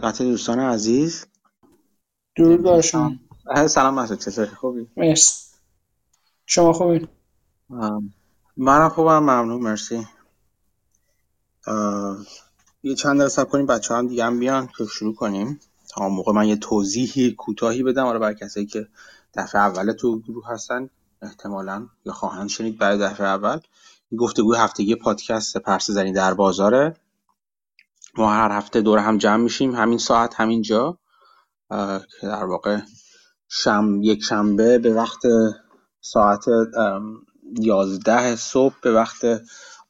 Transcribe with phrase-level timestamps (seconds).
[0.00, 1.26] خدمت دوستان عزیز.
[2.36, 3.12] درود بر شما.
[3.68, 5.32] سلام مسعود چطوری؟ خوبی؟ مرسی.
[6.46, 7.08] شما خوبی؟
[8.56, 10.06] منم خوبم ممنون مرسی.
[12.82, 14.68] یه چند دقیقه صبر کنیم بچه هم دیگه هم بیان.
[14.78, 15.60] که شروع کنیم.
[15.88, 18.06] تا موقع من یه توضیحی کوتاهی بدم.
[18.06, 18.88] آره برای کسایی که
[19.34, 20.90] دفعه اول تو گروه هستن
[21.22, 23.60] احتمالا یا خواهند شنید برای دفعه اول.
[24.18, 26.96] گفتگوی هفتگی پادکست پرس زنی در بازاره.
[28.16, 30.98] ما هر هفته دور هم جمع میشیم همین ساعت همین جا.
[32.20, 32.78] که در واقع
[33.48, 35.20] شم یک شنبه به وقت
[36.00, 36.44] ساعت
[37.60, 39.26] یازده صبح به وقت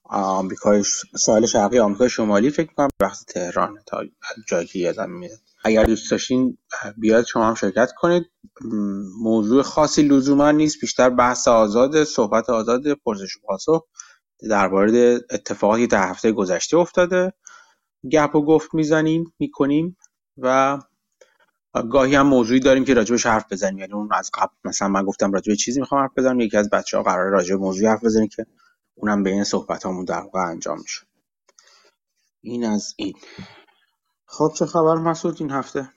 [0.04, 0.82] آمریکای
[1.16, 4.02] ساحل شرقی آمریکای شمالی فکر کنم به وقت تهران تا
[4.48, 6.58] جایی که یادم میاد اگر دوست داشتین
[6.96, 8.26] بیاد شما هم شرکت کنید.
[9.22, 13.86] موضوع خاصی لزوما نیست بیشتر بحث آزاد صحبت آزاد پرسش و پاسخ
[14.50, 17.32] درباره اتفاقاتی در هفته گذشته افتاده.
[18.12, 19.96] گپ و گفت می‌زنیم می‌کنیم
[20.38, 20.78] و
[21.90, 23.78] گاهی هم موضوعی داریم که راجبش حرف بزنیم.
[23.78, 26.96] یعنی اون از قبل مثلا من گفتم راجب چیزی می‌خوام حرف بزنم یکی از بچه
[26.96, 28.46] ها قرار راجب موضوعی حرف بزنیم که
[28.94, 31.00] اونم بین صحبت همون در واقع انجام میشه.
[32.40, 33.14] این از این.
[34.26, 35.88] خب چه خبر مسعود این هفته؟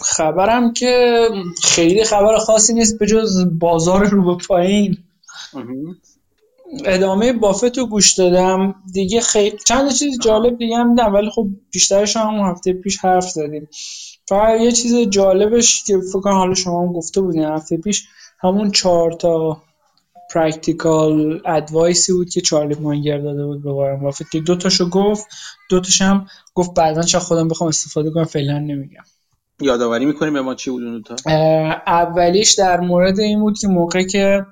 [0.00, 1.28] خبرم که
[1.62, 5.04] خیلی خبر خاصی نیست به جز بازار رو به پایین.
[6.84, 8.74] ادامه بافت رو گوش دادم.
[8.92, 13.30] دیگه خیلی چند چیز جالب دیگه هم دیدم ولی خب بیشترش هم هفته پیش حرف
[13.30, 13.68] زدیم.
[14.28, 18.08] فقط یه چیز جالبش که فکر کنم حالا شما هم گفته بودین هفته پیش
[18.40, 19.62] همون چهار تا
[20.34, 24.90] practical advice ی بود که چارلی مانگر داده بود به وارن بافت که دو تاشو
[24.90, 25.26] گفت
[25.70, 29.02] دو تاش هم گفت بعدا چه خودم بخوام استفاده کنم فعلا نمیگم.
[29.60, 31.16] یادآوری می‌کنیم به ما چی بود اون تا؟
[31.86, 34.46] اولیش در مورد این بود که موقع که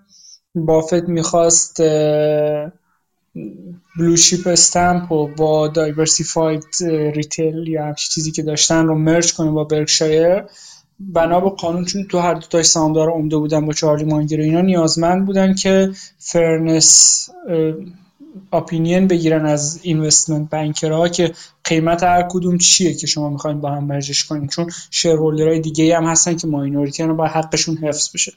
[0.55, 1.83] بافت می‌خواست
[3.99, 6.65] Blue Chip Stamp و با Diversified
[7.15, 10.43] Retail یا همچی چیزی که داشتن رو merge کنه با برکشایر
[11.01, 14.61] بنا به قانون چون تو هر دو تای سهامدار عمده بودن با چارلی مانگر اینا
[14.61, 17.29] نیازمند بودن که fairness
[18.53, 21.33] opinion بگیرن از investment banker ها که
[21.65, 25.61] قیمت هر کدوم چیه که شما می‌خواین با هم merge ش کنین چون shareholder های
[25.61, 28.33] دیگه هم هستن که minority هم با حقشون حفظ بشه.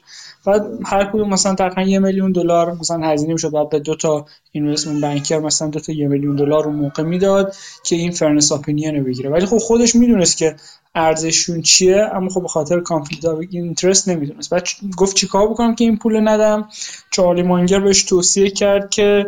[0.46, 3.50] بعد هر کدوم مثلا تقریبا یه میلیون دلار مثلا هزینه می‌شد.
[3.50, 7.54] بعد به دو تا investment banker مثلا دو تا یه میلیون دلار رو موقع می‌داد
[7.84, 9.30] که این fairness opinion رو بگیره.
[9.30, 10.56] ولی خب خودش می‌دونست که
[10.94, 14.50] ارزششون چیه اما خب به خاطر conflict of interest نمی‌تونست.
[14.50, 16.68] بعد گفت چیکار بکنم که این پول ندم.
[17.10, 19.26] چارلی مانگر بهش توصیه کرد که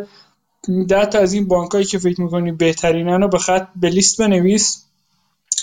[0.87, 4.83] ده تا از این بانکایی که فکر می‌کنی بهترینن رو به خط به لیست بنویس.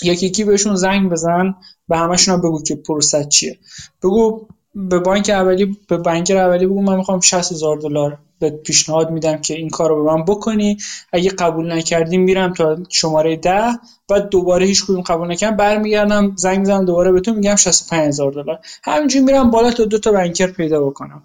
[0.03, 1.55] یکی یکی بهشون زنگ بزن
[1.89, 3.59] به همشون بگو که پروسه چیه.
[4.03, 9.11] بگو به بانک اولی به بانک اولی بگو من می‌خوام 60 هزار دلار به پیشنهاد
[9.11, 10.77] میدم که این کار رو به من بکنی.
[11.13, 13.73] اگه قبول نکردی میرم تا شماره ده
[14.09, 18.33] بعد دوباره هیچ کدوم قبول نکردم برمیگردم زنگ می‌زنم دوباره به تو میگم 65 هزار
[18.33, 18.59] دلار.
[18.83, 21.23] همینجوری میرم بالا تا دو تا بانکر پیدا بکنم.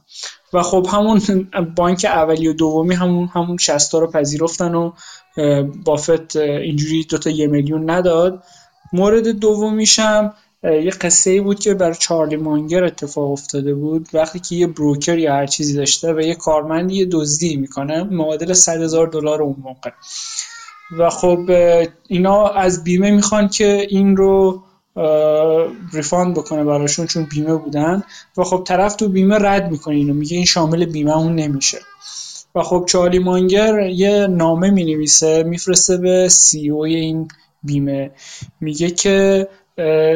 [0.54, 1.22] و خب همون
[1.76, 4.92] بانک اولی و دومی همون همون 60 رو پذیرفتن و
[5.86, 8.44] بافت اینجوری دو تا یه میلیون نداد.
[8.94, 14.08] مورد دومیشم یه قصه ای بود که برای چارلی مانگر اتفاق افتاده بود.
[14.14, 18.54] وقتی که یه بروکر یا هر چیزی داشته و یه کارمندی یه دزدی می‌کنه معادل
[18.54, 19.92] 100 هزار دلار اون موقع.
[20.98, 21.40] و خب
[22.08, 24.64] اینا از بیمه می‌خوان که این رو
[25.94, 28.04] ریفاند بکنه براشون چون بیمه بودن.
[28.38, 31.78] و خب طرف تو بیمه رد می‌کنه اینو میگه این شامل بیمه اون نمیشه.
[32.56, 37.28] و خب چارلی مانگر یه نامه می‌نویسه میفرسته به سی او این
[37.64, 38.12] بیمه.
[38.62, 39.48] میگه که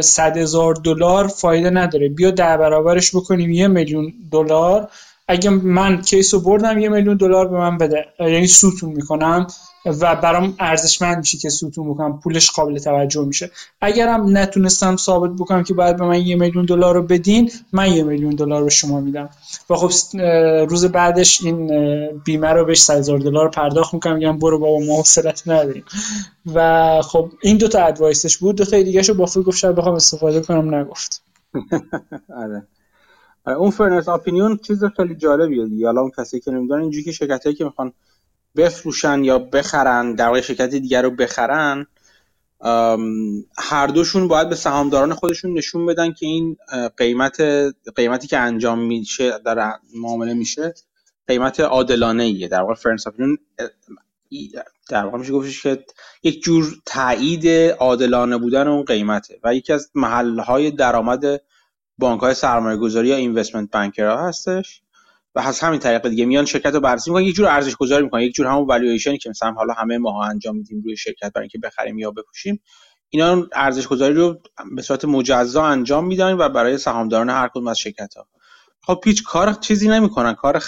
[0.01, 2.09] صد هزار دلار فایده نداره.
[2.09, 4.89] بیا در برابرش بکنیم یه میلیون دلار.
[5.27, 8.05] اگه من کیس رو بردم یه میلیون دلار به من بده.
[8.19, 9.47] یعنی سوتون می‌کنم.
[10.01, 12.19] و برام ارزشمند میشه که سوتون بکنم.
[12.19, 13.51] پولش قابل توجه میشه.
[13.81, 18.03] اگرم نتونستم ثابت بکنم که باید به من یه میلیون دلار رو بدین من یه
[18.03, 19.29] میلیون دلار به شما میدم.
[19.69, 19.91] و خب
[20.69, 21.67] روز بعدش این
[22.25, 24.15] بیمه رو بهش 100 هزار دلار پرداخت می‌کنم.
[24.15, 25.83] میگم برو بابا ما حوصلت نداریم.
[26.53, 28.55] و خب این دوتا advice ش بود.
[28.55, 31.21] دو تا دیگه شو بافت گفت شاید بخوام استفاده کنم نگفت.
[32.43, 32.67] آره.
[33.45, 35.85] اون fairness opinion چیز خیلی جالبیه دیگه.
[35.85, 37.93] حالا اون کسی که نمی‌دونن اینجوری که شرکتایی که می‌خوان
[38.57, 41.85] بفروشن یا بخرن در واقع شرکت دیگر رو بخرن
[43.57, 46.57] هر دوشون باید به سهامداران خودشون نشون بدن که این
[46.97, 47.41] قیمت
[47.95, 50.73] قیمتی که انجام میشه در معامله میشه
[51.27, 53.07] قیمت عادلانه ایه در واقع fairness
[54.89, 55.85] در واقع میشه گفتش که
[56.23, 57.47] یک جور تایید
[57.79, 61.41] عادلانه بودن اون قیمته و یکی از محلهای درآمد
[61.97, 64.81] بانک های سرمایه گذاری یا investment banker ها هستش.
[65.37, 67.23] و از همین طریق دیگه میان شرکت رو بررسی می‌کنن.
[67.23, 70.55] یک جور ارزش گذاری می‌کنن یک جور همون والویشنی که مثلا حالا همه ماها انجام
[70.57, 72.61] میدیم روی شرکت برای اینکه بخریم یا بفروشیم.
[73.09, 74.39] اینا ارزش گذاری رو
[74.75, 78.27] به صورت مجزا انجام میدن و برای سهامداران هر کدوم از شرکت ها.
[78.81, 80.33] خب هیچ کار چیزی نمی‌کنن.
[80.33, 80.59] کار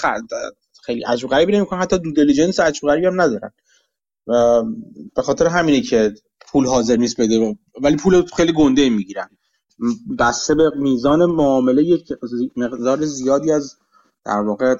[0.83, 1.79] خیلی عجب غریبی نمی‌کنن.
[1.79, 3.51] حتی دو دیلیجنس عجب غریبی هم ندارن.
[5.15, 6.13] به خاطر همینه که
[6.47, 9.29] پول حاضر نیست بده ولی پول خیلی گنده می‌گیرن.
[10.19, 12.07] بسته به میزان معامله یک
[12.55, 13.77] مقدار زیادی از
[14.25, 14.75] در واقع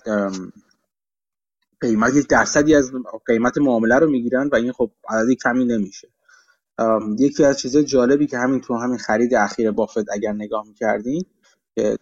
[1.82, 2.92] قیمت یک درصدی از
[3.26, 6.08] قیمت معامله رو می‌گیرن و این خب عددی کمی نمیشه.
[7.20, 11.26] یکی از چیزهای جالبی که همین تو همین خرید اخیر بافت اگر نگاه می‌کردین
[11.76, 11.98] که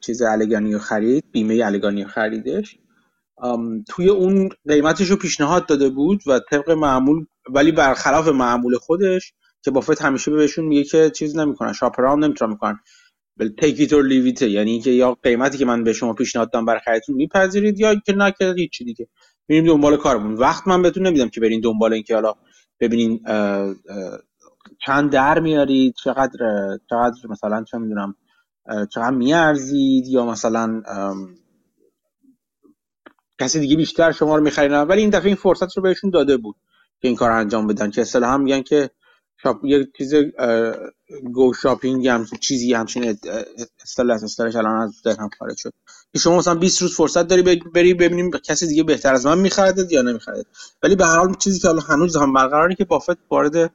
[0.00, 2.78] چیز الگانی خرید بیمه الگانی خریدش
[3.88, 9.70] توی اون قیمتش رو پیشنهاد داده بود و طبق معمول ولی برخلاف معمول خودش که
[9.70, 12.80] بافت همیشه بهشون میگه که چیز نمی‌کنن شاپران نمی‌تونن می‌کنن
[13.48, 16.80] تیک ایت اور لیو یعنی اینکه یا قیمتی که من به شما پیشنهاد دادم برای
[16.84, 19.08] خریدتون میپذیرید یا که که هیچ دیگه
[19.48, 20.34] میریم دنبال کارمون.
[20.34, 22.34] وقت من بهتون نمیدم که برین دنبال اینکه حالا
[22.80, 23.20] ببینین
[24.86, 28.14] چند در میارید چقدر چقدر مثلا چه می‌دونم
[28.94, 30.82] چقدر میارزید یا مثلا
[33.40, 36.56] کسی دیگه بیشتر شما رو می‌خرید ولی این دفعه این فرصت رو بهشون داده بود
[37.00, 37.90] که این کار انجام بدن.
[37.90, 38.90] که اصطلاحا میگن که
[39.42, 40.14] شاپ یه چیز
[41.32, 43.18] گو شاپینگ هم چیزی همچین
[43.84, 45.72] اصطلاح اصطلاحش الان از ذهنم خارج شد.
[46.12, 49.86] که شما مثلا 20 روز فرصت داری بری ببینیم کسی دیگه بهتر از من میخرده
[49.90, 50.44] یا نمیخرده.
[50.82, 53.72] ولی به هر حال چیزی که حالا هنوز هم برقراره که بافت وارد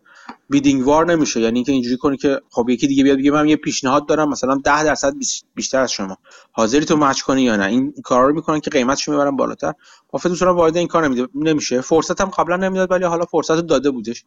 [0.50, 1.40] بیدینگ وار نمیشه.
[1.40, 4.56] یعنی اینکه اینجوری کنه که خب یکی دیگه بیاد بگه من یه پیشنهاد دارم مثلا
[4.56, 5.14] 10 درصد
[5.56, 6.18] بیشتر از شما.
[6.52, 7.66] حاضری تو مچ کنی یا نه.
[7.66, 9.74] این کارا رو می‌کنن که قیمتشو می‌برن بالاتر.
[10.10, 11.82] بافت اصولا وارد این کار نمیده نمیشه.
[11.82, 14.26] فرصت هم قبلا نمی‌داد ولی حالا فرصت داده بودش.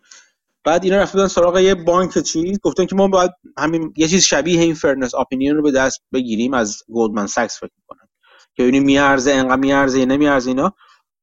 [0.69, 4.61] بعد اینا رفتن سراغ یه بانک چیز گفتن که ما باید همین یه چیز شبیه
[4.61, 8.09] این fairness opinion رو به دست بگیریم از گلدمن ساکس فکر کنم
[8.55, 10.73] که ببینیم میارزه انقدر میارزه نمیارزه اینا.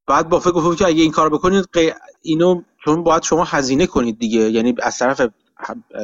[0.08, 1.66] بعد بافت گفت که اگه این کار بکنید
[2.22, 4.40] اینو چون باید شما هزینه کنید دیگه.
[4.40, 5.22] یعنی از طرف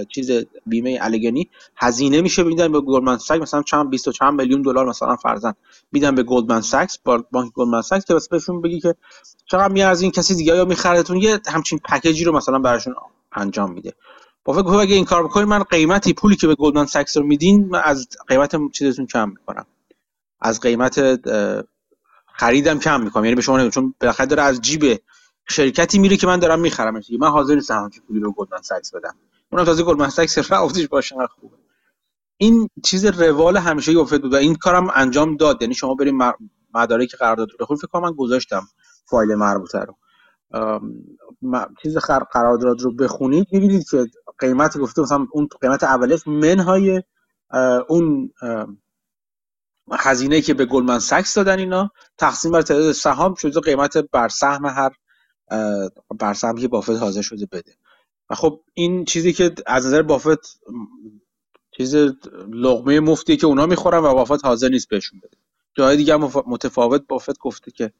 [0.09, 0.31] چیز
[0.65, 3.41] بیمه Alleghany هزینه میشه میدن به گلدمن ساکس.
[3.41, 5.53] مثلا چند 20 و چند میلیون دلار مثلا فرضاً
[5.91, 6.97] میدن به گلدمن ساکس
[7.31, 8.95] بانک گلدمن ساکس که بهشون بگی که
[9.45, 12.95] چقدر میارزه این کسی دیگه؟ یا میخرهتون یه همچین package ی رو مثلا براشون
[13.33, 13.93] انجام میده.
[14.45, 17.69] بافت گفت اگه این کار بکنید من قیمتی پولی که به گلدمن ساکس رو میدین
[17.69, 19.65] من از قیمت چیزتون کم می‌کنم.
[20.41, 21.21] از قیمت
[22.33, 23.25] خریدم کم می‌کنم.
[23.25, 25.01] یعنی به شما نمی‌دونم چون بالاخره داره از جیب
[25.49, 27.01] شرکتی میره که من دارم می‌خرم.
[27.19, 29.15] من حاضر نیستم همچین پولی رو گلدمن ساکس بدم.
[29.51, 31.57] اونم تازه گلدمن ساکس رفتش باشه خوبه.
[32.37, 35.61] این چیز روال همیشه بافت بود و این کارم انجام داد.
[35.61, 36.19] یعنی شما بریم
[36.73, 38.67] مدارک قرارداد رو بخونید فکر کنم من گذاشتم
[39.05, 39.95] فایل مربوطه رو.
[41.83, 44.05] چیز قرارداد رو بخونید می‌بینید که
[44.39, 47.03] قیمت گفته مثلا اون قیمت اولش منهای
[47.89, 48.31] اون
[49.91, 54.65] هزینه که به گلمن سکس دادن اینا تقسیم بر تعداد سهام شده قیمت بر سهم
[54.65, 54.91] هر
[56.19, 57.75] بر سهم که بافت حاضر شده بده.
[58.29, 60.59] و خب این چیزی که از نظر بافت
[61.77, 61.95] چیز
[62.51, 65.37] لغمه مفتی که اونا می‌خورن و بافت حاضر نیست بهشون بده.
[65.75, 66.15] جای دیگه
[66.47, 67.91] متفاوت بافت گفته که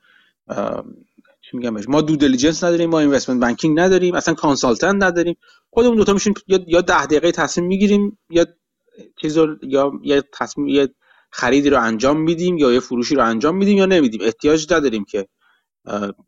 [1.51, 5.35] چی میگم ما due diligence نداریم ما investment banking نداریم اصلا consultant نداریم.
[5.69, 8.45] خودمون دو تا میشیم یا ده دقیقه تصمیم می‌گیریم یا
[9.21, 10.89] چیز یا یه تصمیم یه
[11.31, 14.21] خریدی رو انجام میدیم یا یه فروشی رو انجام میدیم یا نمیدیم.
[14.23, 15.27] احتیاج نداریم که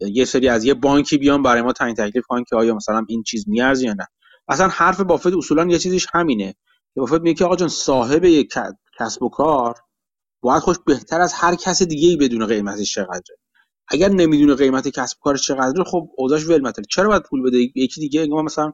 [0.02, 3.24] یه سری از یه بانکی بیان برای ما تعیین تکلیف کنن که آیا مثلا این
[3.24, 4.08] چیز میارزه یا نه.
[4.48, 6.56] اصلا حرف بافت اصولا یه چیزیش همینه
[6.98, 8.54] بافت میگه که آقا جان صاحب یک
[9.00, 9.76] کسب و کار
[10.42, 13.38] باید خوش بهتر از هر کس دیگه ای بدون قیمتش چقدره.
[13.88, 18.28] اگر نمی‌دونه قیمت کسب کارش چقدره خب اوضاعش ول چرا باید پول بده؟ یکی دیگه
[18.28, 18.74] ما مثلا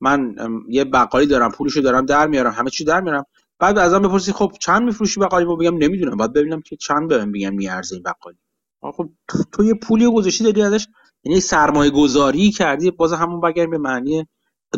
[0.00, 0.36] من
[0.68, 3.24] یه بقالی دارم پولشو دارم در میارم همه چی در میارم.
[3.58, 6.16] بعد ازم بپرسی خب چند میفروشی بقالی؟ ما بگم نمی‌دونم.
[6.16, 8.38] بعد ببینم که چند بهم بگم میارزه این بقالی.
[8.82, 9.10] خب
[9.52, 10.86] تو یه پولی گذاشتی داری ازش
[11.24, 14.26] یعنی سرمایه گذاری کردی باز همون بگریم به معنی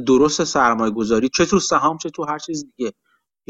[0.07, 2.93] درست سرمایه گذاری چه تو سهام چه تو هر چیز دیگه.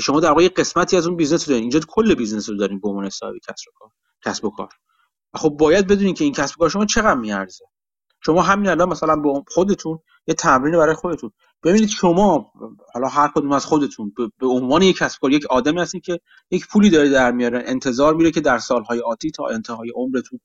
[0.01, 1.62] شما در واقع قسمتی از اون business رو دارین.
[1.62, 3.91] اینجا کل business رو دارین به عنوان حسابی کسب و کار
[4.25, 4.69] کسب و کار.
[5.35, 7.65] خب باید بدونین که این کسب کار شما چقدر میارزه.
[8.25, 11.31] شما همین الان مثلا به خودتون یه تمرین برای خودتون.
[11.65, 12.53] ببینید شما
[12.95, 16.21] حالا هر کدوم از خودتون به عنوان یک کسب کار یک آدمی هستین که
[16.51, 17.62] یک پولی داره در میاره.
[17.67, 20.41] انتظار میره که در سالهای آتی تا انتهای عمرتون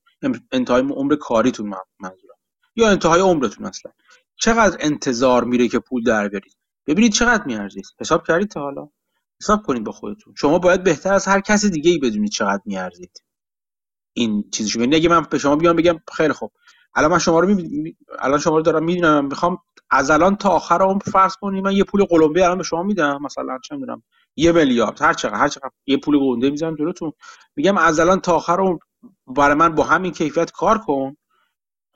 [0.52, 2.36] انتهای عمر کاریتون منظورم.
[2.76, 3.92] یا انتهای عمرتون اصلا
[4.36, 8.88] چقدر انتظار میره که پول در بیارید؟ ببینید چقدر میارزید حساب کردید تا حالا.
[9.42, 10.34] حساب کنید با خودتون.
[10.36, 13.22] شما باید بهتر از هر کس دیگه ای بدونید چقدر میارزید.
[14.18, 16.52] این چیزی یعنی اگه من به شما بیام بگم خیلی خوب.
[16.94, 17.96] الان من شما رو می...
[18.18, 19.58] الان شما رو دارم می‌دونم می‌خوام
[19.90, 23.18] از الان تا آخر عمر فرض کنید من یه پول قلمبی الان به شما میدم
[23.22, 24.02] مثلا چه می‌دونم
[24.36, 27.12] یه میلیارد هر چقدر هر چقدر یه پول گنده می‌ذارم جلوتون.
[27.56, 28.78] میگم از الان تا آخر عمر
[29.26, 31.16] برای من با همین کیفیت کار کن.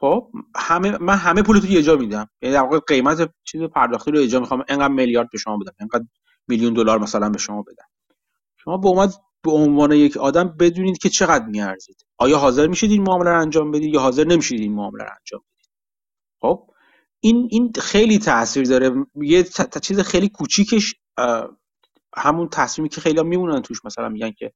[0.01, 2.29] خب همه من همه پول تو یه جا میدم.
[2.43, 5.73] یعنی در واقع قیمت چیز پرداختی رو یه جا می‌خوام انقدر میلیارد به شما بدم
[5.81, 6.05] انقدر
[6.49, 7.87] میلیون دلار مثلا به شما بدم.
[8.57, 9.13] شما به عنوان
[9.45, 11.97] به عنوان یک آدم بدونید که چقدر میارزید.
[12.19, 15.41] آیا حاضر میشید این معامله رو انجام بدید یا حاضر نمیشید این معامله رو انجام
[15.41, 15.71] بدید؟
[16.41, 16.71] خب
[17.21, 19.07] این این خیلی تاثیر داره.
[19.15, 19.45] یه
[19.83, 20.95] چیز خیلی کوچیکش
[22.17, 23.85] همون تصمیمی که خیلی میمونن توش.
[23.85, 24.53] مثلا میگن که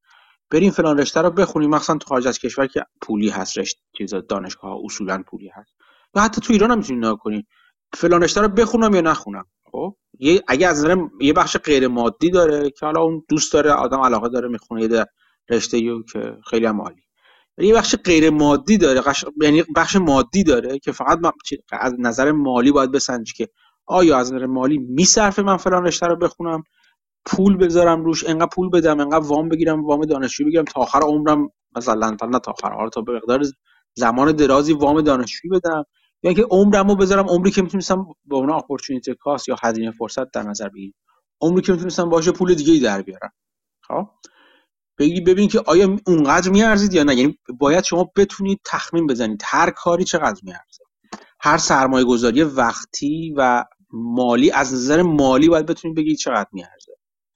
[0.50, 1.70] بریم فلان رشته رو بخونیم.
[1.70, 5.74] مثلا تو خارج از کشور که پولی هست رشته چیز دانشگاه اصولا پولی هست.
[6.14, 7.46] و حتی تو ایران هم می‌تونید نگاه کنید.
[7.94, 9.44] فلان رو بخونم یا نخونم.
[9.72, 13.70] خب؟ یه اگه از نظر یه بخش غیر مادی داره که حالا اون دوست داره
[13.72, 15.06] آدم علاقه داره می‌خونه یه
[15.50, 17.02] رشته یو که خیلی هم عالی.
[17.58, 19.02] یه بخش غیر مادی داره
[19.42, 21.18] یعنی بخش مادی داره که فقط
[21.72, 23.48] از نظر مالی باید بسنجی که
[23.86, 26.62] آیا از نظر مالی میصرفه من فلان رشته رو بخونم؟
[27.26, 31.48] پول بذارم روش انقدر پول بدم انقدر وام بگیرم وام دانشجو بگیرم تا آخر عمرم
[31.76, 33.44] مثلا تا نه تا آخر حالا تا به مقدار
[33.94, 35.84] زمان درازی وام دانشجویی بدم.
[36.26, 40.42] یا اینکه عمرمو بذارم عمری که می‌تونستم به اون اپورتونتی کاست یا هزینه فرصت در
[40.42, 40.94] نظر بگیرم.
[41.40, 43.32] عمری که می‌تونستم باشه پول دیگه ای در بیارم.
[43.82, 44.08] خب؟
[44.98, 47.14] بگی ببین که آیا اونقدر میارزید یا نه.
[47.14, 49.42] یعنی باید شما بتونید تخمین بزنید.
[49.44, 50.84] هر کاری چقدر میارزه.
[51.40, 56.92] هر سرمایه گذاری وقتی و مالی از نظر مالی باید بتونید بگید چقدر میارزه.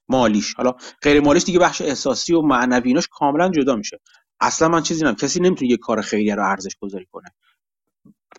[0.09, 0.53] مالیش.
[0.53, 3.99] حالا غیر مالیش دیگه بخش احساسی و معنوی ایناش کاملا جدا میشه.
[4.39, 7.29] اصلا من چیزی نم کسی نمی‌تونه یه کار خیریه رو ارزش گذاری کنه.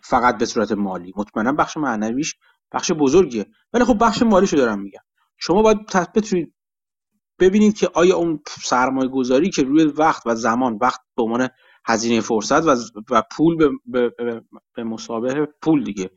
[0.03, 1.13] فقط به صورت مالی.
[1.15, 2.35] مطمئنا بخش معنویش
[2.71, 3.45] بخش بزرگیه.
[3.73, 5.01] ولی خب بخش مالیشو دارم میگم.
[5.37, 5.77] شما باید
[6.15, 6.53] بتونید
[7.39, 11.49] ببینید که آیا اون سرمایه گذاری که روی وقت و زمان وقت به عنوان
[11.85, 12.75] هزینه فرصت و,
[13.09, 14.41] و پول به, به,
[14.75, 16.09] به مسابقه پول دیگه.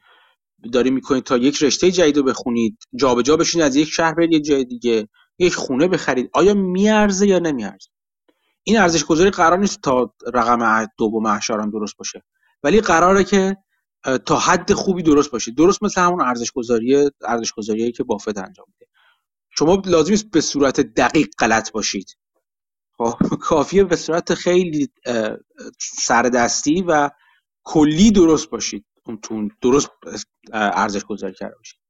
[0.72, 4.40] داری می‌کنید تا یک رشته جدید رو بخونید جابجا بشین از یک شهر برید یه
[4.40, 6.30] جای دیگه یک خونه بخرید.
[6.32, 7.88] آیا میارزه یا نمیارزه؟
[8.62, 12.22] این ارزش گذاری قرار نیست تا رقم دوم اعشارم درست باشه.
[12.62, 13.56] ولی قراره که
[14.26, 15.52] تا حد خوبی درست باشه.
[15.52, 18.92] درست مثل همون ارزش گذاری ارزش گذاریایی که بافت انجام میده.
[19.58, 22.16] شما لازم نیست به صورت دقیق غلط باشید.
[22.98, 23.14] خب
[23.48, 24.88] کافیه به صورت خیلی
[25.80, 27.10] سردستی و
[27.64, 28.86] کلی درست باشید.
[29.30, 29.90] اون درست
[30.52, 31.80] ارزش گذاری کرده باشید.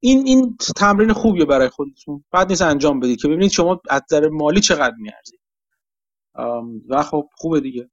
[0.00, 2.24] این این تمرین خوبیه برای خودتون.
[2.32, 5.40] بعد نیست انجام بدید که ببینید شما از نظر مالی چقدر میارزید.
[6.88, 7.90] و خب خوبه دیگه.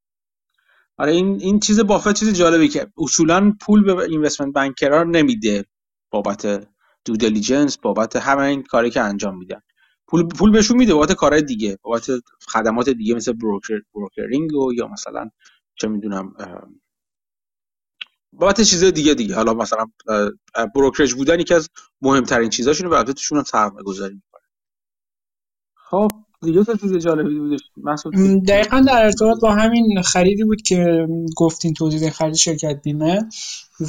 [1.02, 5.66] آره این این چیز بافت چیز جالبی که اصولا پول به اینوستمنت بانکرها نمیده
[6.12, 6.68] بابت
[7.06, 9.62] دو دیلیجنس بابت همه این کاری که انجام میدن.
[10.08, 12.08] پول پول بهشون میده بابت کارهای دیگه بابت
[12.48, 15.30] خدمات دیگه مثل بروکر بروکرینگ و یا مثلا
[15.76, 16.34] چه می‌دونم
[18.34, 19.36] بابت چیز دیگه دیگه.
[19.36, 19.86] حالا مثلا
[20.76, 21.70] بروکرج بودن یکی از
[22.02, 24.42] مهمترین چیزاشونه و البته توشون هم سرمایه گذاری می‌کنه.
[25.76, 27.60] خب دیگه تا چیز جالبی بودش.
[28.48, 33.20] دقیقا در ارتباط با همین خریدی بود که گفتین توضیح خرید شرکت بیمه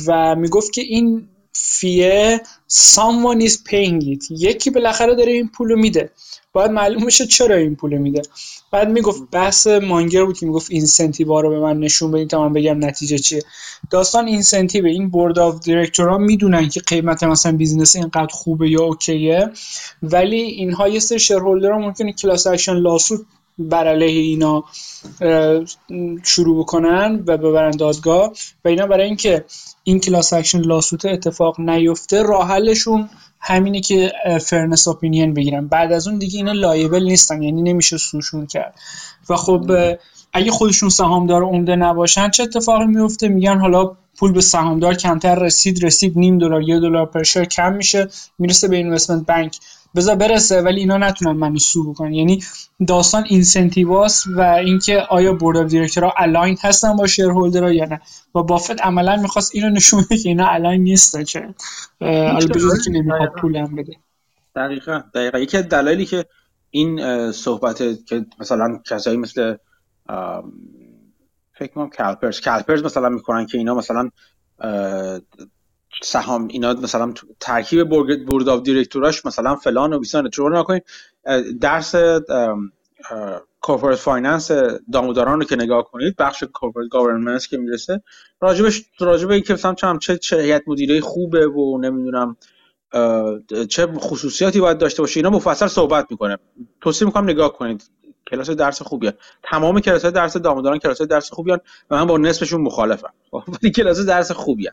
[0.07, 1.29] و می‌گفت که این
[1.65, 4.27] fee someone is paying it.
[4.31, 6.11] یکی بالاخره داره این پولو میده.
[6.53, 8.23] باید معلوم بشه چرا این پول میده.
[8.71, 12.53] بعد می‌گفت بحث مانگر بود که می‌گفت incentive رو به من نشون بدین تا من
[12.53, 13.43] بگم نتیجه چیه.
[13.91, 19.37] داستان incentive این board of ها می‌دونن که قیمت مثلا business اینقدر خوبه یا okay
[19.37, 19.51] ه
[20.03, 23.21] ولی اینها یه سری shareholder ممکنه class action lawsuit
[23.59, 24.65] بر علیه اینا
[26.23, 28.33] شروع بکنن و ببرن دادگاه
[28.65, 28.87] و اینا.
[28.87, 29.45] برای اینکه
[29.85, 34.13] این class action lawsuit اتفاق نیفته راه حلشون همینه که
[34.47, 35.67] fairness opinion بگیرن.
[35.67, 38.75] بعد از اون دیگه اینا liable نیستن یعنی نمیشه sue شون کرد.
[39.29, 39.71] و خب
[40.33, 45.85] اگه خودشون سهامدار عمده نباشن چه اتفاقی میفته؟ میگن حالا پول به سهامدار کمتر رسید
[45.85, 48.09] رسید نیم دلار یه دلار پر کم میشه
[48.39, 49.57] می‌رسه به investment bank.
[49.97, 52.13] بذار برسه ولی اینا نتونن منو sue بکنن.
[52.13, 52.45] یعنی
[52.87, 57.73] داستان incentive اس و اینکه آیا board of director ها align هستن با shareholder ها
[57.73, 58.01] یا نه.
[58.35, 61.55] و بافت عملا می‌خواست اینو نشون بده که اینا align نیستن چه.
[62.01, 62.47] حالا
[62.85, 63.93] که نمی‌خواد پولم بده.
[64.57, 65.03] دقیقا.
[65.15, 65.39] دقیقا.
[65.39, 66.25] یکی از دلایلی که
[66.71, 69.55] این صحبت که مثلا کسایی مثل
[71.59, 74.11] فکر کنم کالپرز کالپرز مثلا می‌کنن که اینا مثلا
[76.03, 77.89] سهام اینا مثلا ترکیب
[78.27, 80.85] board of director اش مثلا فلان و بیسان رو نکنید.
[81.61, 81.95] درس
[83.61, 84.51] corporate finance
[84.93, 88.03] داموداران رو که نگاه کنید بخش corporate government که می‌رسه
[88.41, 92.37] راجبش راجبه که مثلا چه چه هیئت مدیره خوبه و نمی‌دونم
[93.69, 96.39] چه خصوصیاتی باید داشته باشه اینا مفصل صحبت می‌کنه.
[96.81, 97.91] توصیه می‌کنم نگاه کنید.
[98.33, 99.15] کلاس درس خوبیه.
[99.43, 101.61] تمام کلاس درس داموداران کلاس درس خوبیان
[101.91, 103.13] و من با نصفشون مخالفم.
[103.33, 104.73] ولی کلاس درس خوبیه.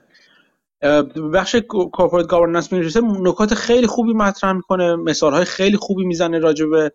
[1.34, 1.56] بخش
[1.91, 4.96] corporate governance می‌رسه نکات خیلی خوبی مطرح می‌کنه.
[4.96, 6.92] مثال های خیلی خوبی می‌زنه راجع به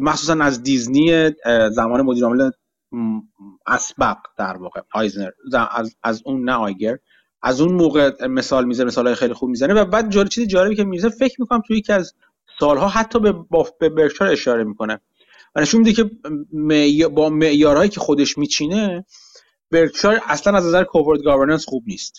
[0.00, 1.30] مخصوصا از دیزنی
[1.70, 2.50] زمان مدیر عامل
[3.66, 5.30] اسبق در واقع آیزنر
[5.70, 6.98] از, از اون نه آیگر
[7.42, 10.84] از اون موقع مثال می‌زنه مثال خیلی خوب می‌زنه و بعد جالب چیز جالبی که
[10.84, 12.14] می‌زنه فکر می‌کنم توی یکی از
[12.60, 13.34] سالها حتی به
[13.80, 15.00] به برکشایر اشاره می‌کنه.
[15.56, 16.10] و نشون میده که
[17.08, 19.06] با معیارهایی که خودش میچینه
[19.70, 22.14] برکشایر اصلا از نظر corporate governance خوب نیست.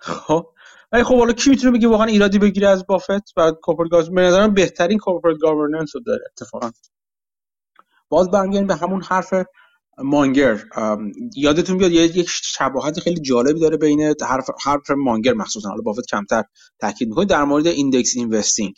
[0.00, 0.46] خب؟
[0.92, 4.20] ولی خب حالا کی می‌تونه بگه واقعا ایرادی بگیره از بافت و corporate گاز به
[4.20, 6.70] نظرم بهترین corporate governance رو داره اتفاقا.
[8.08, 9.34] باز برمیگردیم به همون حرف
[9.98, 10.64] مانگر.
[11.36, 16.44] یادتون بیاد یک شباهت خیلی جالبی داره بین حرف حرف مانگر مخصوصا حالا بافت کمتر
[16.80, 18.74] تاکید می‌کنه در مورد index investing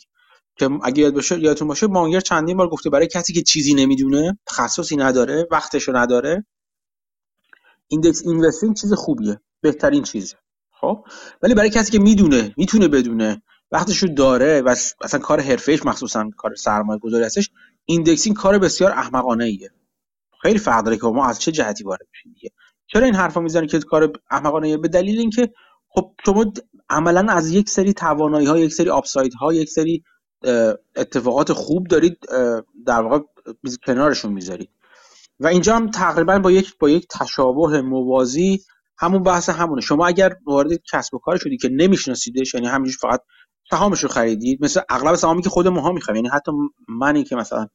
[0.61, 4.39] که اگه یاد باشه یادتون باشه مانگر چندین بار گفته برای کسی که چیزی نمی‌دونه
[4.47, 6.45] تخصصی نداره وقتشو نداره
[7.87, 10.35] index investing چیز خوبیه بهترین چیزه
[10.71, 11.05] خب؟
[11.41, 13.41] ولی برای کسی که می‌دونه می‌تونه بدونه
[13.71, 17.49] وقتشو داره و اصلا کار حرفهش مخصوصا کار سرمایه گذاری هستش
[17.85, 19.69] indexing کار بسیار احمقانه ایه
[20.41, 22.51] خیلی فرق داره که ما از چه جهتی وارد میشیم دیگه.
[22.87, 25.49] چرا این حرفا می‌زنه که کار احمقانه به دلیل اینکه
[25.89, 26.53] خب شما
[26.89, 30.03] عملا از یک سری توانایی ها یک سری upside ها یک سری
[30.95, 32.17] اتفاقات خوب دارید
[32.85, 33.19] در واقع
[33.85, 34.69] کنارشون می‌ذارید.
[35.39, 38.61] و اینجا هم تقریبا با یک با یک تشابه موازی
[38.97, 39.81] همون بحث همونه.
[39.81, 43.21] شما اگر وارد کسب و کار شدی که نمیشناسیدش یعنی همینجوری فقط
[43.69, 46.51] سهامش رو خریدید مثل اغلب سهامی که خود ماها می‌خوایم یعنی حتی
[46.87, 47.67] منی که مثلا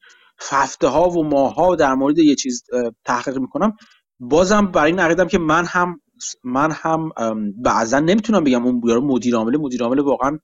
[0.50, 2.62] هفته ها و ماه در مورد یه چیز
[3.04, 3.76] تحقیق می‌کنم
[4.20, 6.00] بازم برای این عقیدم که من هم
[6.44, 7.10] من هم
[7.62, 10.38] بعضا نمی‌تونم بگم اون بیاره مدیر عامل مدیر عامل واقعا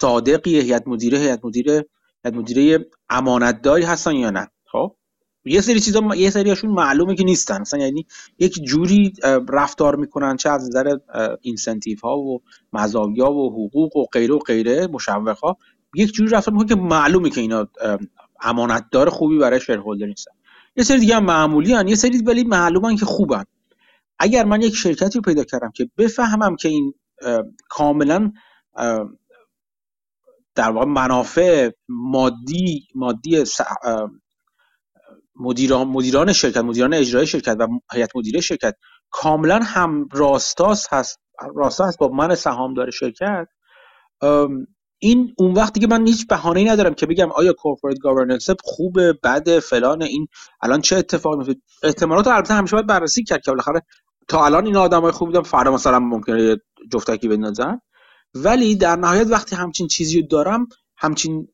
[0.00, 1.86] صادقیه هیئت مدیره هیئت مدیره
[2.24, 4.96] هیئت مدیره امانتداری هستن یا نه؟ خب؟
[5.44, 7.60] یه سری چیزا یه سریاشون معلومه که نیستن.
[7.60, 8.06] مثلا یعنی
[8.38, 9.12] یک جوری
[9.48, 10.96] رفتار می‌کنن چه از نظر
[11.40, 15.56] اینسنتیو ها و مزایا و حقوق و غیره و غیره مشوق ها
[15.94, 17.68] یک جوری رفتار می‌کنن که معلومه که اینا
[18.42, 20.32] امانتدار خوبی برای شیرهولدر نیستن.
[20.76, 21.88] یه سری دیگه هم معمولی هن.
[21.88, 23.44] یه سری ولی معلومن که خوبن.
[24.18, 26.94] اگر من یک شرکتی رو پیدا کردم که بفهمم که این
[27.68, 28.32] کاملا
[30.54, 33.44] در واقع منافع مادی مادی
[35.36, 38.74] مدیران مدیران شرکت مدیران اجرایی شرکت و هیئت مدیره شرکت
[39.10, 41.20] کاملا هم راستاست هم
[41.56, 43.46] راستا هست با من سهامدار شرکت.
[44.98, 49.58] این اون وقتی که من هیچ بهانه‌ای ندارم که بگم آیا corporate governance خوبه بد
[49.58, 50.26] فلان این
[50.62, 53.82] الان چه اتفاقی میفته احتمالات البته همیشه باید بررسی کرد که بالاخره
[54.28, 56.56] تا الان این آدمای خوبی بودن فردا مثلا ممکنه
[56.92, 57.80] جفتکی بندازن.
[58.34, 61.48] ولی در نهایت وقتی همچین چیزی رو دارم همچین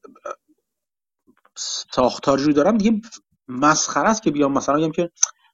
[1.94, 3.00] ساختاری رو دارم دیگه
[3.48, 5.10] مسخره است که بیام مثلا بگم که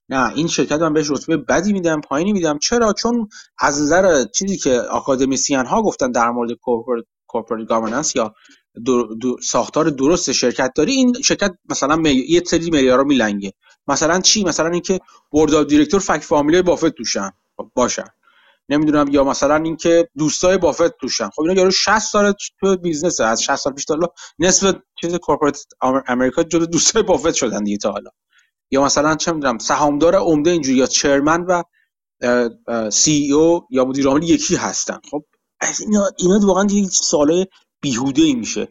[0.08, 2.58] نه این شرکت من بهش رتبه بدی میدم پایینی میدم.
[2.58, 6.50] چرا؟ چون از نظر چیزی که academician ها گفتن در مورد
[7.26, 8.34] corporate governance یا
[9.42, 13.52] ساختار درست شرکت داری این شرکت مثلا یه سری رو می‌لنگه.
[13.86, 17.30] مثلا چی؟ مثلا اینکه board director فک و فامیلای بافت توشن.
[17.56, 18.06] خب باشن.
[18.68, 21.28] نمی‌دونم یا مثلا اینکه دوستای بافت توشن.
[21.28, 23.98] خب اینا یارو 60 سال تو business از 60 سال پیش تا
[24.38, 25.58] نصف چیز corporate
[26.08, 28.10] America جزو دوستای بافت شدن دیگه تا حالا.
[28.70, 31.62] یا مثلا چه می‌دونم سهامدار عمده اینجوری یا chairman و
[32.90, 34.98] CEO یا مدیر عامل یکی هستن.
[35.10, 35.24] خب
[35.80, 37.44] اینا اینا واقعا یه سوال
[37.80, 38.68] بیهوده ای میشه.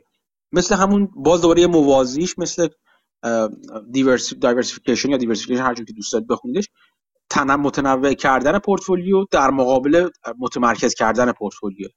[0.51, 2.67] مثل همون باز دوباره موازیش مثل
[3.91, 6.90] diversification یا diversification هر که دوست دارید بخونیدش تنم
[7.37, 11.87] متنوع کردن پورتفولیو در مقابل متمرکز کردن پورتفولیو.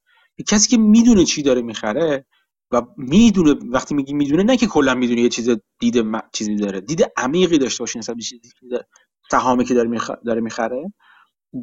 [0.48, 2.26] کسی که می‌دونه چی داره می‌خره
[2.70, 7.04] و می‌دونه وقتی میگی می‌دونه نه که کلا می‌دونه یه چیز دید چیزی داره دید
[7.16, 8.86] عمیقی داشته باشه نسبت به چیزی که
[9.30, 10.92] سهامی که داره, داره می‌خره.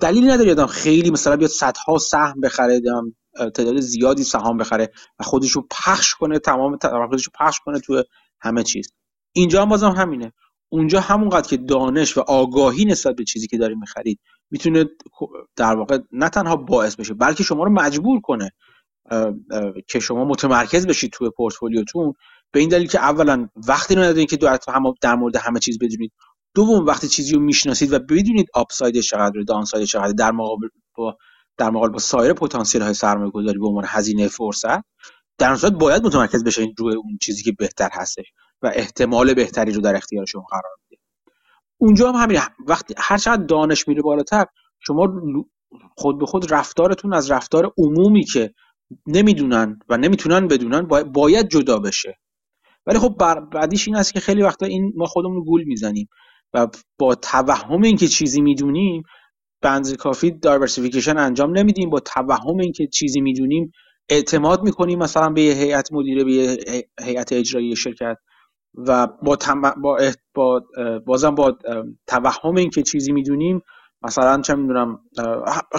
[0.02, 2.82] دلیلی نداره آدم خیلی مثلا بیاد صدها سهم بخره
[3.36, 6.78] تعداد زیادی سهام بخره و خودش رو پخش کنه تمام
[7.10, 8.04] خودش رو پخش کنه تو
[8.42, 8.94] همه چیز.
[9.34, 10.34] اینجا هم بازم همینه.
[10.74, 14.20] اونجا همونقدر که دانش و آگاهی نسبت به چیزی که داری می‌خرید
[14.52, 14.86] می‌تونه
[15.56, 18.52] در واقع نه تنها باعث بشه بلکه شما رو مجبور کنه
[19.88, 22.14] که شما متمرکز بشید توی پورتفولیوتون.
[22.52, 24.38] به این دلیل که اولا وقتی رو ندارید که
[25.02, 26.12] در مورد همه چیز بدونید.
[26.56, 31.18] دوم وقتی چیزی رو می‌شناسید و بدونید آپساید چقدر دانساید چقدر در مقابل با
[31.58, 34.84] در مقابل با سایر پتانسیل های سرمایه گذاری به عنوان هزینه فرصت
[35.38, 38.26] در صورت باید متمرکز بشین روی اون چیزی که بهتر هستش.
[38.62, 41.02] و احتمال بهتری رو در اختیار شما قرار میده.
[41.78, 44.45] اونجا هم همین وقتی هر چقدر دانش میره بالاتر
[44.80, 45.21] شما
[45.97, 48.54] خود به خود رفتارتون از رفتار عمومی که
[49.08, 50.82] نمی‌دونن و نمی‌تونن بدونن
[51.13, 52.17] باید جدا بشه.
[52.86, 53.15] ولی خب
[53.52, 56.10] بعدیش این است که خیلی وقتا این ما خودمون گول می‌زنیم
[56.54, 56.67] و
[57.00, 59.04] با توهم اینکه چیزی می‌دونیم
[59.62, 61.89] بنز کافی diversification انجام نمیدیم.
[61.89, 63.71] با توهم اینکه چیزی می‌دونیم
[64.10, 66.58] اعتماد می‌کنیم مثلا به هیئت مدیره به
[67.04, 68.17] هیئت اجرایی شرکت.
[68.76, 69.38] و با,
[69.82, 70.00] با,
[70.34, 70.64] با
[71.06, 71.58] بازم با
[72.08, 73.62] توهم اینکه چیزی می‌دونیم
[74.02, 75.00] مثلا چه می‌دونم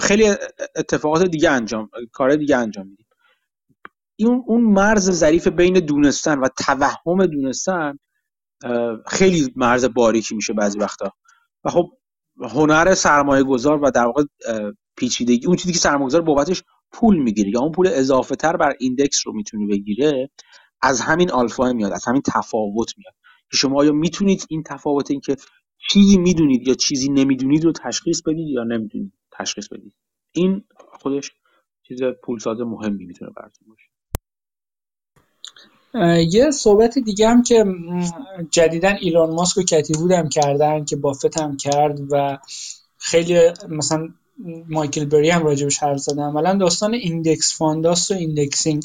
[0.01, 0.27] خیلی
[0.75, 3.05] اتفاقات دیگه انجام کار دیگه انجام میدیم.
[4.15, 7.97] این اون مرز ظریف بین دونستن و توهم دونستن
[9.07, 11.11] خیلی مرز باریکی میشه بعضی وقتا.
[11.63, 11.91] و خب
[12.41, 14.23] هنر سرمایه گذار و در واقع
[14.97, 18.73] پیچیدگی اون چیزی که سرمایه گذار بابتش پول می‌گیره یا اون پول اضافه تر بر
[18.79, 20.29] ایندکس رو می‌تونه بگیره
[20.83, 23.13] از همین آلفا میاد از همین تفاوت میاد.
[23.51, 25.35] که شما آیا می‌تونید این تفاوت این که
[25.89, 29.93] چیزی می‌دونید یا چیزی نمی‌دونید رو تشخیص بدید یا نمی‌دونید تشخیص بدید؟
[30.31, 30.63] این
[31.01, 31.31] خودش
[31.87, 33.83] چیز پولساز مهمی می‌تونه براتون باشه.
[36.31, 37.65] یه صحبت دیگه هم که
[38.51, 42.37] جدیدا ایلان ماسک و کتی بودم کردن که بافت هم کرد و
[42.97, 44.09] خیلی مثلا
[44.69, 46.23] مایکل بری هم راجبش حرف زدن.
[46.23, 48.83] عملا داستان index fund هاست و indexing.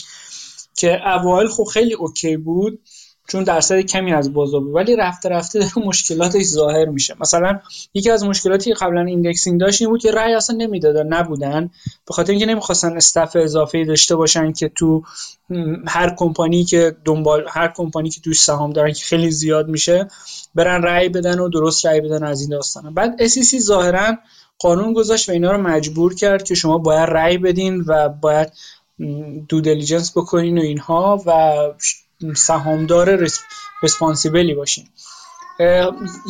[0.78, 2.80] که اوایل خب خیلی okay بود
[3.28, 7.16] چون درصد کمی از بازار بود ولی رفته رفته داره مشکلاتش ظاهر میشه.
[7.20, 7.60] مثلا
[7.94, 11.70] یکی از مشکلاتی که قبلا indexing داشت این بود که رأی اصلا نمی‌دادن نبودن.
[12.06, 15.02] به خاطر اینکه نمی‌خواستن staff اضافه داشته باشن که تو
[15.86, 20.08] هر کمپانی که دنبال هر کمپانی که توش سهام دارن که خیلی زیاد میشه
[20.54, 22.90] برن رأی بدن و درست رأی بدن از این داستانه.
[22.90, 24.16] بعد SEC ظاهرا
[24.58, 28.52] قانون گذاشت و اینا رو مجبور کرد که شما باید رأی بدین و باید
[29.48, 33.28] due diligence بکنین و اینها و سهامدار
[33.82, 34.84] responsible ی باشین.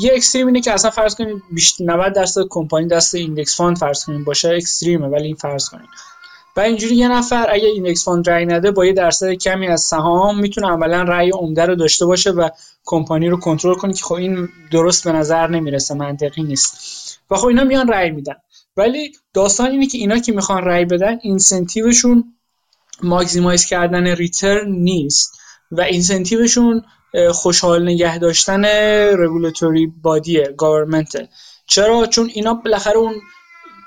[0.01, 1.43] یه extreme اینه که اصلا فرض کنید
[1.81, 5.89] 90 درصد کمپانی دست index fund فرض کنید باشه extreme ه ولی این فرض کنید
[6.57, 10.41] و اینجوری یه نفر اگه index fund رای نده با یه درصد کمی از سهام
[10.41, 12.49] می‌تونه عملا رأی عمده رو داشته باشه و
[12.85, 16.79] کمپانی رو کنترل کنه که خب این درست به نظر نمی‌رسه منطقی نیست.
[17.31, 18.37] و خب اینا میان رأی میدن.
[18.77, 22.35] ولی داستان اینه که اینا که می‌خوان رأی بدن incentive شون
[23.03, 25.39] maximize کردن return نیست
[25.71, 26.83] و incentive شون
[27.33, 28.65] خوشحال نگه داشتن
[29.19, 31.29] regulatory body ه government
[31.67, 33.15] چرا؟ چون اینا بالاخره اون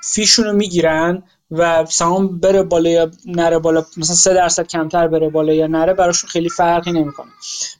[0.04, 5.08] fee شون رو می‌گیرن و سهام بره بالا یا نره بالا مثلا سه درصد کمتر
[5.08, 7.30] بره بالا یا نره براشون خیلی فرقی نمی‌کنه.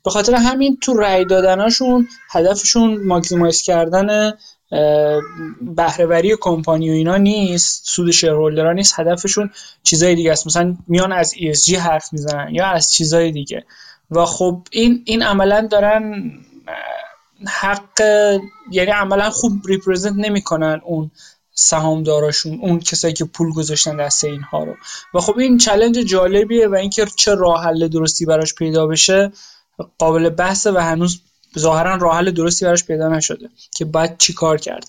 [0.05, 4.33] به خاطر همین تو رأی دادناشون هدفشون ماکسیمایز کردن
[5.61, 9.51] بهرهوری کمپانی و اینا نیست سود شیرهولدرها نیست هدفشون
[9.83, 10.47] چیزای دیگه است.
[10.47, 13.65] مثلا میان از ESG حرف می‌زنن یا از چیزای دیگه.
[14.11, 16.33] و خب این این عملا دارن
[17.47, 18.01] حق
[18.71, 21.11] یعنی عملا خوب ریپرزنت نمی‌کنن اون
[21.55, 24.75] سهامداراشون اون کسایی که پول گذاشتن دست اینها رو.
[25.15, 29.33] و خب این challenge جالبیه و اینکه چه راه حل درستی براش پیدا بشه
[29.99, 31.21] قابل بحثه و هنوز
[31.59, 34.85] ظاهرا راه حل درستی براش پیدا نشده که بعد چی کار کرد.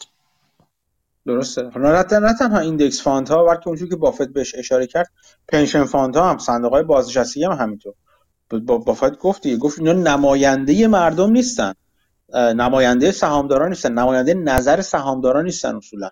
[1.26, 1.78] درسته.
[1.78, 5.12] نه تنها index fund ها بلکه اونجوری که بافت بهش اشاره کرد
[5.48, 7.94] pension fund ها هم صندوق های بازنشستگی هم همینطور.
[8.66, 11.74] بافت گفت دیگه گفت اینا نماینده مردم نیستن.
[12.34, 16.10] نماینده سهامداران نیستن نماینده نظر سهامداران نیستن اصولا.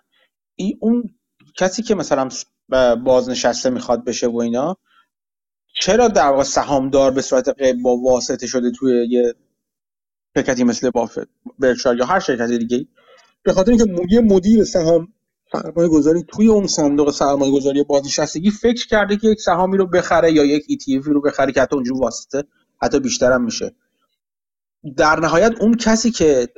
[0.54, 1.14] این اون
[1.56, 2.28] کسی که مثلا
[3.04, 4.76] بازنشسته می‌خواد بشه و اینا
[5.80, 9.34] چرا در واقع سهامدار به صورت غیر با واسطه شده توی یه
[10.36, 12.86] شرکتی مثل بافت برکشایر یا هر شرکت دیگه
[13.42, 15.08] به خاطر اینکه یه مدیر سهام
[15.52, 20.32] سرمایه گذاری توی اون صندوق سرمایه گذاری بازنشستگی فکر کرده که یک سهامی رو بخره
[20.32, 22.44] یا یک ETF رو بخره که حتی اونجور واسطه
[22.82, 23.74] حتی بیشتر هم میشه.
[24.96, 26.48] در نهایت اون کسی که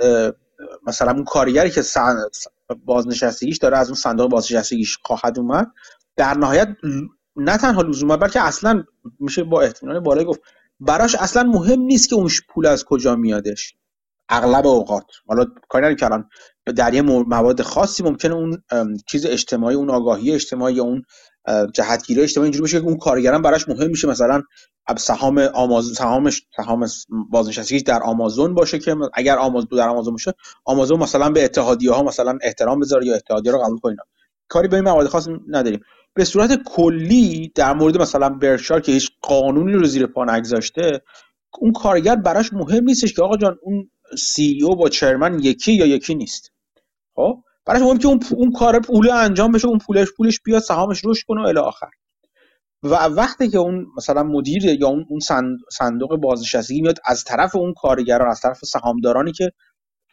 [0.87, 1.83] مثلا اون کارگری که
[2.85, 5.73] بازنشستگیش داره از اون صندوق بازنشستگیش خواهد اومد
[6.17, 6.69] در نهایت
[7.37, 8.85] نه تنها لزوما بلکه اصلا
[9.21, 10.41] میشه با احتمال بالای گفت
[10.81, 13.75] براش اصلا مهم نیست که اون پول از کجا میادش.
[14.29, 15.05] اغلب اوقات.
[15.27, 16.29] حالا کاری الان
[16.77, 18.63] در یه مواد خاصی ممکنه اون
[19.07, 21.03] چیز اجتماعی اون آگاهی اجتماعی یا اون
[21.75, 24.09] جهتگیری اجتماعی اینجوری باشه که اون کارگران براش مهم میشه.
[24.09, 24.43] مثلا
[24.99, 26.87] سهام آمازون سهامش سهام
[27.31, 30.35] بازنشستگیش در آمازون باشه که اگر آمازون در آمازون باشه
[30.65, 33.97] آمازون مثلا به اتحادیه ها مثلا احترام بذاره یا اتحادیه رو قبول کنه.
[34.49, 35.81] کاری به این مواد خاص نداریم.
[36.14, 41.03] به صورت کلی در مورد مثلا برشار که هیچ قانونی رو زیر پا نگذاشته
[41.59, 45.87] اون کارگر براش مهم نیستش که آقا جان اون سی او با چرمن یکی یا
[45.87, 46.53] یکی نیست.
[47.14, 51.00] خب؟ براش مهم که اون اون کار پول انجام بشه اون پولش پولش بیاد سهامش
[51.05, 51.90] رشد کنه و الی آخر.
[52.83, 55.20] و وقتی که اون مثلا مدیر یا اون اون
[55.70, 59.53] صندوق بازنشستگی میاد از طرف اون کارگران از طرف سهامدارانی که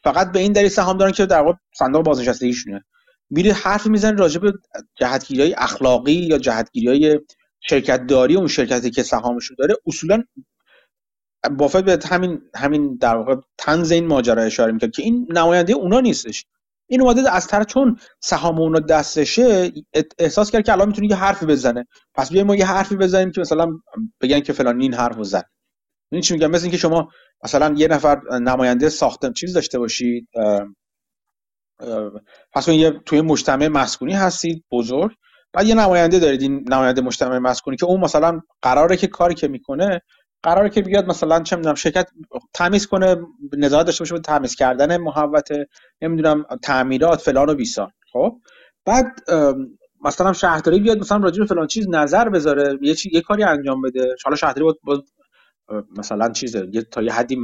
[0.04, 2.86] فقط به این دلیل سهامداران که در واقع صندوق بازنشستگیشونه
[3.32, 4.54] میره حرف می‌زنه راجع به
[5.00, 7.20] جهتگیری اخلاقی یا جهتگیری
[7.60, 10.24] شرکت داری اون شرکتی که سهامش داره اصولا
[11.58, 16.00] بافت به همین همین در واقع تنز این ماجرا اشاره می‌کرد که این نماینده اونا
[16.00, 16.46] نیستش.
[16.90, 19.72] این اومده از طرف چون سهام اونا دستشه
[20.20, 21.88] احساس کرد که الان می‌تونه یه حرفی بزنه.
[22.16, 23.68] پس بیایم ما یه حرفی بزنیم که مثلا
[24.22, 25.46] بگن که فلان این حرفو زد.
[26.12, 27.10] این چی میگم؟ مثل اینکه شما
[27.44, 30.28] مثلا یه نفر نماینده ساختن چیز داشته باشید
[32.54, 35.12] پس یه توی مجتمع مسکونی هستید بزرگ.
[35.54, 39.48] بعد یه نماینده دارید این نماینده مجتمع مسکونی که اون مثلا قراره که کاری که
[39.48, 40.02] می‌کنه
[40.44, 42.10] قراره که بیاد مثلا چه می‌دونم شرکت
[42.54, 43.16] تمیز کنه
[43.58, 45.68] نظارت داشته باشه تمیز کردن محوطه
[46.02, 48.38] نمی‌دونم تعمیرات فلان و بیسان خب؟
[48.86, 49.06] بعد
[50.04, 53.10] مثلا شهرداری بیاد مثلا راجع به فلان چیز نظر بذاره یه چی...
[53.14, 54.16] یه کاری انجام بده.
[54.26, 55.10] حالا شهرداری بود
[55.98, 57.38] مثلا چیزه یه تا یه حدی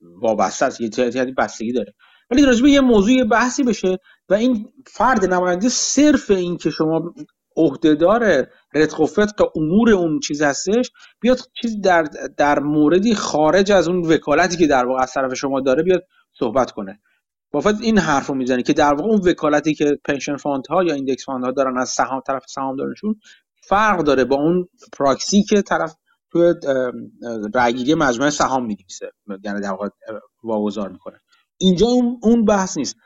[0.00, 1.94] وابسته است یه حدی بستگی داره.
[2.30, 7.14] ولی به یه موضوع بحثی بشه و این فرد نماینده صرف این که شما
[7.56, 12.02] عهدهدار رتق و فتق امور اون چیز هستش بیاد چیز در
[12.36, 16.02] در موردی خارج از اون وکالتی که در واقع از طرف شما داره بیاد
[16.38, 17.00] صحبت کنه.
[17.50, 20.94] بافت این حرف رو می‌زنه که در واقع اون وکالتی که pension fund ها یا
[20.94, 23.14] index fund ها دارن از سهام طرف سهام دارنشون
[23.62, 25.94] فرق داره با اون پراکسی که طرف
[26.32, 26.54] توی
[27.54, 29.10] رأیگیری مجموعه سهام می‌نویسه
[29.44, 29.88] یعنی در واقع
[30.44, 31.20] واگذار می‌کنه.
[31.64, 31.86] اینجا
[32.22, 32.96] اون بحث نیست.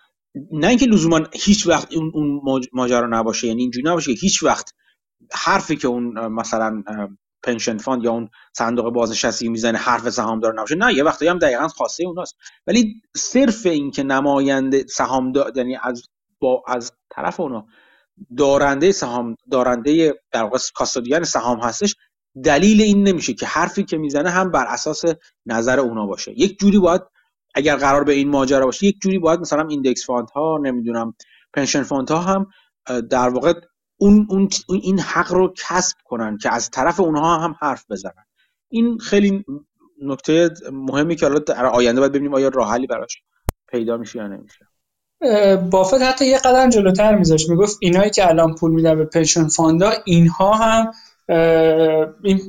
[0.53, 2.41] نه اینکه لزوما هیچ وقت اون
[2.73, 4.75] ماجرا نباشه یعنی اینجوری نباشه که هیچ وقت
[5.33, 6.83] حرفی که اون مثلا
[7.43, 10.75] pension fund یا اون صندوق بازنشستگی می‌زنه حرف سهامدار نباشه.
[10.75, 12.37] نه یه وقتی هم دقیقا خواسته اوناست.
[12.67, 16.03] ولی صرف این که نماینده سهام یعنی از
[16.41, 17.67] با از طرف اونا
[18.37, 21.97] دارنده سهام دارنده در واقع custodian سهام هستش
[22.45, 25.03] دلیل این نمیشه که حرفی که می‌زنه هم بر اساس
[25.47, 26.33] نظر اونا باشه.
[26.41, 27.03] یک جوری باید
[27.55, 31.15] اگر قرار به این ماجرا باشه یک جوری باید مثلا index fund ها نمی‌دونم
[31.55, 32.47] pension fund ها هم
[33.11, 33.53] در واقع
[33.97, 38.25] اون, اون این حق رو کسب کنن که از طرف اونها هم حرف بزنن.
[38.69, 39.45] این خیلی
[40.03, 43.23] نکته مهمی که حالا در آینده باید ببینیم آیا راه حلی براش
[43.69, 44.67] پیدا میشه یا نمیشه.
[45.71, 47.51] بافت حتی یه قدم جلوتر میذاشت.
[47.51, 50.93] می‌گفت اینایی که الان پول میدن به pension fund ا اینها هم
[52.23, 52.41] این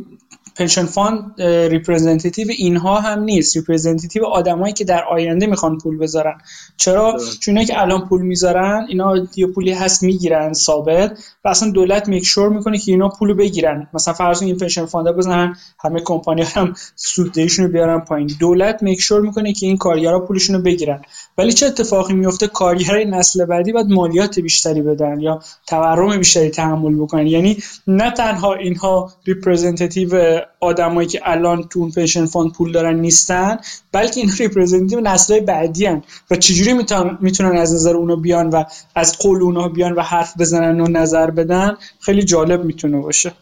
[0.60, 3.56] pension fund representative اینها هم نیست.
[3.56, 6.38] representative آدمایی که در آینده می‌خوان پول بذارن.
[6.78, 12.08] چرا؟ چون که الان پول می‌ذارن اینا یه پولی هست می‌گیرن ثابت و اصلا دولت
[12.08, 13.88] make sure می‌کنه که اینا پولو بگیرن.
[13.94, 18.30] مثلا فرض این pension fund ا بزنن همه کمپانی هم سوددهیشون رو بیارن پایین.
[18.40, 21.02] دولت make sure می‌کنه که این کارگرا پولشون رو بگیرن.
[21.38, 26.96] ولی چه اتفاقی میفته؟ کارگرای نسل بعدی باید مالیات بیشتری بدن یا تورم بیشتری تحمل
[26.96, 27.28] بکنن.
[27.28, 33.58] یعنی نه تنها اینها representative آدمایی که الان تو اون pension fund پول دارن نیستن
[33.92, 36.74] بلکه این representative نسل‌های بعدی هن و چجوری
[37.20, 38.64] می‌تونن از نظر اونا بیان و
[38.96, 43.34] از قول اونا بیان و حرف بزنن و نظر بدن؟ خیلی جالب می‌تونه باشه.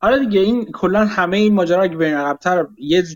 [0.00, 2.66] آره دیگه این کلا همه این ماجرا اگه برین عقب‌تر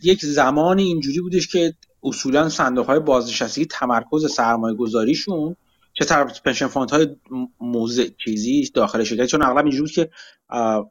[0.03, 5.57] یک زمانی اینجوری بودش که اصولا صندوق های بازنشستگی تمرکز سرمایه گذاریشون
[6.03, 7.17] چه طرف pension fund های
[7.61, 10.11] موزه چیزی داخل شرکت چون اغلب اینجوری که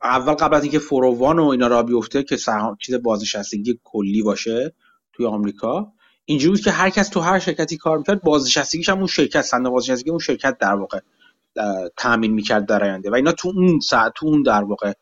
[0.04, 3.80] اول قبل از اینکه four o one و اینا راه بیفته که سهام چیز بازنشستگی
[3.84, 4.74] کلی باشه
[5.14, 5.94] توی آمریکا
[6.26, 10.10] اینجوری که هر کس تو هر شرکتی کار می‌کرد بازنشستگیش هم اون شرکت صندوق بازنشستگی
[10.10, 11.00] اون شرکت در واقع
[11.98, 14.94] تامین می‌کرد در آینده و اینا تو اون ساعت تو اون در واقع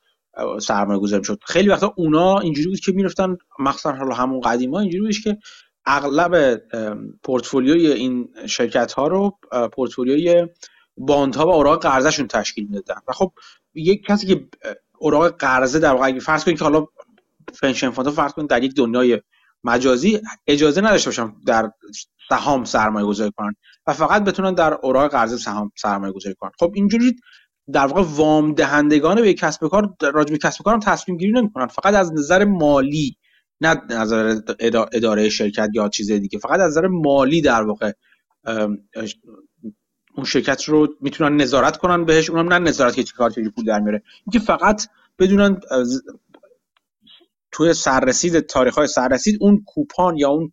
[0.62, 5.04] سرمایه گذاری شد خیلی وقتا اونا اینجوری بود که می‌رفتن مخصوصا حالا همون قدیما اینجوری
[5.04, 5.38] بود که
[5.86, 6.62] اغلب
[7.24, 9.39] پورتفولیوی این شرکت ها رو
[9.74, 10.48] پورتفولیوی
[10.98, 13.02] باند ها و اوراق قرضشون تشکیل می‌دادن.
[13.08, 13.32] و خب
[13.74, 14.48] یک کسی که
[14.98, 16.86] اوراق قرضه در واقع فرض کنید که حالا
[17.62, 19.22] pension fund فرض کنید در یک دنیای
[19.63, 21.72] مجازی اجازه نداشته باشن در
[22.30, 23.56] سهام سرمایه گذاری کنن
[23.88, 26.52] و فقط بتونن در اوراق قرضه سهام سرمایه گذاری کنن.
[26.60, 27.15] خب اینجوری
[27.74, 31.68] در واقع وام دهندگان به کسب کار راجع به کسب کار تصمیم گیری نمی‌کنن.
[31.68, 33.18] فقط از نظر مالی
[33.62, 34.41] نه نظر
[34.91, 37.91] اداره شرکت یا چیز دیگه فقط از نظر مالی در واقع
[40.15, 43.80] اون شرکت رو می‌تونن نظارت کنن بهش اونم نه نظارت که چیکار چه پول در
[43.80, 44.04] میاره.
[44.26, 44.88] اینکه فقط
[45.19, 45.60] بدونن
[47.52, 50.52] توی سررسید تاریخ های سررسید اون کوپان یا اون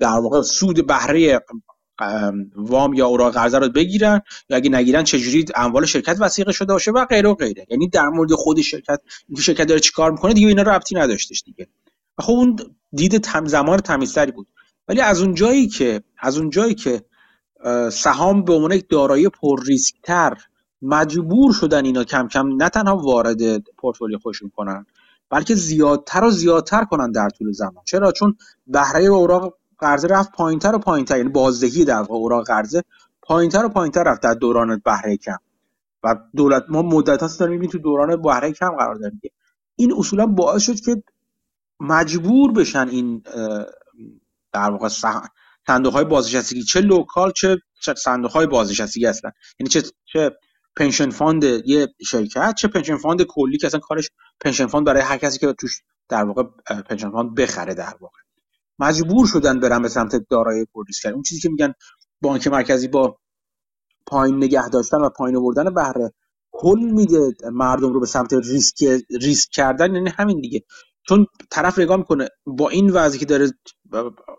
[0.00, 1.44] در واقع سود بهره
[2.56, 6.90] وام یا اوراق قرضه رو بگیرن یا اگه نگیرن چجوری اموال شرکت وسیقه شده باشه
[6.90, 7.66] و غیره و غیره.
[7.70, 11.68] یعنی در مورد خود شرکت اینکه شرکت داره چیکار می‌کنه دیگه اینا ربطی نداشتش دیگه.
[12.18, 12.56] خب اون
[12.92, 14.46] دید تم زمان تمیزتری بود.
[14.88, 17.02] ولی از اون جایی که از اون جایی که
[17.92, 19.60] سهام به عنوان یک دارایی پر
[20.02, 20.38] تر
[20.82, 24.86] مجبور شدن اینا کم کم نه تنها وارد پورتفولیو خودشون کنن
[25.30, 27.84] بلکه زیادتر و زیادتر کنن در طول زمان.
[27.84, 32.84] چرا؟ چون بهره اوراق قرضه رفت پایینتر و پایینتر یعنی بازدهی در اوراق قرضه
[33.22, 35.38] پایینتر و پایینتر رفت در دوران بهره کم.
[36.04, 39.20] و دولت ما مدت هاست داریم تو دوران بهره کم قرار داریم.
[39.76, 41.02] این اصولا باعث شد که
[41.80, 43.22] مجبور بشن این
[44.52, 44.88] در واقع
[45.66, 49.30] صندوق های بازنشستگی چه local چه صندوق های بازنشستگی هستن.
[49.60, 50.30] یعنی چه چه
[50.76, 54.10] pension fund یه شرکت چه pension fund کلی که اصلا کارش
[54.40, 56.42] pension fund برای هر کسی که توش در واقع
[56.88, 58.18] pension fund بخره در واقع.
[58.78, 61.74] مجبور شدن برن به سمت دارایی پر ریسک اون چیزی که میگن
[62.20, 63.18] بانک مرکزی با
[64.06, 66.12] پایین نگه داشتن و پایین آوردن بهره
[66.62, 69.94] هل میده مردم رو به سمت ریسک ریسک کردن.
[69.94, 70.64] یعنی همین دیگه.
[71.08, 73.50] چون طرف نگاه می‌کنه با این وضعی که داره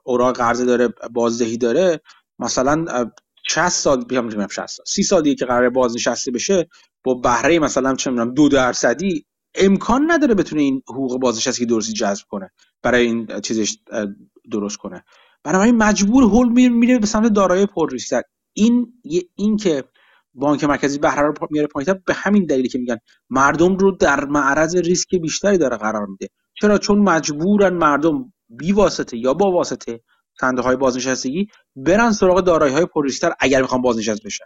[0.04, 2.02] اوراق قرضه داره بازدهی داره
[2.40, 3.06] مثلا
[3.48, 6.68] 60 سال بیام 60 سال 30 سال دیگه که قرار بازنشسته بشه
[7.04, 12.26] با بهره مثلا چه می‌دونم دو درصدی امکان نداره بتونه این حقوق بازنشستگی درستی جذب
[12.30, 12.52] کنه
[12.84, 13.78] برای این چیزش
[14.52, 15.04] درست کنه.
[15.44, 18.24] بنابراین مجبور هول میره به سمت دارایی پر ریسک.
[18.54, 18.94] این
[19.36, 19.84] این که
[20.34, 22.98] بانک مرکزی بهره رو میاره پایین به همین دلیلی که میگن
[23.30, 26.30] مردم رو در معرض ریسک بیشتری داره قرار میده.
[26.62, 30.02] چرا؟ چون مجبورن مردم بی واسطه یا با واسطه
[30.40, 34.46] صندوق های بازنشستگی برن سراغ دارایی های پرریسکتر اگر می‌خوان بازنشست بشن.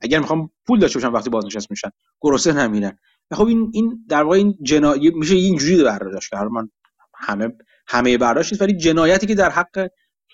[0.00, 1.90] اگر می‌خوان پول داشته باشن وقتی بازنشست میشن.
[2.20, 2.98] گرسنه نمیرن
[3.32, 4.94] خب این این در واقع این جنا...
[5.14, 6.48] میشه اینجوری برداشت کرد.
[6.48, 6.70] من
[7.14, 7.48] همه
[7.86, 9.90] همه برداشت ولی جنایتی که در حق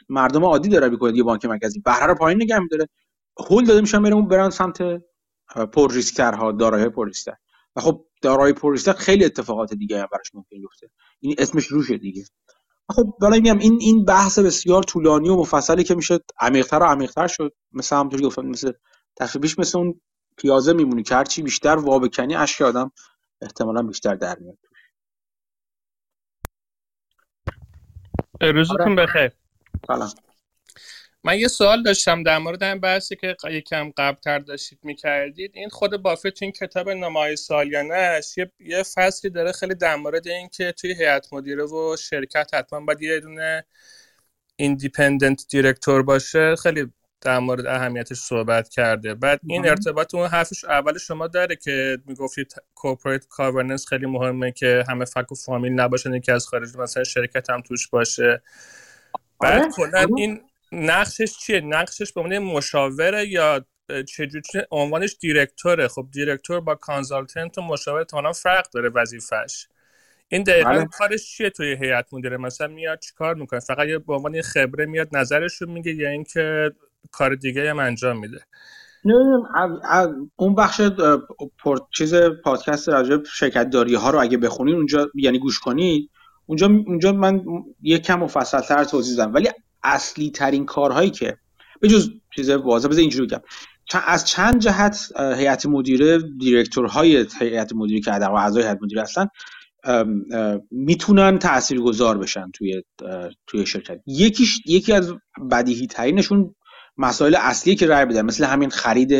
[0.09, 1.81] مردم عادی داره می‌کنه یه بانک مرکزی.
[1.81, 2.89] بهره رو پایین نگه میداره.
[3.51, 4.83] هول داده میشن برن برن سمت
[5.73, 5.89] پر
[6.59, 7.35] دارایی پر ریسکتر
[7.77, 10.91] و خب دارایی پر خیلی اتفاقات دیگه هم براش ممکن بیفته.
[11.21, 12.25] این اسمش روشه دیگه.
[12.91, 17.27] خب برای میگم این این بحث بسیار طولانی و مفصلی که میشه عمیق‌تر و عمیق‌تر
[17.27, 17.53] شد.
[17.73, 18.73] مثل همونطوری گفتم مثل
[19.17, 20.01] تخریبیش مثل اون
[20.37, 22.93] پیازه میمونی که هرچی بیشتر وا بکنی اشک آدم
[23.43, 24.59] احتمالا بیشتر در میاد.
[28.41, 28.97] روزتون.
[28.97, 29.33] بخیر.
[29.87, 30.28] سلام.
[31.25, 35.51] من یه سوال داشتم در مورد این بحثی که یکم قبلتر داشتید می‌کردید.
[35.55, 40.29] این خود بافت تو این کتاب نامه‌های سالیانش یه, یه فصلی داره خیلی در مورد
[40.29, 43.65] این که توی هیئت مدیره و شرکت حتما باید یه دونه
[44.57, 46.57] independent director باشه.
[46.57, 49.15] خیلی در مورد اهمیتش صحبت کرده.
[49.15, 54.85] بعد این ارتباط اون حرفش اول شما داره که می‌گفتید corporate governance خیلی مهمه که
[54.89, 58.43] همه فک و فامیل نباشن که از خارج مثلا شرکت هم توش باشه.
[59.41, 60.41] بعد آره، کلا این
[60.73, 63.65] نقشش چیه؟ نقشش به عنوان مشاوره یا
[64.09, 69.69] چجوری عنوانش دیرکتوره؟ خب دیرکتور با کانسالتنت و مشاور تا فرق داره وظیفش
[70.29, 70.85] این دقیقا بله.
[70.85, 75.09] کارش چیه توی هیئت مدیره؟ مثلا میاد چیکار می‌کنه؟ فقط یه به عنوان خبره میاد
[75.13, 76.71] نظرش رو میگه یا اینکه
[77.11, 78.41] کار دیگه هم انجام میده.
[79.85, 80.81] از اون بخش
[81.59, 86.11] پر چیز پادکست راجع شرکت داری ها رو اگه بخونید اونجا یعنی گوش کنید
[86.47, 87.45] اونجا اونجا من
[87.83, 89.35] یک کم مفصل تر توضیح دادم.
[89.35, 89.49] ولی
[89.83, 91.39] اصلی ترین کارهایی که
[91.81, 93.41] به جز چیز واضح بذار اینجوری بگم.
[94.07, 99.27] از چند جهت هیئت مدیره دیرکتورهای هیئت مدیره که در اعضای هیئت مدیره هستن
[100.71, 102.83] می‌تونن تاثیرگذار بشن توی
[103.47, 104.01] توی شرکت.
[104.07, 105.15] یکیش یکی از
[105.51, 106.55] بدیهی ترینشون
[106.97, 109.11] مسائل اصلی که رای بدن مثل همین خرید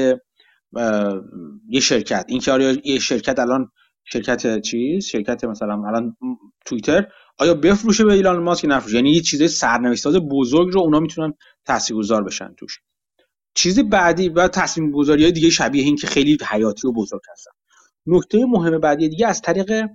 [1.69, 2.25] یه شرکت.
[2.29, 3.71] این که یه شرکت الان
[4.05, 6.17] شرکت چیز؟ شرکت مثلا الان
[6.67, 7.07] توییتر
[7.39, 12.25] آیا بفروشه به ایلان ماسک نفروشه؟ یعنی یه چیز سرنوشت بزرگ رو اونا می‌تونن تاثیرگذار
[12.25, 12.81] بشن توش.
[13.55, 17.51] چیز بعدی و تصمیم گذاری های دیگه شبیه این که خیلی حیاتی و بزرگ هستن.
[18.07, 19.89] نکته مهم بعدی دیگه از طریق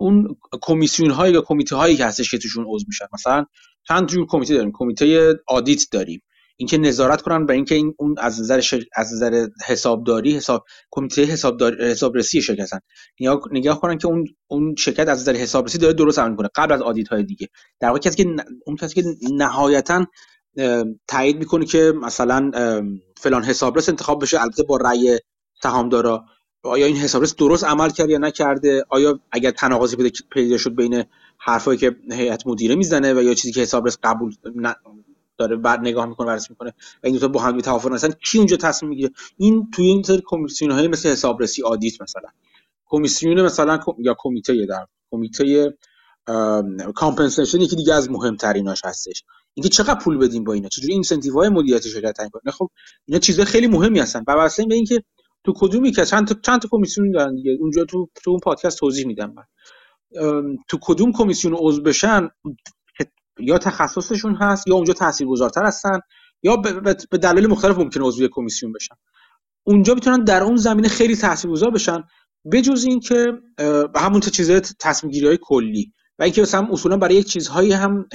[0.00, 3.06] اون کمیسیون های یا کمیته هایی که هستش که توشون عضو میشن.
[3.12, 3.46] مثلا
[3.88, 6.22] چند جور کمیته داریم؟ کمیته آدیت داریم.
[6.56, 8.62] اینکه نظارت کنن به اینکه این اون از نظر
[8.96, 12.78] از نظر حسابداری حساب کمیته حسابداری حسابرسی شرکتن
[13.20, 16.72] نگاه نگاه کنن که اون اون شرکت از نظر حسابرسی داره درست عمل کنه قبل
[16.72, 17.48] از آدیت های دیگه.
[17.80, 18.34] در واقع کسی که
[18.66, 20.06] اون کسی که نهایتا
[21.08, 22.50] تایید می‌کنه که مثلا
[23.16, 25.18] فلان حسابرس انتخاب بشه البته با رأی
[25.62, 26.24] سهامدارا
[26.62, 29.96] آیا این حسابرس درست عمل کرد یا نکرده؟ آیا اگر تناقضی
[30.32, 31.04] پیدا شد بین
[31.38, 34.34] حرفایی که هیئت مدیره می‌زنه و یا چیزی که حسابرس قبول
[35.38, 38.38] داره بعد نگاه می‌کنه بررسی می‌کنه و این دو تا با هم توافق هستن کی
[38.38, 42.28] اونجا تصمیم می‌گیره؟ این توی این سری کمیسیون های مثل حسابرسی audit مثلا.
[42.86, 45.74] کمیسیون مثلا یا کمیته در کمیته
[46.94, 49.24] compensation یکی دیگه از مهمتریناش هستش.
[49.54, 52.70] اینکه چقدر پول بدیم با اینا؟ چجوری incentive های مدیریت شرکت تعیین کنه خب
[53.04, 54.24] اینا چیزهای خیلی مهمی هستن.
[54.26, 55.02] و واسه به اینکه
[55.44, 58.78] تو کدومی که چند تا چند تا کمیسیون دارن دیگه؟ اونجا تو تو اون پادکست
[58.78, 59.44] توضیح میدم من
[60.68, 62.28] تو کدوم کمیسیون عضو بشن؟
[63.38, 66.00] یا تخصصشون هست یا اونجا تاثیرگذارتر هستن
[66.42, 66.56] یا
[67.10, 68.94] به دلایل مختلف ممکنه عضو کمیسیون بشن.
[69.66, 72.04] اونجا می‌تونن در اون زمینه خیلی تاثیرگذار بشن
[72.52, 73.32] بجز اینکه
[73.96, 75.92] همون تا چیزای تصمیم گیری های کلی.
[76.18, 78.08] و اینکه مثلا اصولا برای یک چیزهایی هم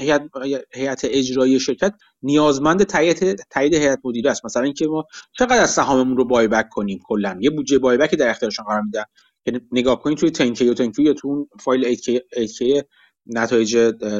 [0.73, 4.45] هیئت اجرایی شرکت نیازمند تایید تایید هیئت مدیره است.
[4.45, 5.05] مثلا اینکه ما
[5.37, 8.81] چقدر از سهاممون رو بای بک کنیم کلا؟ یه بودجه بای بک در اختیارشون قرار
[8.81, 9.03] میدن.
[9.45, 12.83] که نگاه کنید توی تنکی و تنکی یا تو اون فایل 8K, 8K
[13.27, 13.71] نتایج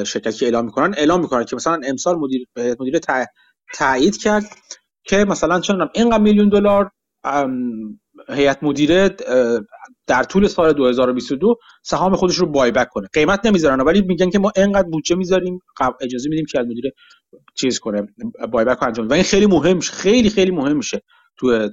[0.04, 3.00] شرکت که اعلام می‌کنن اعلام می‌کنن که مثلا امسال مدیر مدیر
[3.74, 4.44] تایید کرد
[5.04, 6.90] که مثلا چون اینقدر میلیون دلار
[8.28, 9.16] هیئت مدیره
[10.06, 13.08] در طول سال 2022 سهام خودش رو بایبک کنه.
[13.12, 15.60] قیمت نمی‌ذارن ولی میگن که ما انقدر بودجه می‌ذاریم
[16.00, 16.92] اجازه میدیم که مدیر
[17.54, 18.06] چیز کنه
[18.52, 21.02] بایبک انجام و این خیلی مهم خیلی خیلی مهم میشه
[21.36, 21.68] تو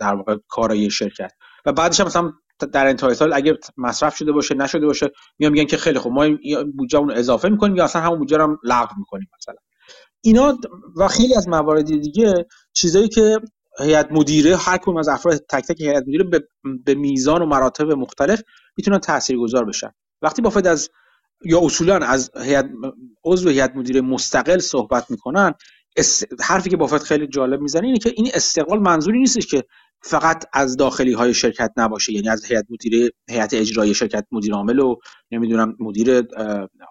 [0.00, 1.32] در واقع کارای شرکت.
[1.66, 2.32] و بعدش هم مثلا
[2.72, 6.28] در انتهای سال اگه مصرف شده باشه نشده باشه میان میگن که خیلی خوب ما
[6.76, 9.54] بودجه اون اضافه می‌کنیم یا اصلا همون بودجه هم لغو می‌کنیم مثلا.
[10.20, 10.58] اینا
[10.96, 13.40] و خیلی از موارد دیگه چیزایی که
[13.78, 16.48] هیئت مدیره هر کدوم از افراد تک تک هیئت مدیره به,
[16.84, 18.42] به میزان و مراتب مختلف
[18.76, 19.90] می‌تونن تاثیرگذار بشن.
[20.22, 20.90] وقتی بافت از
[21.44, 22.70] یا اصولا از هیئت
[23.24, 25.54] عضو هیئت مدیره مستقل صحبت می‌کنن
[26.40, 29.64] حرفی که بافت خیلی جالب می‌زنه اینه که این استقلال منظوری نیستش که
[30.06, 34.78] فقط از داخلی های شرکت نباشه یعنی از هیئت مدیره هیئت اجرایی شرکت مدیر عامل
[34.78, 34.96] و
[35.30, 36.22] نمی‌دونم مدیر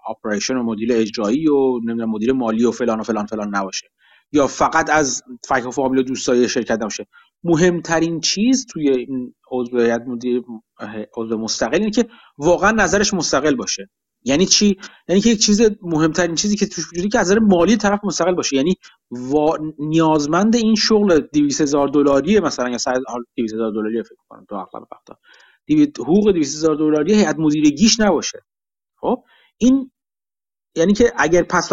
[0.10, 3.88] اپریشن و مدیر اجرایی و نمی‌دونم مدیر مالی و فلان و فلان فلان نباشه.
[4.32, 7.08] یا فقط از فک و فامیل و دوستای شرکت نباشه.
[7.44, 10.42] مهمترین چیز توی این عضو هیئت مدیر
[11.18, 12.06] عضو مستقل اینه که
[12.38, 13.90] واقعا نظرش مستقل باشه.
[14.24, 17.78] یعنی چی؟ یعنی که یک چیز مهمترین چیزی که توش وجودی که از نظر مالی
[17.78, 18.56] طرف مستقل باشه.
[18.56, 18.76] یعنی
[19.80, 22.78] نیازمند این شغل 200 هزار دلاری مثلا یا
[23.38, 25.20] 200 هزار دلاری فکر کنم تو اغلب وقتا.
[26.00, 28.40] حقوق 200 هزار دلاری هیئت مدیرگیش نباشه.
[29.02, 29.24] خب؟
[29.58, 29.92] این
[30.76, 31.70] یعنی که اگر پس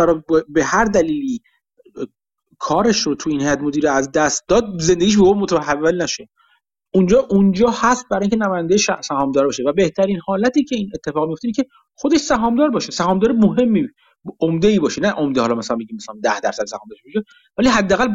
[0.49, 1.43] به هر دلیلی
[2.59, 6.29] کارش رو تو این هیئت مدیره از دست داد زندگیش به اون متحول نشه.
[6.95, 11.53] اونجا اونجا هست برای اینکه نماینده سهامدار باشه و بهترین حالتی که این اتفاق میفته
[11.53, 11.65] که
[11.95, 12.93] خودش سهامدار باشه.
[12.93, 13.89] سهامدار مهمی
[14.41, 15.03] عمده ای باشه.
[15.03, 17.27] نه عمده حالا مثلا بگیم مثلا 10 درصد سهام داشته باشه
[17.59, 18.09] ولی حداقل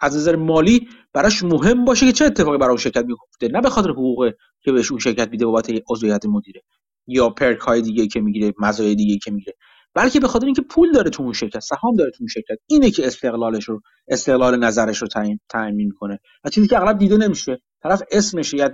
[0.00, 3.48] از نظر مالی براش مهم باشه که چه اتفاقی برای اون شرکت میفته.
[3.48, 6.62] نه به خاطر حقوق که بهش اون شرکت میده بابت عضویت مدیره
[7.06, 9.56] یا پرک های دیگه که می‌گیره مزایای دیگه که می‌گیره.
[9.98, 12.56] بلکه به خاطر اینکه پول داره تو اون شرکت سهام داره تو اون شرکت.
[12.66, 15.08] اینه که استقلالش رو استقلال نظرش رو
[15.48, 16.18] تعیین کنه.
[16.44, 17.58] و چیزی که اغلب دیده نمیشه.
[17.82, 18.72] طرف اسمش یاد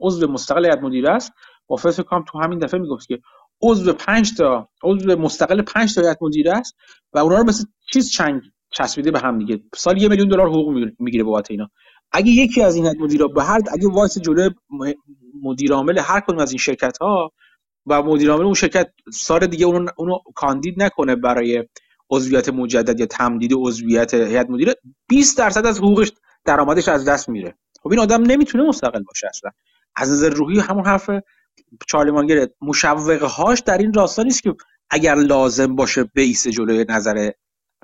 [0.00, 1.32] عضو مستقل یاد مدیر است.
[1.66, 3.18] بافت تو همین دفعه می‌گفت که
[3.62, 6.76] عضو 5 تا عضو مستقل 5 تا هیئت مدیره است
[7.12, 9.60] و اونا رو مثل چیز چنگ چسبیده به هم دیگه.
[9.74, 11.68] سال یه میلیون دلار حقوق می‌گیره بابت اینا.
[12.12, 14.50] اگه یکی از این هیئت مدیرا به هر اگه وایسه جلوی
[15.42, 17.32] مدیر عامل هر کدوم از این شرکت ها
[17.88, 21.64] و مدیر عامل اون شرکت سال دیگه اونو, اونو کاندید نکنه برای
[22.10, 24.74] عضویت مجدد یا تمدید عضویت هیئت مدیره.
[25.08, 26.12] 20 درصد از حقوقش
[26.44, 27.54] درآمدش از دست میره.
[27.82, 29.50] خب این آدم نمی‌تونه مستقل باشه اصلا.
[29.96, 31.10] از نظر روحی همون حرف
[31.86, 34.54] چارلی مانگر مشوقه هاش در این راستا نیست که
[34.90, 37.30] اگر لازم باشه بیس جلوی نظر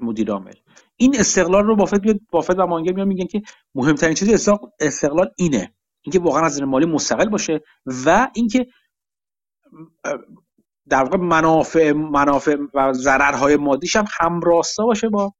[0.02, 0.54] مدیر عامل.
[0.96, 3.42] این استقلال رو بافت بیاد بافت و مانگر میان میگن که
[3.74, 4.48] مهمترین چیز
[4.80, 5.74] استقلال اینه.
[6.02, 7.60] اینکه واقعا از نظر مالی مستقل باشه
[8.06, 8.66] و اینکه
[10.88, 15.32] در واقع منافع منافع و ضررهای مادیش هم همراستا باشه با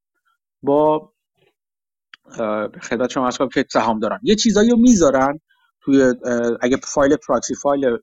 [0.63, 1.13] با
[2.81, 4.19] خدمت شما از که سهام دارن.
[4.23, 5.39] یه چیزایی رو می‌ذارن
[5.81, 6.13] توی
[6.61, 7.97] اگه فایل پراکسی فایل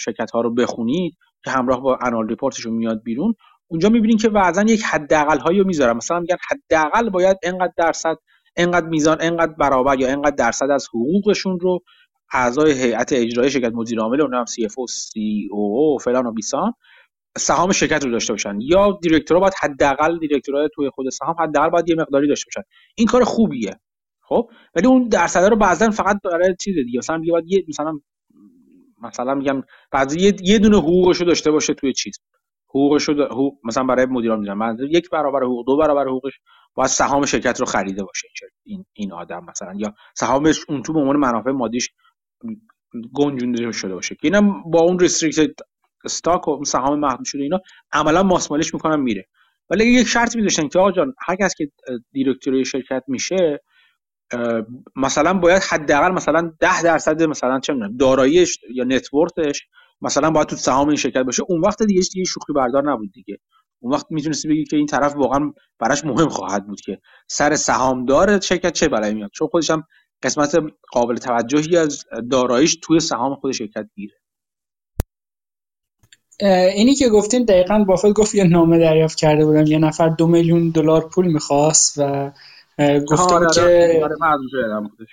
[0.00, 3.34] شرکت ها رو بخونید که همراه با انال ریپورتشون میاد بیرون
[3.66, 5.96] اونجا می‌بینید که بعضا یک حداقل هایی رو می‌ذارن.
[5.96, 8.16] مثلا میگن حداقل باید انقدر درصد
[8.56, 11.80] انقدر میزان انقدر برابر یا انقدر درصد از حقوقشون رو
[12.32, 16.72] اعضای هیئت اجرایی شرکت مدیر عامل اونم سی اف او سی او فلان و بیسان
[17.38, 18.58] سهام شرکت رو داشته باشن.
[18.60, 22.68] یا دیرکتورها باید حداقل دیرکتورها توی خود سهام حداقل باید یه مقداری داشته باشن.
[22.94, 23.80] این کار خوبیه.
[24.22, 26.98] خب؟ ولی اون درصد رو بعضا فقط برای چیز دیگه.
[26.98, 28.00] مثلا میگه باید یه مثلا
[29.02, 29.62] مثلا میگم
[29.92, 32.18] بعضی یه, یه دونه حقوقش رو داشته باشه توی چیز.
[32.68, 36.32] حقوقش رو حقوق مثلا برای مدیران می‌ذارن یک برابر حقوق دو برابر حقوقش
[36.74, 38.28] باید سهام شرکت رو خریده باشه.
[38.64, 39.72] این این آدم مثلا.
[39.76, 41.90] یا سهامش اون تو به عنوان منافع مادیش
[43.14, 44.16] گنجونده شده باشه.
[44.22, 45.54] اینم با اون ریستریکتد
[46.04, 47.60] استاک و سهام محدود شده اینا
[47.92, 49.28] عملا ماسمالش می‌کنن میره.
[49.70, 51.70] ولی یک شرط میذاشتن که آقا جان هر کس که
[52.12, 53.60] دیرکتوری شرکت میشه
[54.96, 59.62] مثلا باید حداقل مثلا 10 درصد مثلا چه می‌دونم داراییش یا نتورتش
[60.00, 61.42] مثلا باید تو سهام این شرکت باشه.
[61.48, 63.38] اون وقت دیگه دیگه شوخی بردار نبود دیگه.
[63.80, 68.40] اون وقت می‌تونستی بگی که این طرف واقعا براش مهم خواهد بود که سر سهامدار
[68.40, 69.30] شرکت چه بلایی میاد.
[69.30, 69.84] چون خودش هم
[70.24, 70.56] قسمت
[70.92, 74.14] قابل توجهی از داراییش توی سهام خود شرکت گیره
[76.74, 79.66] اینی که گفتین دقیقا بافت گفت یه نامه دریافت کرده بودم.
[79.66, 82.30] یه نفر دو میلیون دلار پول می‌خواست و
[83.08, 84.04] گفته بود آره، که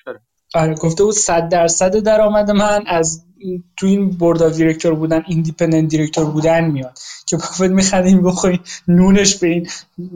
[0.07, 0.21] آره،,
[0.55, 3.25] آره گفته بود صد درصد درآمد من از
[3.77, 6.99] تو این board of director بودن independent director بودن میاد.
[7.25, 9.67] که بافت میخنده این بخوری نونش به این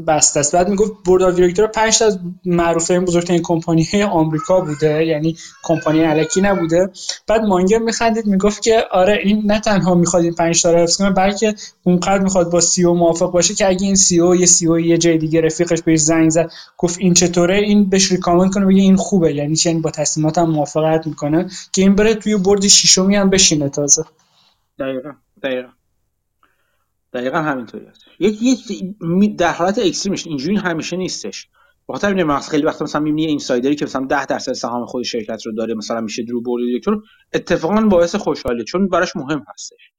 [0.08, 0.56] بسته است.
[0.56, 5.06] بعد می‌گفت board of director 5 تا از معروف این بزرگترین کمپانی آمریکا بوده.
[5.06, 6.90] یعنی کمپانی الکی نبوده.
[7.28, 11.56] بعد مانگر میخندید می‌گفت که آره این نه تنها می‌خواد این 5 تا رو بلکه
[11.84, 15.42] اونقدر می‌خواد با CEO موافق باشه که اگه این CEO یه CEO یه جای دیگه
[15.42, 19.36] رفیقش بهش زنگ زد گفت این چطوره؟ این بهش recommend کنه بگه این خوبه.
[19.36, 22.68] یعنی چه با تصمیماتم موافقت می‌کنه که این بره توی board
[23.16, 24.05] ششمی هم بشینه تازه.
[24.80, 25.13] دقیقا
[25.43, 25.70] دقیقا.
[27.13, 31.47] دقیقا همینطوری هست یک یک در حالت extreme ش اینجوری همیشه نیستش.
[31.88, 35.03] بخاطر اینه من خیلی وقت مثلا می‌بینی insider ی که مثلا 10 درصد سهام خود
[35.03, 39.91] شرکت رو داره مثلا میشه درو board director اتفاقا باعث خوشحالی چون براش مهم هستش.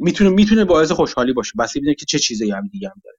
[0.00, 1.52] می‌تونه می‌تونه باعث خوشحالی باشه.
[1.58, 3.16] بس ببینه که چه چیزی هم دیگه هم داره.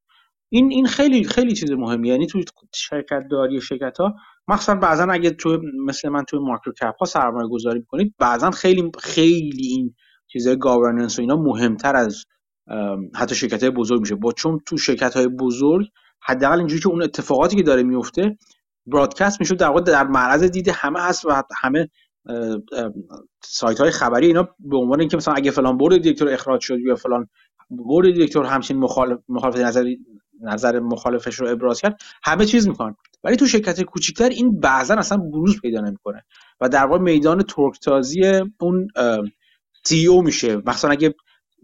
[0.54, 2.12] این این خیلی خیلی چیز مهمیه.
[2.12, 2.41] یعنی تو
[2.76, 4.16] شرکت داری شرکت ها
[4.47, 8.91] مخصوصا بعضا اگه تو مثل من توی micro cap ها سرمایه گذاری می‌کنید بعضا خیلی
[8.99, 9.95] خیلی این
[10.28, 12.26] چیزای governance و اینا مهمتر از
[13.16, 14.16] حتی شرکت های بزرگ میشه.
[14.16, 15.88] با چون تو شرکت های بزرگ
[16.24, 18.38] حداقل اینجوری که اون اتفاقاتی که داره میفته
[18.88, 21.89] broadcast میشه در واقع در معرض دید همه هست و همه
[23.43, 26.95] سایت های خبری اینا به عنوان اینکه مثلا اگه فلان board director اخراج شد یا
[26.95, 27.28] فلان
[27.69, 29.93] board director همچین مخالف مخالف نظر
[30.43, 32.95] نظر مخالفش رو ابراز کرد همه چیز می‌کنن.
[33.23, 36.23] ولی تو شرکت کوچیکتر این بعضا اصلا بروز پیدا نمی‌کنه.
[36.61, 38.21] و در واقع میدان ترکتازی
[38.59, 38.87] اون
[39.85, 40.61] سی او میشه.
[40.65, 41.15] مثلا اگه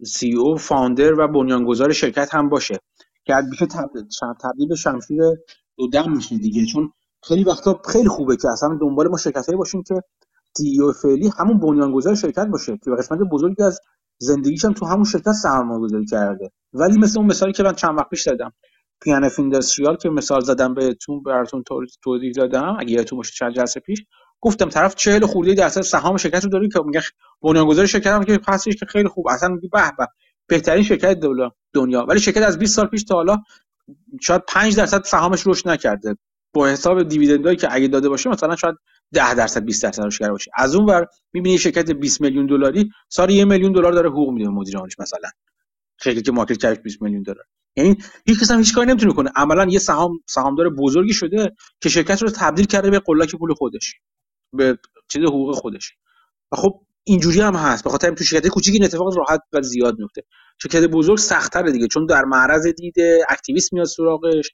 [0.05, 2.79] سی او فاوندر و بنیانگذار شرکت هم باشه.
[3.25, 3.65] که میشه
[4.41, 5.21] تبدیل به شمشیر
[5.77, 6.65] دو دم میشه دیگه.
[6.65, 6.91] چون
[7.23, 9.95] خیلی وقتا خیلی خوبه که اصلا دنبال ما شرکت باشیم که
[10.57, 13.79] سی او فعلی همون بنیانگذار شرکت باشه که قسمت بزرگی از
[14.17, 16.51] زندگیش هم تو همون شرکت سرمایه گذاری کرده.
[16.73, 18.53] ولی مثل اون مثالی که من چند وقت پیش دادم
[19.01, 21.63] پیانف اینداستریال که مثال زدم بهتون براتون
[22.03, 24.03] توضیح دادم اگه یادتون باشه چند جلسه پیش.
[24.41, 27.01] گفتم طرف 40 خورده درصد سهام شرکت رو داره که میگه
[27.41, 29.27] بنیانگذار شرکت هم که هستش که خیلی خوب.
[29.27, 30.07] اصلا میگه به به
[30.47, 31.19] بهترین شرکت
[31.73, 32.05] دنیا.
[32.09, 33.37] ولی شرکت از 20 سال پیش تا حالا
[34.21, 36.17] شاید 5 درصد سهامش رشد نکرده.
[36.53, 38.75] با حساب دیویدندایی که اگه داده باشه مثلا شاید
[39.13, 42.89] 10 درصد 20 درصد رشد کرده باشه از اون ور می‌بینی شرکت 20 میلیون دلاری
[43.09, 45.29] سال 1 میلیون دلار داره حقوق میده مدیر عاملش مثلا.
[46.03, 47.45] شرکتی که market cap ش 20 میلیون دلار.
[47.75, 49.31] یعنی هیچ کس هم هیچ کاری نمی‌تونه کنه.
[49.35, 51.51] عملا یه سهام سهامدار بزرگی شده
[51.81, 53.95] که شرکت رو تبدیل کرده به قلک پول خودش
[54.53, 54.77] به
[55.09, 55.93] چیز حقوق خودش.
[56.51, 57.83] و خب اینجوری هم هست.
[57.83, 60.23] به خاطر تو شرکت کوچیک این اتفاق راحت و زیاد میفته
[60.61, 64.51] شرکت بزرگ سخت‌تره دیگه چون در معرض دیده activist میاد سراغش.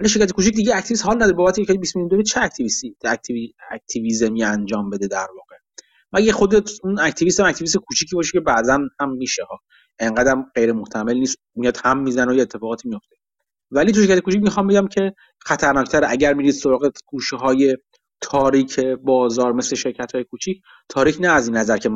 [0.00, 1.32] ولی شرکت کوچیک دیگه activist حال نداره.
[1.32, 5.56] بابت اینکه 20 میلیون دلار چه activist ی؟ activi activism ی انجام بده در واقع؟
[6.12, 9.58] مگه خودت اون activist هم activist کوچیکی باشه که بعضا هم میشه ها.
[9.98, 11.38] انقدر غیر محتمل نیست.
[11.54, 13.16] میاد هم می‌زنه و یه اتفاقاتی میفته.
[13.70, 17.76] ولی تو شرکت کوچیک می‌خوام بگم که خطرناکتر اگر میرید سراغ گوشه های
[18.20, 21.90] تاریک بازار مثل شرکت های کوچیک تاریک نه از این نظر که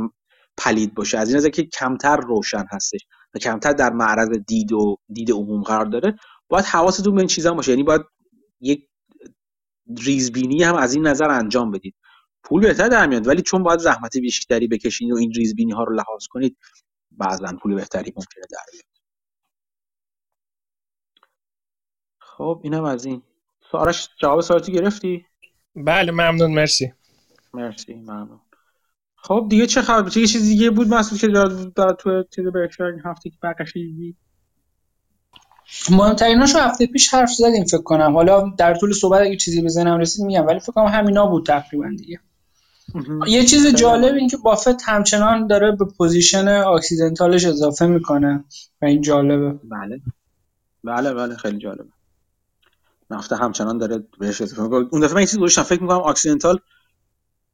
[0.57, 3.01] پلید باشه از این نظر که کمتر روشن هستش
[3.35, 6.17] و کمتر در معرض دید و دید عموم قرار داره.
[6.51, 7.71] باید حواستون به این چیزا باشه.
[7.71, 8.03] یعنی باید
[8.61, 8.89] یک
[9.99, 11.95] ریزبینی هم از این نظر انجام بدید.
[12.43, 15.95] پول بهتر در میاد ولی چون باید زحمت بیشتری بکشید و این ریزبینی ها رو
[15.95, 16.57] لحاظ کنید
[17.11, 18.85] بعضا پول بهتری ممکنه در بیاد.
[22.19, 23.23] خب اینم از این.
[23.71, 25.27] سوالش جواب سوالاتی گرفتی؟
[25.77, 26.93] بله ممنون مرسی.
[27.55, 28.41] مرسی ممنون.
[29.17, 33.01] خب دیگه چه خبر؟ چه چیز دیگه بود مسئول که داره تو چیز برکشار این
[33.05, 33.37] هفته که
[35.91, 38.15] مهمتریناشو هفته پیش حرف زدیم فکر کنم.
[38.15, 41.91] حالا در طول صحبت اگه چیزی بزنم رسید میگم ولی فکر کنم همینا بود تقریبا
[41.99, 42.21] دیگه.
[43.27, 48.45] یه چیز جالب این که بافت همچنان داره به position اکسیدنتالش اضافه می‌کنه
[48.83, 49.53] و این جالبه.
[49.53, 50.01] بله.
[50.85, 51.91] بله بله خیلی جالبه.
[53.11, 55.63] نفته همچنان داره بهش اضافه اون دفعه من این چیز گذاشتم.
[55.63, 56.59] فکر می‌کنم اکسیدنتال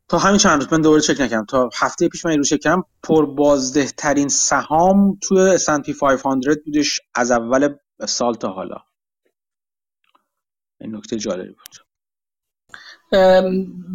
[0.08, 1.44] تا همین چند روز من دوباره چک نکردم.
[1.44, 6.62] تا هفته پیش من این رو چک کردم پر بازده ترین سهام توی S&P 500
[6.64, 8.76] بودش از اول سال تا حالا.
[10.80, 11.86] این نکته جالبی بود.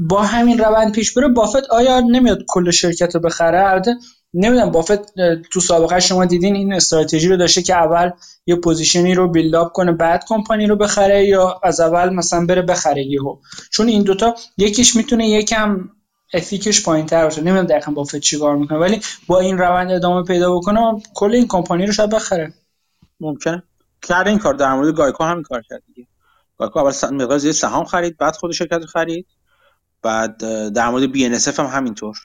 [0.09, 3.95] با همین روند پیش بره بافت آیا نمیاد کل شرکت رو بخره؟ البته
[4.33, 5.13] نمی‌دونم بافت
[5.51, 8.11] تو سابقه شما دیدین این استراتژی رو داشته که اول
[8.45, 12.45] یه position ی رو build up کنه بعد کمپانی رو بخره یا از اول مثلا
[12.45, 13.37] بره بخره یهو.
[13.71, 15.89] چون این دوتا یکیش می‌تونه یکم
[16.33, 17.41] افکتش پایین تر باشه.
[17.41, 21.85] نمی‌دونم دقیقا بافت چیکار می‌کنه ولی با این روند ادامه پیدا بکنه کل این کمپانی
[21.85, 22.53] رو شاید بخره.
[23.19, 23.63] ممکنه.
[24.01, 24.53] کرد این کار.
[24.53, 26.07] در مورد گایکو همین کار کرد دیگه.
[26.57, 29.27] گایکو اول مقدار زیاد سهام خرید بعد خود شرکت خرید.
[30.01, 30.37] بعد
[30.73, 32.17] در مورد BN هم همینطور.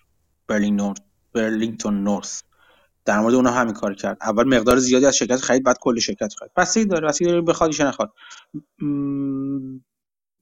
[0.48, 2.42] برلینگ نورد برلینگتون نورث.
[3.04, 4.18] در مورد اونها همین کار کرد.
[4.20, 6.52] اول مقدار زیادی از شرکت خرید بعد کل شرکت خرید.
[6.56, 8.12] پس داره پس داره بخواد نخواد.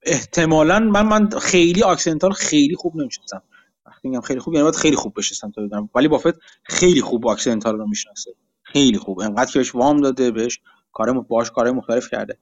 [0.02, 3.42] احتمالا من من خیلی اکسیدنتال خیلی خوب نمی‌شناسم.
[3.86, 5.88] وقتی میگم خیلی خوب یعنی باید خیلی خوب بشناسم تا بدونم.
[5.94, 8.30] ولی بافت خیلی خوب اکسیدنتال رو می‌شناسه.
[8.62, 9.20] خیلی خوب.
[9.20, 10.60] انقدر که بهش وام داده بهش
[10.94, 12.38] کار باش کار مختلف کرده.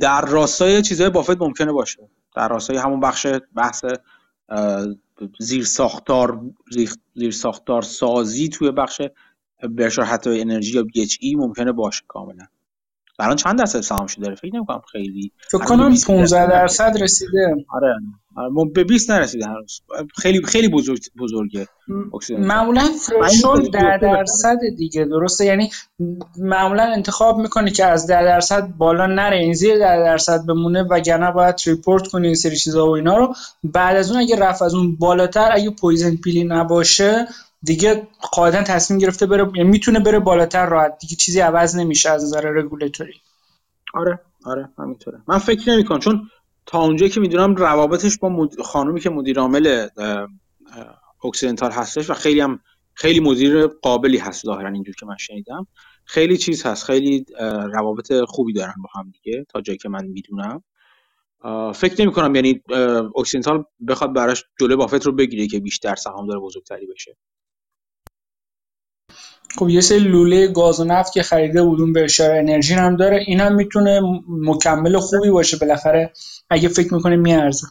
[0.00, 2.08] در راستای چیزهای بافت ممکنه باشه.
[2.36, 3.84] در راستای همون بخش بحث
[5.38, 6.40] زیر ساختار
[7.14, 9.02] زیر ساختار سازی توی بخش
[9.62, 10.86] برشار حتی انرژی یا
[11.20, 12.44] ای ممکنه باشه کاملا.
[13.18, 15.32] الان چند درصد سهامش داره؟ فکر نمی‌کنم خیلی.
[15.50, 17.56] فکر کنم 15 درصد رسیده.
[17.68, 17.94] آره.
[18.74, 19.80] به 20 نرسیده هنوز.
[20.16, 21.66] خیلی خیلی بزرگ بزرگه.
[22.38, 25.70] معمولا threshold 10 درصد دیگه درسته؟ یعنی
[26.38, 31.32] معمولا انتخاب می‌کنه که از 10 درصد بالا نره این زیر 10 درصد بمونه وگرنه
[31.32, 33.34] باید report کنی این سری چیزا و اینا رو.
[33.64, 37.28] بعد از اون اگه رفت از اون بالاتر اگه poison pill ی نباشه
[37.62, 40.98] دیگه قاعدتا تصمیم گرفته بره یعنی می‌تونه بره بالاتر راحت.
[40.98, 43.14] دیگه چیزی عوض نمیشه از نظر رگولاتوری
[43.94, 45.22] آره آره همینطوره.
[45.28, 46.30] من فکر نمی کنم چون
[46.66, 48.60] تا اونجایی که می‌دونم روابطش با مد...
[48.60, 49.88] خانومی که مدیر عامل
[51.24, 52.60] اکسیدنتال هستش و خیلی هم
[52.94, 55.66] خیلی مدیر قابلی هست ظاهرا اینجور که من شنیدم.
[56.04, 57.26] خیلی چیز هست خیلی
[57.72, 60.62] روابط خوبی دارن با هم دیگه تا جایی که من می‌دونم.
[61.74, 62.62] فکر نمی کنم یعنی
[63.16, 67.16] اکسیدنتال بخواد براش جلوی بافت رو بگیره که بیشتر سهامدار بزرگتری بشه.
[69.58, 73.40] خب یه سری لوله گاز و نفت که خریده بودون برشار انرژی هم داره این
[73.40, 76.12] هم می‌تونه مکمل خوبی باشه بالاخره
[76.50, 77.66] اگه فکر می‌کنه میارزه.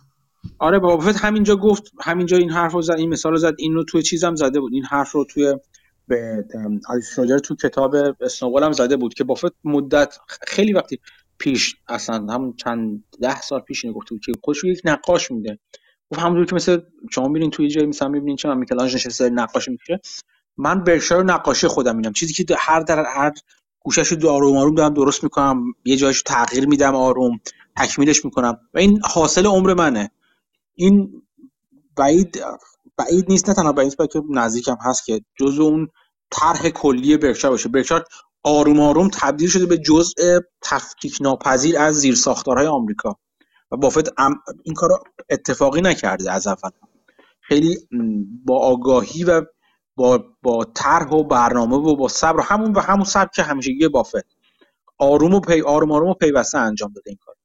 [0.60, 3.84] آره بافت همینجا گفت همینجا این حرف رو زد این مثال رو زد این رو
[3.84, 5.56] توی چیزم زده بود این حرف رو توی
[6.08, 6.46] به
[7.16, 10.18] شوجر تو کتاب اسنوبال هم زده بود که بافت مدت
[10.48, 11.00] خیلی وقتی
[11.38, 15.60] پیش اصلا همون چند ده سال پیش اینو گفته بود که خودش یک نقاش میده.
[16.12, 16.80] گفت همونطور که مثل
[17.12, 20.00] شما می‌بینین توی جایی مثلا می‌بینین چه میکلانج نشسته نقاشی میشه
[20.58, 23.32] من برشار نقاشی خودم میدم چیزی که هر در هر
[23.80, 25.64] گوشش رو آروم آروم دارم درست می‌کنم.
[25.86, 27.40] یه جایش تغییر میدم آروم
[27.78, 28.58] تکمیلش می‌کنم.
[28.74, 30.12] و این حاصل عمر منه.
[30.74, 31.22] این
[31.96, 32.40] بعید
[32.98, 35.88] بعید نیست نه تنها بعید که نزدیکم هست که جزء اون
[36.32, 37.70] طرح کلی برکشار باشه.
[37.70, 38.06] برکشار
[38.44, 43.16] آروم آروم تبدیل شده به جزء تفکیک ناپذیر از زیر ساختارهای آمریکا.
[43.72, 44.14] و بافت
[44.64, 44.90] این کار
[45.30, 46.70] اتفاقی نکرده از اول.
[47.42, 47.78] خیلی
[48.46, 49.42] با آگاهی و
[49.98, 54.26] با با طرح و برنامه و با صبر همون و همون سبک همیشگی بافت
[54.98, 57.36] آروم و پی آروم آروم و پیوسته انجام داده این کار.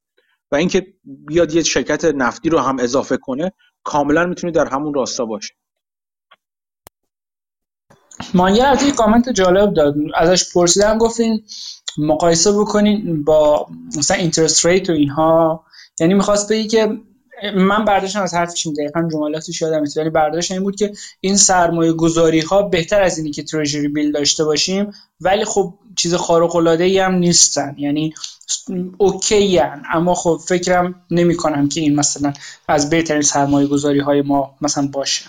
[0.53, 3.53] و اینکه بیاد یه شرکت نفتی رو هم اضافه کنه
[3.85, 5.55] کاملا می‌تونه در همون راستا باشه
[8.35, 9.95] مانگر از این کامنت جالب داد.
[10.15, 11.45] ازش پرسیدم گفتین
[11.99, 15.65] مقایسه بکنین با مثلا interest rate و اینها.
[16.01, 16.99] یعنی می‌خواست بگی که
[17.55, 22.41] من برداشتم از حرفش دقیقا جملاتش یادم ولی برداشت این بود که این سرمایه گذاری
[22.41, 26.99] ها بهتر از اینی که treasury bill داشته باشیم ولی خب چیز خارق العاده ای
[26.99, 28.15] هم نیستن یعنی
[28.99, 29.83] okay هن.
[29.93, 32.33] اما خب فکرم نمی کنم که این مثلا
[32.69, 35.25] از بهترین سرمایه گذاری های ما مثلا باشه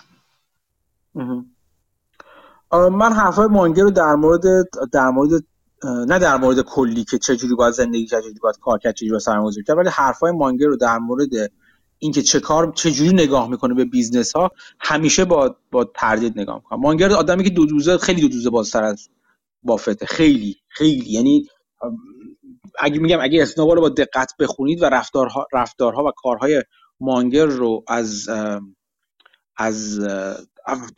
[2.71, 4.43] من حرفای مانگر رو در مورد
[4.91, 5.43] در مورد
[5.83, 9.21] نه در مورد کلی که چجوری باید زندگی کرد چجوری باید کار کرد چجوری باید
[9.21, 11.51] سرمایه‌گذاری کرد ولی حرفای مانگر رو در مورد
[12.03, 16.55] اینکه چه کار چه جوری نگاه می‌کنه به بیزنس ها همیشه با با تردید نگاه
[16.55, 16.79] می‌کنه.
[16.79, 19.09] مانگر آدمی که دو دوزه خیلی دو دوزه بازتر از
[19.63, 20.05] بافته.
[20.05, 21.11] خیلی خیلی.
[21.11, 21.47] یعنی
[22.79, 26.63] اگه میگم اگه اسنوبال رو با دقت بخونید و رفتارها رفتارها و کارهای
[26.99, 28.29] مانگر رو از
[29.57, 29.99] از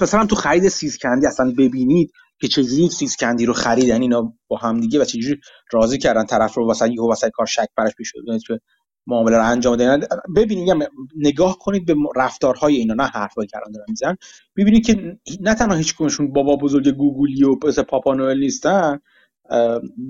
[0.02, 4.02] مثلا تو خرید سیزکندی اصلا ببینید که چجوری سیزکندی رو خریدن.
[4.02, 5.40] اینا با هم دیگه و چجوری
[5.72, 8.12] راضی کردن طرف رو واسه یهو واسه کار شک براش پیش
[8.48, 8.60] که
[9.08, 14.18] معامله رو انجام دادن ببینید نگاه کنید به رفتارهای اینا نه حرفایی که دارن می‌زنن.
[14.58, 19.00] ببینید که نه تنها هیچ بابا بزرگ گوگلی و مثل پاپا نوئل نیستن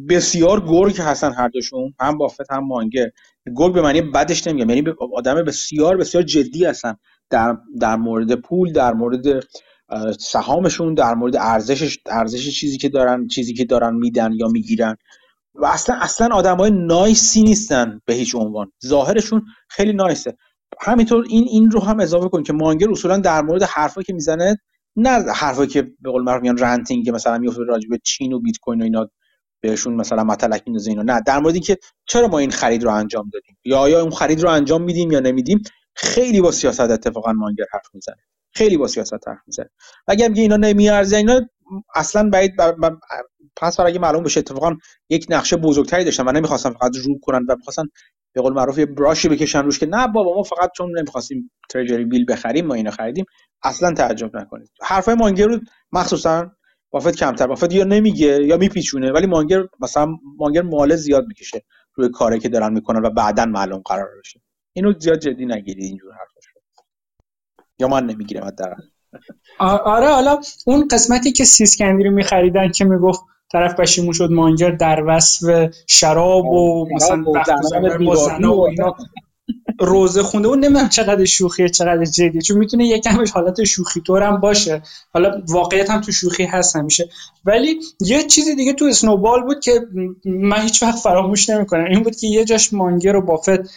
[0.09, 3.09] بسیار گرگ هستن هر دوشون هم بافت هم مانگر
[3.55, 4.83] گرگ به معنی بدش نمیگم یعنی
[5.13, 6.95] آدم بسیار بسیار جدی هستن.
[7.29, 9.43] در در مورد پول در مورد
[10.19, 14.95] سهامشون در مورد ارزشش ارزش چیزی که دارن چیزی که دارن میدن یا می‌گیرن.
[15.55, 18.71] و اصلا اصلا آدمای نایسی نیستن به هیچ عنوان.
[18.85, 20.37] ظاهرشون خیلی نایسه.
[20.81, 24.57] همینطور این این رو هم اضافه کن که مانگر اصولا در مورد حرفایی که می‌زنه
[24.95, 28.57] نه حرفایی که به قول معروف میگن رنتینگ مثلا میفته راجع به چین و بیت
[28.57, 29.09] کوین و اینا
[29.61, 31.03] بهشون مثلا مطلق میندازه اینا.
[31.03, 34.41] نه در مورد اینکه چرا ما این خرید رو انجام دادیم؟ یا آیا اون خرید
[34.41, 35.61] رو انجام میدیم یا نمیدیم؟
[35.95, 38.15] خیلی با سیاست اتفاقا مانگر حرف می‌زنه.
[38.53, 39.69] خیلی با سیاست حرف می‌زنه.
[40.07, 41.41] اگر میگه اینا نمیارزه اینا
[41.95, 42.53] اصلا بعید
[43.57, 44.75] پس اگه معلوم بشه اتفاقا
[45.09, 47.83] یک نقشه بزرگتری داشتن و نمی‌خواستن فقط رو کنن و می‌خواستن
[48.33, 52.05] به قول معروف یه براشی بکشن روش که نه بابا ما فقط چون نمی‌خواستیم تریجری
[52.05, 53.25] بیل بخریم ما اینو خریدیم
[53.63, 54.69] اصلا تعجب نکنید.
[54.81, 55.59] حرفای مانگر رو
[55.91, 56.51] مخصوصا
[56.91, 57.47] بافت کمتر.
[57.47, 61.63] بافت یا نمیگه یا میپیچونه ولی مانگر مثلا مانگر مال زیاد می‌کشه
[61.95, 64.41] روی کاری که دارن می‌کنن و بعدا معلوم قرار بشه.
[64.73, 66.39] اینو زیاد جدی نگیرید اینجور حرفا
[67.79, 68.81] یا من نمی‌گیرم حداقل.
[69.59, 73.21] آره حالا اون قسمتی که سیسکندی رو میخریدن که می‌گفت
[73.55, 78.95] طرف پشیمون شد مانگر در وصف شراب و مثلا و اینا.
[79.79, 84.39] روزه خونده اون نمی‌دونم چقدر شوخیه چقدر جدیه چون می‌تونه یکمش حالت شوخی طور هم
[84.39, 84.81] باشه.
[85.13, 87.09] حالا واقعیت هم تو شوخی هست همیشه.
[87.45, 89.81] ولی یه چیزی دیگه تو اسنوبال بود که
[90.25, 91.85] من هیچ وقت فراموش نمی‌کنم.
[91.85, 93.69] این بود که یه جاش مانگر و بافت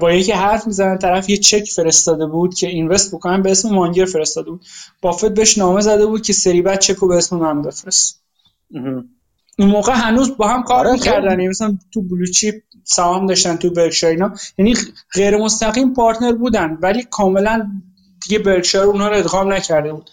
[0.00, 4.04] با یکی حرف می‌زنن طرف یه چک فرستاده بود که اینوست بکنن به اسم مانگر
[4.04, 4.64] فرستاده بود.
[5.02, 8.23] بافت بهش نامه زده بود که سری بعد چک رو به اسم من بفرست.
[9.58, 12.54] اون موقع هنوز با هم کار آره می‌کردن یعنی مثلا تو بلوچیپ
[12.84, 14.34] سهام داشتن تو برکشایر اینا.
[14.58, 14.74] یعنی
[15.12, 17.70] غیر مستقیم پارتنر بودن ولی کاملا
[18.22, 20.10] دیگه برکشایر اونا رو ادغام نکرده بود.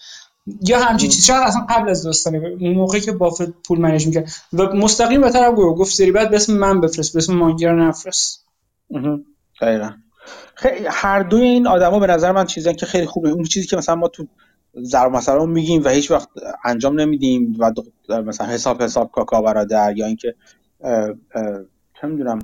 [0.68, 2.38] یا همچین چیز شاید اصلا قبل از داستانه.
[2.38, 4.32] اون موقعی که بافت پول منیج می‌کرد.
[4.52, 7.74] و مستقیم به طرف گفت گفت سری بعد به اسم من بفرست به اسم مانگر
[7.74, 8.46] نفرست.
[9.60, 9.90] دقیقا.
[10.90, 13.30] هر دوی این آدما به نظر من چیزن که خیلی خوبه.
[13.30, 14.26] اون چیزی که مثلا ما تو
[14.80, 16.28] ضرب مثلا میگیم و هیچ وقت
[16.64, 17.72] انجام نمیدیم و
[18.22, 20.34] مثلا حساب حساب کاکا برادر یا اینکه
[22.00, 22.38] چه می‌دونم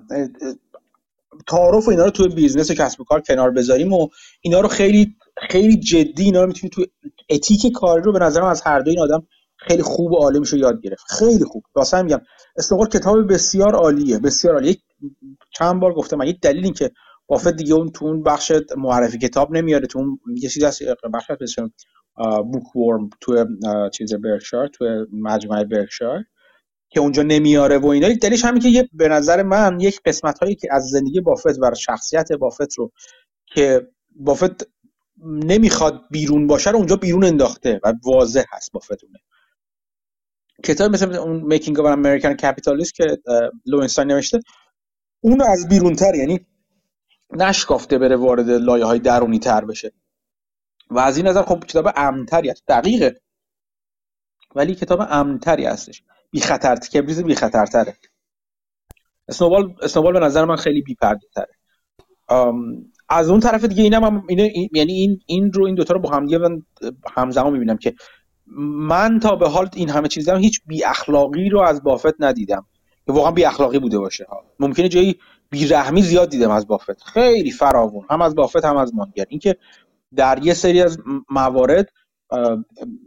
[1.47, 4.09] تعارف و اینا رو توی بیزنس و کسب و کار کنار بذاریم و
[4.41, 5.17] اینا رو خیلی
[5.51, 6.87] خیلی جدی اینا رو می‌تونیم توی
[7.31, 9.27] ethic کاری رو به نظرم از هر دو این آدم
[9.57, 11.05] خیلی خوب و عالی میشه یاد گرفت.
[11.09, 11.63] خیلی خوب.
[11.75, 12.21] واسه میگم
[12.57, 14.77] اسنوبال کتاب بسیار عالیه بسیار عالیه.
[15.55, 16.91] چند بار گفتم یک دلیل این که
[17.27, 20.83] بافت دیگه اون تو اون بخش معرفی کتاب نمیاره تو اون یه چیزی هست
[21.15, 21.31] بخش
[22.53, 23.47] bookworm تو
[23.91, 26.25] چیز برکشایر تو مجموعه برکشایر
[26.91, 28.09] که اونجا نمیاره و اینا.
[28.23, 31.75] دلیلش همین که یه به نظر من یک قسمت هایی که از زندگی بافت و
[31.75, 32.93] شخصیت بافت رو
[33.47, 34.69] که بافت
[35.27, 39.19] نمی‌خواد بیرون باشه رو اونجا بیرون انداخته و واضح هست بافت اونه
[40.65, 43.19] کتاب مثل اون Making of American Capitalist که
[43.67, 44.41] لوینستاین نوشته
[45.21, 46.47] اون از بیرونتر یعنی
[47.33, 49.93] نشکافته بره وارد لایه های درونی تر بشه.
[50.91, 53.21] و از این نظر خب کتاب امن‌تری هست دقیقه.
[54.55, 56.03] ولی کتاب امنتری هستش.
[56.31, 57.97] بی خطر کبریز بی خطرتره
[59.29, 61.55] اسنوبال اسنوبال به نظر من خیلی بی پرده تره
[63.09, 66.11] از اون طرف دیگه اینم هم اینه یعنی این این رو این دوتا رو با
[66.11, 66.63] هم دیگه من
[67.17, 67.95] همزمان می‌بینم که
[68.89, 72.67] من تا به حال این همه چیز دارم هیچ بی اخلاقی رو از بافت ندیدم.
[73.07, 74.27] که واقعا بی اخلاقی بوده باشه.
[74.61, 75.19] ممکنه جایی
[75.51, 77.03] بیرحمی زیاد دیدم از بافت.
[77.03, 78.07] خیلی فراوون.
[78.11, 79.57] هم از بافت هم از مانگر اینکه
[80.17, 80.99] در یه سری از
[81.31, 81.89] موارد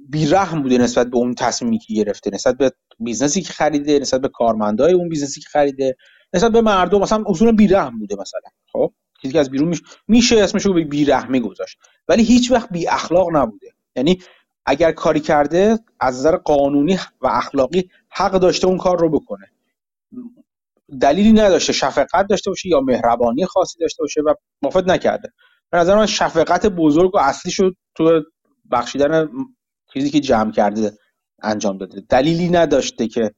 [0.10, 4.30] بیرحم بوده نسبت به اون تصمیمی که گرفته نسبت به بیزنسی که خریده نسبت به
[4.30, 5.98] کارمندای اون بیزنسی که خریده
[6.34, 7.02] نسبت به مردم.
[7.02, 8.42] مثلا اصولا بیرحم بوده مثلا
[8.72, 11.78] خب؟ چیزی از بیرون میشه میشه اسمشو به بیرحمی گذاشت.
[12.08, 13.68] ولی هیچ وقت بی اخلاق نبوده.
[13.96, 14.22] یعنی
[14.66, 19.52] اگر کاری کرده از نظر قانونی و اخلاقی حق داشته اون کار رو بکنه.
[21.02, 21.74] دلیلی نداشته.
[21.74, 25.34] شفقت داشته باشه یا مهربانی خاصی داشته باشه و مفید نکرده.
[25.72, 28.22] به نظر من شفقت بزرگ و اصلی شد تو
[28.72, 29.30] بخشیدن
[29.94, 30.98] چیزی که جمع کرده
[31.44, 32.02] انجام داده.
[32.10, 33.32] دلیلی نداشته که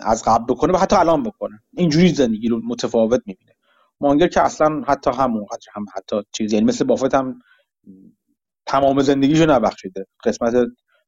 [0.00, 1.62] از قبل بکنه و حتی الان بکنه.
[1.76, 3.52] اینجوری زندگی رو متفاوت می‌بینه.
[4.00, 7.38] مانگر که اصلا حتی همونقدر هم حتی چیزی یعنی مثل بافت هم
[8.66, 10.06] تمام زندگیشو نبخشیده.
[10.24, 10.54] قسمت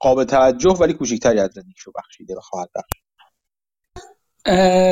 [0.01, 3.01] قابل توجه ولی کوچیکتری از زندگیشو بخشیده و خواهد بخشید.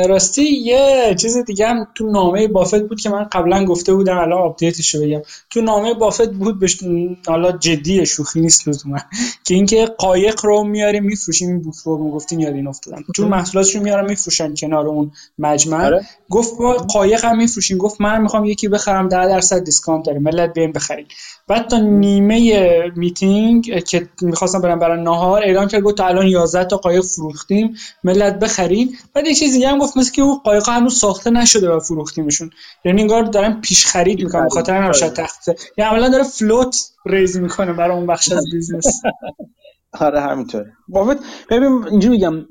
[0.09, 4.41] راستی یه چیز دیگه هم تو نامه بافت بود که من قبلا گفته بودم الان
[4.41, 5.21] update ش رو بگم.
[5.49, 6.83] تو نامه بافت بود بهش
[7.27, 8.97] حالا جدی شوخی نیست لزوما.
[9.45, 13.75] که اینکه قایق رو میاریم میفروشیم این book رو گفتین یاد این افتادم چون محصولاتش
[13.75, 16.05] رو میارم میفروشن کنار اون مجمع آره.
[16.29, 20.53] گفت ما قایق هم میفروشیم گفت من می‌خوام یکی بخرم 10 درصد discount داره ملت
[20.53, 21.07] بیاین بخرید.
[21.51, 26.65] بعد تا نیمه میتینگ که می‌خواستم برم برای نهار اعلام کرد گفت تا الان 11
[26.65, 30.99] تا قایق فروختیم ملت بخرین بعد یه چیزی هم گفت مثل که اون قایق هنوز
[30.99, 32.49] ساخته نشده و فروختیمشون.
[32.85, 35.55] یعنی انگار دارن پیش خرید می‌کنن بخاطر همین شاید تخته.
[35.77, 39.01] یعنی عملا داره float raise می‌کنه برای اون بخش از بیزنس.
[39.99, 40.73] آره همینطوره.
[40.87, 41.17] بافت
[41.49, 42.45] ببین اینجوری میگم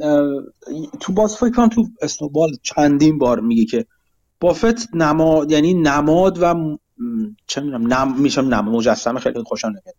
[1.00, 3.86] تو باز فکر تو اسنوبال چندین بار میگه که
[4.40, 6.54] بافت نماد یعنی نماد و
[7.46, 9.94] چه می‌دونم نم میشم نماد مجسمه خیلی خوشم نمیاد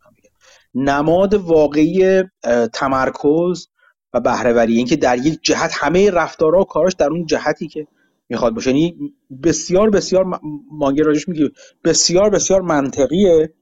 [0.75, 2.23] نماد واقعی
[2.73, 3.67] تمرکز
[4.13, 7.87] و بهرهوری اینکه در یک جهت همه رفتارها و کاراش در اون جهتی که
[8.29, 8.69] می‌خواد باشه.
[8.69, 8.95] یعنی
[9.43, 10.39] بسیار بسیار
[10.71, 11.49] مانگر راجبش میگه
[11.83, 13.53] بسیار بسیار منطقیه.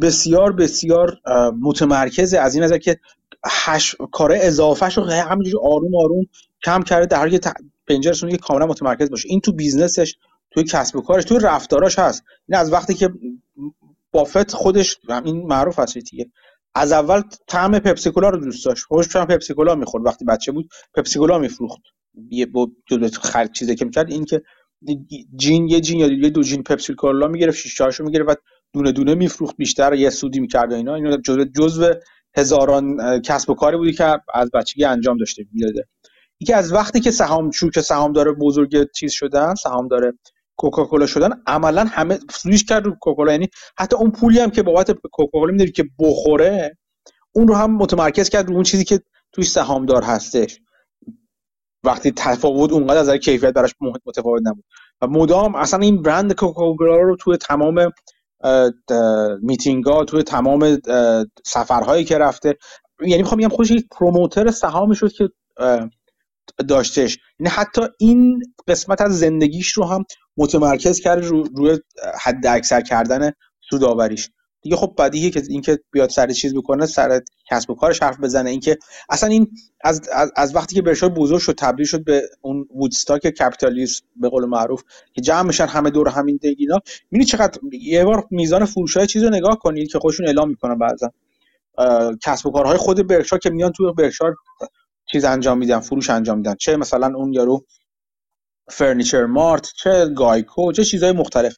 [0.00, 1.20] بسیار بسیار
[1.60, 2.38] متمرکزه.
[2.38, 3.00] از این نظر که
[3.44, 3.96] هش...
[4.12, 6.24] کار اضافهش رو همینجوری آروم آروم
[6.64, 7.52] کم کرده در حالی که
[7.88, 9.28] پنجرشون که کاملا متمرکز باشه.
[9.28, 10.16] این تو business ش
[10.54, 12.24] توی کسب و کارش توی رفتاراش هست.
[12.48, 13.10] این از وقتی که
[14.12, 16.30] بافت خودش این معروف هست دیگه
[16.74, 18.84] از اول طعم پپسیکولا رو دوست داشت.
[18.84, 20.06] خوش هم پپسیکولا می‌خورد.
[20.06, 21.80] وقتی بچه بود پپسیکولا میفروخت.
[22.30, 22.70] یه با
[23.22, 24.42] خرید چیزی که می‌کرد این که
[25.36, 28.38] جین یه جین یا یه دو جین پپسیکولا می‌گرفت شیشه هاشو می‌گرفت
[28.72, 29.56] دونه دونه میفروخت.
[29.56, 30.94] بیشتر یه سودی می‌کرد و اینا.
[30.94, 31.92] اینا جزء جزء
[32.36, 35.88] هزاران کسب و کاری بودی که از بچگی انجام داشته می‌داده.
[36.40, 37.82] یکی از وقتی که سهام چون که
[38.14, 39.54] داره بزرگ چیز شدن
[39.90, 40.12] داره
[40.62, 43.48] کوکاکولا شدن عملا همه سویش کرد رو کوکاکولا یعنی
[43.78, 46.78] حتی اون پولی هم که بابت کوکاکولا میده که بخوره
[47.32, 49.00] اون رو هم متمرکز کرد رو اون چیزی که
[49.32, 50.60] توی سهامدار هستش.
[51.84, 53.74] وقتی تفاوت اونقدر از کیفیت براش
[54.06, 54.64] متفاوت نبود.
[55.00, 57.90] و مدام اصلا این برند کوکاکولا رو توی تمام
[59.42, 60.78] میتینگ ها توی تمام
[61.46, 62.56] سفرهایی که رفته
[63.00, 65.28] یعنی می‌خوام بگم خودش یک پروموتر سهامی شد که
[66.68, 70.04] داشتش یعنی حتی این قسمت از زندگیش رو هم
[70.36, 71.78] متمرکز کرد رو روی
[72.20, 73.32] حد اکثر کردن
[73.70, 74.30] سوداوریش.
[74.62, 77.20] دیگه خب بدیهیه که اینکه بیاد سر چیز بکنه سر
[77.50, 78.50] کسب و کارش حرف بزنه.
[78.50, 78.78] اینکه
[79.10, 79.50] اصلا این
[79.84, 84.28] از, از, از وقتی که برشای بزرگ شد تبدیل شد به اون وودستاک کپیتالیسم به
[84.28, 84.82] قول معروف
[85.12, 86.80] که جمع میشن همه دور همین دیگینا
[87.10, 90.78] می‌بینی چقدر یه بار میزان فروش های چیز رو نگاه کنید که خودشون اعلام می‌کنن
[90.78, 91.12] بعضا.
[92.22, 94.34] کسب و کارهای خود برشا که میان تو برشا
[95.12, 96.54] چیز انجام میدن فروش انجام میدن.
[96.54, 97.64] چه مثلا اون یارو
[98.70, 101.56] Furniture Mart چه GEICO چه چیزهای مختلف.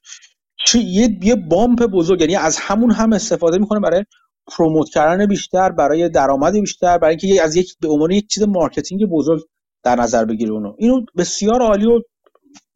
[0.67, 4.05] چه یه یه bump بزرگ یعنی از همون هم استفاده می‌کنه برای
[4.47, 9.05] promote کردن بیشتر برای درآمد بیشتر برای اینکه از یک به عنوان یک چیز marketing
[9.05, 9.43] بزرگ
[9.83, 10.75] در نظر بگیره اونو.
[10.79, 12.01] اینو بسیار عالی و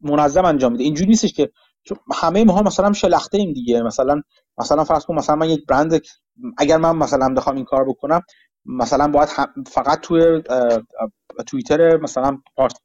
[0.01, 0.83] منظم انجام میده.
[0.83, 1.49] اینجوری نیستش که
[2.13, 3.81] همه ما مثلا شلخته ایم دیگه.
[3.81, 4.21] مثلا
[4.57, 6.01] مثلا فرض کن مثلا من یک برند
[6.57, 8.21] اگر من مثلا بخوام این کار بکنم
[8.69, 9.29] مثلا باید
[9.67, 10.43] فقط توی
[11.47, 12.37] توییتر مثلا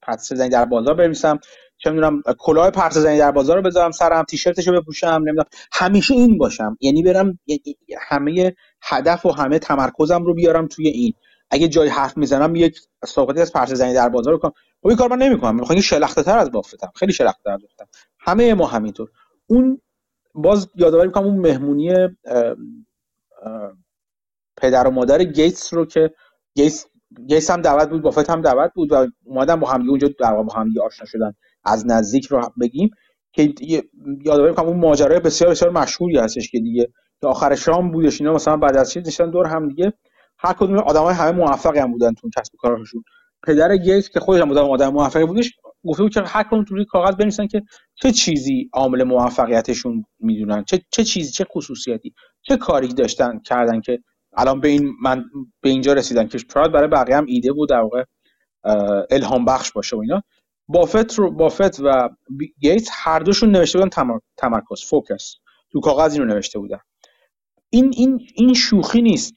[0.03, 1.39] پرت زنی در بازار بنویسم.
[1.77, 5.45] چه می‌دونم کلاه پرت زنی در بازار رو بذارم سرم تیشرتشو بپوشم نمی‌دونم.
[5.73, 6.77] همیشه این باشم.
[6.81, 7.39] یعنی برم
[8.09, 11.13] همه هدف و همه تمرکزم رو بیارم توی این.
[11.51, 14.53] اگه جای حرف می‌زنم یک صحبتی از پرت زنی در بازار رو کنم.
[14.83, 15.57] خب این کار من نمی‌کنم.
[15.57, 16.93] می‌خوام شلخته تر از بافتم.
[16.95, 17.87] خیلی شلخته تر از بافتم.
[18.21, 19.11] همه ما همینطور.
[19.47, 19.81] اون
[20.35, 21.93] باز یادآوری می‌کنم اون مهمونی
[24.65, 26.11] پدر و مادر گیتس رو که
[26.55, 26.87] گیتس
[27.29, 30.55] گیتس هم دعوت بود بافت هم دعوت بود و اومدن با هم اونجا در با
[30.55, 31.33] هم آشنا شدن.
[31.65, 32.91] از نزدیک رو بگیم
[33.33, 33.55] که
[34.25, 36.89] یادآوری کنم اون ماجرای بسیار بسیار مشهوری هستش که دیگه
[37.21, 38.21] که آخر شام بودش.
[38.21, 39.93] اینا مثلا بعد از چیز نشستن دور هم دیگه.
[40.39, 43.05] هر کدوم آدمای همه موفقی هم بودن تو کسب کارشون
[43.47, 45.51] پدر گیتس که خودش هم بودن آدم موفقی بودش
[45.87, 47.63] گفته بود که هر کدوم توی کاغذ بنویسن که
[47.95, 53.99] چه چیزی عامل موفقیتشون می‌دونن؟ چه چه چیزی چه خصوصیتی چه کاری داشتن کردن که
[54.37, 55.25] الان به این من
[55.61, 58.05] به اینجا رسیدم که شاید برای بقیه هم ایده بود در واقع
[59.11, 60.23] الهام بخش باشه و اینا.
[60.69, 62.09] بافت رو بافت و
[62.61, 65.35] گیت هر دوشون نوشته بودن تمرکز فوکس.
[65.73, 66.79] تو کاغذ اینو نوشته بودن.
[67.71, 69.35] این این این شوخی نیست.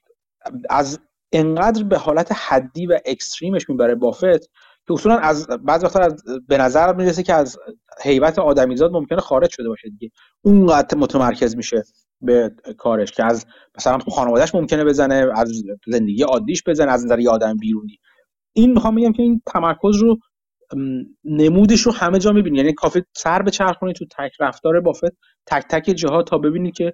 [0.70, 1.00] از
[1.32, 4.42] انقدر به حالت حدی و اکستریمش می‌بره بافت
[4.88, 7.60] که اصولا از بعض وقتا از به نظر می‌رسه که از
[8.04, 10.12] هیبت آدمیزاد ممکنه خارج شده باشه دیگه.
[10.42, 11.84] اونقدر متمرکز میشه.
[12.22, 13.46] به کارش که از
[13.78, 18.00] مثلا خانوادهش ممکنه بزنه از زندگی عادیش بزنه از نظر آدم بیرونی.
[18.54, 20.18] این می‌خوام بگم که این تمرکز رو
[21.24, 22.58] نمودش رو همه جا می‌بینی.
[22.58, 26.94] یعنی کافی سر به چرخونی تو تک رفتار بافت تک تک جاها تا ببینی که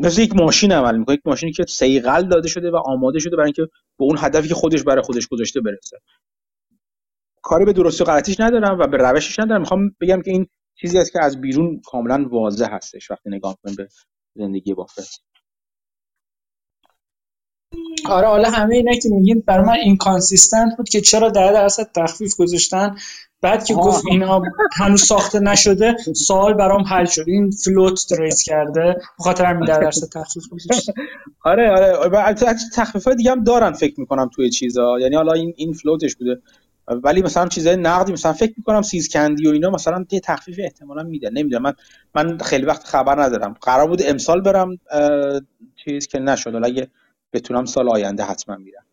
[0.00, 3.46] مثل یک ماشین عمل می‌کنه یک ماشینی که صیقل داده شده و آماده شده برای
[3.46, 3.62] اینکه
[3.98, 5.98] به اون هدفی که خودش برای خودش گذاشته برسه.
[7.42, 9.60] کاری به درستی و غلطیش ندارم و به روشش ندارم.
[9.60, 13.76] می‌خوام بگم که این چیزی است که از بیرون کاملا واضح هستش وقتی نگاه کنیم
[13.76, 13.88] به
[14.34, 15.22] زندگی بافت
[18.06, 22.36] آره حالا همه اینا که میگین برای من inconsistent بود که چرا ده درصد تخفیف
[22.36, 22.96] گذاشتن؟
[23.42, 27.24] بعد که گفت اینا هنوز ساخته نشده سوال برام حل شد.
[27.26, 30.90] این فلوت تریس کرده بخاطر همین ده درصد تخفیف گذاشت.
[31.44, 32.34] آره آره.
[32.76, 34.98] تخفیف های دیگه هم دارن فکر می‌کنم توی چیزا.
[35.00, 36.42] یعنی حالا این این فلوتش بوده.
[36.90, 41.02] ولی مثلا چیزای نقدی مثلا فکر می‌کنم سیز کندی و اینا مثلا یه تخفیف احتمالا
[41.02, 41.30] میده.
[41.30, 41.62] نمی‌دونم.
[41.62, 41.74] من
[42.14, 43.54] من خیلی وقت خبر ندارم.
[43.62, 44.78] قرار بود امسال برم
[45.84, 46.54] چیز که نشد.
[46.54, 46.88] ولی اگه
[47.32, 48.84] بتونم سال آینده حتما میرم.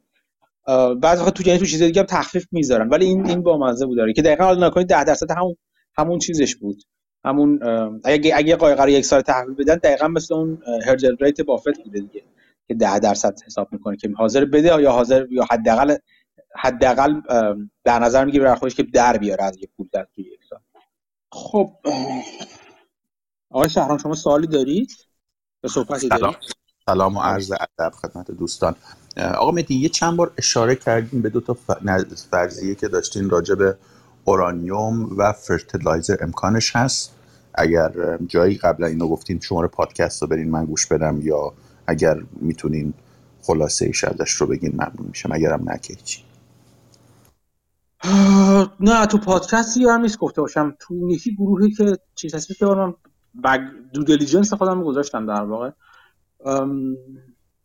[1.00, 2.90] بعضی وقت تو یعنی تو چیز دیگه هم تخفیف می‌ذارن.
[2.90, 4.14] ولی این این با مزه بود داره.
[4.14, 5.56] که دقیقاً حالا نکنید 10 درصد همون
[5.98, 6.84] همون چیزش بود.
[7.26, 7.60] همون
[8.04, 12.24] اگه اگه قرار یک سال تحویل بدن دقیقا مثل اون هردل ریت بافت بوده دیگه.
[12.68, 15.96] که 10 درصد حساب می‌کنه که حاضر بده یا حاضر یا حداقل
[16.56, 17.22] حداقل
[17.84, 20.60] در نظر می‌گیره برای خودش که در بیاره از یک پول در توی یک سال.
[21.32, 21.74] خب
[23.50, 24.92] آقای شهرام شما سوالی دارید؟
[25.62, 26.38] به صحبتی دارید؟
[26.86, 27.18] سلام.
[27.18, 28.76] و عرض ادب خدمت دوستان.
[29.18, 31.58] آقا مهدی یه چند بار اشاره کردیم به دو تا
[32.32, 33.78] فرضیه که داشتین راجع به
[34.26, 37.14] اورانیوم و fertilizer امکانش هست؟
[37.54, 41.54] اگر جایی قبلا اینو گفتین شماره پادکست رو برین من گوش بدم یا
[41.88, 42.94] اگر می‌تونین
[43.42, 45.32] خلاصه ایش ازش رو بگین ممنون میشم.
[45.32, 46.24] اگرم نه چی
[48.80, 50.76] نه تو پادکستی هم نیست گفته باشم.
[50.80, 52.94] تو یکی گروهی که چیز هستی که من
[53.44, 53.62] بگم
[53.94, 55.72] due diligence خودم گذاشتم در واقع.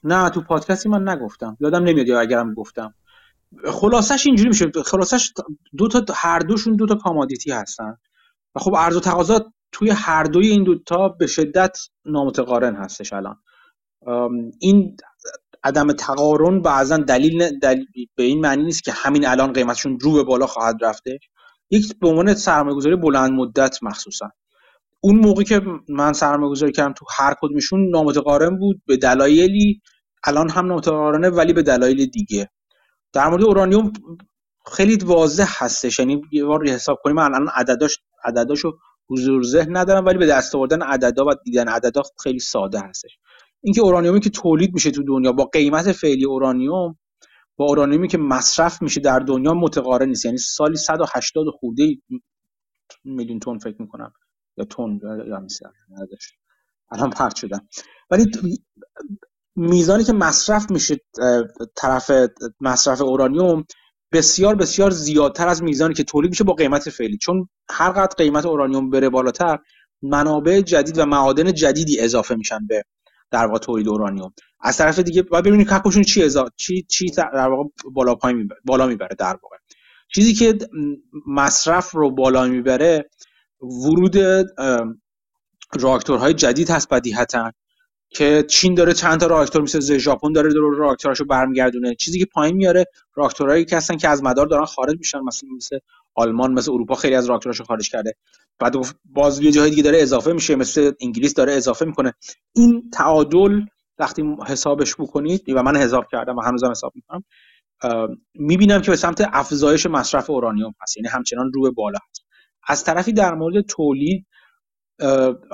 [0.05, 1.57] نه تو پادکستی من نگفتم.
[1.61, 2.95] یادم نمیاد یا اگرم گفتم.
[3.65, 4.71] خلاصش اینجوری میشه.
[4.85, 5.33] خلاصش
[5.77, 7.97] دو تا هر دوشون دو تا کامادیتی هستن.
[8.55, 13.37] و خب عرض و تقاضا توی هر دوی این دوتا به شدت نامتقارن هستش الان.
[14.59, 14.97] این
[15.65, 17.87] عدم تقارن بعضا دلیل, دلیل
[18.17, 21.19] به این معنی نیست که همین الان قیمتشون رو به بالا خواهد رفته.
[21.71, 24.31] یک به عنوان سرمایه‌گذاری بلند مدت مخصوصا.
[25.01, 29.81] اون موقعی که من سرمایه گذاری کردم تو هر کدومشون نامتقارن بود به دلایلی
[30.25, 32.51] الان هم نامتقارنه ولی به دلایل دیگه.
[33.13, 33.93] در مورد اورانیوم
[34.73, 35.99] خیلی واضح هستش.
[35.99, 38.73] یعنی یه بار حساب کنیم من الان عدداش عدداشو
[39.11, 43.19] حضور ذهن ندارم ولی به دست آوردن عددا و دیدن عددا خیلی ساده هستش.
[43.63, 46.99] اینکه اورانیومی که تولید میشه تو دنیا با قیمت فعلی اورانیوم
[47.57, 50.25] با اورانیومی که مصرف میشه در دنیا متقارن نیست.
[50.25, 51.97] یعنی سالی 180 خورده
[53.05, 54.13] میلیون تن فکر می‌کنم.
[54.57, 55.47] یا تون یا
[55.91, 56.35] نداشت
[56.91, 57.69] الان پرت شدم.
[58.11, 58.31] ولی
[59.57, 60.97] میزانی که مصرف میشه
[61.77, 62.11] طرف
[62.61, 63.65] مصرف اورانیوم
[64.13, 67.19] بسیار بسیار زیادتر از میزانی که تولید میشه با قیمت فعلی.
[67.19, 69.59] چون هر قدر قیمت اورانیوم بره بالاتر
[70.03, 72.85] منابع جدید و معادن جدیدی اضافه میشن به
[73.33, 74.33] در واقع تولید اورانیوم.
[74.61, 78.61] از طرف دیگه باید ببینید کپشون چی اضافه چی چی در واقع بالا پای می‌بره
[78.65, 79.57] بالا می‌بره در واقع.
[80.15, 80.59] چیزی که
[81.27, 83.11] مصرف رو بالا می‌بره
[83.61, 84.17] ورود
[85.81, 87.53] راکتورهای جدید هست بدیهتا
[88.09, 91.95] که چین داره چند تا راکتور می‌سازه ژاپن داره دور راکتوراشو برمیگردونه.
[91.95, 95.79] چیزی که پایین میاره راکتورهایی که هستن که از مدار دارن خارج میشن مثلا مثل
[96.15, 98.15] آلمان مثل اروپا خیلی از راکتوراشو خارج کرده.
[98.59, 102.13] بعد باز یه جاهای دیگه داره اضافه میشه مثل انگلیس داره اضافه می‌کنه.
[102.55, 103.61] این تعادل
[103.99, 107.25] وقتی حسابش بکنید و من حساب کردم و هنوزم حساب می‌کنم
[108.35, 110.97] می‌بینم که به سمت افزایش مصرف اورانیوم هست.
[110.97, 112.25] یعنی همچنان رو به بالا هست.
[112.69, 114.27] از طرفی در مورد تولید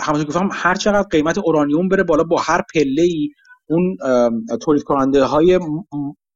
[0.01, 3.31] همونطور گفتم هر چقدر قیمت اورانیوم بره بالا با هر پله ای
[3.67, 3.97] اون
[4.63, 5.61] تولید کننده های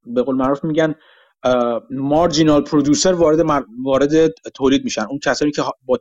[0.05, 0.95] به قول معروف میگن
[1.91, 5.05] مارجینال پرودوسر وارد وارد تولید میشن.
[5.09, 5.99] اون کسانی که با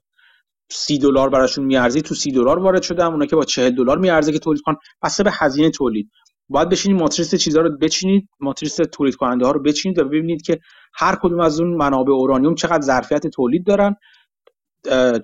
[0.70, 3.06] سی دلار براشون میارزی تو سی دلار وارد شدن.
[3.06, 6.10] اونا که با چهل دلار میارزه که تولید کن بسته به هزینه تولید.
[6.48, 8.28] باید بشینید ماتریس چیزها رو بچینید.
[8.40, 10.58] ماتریس تولید کننده ها رو بچینید و ببینید که
[10.94, 13.96] هر کدوم از اون منابع اورانیوم چقدر ظرفیت تولید دارن.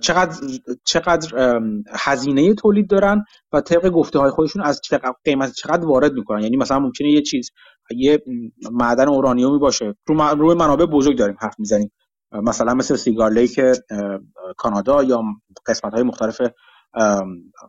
[0.01, 0.37] چقدر
[0.85, 4.81] چقدر هزینه تولید دارن و طبق گفته های خودشون از
[5.25, 6.43] قیمت چقدر وارد می‌کنن.
[6.43, 7.51] یعنی مثلا ممکنه یه چیز
[7.91, 8.23] یه
[8.73, 9.95] معدن اورانیومی باشه.
[10.07, 11.93] رو روی منابع بزرگ داریم حرف می‌زنیم.
[12.33, 13.61] مثلا مثل سیگار لیک
[14.57, 15.23] کانادا یا
[15.67, 16.41] قسمت های مختلف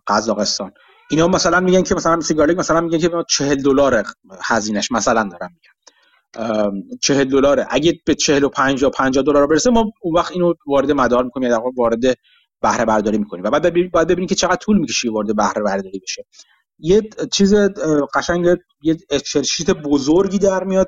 [0.08, 0.72] قزاقستان.
[1.12, 4.04] اینا مثلا میگن که مثلا Cigar Lake مثلا میگن که 40 دلار
[4.44, 5.72] هزینهش مثلا دارم میگن.
[7.02, 7.68] چهل دلاره.
[7.70, 11.24] اگه به چهل و پنج یا پنجاه دلار برسه ما اون وقت اینو وارد مدار
[11.24, 12.02] می‌کنیم یا وارد
[12.62, 13.44] بهره برداری می‌کنیم.
[13.44, 16.26] و بعد ببینید باید ببینید که چقدر طول می‌کشه وارد بهره برداری بشه.
[16.80, 17.02] یه
[17.32, 17.54] چیز
[18.16, 20.88] قشنگ یه Excel sheet بزرگی در میاد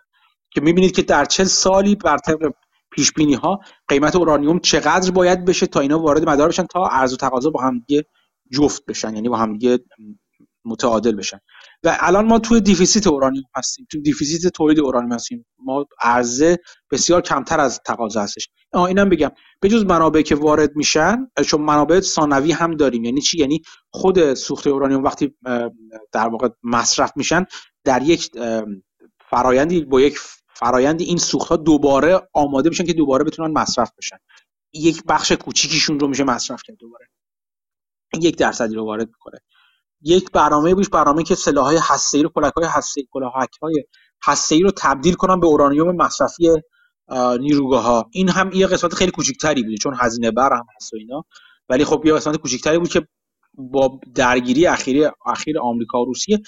[0.52, 2.52] که می‌بینید که در چه سالی بر طبق
[2.92, 7.14] پیش بینی ها قیمت اورانیوم چقدر باید بشه تا اینا وارد مدار بشن تا عرضه
[7.14, 8.06] و تقاضا با هم دیگه
[8.52, 9.80] جفت بشن یعنی با هم دیگه
[10.66, 11.40] متعادل بشن.
[11.84, 13.88] و الان ما توی deficit اورانیوم هستیم.
[13.92, 15.46] توی deficit تولید اورانیوم هستیم.
[15.60, 16.58] ما عرضه
[16.92, 18.50] بسیار کمتر از تقاضا هستش.
[18.74, 19.32] اینم بگم.
[19.62, 23.04] به جز منابع که وارد میشن چون منابع ثانوی هم داریم.
[23.04, 25.36] یعنی چی؟ یعنی خود سوخت اورانیوم وقتی
[26.12, 27.46] در واقع مصرف میشن
[27.84, 28.32] در یک
[29.30, 30.20] فرایندی با یک
[30.56, 34.18] فرایندی این سوخت ها دوباره آماده میشن که دوباره بتونن مصرف بشن.
[34.74, 37.08] یک بخش کوچیکیشون رو میشه مصرف کرد دوباره.
[38.22, 39.40] یک درصدی رو وارد می‌کنه.
[40.04, 43.84] یک برنامه بوش برنامه که سلاحهای هسته‌ای رو کلک‌های هسته‌ای کلاهک‌های
[44.26, 46.50] هسته‌ای رو تبدیل کنن به اورانیوم مصرفی
[47.40, 50.98] نیروگاه ها این هم یه قسمت خیلی کوچیکتری بوده چون هزینه بر هم هست و
[50.98, 51.24] اینا.
[51.70, 53.08] ولی خب یه قسمت کوچیکتری بود که
[53.58, 56.40] با درگیری اخیری اخیر آمریکا و روسیه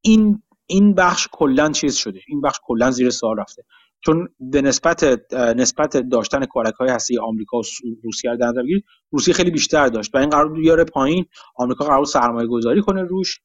[0.00, 2.20] این این بخش کلا چیز شده.
[2.28, 3.62] این بخش کلا زیر سوال رفته.
[4.00, 7.62] چون به نسبت نسبت داشتن کارک های هستی آمریکا و
[8.04, 8.62] روسیه در نظر
[9.10, 11.26] روسیه خیلی بیشتر داشت و این قرار بیاره پایین
[11.56, 13.40] آمریکا قرار سرمایه گذاری کنه روش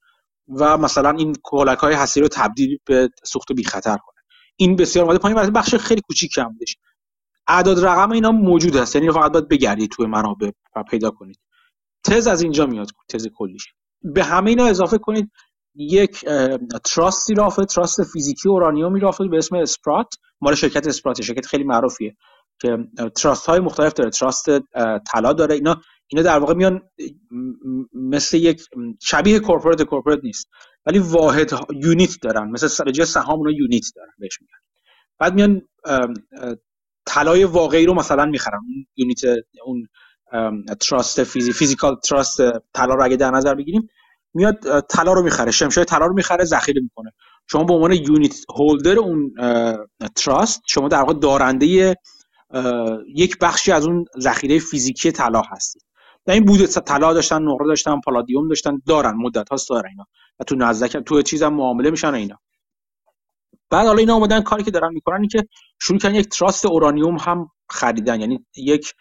[0.48, 4.22] و مثلا این کولک های هستی رو تبدیل به سوخت بی خطر کنه.
[4.56, 6.78] این بسیار اومده پایین بخش خیلی کوچیک کم بودش.
[7.48, 11.40] اعداد رقم اینا موجود هست یعنی فقط باید بگردید توی منابع و پیدا کنید.
[12.04, 13.74] تز از اینجا میاد تز کلیش.
[14.02, 15.32] به همه اینا اضافه کنید
[15.76, 16.26] یک
[16.84, 20.16] trust ی راه افتاد trust فیزیکی اورانیومی راه افتاد به اسم Sprott.
[20.44, 22.16] مال شرکت Sprott شرکت خیلی معروفیه
[22.62, 22.78] که
[23.16, 24.46] trust های مختلف داره trust
[25.12, 26.82] طلا داره اینا اینا در واقع میان
[27.94, 28.62] مثل یک
[29.02, 30.50] شبیه corporate corporate نیست
[30.86, 31.52] ولی واحد
[31.84, 34.58] unit دارن مثل جای سهام اونا unit دارن بهش میگن.
[35.20, 35.62] بعد میان
[37.06, 39.22] طلای واقعی رو مثلا می‌خرن اون unit
[39.66, 39.88] اون
[40.80, 42.42] trust فیزی physical trust
[42.74, 43.90] طلا رو اگه در نظر بگیریم
[44.34, 47.12] میاد طلا رو می‌خره شمشای طلا رو می‌خره ذخیره می‌کنه.
[47.48, 49.34] شما به عنوان unit holder اون
[50.16, 51.96] trust شما در واقع دارنده
[53.16, 55.82] یک بخشی از اون ذخیره فیزیکی طلا هستید.
[56.26, 60.06] در این بوده طلا داشتن نقره داشتن پالادیوم داشتن دارن مدت هاست دارن اینا.
[60.40, 62.40] و تو نزدک تو چیزم معامله میشن اینا.
[63.70, 65.48] بعد حالا اینا اومدن کاری که دارن می‌کنن این که
[65.82, 68.22] شروع کردن یک trust اورانیوم هم خریدن.
[68.22, 68.94] یعنی یک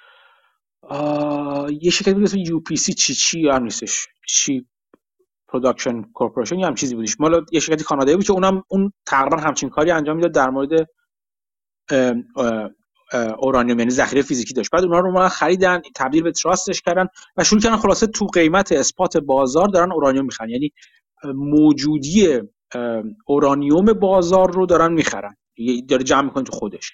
[1.82, 4.06] یه شرکتی بود اسم UPC چی چی نیستش.
[4.28, 4.66] چی؟
[5.52, 9.36] Production Corporation یا هم چیزی بودش مال یه شرکتی کانادایی بود که اونم اون تقریبا
[9.36, 10.70] همچین کاری انجام می‌داد در مورد
[13.38, 14.70] اورانیوم یعنی ذخیره فیزیکی داشت.
[14.70, 18.26] بعد اونها رو اومدن خریدن تبدیل به trust ش کردن و شروع کردن خلاصه تو
[18.26, 20.48] قیمت spot بازار دارن اورانیوم می‌خرن.
[20.50, 20.72] یعنی
[21.34, 22.40] موجودی
[23.26, 25.36] اورانیوم بازار رو دارن می‌خرن.
[25.88, 26.92] داره جمع می‌کنه تو خودش.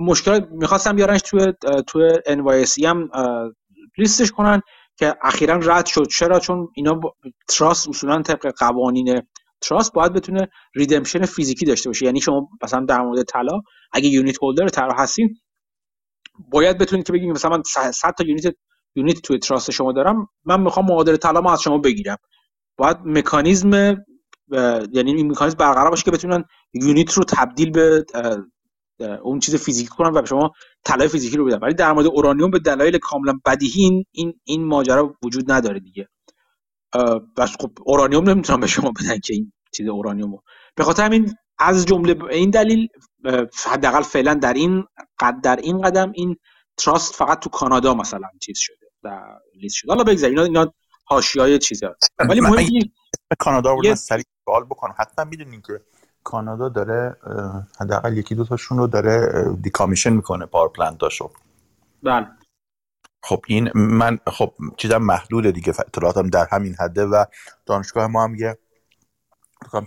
[0.00, 1.52] مشکل می‌خواستن بیارنش توی
[1.86, 3.10] توی NYSE هم
[3.98, 4.62] لیستش کنن.
[4.98, 6.08] که اخیرا رد شد.
[6.08, 7.00] چرا؟ چون اینا
[7.48, 9.22] trust اصولا طبق قوانین
[9.60, 12.06] trust باید بتونه redemption فیزیکی داشته باشه.
[12.06, 13.60] یعنی شما مثلا در مورد طلا
[13.92, 15.36] اگه unit holder طلا هستین
[16.50, 18.54] باید بتونید که بگید مثلا من 100 تا unit
[18.94, 22.16] unit توی trust شما دارم من می‌خوام معادل طلا از شما بگیرم.
[22.76, 23.96] باید مکانیزم
[24.92, 28.04] یعنی این مکانیزم برقرار باشه که بتونن یونیت رو تبدیل به
[29.00, 30.52] اون چیز فیزیکی کنن و به شما
[30.84, 35.16] طلای فیزیکی رو بدن ولی در مورد اورانیوم به دلایل کاملا بدیهی این این ماجرا
[35.24, 36.08] وجود نداره دیگه.
[37.36, 40.38] بس خب اورانیوم نمی‌تونن به شما بدن که این چیز اورانیوم
[40.74, 42.88] به خاطر همین از جمله این دلیل
[43.64, 44.84] حداقل فعلا در این
[45.20, 46.36] قد در این قدم این
[46.76, 49.92] تراست فقط تو کانادا مثلا چیز شده در لیست شده.
[49.92, 50.72] حالا بگذارید اینا اینا
[51.04, 52.66] حاشیه‌ای چیزا ولی مهم
[53.38, 54.94] کانادا رو سریع سوال بکنم.
[54.98, 55.80] حتما می‌دونین که
[56.24, 57.16] کانادا داره
[57.80, 61.30] حداقل یکی دو تاشون رو داره decommission می‌کنه power plant اشو
[62.02, 62.26] بله.
[63.22, 67.24] خب این من خب چیزم محدوده دیگه اطلاعاتم در همین حده و
[67.66, 68.58] دانشگاه ما هم یه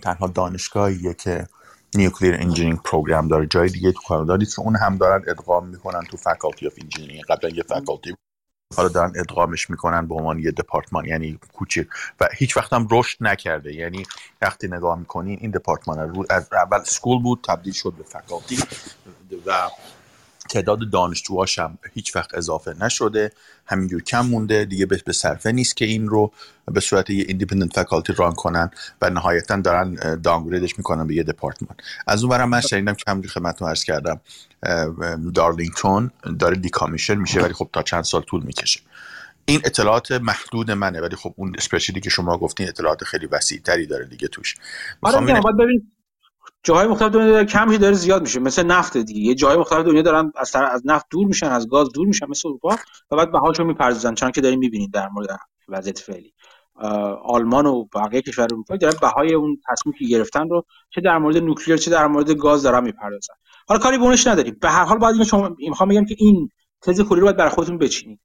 [0.02, 1.46] تنها دانشگاهیه که
[1.94, 4.58] nuclear engineering program داره جای دیگه تو کانادا نیست.
[4.58, 8.14] اون هم دارن ادغام می‌کنن تو faculty of engineering قبلا یه faculty
[8.76, 11.88] حالا دارن ادغامش می‌کنن به عنوان یه دپارتمان یعنی کوچیک
[12.20, 13.74] و هیچ وقت هم رشد نکرده.
[13.74, 14.06] یعنی
[14.42, 18.56] وقتی نگاه می‌کنین این دپارتمان رو از اول school بود تبدیل شد به faculty
[19.46, 19.68] و
[20.52, 23.32] تعداد دانشجوهاش هم هیچ وقت اضافه نشده.
[23.66, 24.64] همینجور کم مونده.
[24.64, 26.32] دیگه به صرفه نیست که این رو
[26.72, 28.70] به صورت یه independent faculty run کنن
[29.02, 31.76] و نهایتا دارن downgrade ش می‌کنن به یه دپارتمان
[32.06, 34.20] از اون برم من شنیدم که همونجور خدمتتون عرض کردم
[35.34, 38.80] دارلینگتون داره دیکامیشن میشه ولی خب تا چند سال طول می‌کشه.
[39.44, 43.86] این اطلاعات محدود منه ولی خب اون اسپشیلی که شما گفتین اطلاعات خیلی وسیع تری
[43.86, 44.56] داره دیگه توش.
[45.02, 45.92] آره ببین
[46.62, 48.40] جاهای مختلف دنیا کمی داره زیاد میشه.
[48.40, 49.20] مثل نفت دیگه.
[49.20, 52.48] یه جاهای مختلف دنیا دارن از از نفت دور میشن از گاز دور میشن مثل
[52.48, 52.76] اروپا
[53.10, 54.14] و بعد بهاشون می‌پردازن.
[54.14, 55.38] چون که داریم می‌بینید در مورد
[55.68, 56.34] وضعیت فعلی.
[57.24, 61.36] آلمان و بقیه کشور اروپا دارن بهای اون تصمیمی که گرفتن رو چه در مورد
[61.36, 63.34] nuclear چه در مورد گاز دارن می‌پردازن.
[63.68, 64.56] حالا کاری به اونش نداریم.
[64.60, 66.48] به هر حال باید شما می‌خوام بگم که این
[66.82, 68.20] تز کلی رو باید برای خودتون بچینید.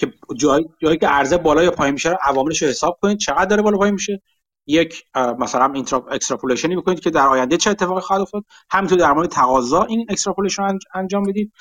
[0.00, 3.18] که جایی جایی که عرضه بالا یا پایین میشه عواملش رو حساب کنید.
[3.18, 4.22] چقدر داره بالا پایین میشه؟
[4.66, 5.72] یک مثلا
[6.10, 8.44] extrapolation ی بکنید که در آینده چه اتفاقی خواهد افتاد.
[8.70, 11.52] همینطور در مورد تقاضا این extrapolation انجام بدید.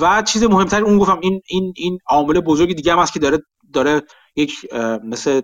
[0.00, 3.38] و چیز مهمتر اون گفتم این این این عامل بزرگی دیگه هم هست که داره
[3.72, 4.02] داره
[4.36, 4.74] یک
[5.04, 5.40] مثل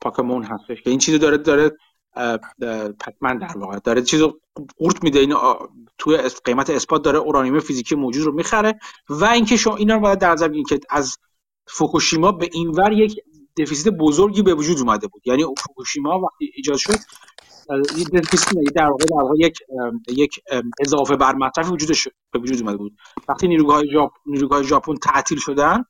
[0.00, 1.76] پاکمون هستش که این چیزو داره داره
[3.00, 4.40] پکمن در واقع داره چیزو
[4.76, 5.18] قورت میده.
[5.18, 5.34] این
[5.98, 10.18] توی قیمت اثبات داره اورانیوم فیزیکی موجود رو می‌خره و اینکه شما اینا رو باید
[10.18, 11.16] در نظر که از
[11.66, 13.16] فوکوشیما به اینور یک
[13.58, 15.22] دفیسیت بزرگی به وجود اومده بود.
[15.24, 16.98] یعنی فوکوشیما وقتی ایجاد شد
[18.12, 19.58] دفیسیت در واقع در واقع یک
[20.08, 20.40] یک
[20.80, 22.96] اضافه بر مصرف وجودش به وجود اومده بود.
[23.28, 25.84] وقتی نیروگاه ژاپ نیروگاه ژاپن تعطیل شدن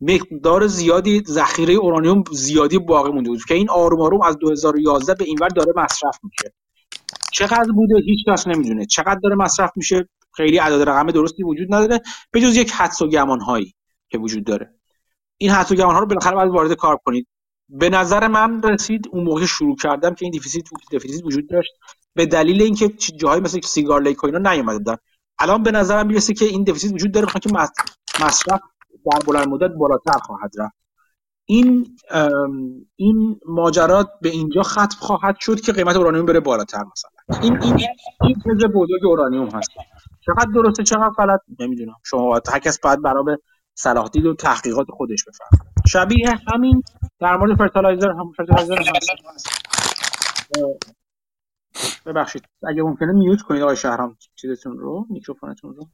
[0.00, 5.24] مقدار زیادی ذخیره اورانیوم زیادی باقی مونده بود که این آروم آروم از 2011 به
[5.24, 6.54] اینور داره مصرف میشه.
[7.32, 8.86] چقدر بوده هیچ کس نمی‌دونه.
[8.86, 12.00] چقدر داره مصرف میشه؟ خیلی عدد رقم درستی وجود نداره
[12.30, 13.74] به جز یک حدس و گمان هایی
[14.08, 14.73] که وجود داره.
[15.38, 17.26] این حدس و ها رو بالاخره باید وارد کار کنید.
[17.68, 21.72] به نظر من رسید اون موقع شروع کردم که این deficit deficit وجود داشت.
[22.14, 24.98] به دلیل اینکه جاهای مثل Cigar Lake و اینا نیومده
[25.38, 27.50] الان به نظرم می‌رسه که این deficit وجود داره که
[28.20, 28.60] مصرف
[29.12, 30.74] در بلند مدت بالاتر خواهد رفت.
[31.46, 31.96] این
[32.96, 37.40] این ماجرات به اینجا ختم خواهد شد که قیمت اورانیوم بره بالاتر مثلا.
[37.42, 37.78] این این
[38.22, 39.70] این بزرگ اورانیوم هست.
[40.20, 41.96] چقدر درسته چقدر غلط؟ نمی‌دونم.
[42.04, 43.36] شما هر کس باید برای
[43.74, 46.82] صلاح دید و تحقیقات خودش بفرمه شبیه همین
[47.20, 49.48] در مورد fertilizer هم fertilizer هست.
[52.06, 52.42] ببخشید.
[52.68, 55.88] اگه ممکنه mute کنید آقای شهرام چیزتون رو میکروفونتون رو.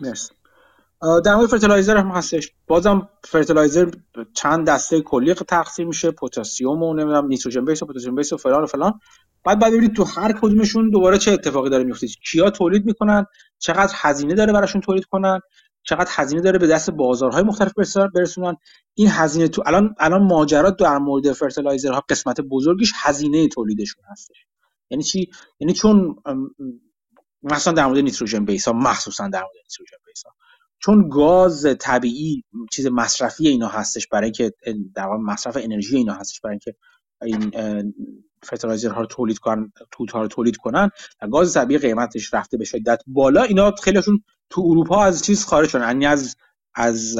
[0.00, 0.34] مرسی.
[1.24, 2.52] در مورد fertilizer هم هستش.
[2.66, 3.90] بازم fertilizer
[4.34, 6.10] چند دسته کلی تقسیم میشه.
[6.10, 9.00] پتاسیم و نمی‌دونم نیتروژن base و پتاسیم base و فلان و فلان.
[9.44, 13.26] بعد بعد ببینید تو هر کدومشون دوباره چه اتفاقی داره میفته کیا تولید می‌کنن؟
[13.58, 15.40] چقدر هزینه داره براشون تولید کنن؟
[15.82, 17.72] چقدر هزینه داره به دست بازارهای مختلف
[18.14, 18.56] برسونن.
[18.94, 24.46] این هزینه تو الان الان ماجرا در مورد fertilizer ها قسمت بزرگیش هزینه تولیدشون هستش.
[24.90, 25.30] یعنی چی؟
[25.60, 26.16] یعنی چون
[27.42, 30.34] مثلا در مورد نیتروژن base ها مخصوصا در مورد نیتروژن base ها
[30.78, 34.52] چون گاز طبیعی چیز مصرفی اینا هستش برای اینکه
[34.94, 36.74] در مصرف انرژی اینا هستش برای اینکه
[37.22, 37.50] این
[38.42, 40.90] fertilizer ها رو تولید کنن کود ها رو تولید کنن
[41.22, 43.42] و گاز طبیعی قیمتش رفته به شدت بالا.
[43.42, 46.36] اینا خیلیشون تو اروپا از چیز خارج شدن یعنی از
[46.74, 47.18] از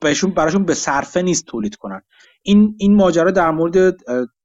[0.00, 2.02] بهشون براشون به صرفه نیست تولید کنن.
[2.42, 3.96] این این ماجرا در مورد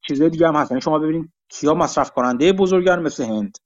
[0.07, 0.72] چیزهای دیگه هم هست.
[0.72, 3.57] یعنی شما ببینید کیا مصرف کننده بزرگن مثل هند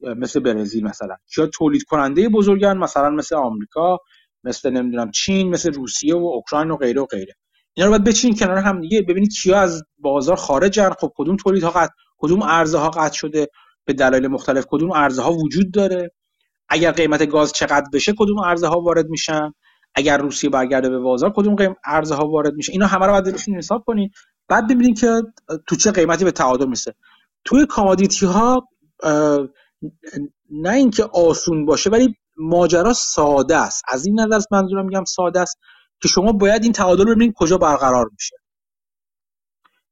[0.00, 1.16] مثل برزیل مثلا.
[1.36, 3.98] یا تولید کننده بزرگن مثلا مثل آمریکا
[4.44, 7.34] مثل نمی‌دونم چین مثل روسیه و اوکراین و غیره و غیره.
[7.74, 10.90] اینا رو باید کنار هم دیگه ببینید کیا از بازار خارجن.
[11.00, 13.48] خب کدوم تولیدها قطع کدوم ارزها قطع شده
[13.84, 16.10] به دلایل مختلف؟ کدوم ارزها وجود داره؟
[16.68, 19.52] اگر قیمت گاز چقدر بشه کدوم ارزها وارد میشن؟
[19.94, 23.56] اگر روسیه برگرده به بازار کدوم قیم ارزها وارد میشه؟ اینا همه رو باید بشین
[23.56, 24.12] حساب کنید
[24.48, 25.22] بعد ببینید که
[25.66, 26.94] تو چه قیمتی به تعادل میسه.
[27.44, 28.68] توی کامادیتی ها
[30.50, 33.82] نه اینکه آسون باشه ولی ماجرا ساده است.
[33.88, 35.58] از این نظر منظورم میگم ساده است.
[36.04, 38.36] که شما باید این تعادل رو ببینید کجا برقرار میشه.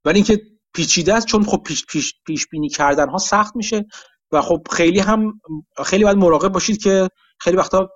[0.04, 0.42] ولی اینکه
[0.74, 3.84] پیچیده است چون خب پیش, پیش, پیش بینی کردن ها سخت میشه
[4.32, 5.40] و خب خیلی هم
[5.84, 7.08] خیلی باید مراقب باشید که
[7.40, 7.88] خیلی وقتا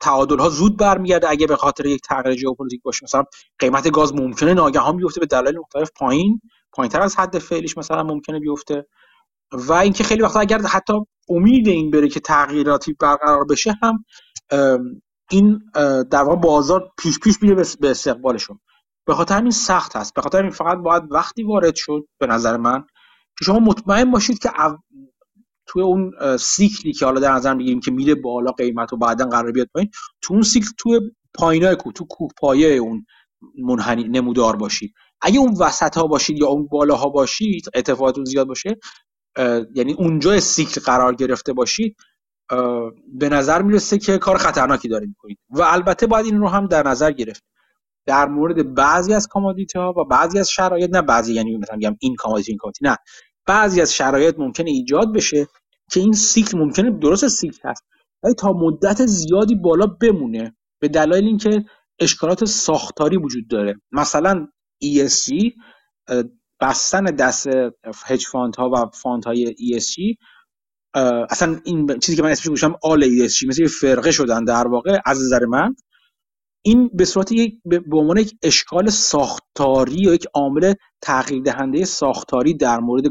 [0.00, 1.30] تعادل ها زود برمیگرده.
[1.30, 3.24] اگه به خاطر یک تغییر ژئوپلیتیک باشه مثلا
[3.58, 6.40] قیمت گاز ممکنه ناگهان بیفته به دلایل مختلف پایین
[6.72, 8.86] پایینتر از حد فعلیش مثلا ممکنه بیفته.
[9.52, 10.92] و اینکه خیلی وقتا اگر حتی
[11.28, 14.04] امید این بره که تغییراتی برقرار بشه هم
[15.30, 15.60] این
[16.10, 18.60] در واقع بازار پیش پیش میره به استقبالشون.
[19.06, 20.14] به خاطر همین سخت هست.
[20.14, 22.80] به خاطر همین فقط باید وقتی وارد شد به نظر من
[23.38, 24.50] که شما مطمئن باشید که
[25.66, 29.26] توی اون cycle ی که حالا در نظر می‌گیریم که میره بالا قیمت و بعدا
[29.26, 29.90] قراره بیاد پایین
[30.22, 31.00] تو اون cycle توی
[31.34, 33.06] پایینای کو تو کوه پایه اون
[33.58, 34.94] منحنی نمودار باشید.
[35.22, 38.78] اگه اون وسط ها باشید یا اون بالاها باشید اتفاقاتون زیاد باشه
[39.74, 41.96] یعنی اونجا cycle قرار گرفته باشید
[43.14, 46.88] به نظر می‌رسه که کار خطرناکی دارید می‌کنید و البته باید این رو هم در
[46.88, 47.44] نظر گرفت.
[48.06, 51.96] در مورد بعضی از commodity ها و بعضی از شرایط نه بعضی یعنی مثلا میگم
[52.00, 52.96] این commodity این commodity نه.
[53.46, 55.48] بعضی از شرایط ممکنه ایجاد بشه
[55.92, 57.84] که این cycle ممکنه درست cycle هست.
[58.22, 61.64] ولی تا مدت زیادی بالا بمونه به دلایل اینکه
[61.98, 63.80] اشکالات ساختاری وجود داره.
[63.92, 64.48] مثلا
[64.84, 65.32] ESG
[66.60, 67.48] بستن دست
[68.06, 70.16] hedge fund ها و fund های ESG
[71.30, 75.22] اصلا این چیزی که من اسمش گوشم آل ESG مثل فرقه شدن در واقع از
[75.22, 75.74] نظر من.
[76.62, 82.54] این به صورت یک به عنوان یک اشکال ساختاری یا یک عامل تغییر دهنده ساختاری
[82.54, 83.04] در مورد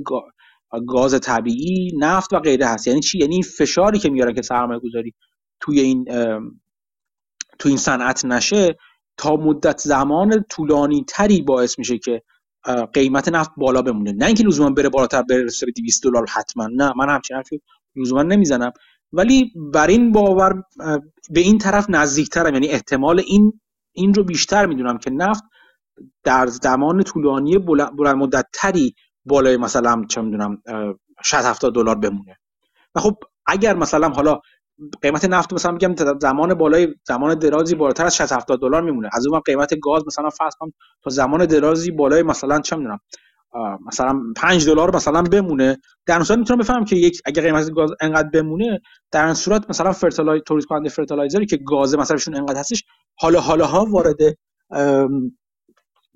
[0.88, 2.88] گاز طبیعی نفت و غیره هست.
[2.88, 5.14] یعنی چی؟ یعنی این فشاری که میارن که سرمایه گذاری
[5.60, 6.06] توی این
[7.60, 8.77] توی این صنعت نشه
[9.18, 12.22] تا مدت زمان طولانی تری باعث میشه که
[12.94, 14.11] قیمت نفت بالا بمونه.
[14.11, 16.68] نه اینکه لزوما بره بالاتر برسه به 200 دلار حتما.
[16.68, 17.61] نه من همچین حرفی
[17.95, 18.72] لزوما نمی‌زنم.
[19.14, 20.64] ولی بر این باور
[21.30, 22.53] به این طرف نزدیکترم.
[22.53, 23.61] یعنی احتمال این
[23.94, 25.44] این رو بیشتر می‌دونم که نفت
[26.23, 28.95] در زمان طولانی بلند مدت تری
[29.26, 30.61] بالای مثلا چه می‌دونم
[31.23, 32.38] 60 70 دلار بمونه.
[32.95, 33.15] و خب
[33.45, 34.40] اگر مثلا حالا
[35.01, 39.10] قیمت نفت مثلا میگم زمان بالای زمان درازی بالاتر از 60 70 دلار میمونه.
[39.14, 40.73] از اون قیمت گاز مثلا فرض کنم
[41.03, 42.99] تا زمان درازی بالای مثلا چه می‌دونم
[43.88, 45.77] مثلا 5 دلار مثلا بمونه.
[46.06, 48.80] در اون صورت می‌تونم بفهمم که یک اگه قیمت گاز انقدر بمونه
[49.11, 52.84] در این صورت مثلا fertili- تولید کننده fertilizer ی که گاز مثلا انقدر هستش
[53.19, 54.18] حالا حالا ها وارد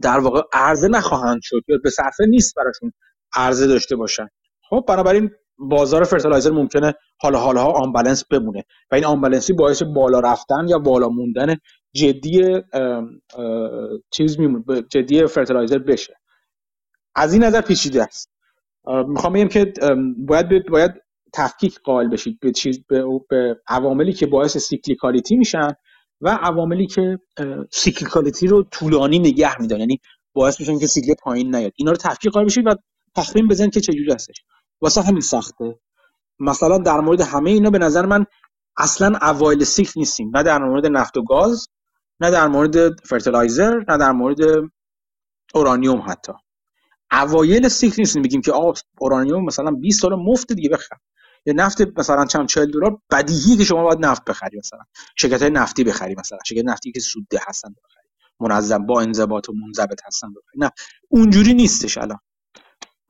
[0.02, 2.94] در واقع عرضه نخواهند شد یا به صرفه نیست براشون
[3.36, 4.28] عرضه داشته باشن.
[4.70, 5.32] خب بنابراین
[5.70, 8.64] بازار fertilizer ممکنه حالا حالا unbalance بمونه.
[8.92, 11.56] و این unbalance ی باعث بالا رفتن یا بالا موندن
[11.96, 12.42] جدی
[14.12, 14.38] چیز
[14.90, 16.16] جدی fertilizer بشه.
[17.16, 18.30] از این نظر پیچیده است.
[19.08, 19.74] می‌خوام بگم که
[20.18, 20.92] باید باید
[21.34, 25.68] تفکیک قائل بشید به چیز به, به عواملی که باعث cyclicality میشن
[26.22, 27.20] و عواملی که
[27.72, 30.00] cyclicality رو طولانی نگه میدن یعنی
[30.34, 31.72] باعث میشن که cycle پایین نیاد.
[31.76, 32.76] اینا رو تفکیک قائل بشید و
[33.16, 34.36] تخمین بزنید که چجوری هستش.
[34.84, 35.80] واسه همین سخته.
[36.40, 38.26] مثلا در مورد همه اینا به نظر من
[38.78, 40.38] اصلا اوایل cycle نیستیم.
[40.38, 41.68] نه در مورد نفت و گاز
[42.20, 44.38] نه در مورد fertilizer نه در مورد
[45.54, 46.34] اورانیوم حتی.
[47.12, 48.22] اوایل سیکل نیستیم.
[48.22, 50.96] بگیم که آ اورانیوم مثلا 20 سال مفت دیگه بخر.
[51.46, 54.80] یا نفت مثلا چند 40 دلار بدیهی که شما باید نفت بخری مثلا.
[55.16, 56.38] شرکت های نفتی بخری مثلا.
[56.46, 58.10] شرکت نفتی که سودده هستن بخری.
[58.40, 60.60] منظم با انضباط و منضبط هستن بخری.
[60.60, 60.72] نه.
[61.10, 62.20] اونجوری نیستش الان.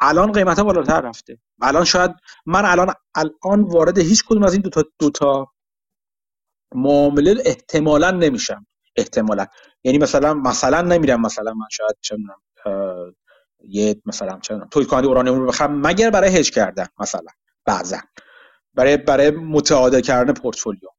[0.04, 2.12] الان قیمت ها بالاتر رفته الان شاید
[2.46, 5.54] من الان الان وارد هیچ کدوم از این دو تا دو تا
[6.76, 8.66] معامله احتمالا نمیشم.
[8.96, 9.46] احتمالا.
[9.84, 12.18] یعنی مثلا مثلا نمیرم مثلا من شاید چه
[13.68, 17.32] یه مثلا چه توی کننده اورانیوم رو بخرم مگر برای هج کردن مثلا.
[17.66, 17.98] بعضا.
[18.74, 20.90] برای برای متعادل کردن پورتفولیو.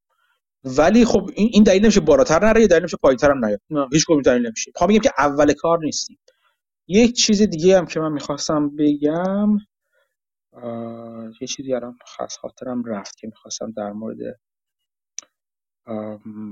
[0.65, 3.61] ولی خب این این دلیل نمیشه بالاتر نره دلیل نمیشه پایینتر هم نیاد.
[3.93, 4.73] هیچ کدوم دلیل نمیشه.
[4.89, 6.19] بگم که اول کار نیستیم.
[6.89, 9.59] یک چیز دیگه هم که من می‌خواستم بگم
[11.41, 14.19] یه چیزی الان خاص خاطرم رفت که می‌خواستم در مورد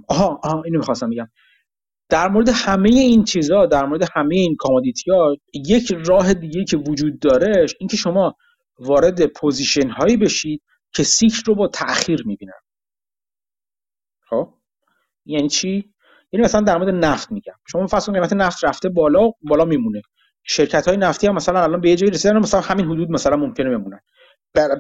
[0.09, 1.29] آها آها اینو می‌خواستم بگم.
[2.09, 6.77] در مورد همه این چیزها در مورد همه این commodity ها یک راه دیگه که
[6.77, 8.37] وجود داره اینکه شما
[8.79, 10.63] وارد position هایی بشید
[10.95, 12.61] که cycle رو با تاخیر می‌بینن.
[14.29, 14.55] خب؟
[15.27, 15.95] یعنی چی؟
[16.33, 17.55] یعنی مثلا در مورد نفت میگم.
[17.69, 20.03] شما فرض قیمت نفت رفته بالا بالا میمونه.
[20.45, 23.71] شرکت های نفتی هم مثلا الان به یه جایی رسیدن مثلا همین حدود مثلا ممکنه
[23.71, 24.01] بمونن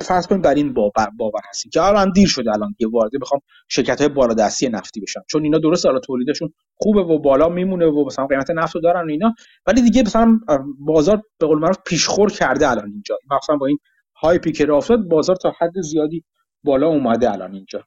[0.03, 3.41] فرض کنید بر این باور, باور هستیم که الان دیر شده الان یه وارد بخوام
[3.69, 8.05] شرکت های بالادستی نفتی بشن چون اینا درست حالا تولیدشون خوبه و بالا میمونه و
[8.05, 9.35] مثلا قیمت نفت رو دارن اینا.
[9.67, 10.41] ولی دیگه مثلا
[10.79, 13.19] بازار به قول معروف پیشخور کرده الان اینجا.
[13.31, 13.79] مثلا با این
[14.17, 16.25] هایپی که افتاد بازار تا حد زیادی
[16.65, 17.85] بالا اومده الان اینجا.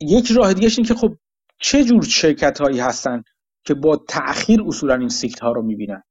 [0.00, 1.14] یک راه دیگه این که خب
[1.58, 3.22] چه جور شرکت هایی هستن
[3.64, 6.02] که با تاخیر اصولا این سیکل ها رو می‌بینن.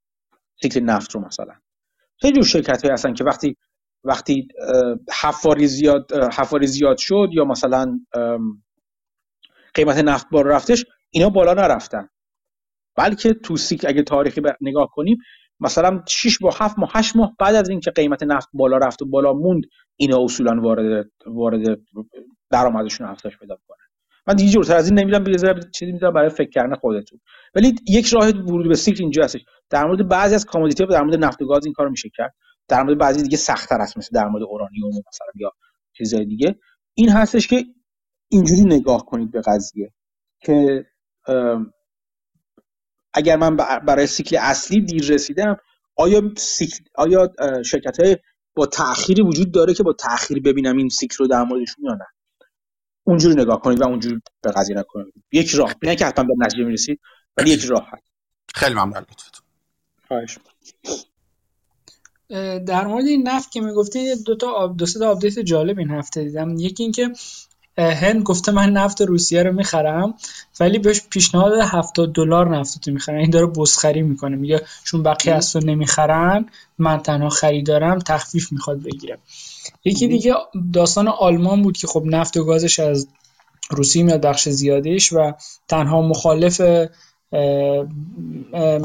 [0.62, 1.54] سیکل نفت رو مثلا.
[2.22, 3.58] چه جور شرکت هایی هستن که وقتی
[4.04, 4.48] وقتی
[5.22, 8.00] حفاری زیاد حفاری زیاد شد یا مثلا
[9.74, 12.10] قیمت نفت بالا رفتش اینا بالا نرفتن.
[12.96, 15.18] بلکه تو سیکل اگه تاریخی نگاه کنیم
[15.60, 19.06] مثلا 6 با 7 ماه 8 ماه بعد از اینکه قیمت نفت بالا رفت و
[19.06, 19.64] بالا موند
[19.96, 21.80] اینا اصولا وارد وارد
[22.50, 23.81] درآمدشون افزایش پیدا کنه
[24.28, 27.20] من دیگه جورتر از این نمی‌دونم به چیزی می‌ذارم برای فکر کردن خودتون.
[27.56, 29.42] ولی یک راه ورود به cycle اینجا هستش.
[29.70, 32.34] در مورد بعضی از commodity در مورد نفت و گاز این کارو میشه کرد.
[32.68, 35.52] در مورد بعضی دیگه سخت‌تر است مثل در مورد اورانیوم مثلا یا
[35.98, 36.56] چیزهای دیگه.
[36.94, 37.66] این هستش که
[38.30, 39.94] اینجوری نگاه کنید به قضیه
[40.42, 40.86] که
[43.14, 45.58] اگر من برای cycle اصلی دیر رسیدم
[45.96, 47.30] آیا cycle آیا
[47.66, 48.18] شرکت های
[48.56, 52.06] با تأخیری وجود داره که با تأخیر ببینم این cycle رو در موردشون یا نه؟
[53.04, 55.14] اونجوری نگاه کنید و اونجوری به قضیه نکنید.
[55.32, 55.76] یک راه.
[55.84, 57.00] نه که حتما به نتیجه می‌رسید
[57.38, 58.04] ولی یک راه هست.
[58.56, 59.46] خیلی ممنون لطفتون
[60.08, 60.38] خواهش
[62.66, 66.24] در مورد این نفت که می‌گفتی دو تا دو سه تا آپدیت جالب این هفته
[66.24, 66.56] دیدم.
[66.58, 67.14] یکی اینکه
[67.78, 70.14] هند گفته من نفت روسیه رو می‌خرم
[70.60, 73.18] ولی بهش پیشنهاد 70 دلار نفت رو می‌خرن.
[73.18, 74.36] این داره بزخری می‌کنه.
[74.36, 76.46] میگه چون بقیه از تو نمی‌خرن
[76.78, 79.18] من تنها خریدارم تخفیف می‌خواد بگیره.
[79.86, 80.34] یکی دیگه
[80.74, 83.08] داستان آلمان بود که خب نفت و گازش از
[83.70, 85.32] روسیه میاد بخش زیادیش و
[85.68, 86.62] تنها مخالف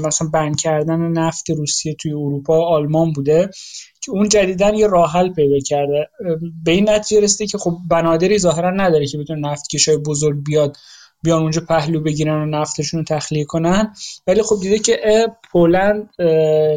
[0.05, 3.51] مثلا بند کردن نفت روسیه توی اروپا آلمان بوده
[4.01, 6.09] که اون جدیدن یه راه حل پیدا کرده.
[6.65, 10.77] به این نتیجه رسیده که خب بنادری ظاهرا نداره که بتونه نفت کشای بزرگ بیاد
[11.23, 13.94] بیان اونجا پهلو بگیرن و نفتشون رو تخلیه کنن.
[14.27, 16.11] ولی خب دیده که پولند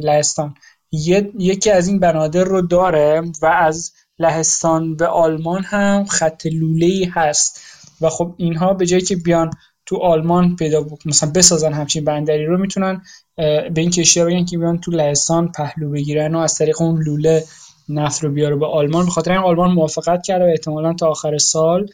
[0.03, 0.53] لهستان.
[0.91, 7.61] یکی از این بنادر رو داره و از لهستان به آلمان هم خط لوله هست.
[8.01, 9.51] و خب اینها به جایی که بیان
[9.85, 13.01] تو آلمان پیدا مثلا بسازن همچین بندری رو می‌تونن
[13.37, 17.43] به این کشتی بگن که بیان تو لهستان پهلو بگیرن و از طریق اون لوله
[17.89, 19.05] نفت رو بیاره به آلمان.
[19.05, 21.87] به خاطر این آلمان موافقت کرده و احتمالا تا آخر سال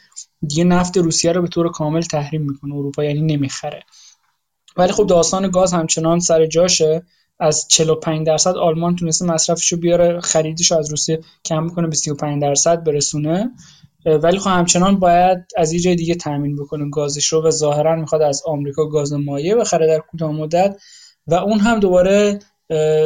[0.48, 2.76] دیگه نفت روسیه رو به طور کامل تحریم می‌کنه.
[2.76, 3.84] اروپا یعنی نمی‌خره.
[4.78, 7.04] ولی خب داستان گاز همچنان سر جاشه.
[7.40, 12.42] از 45 درصد آلمان تونسته مصرفش رو بیاره خریدش از روسیه کم بکنه به 35
[12.42, 13.52] درصد برسونه.
[14.06, 18.22] ولی خب همچنان باید از یه جای دیگه تامین بکنه گازش رو و ظاهرا می‌خواد
[18.22, 20.78] از آمریکا گاز مایع بخره در کوتاه مدت
[21.28, 22.40] و اون هم دوباره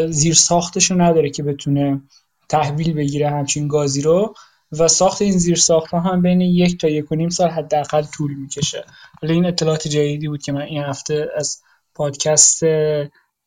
[0.09, 2.01] زیر ساختش رو نداره که بتونه
[2.49, 4.33] تحویل بگیره همچین گازی رو
[4.71, 8.35] و ساخت این زیر ساخت هم بین یک تا یک و نیم سال حداقل طول
[8.35, 8.85] می‌کشه.
[9.23, 11.61] ولی این اطلاعات جدیدی بود که من این هفته از
[11.95, 12.63] پادکست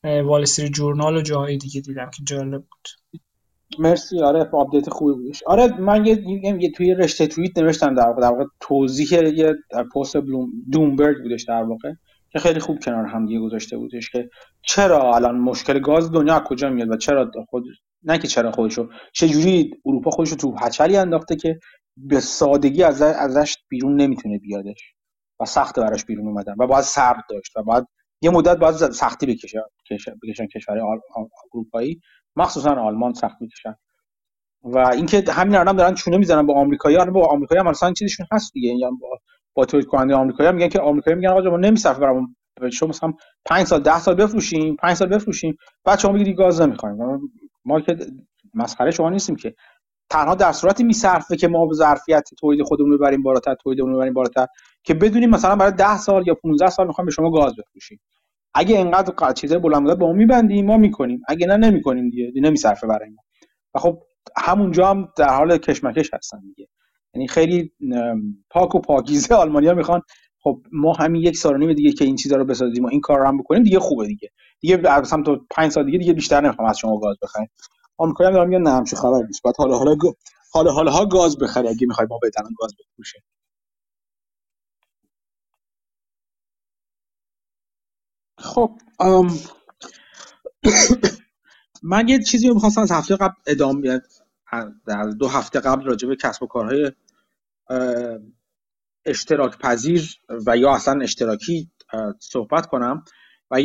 [0.05, 2.89] وال جورنال و جاهای دیگه دیدم که جالب بود.
[3.79, 4.21] مرسی.
[4.21, 5.43] آره update خوبی بودش.
[5.47, 6.25] آره من یه,
[6.61, 11.43] یه توی رشته توییت نوشتم در واقع در واقع توضیح یه در پست بلومبرگ بودش
[11.43, 11.93] در واقع
[12.33, 14.31] که خیلی خوب کنار هم دیگه گذاشته بودش که
[14.63, 17.65] چرا الان مشکل گاز دنیا کجا میاد و چرا خود
[18.03, 21.59] نه که چرا خودشو چه جوری اروپا خودشو تو هچلی انداخته که
[21.97, 24.95] به سادگی از ازش بیرون نمی‌تونه بیادش
[25.41, 27.85] و سخت براش بیرون اومدن و باید صبر داشت و باید
[28.23, 29.65] یه مدت باید سختی بکشه
[30.23, 30.79] بکشن کشور
[31.55, 32.01] اروپایی
[32.37, 33.75] مخصوصا آلمان سخت می‌کشن
[34.63, 38.27] و اینکه همین الان دارن چونه می‌زنن با آمریکایی ها با آمریکایی هم مثلا چیزشون
[38.33, 38.69] هست دیگه.
[38.69, 39.19] یعنی با
[39.55, 42.37] با تولید کننده آمریکایی هم میگن که آمریکایی میگن آقا ما نمیصرفه برامون.
[42.73, 43.13] شما مثلا
[43.45, 46.99] 5 سال 10 سال بفروشیم 5 سال بفروشیم بعد شما میگید گاز نمی‌خوایم.
[47.65, 47.97] ما که
[48.55, 49.55] مسخره شما نیستیم که.
[50.13, 54.13] تنها در صورتی میصرفه که ما به ظرفیت تولید خودمون رو بالاتر تولیدمون رو ببریم
[54.13, 54.47] بالاتر
[54.85, 58.01] که بدونیم مثلا برای 10 سال یا 15 سال می‌خوایم به شما گاز بفروشیم.
[58.55, 61.23] اگه اینقدر چیزای بلند مدت با ما میبندیم ما می‌کنیم.
[61.29, 62.33] اگه نه نمی‌کنیم دیگه.
[62.35, 63.23] نمیصرفه برای ما.
[63.75, 64.03] و خب
[64.37, 66.69] همونجا هم در حال کشمکش هستن دیگه.
[67.15, 67.73] یعنی خیلی
[68.51, 70.03] پاک و پاکیزه آلمانیا می‌خوان.
[70.43, 73.19] خب ما همین یک سال و دیگه که این چیزا رو بسازیم و این کار
[73.19, 74.31] رو هم بکنیم دیگه خوبه دیگه.
[74.61, 77.49] دیگه مثلا تو 5 سال دیگه دیگه بیشتر نمی‌خوام از شما گاز بخریم.
[78.03, 79.43] آمریکایی هم دارن میگن نه همچین خبر نیست.
[79.45, 79.97] بعد حالا حالا
[80.53, 83.23] حالا حالا ها گاز بخری اگه می‌خوای ما بدن گاز بفروشه
[88.39, 88.79] خب
[91.83, 94.03] من یه چیزی رو می‌خواستم از هفته قبل ادامه
[94.87, 96.93] در دو هفته قبل راجع به کسب و کارهای
[99.07, 100.11] اشتراک پذیر
[100.47, 101.71] و یا اصلا اشتراکی
[102.21, 103.05] صحبت کنم.
[103.51, 103.61] و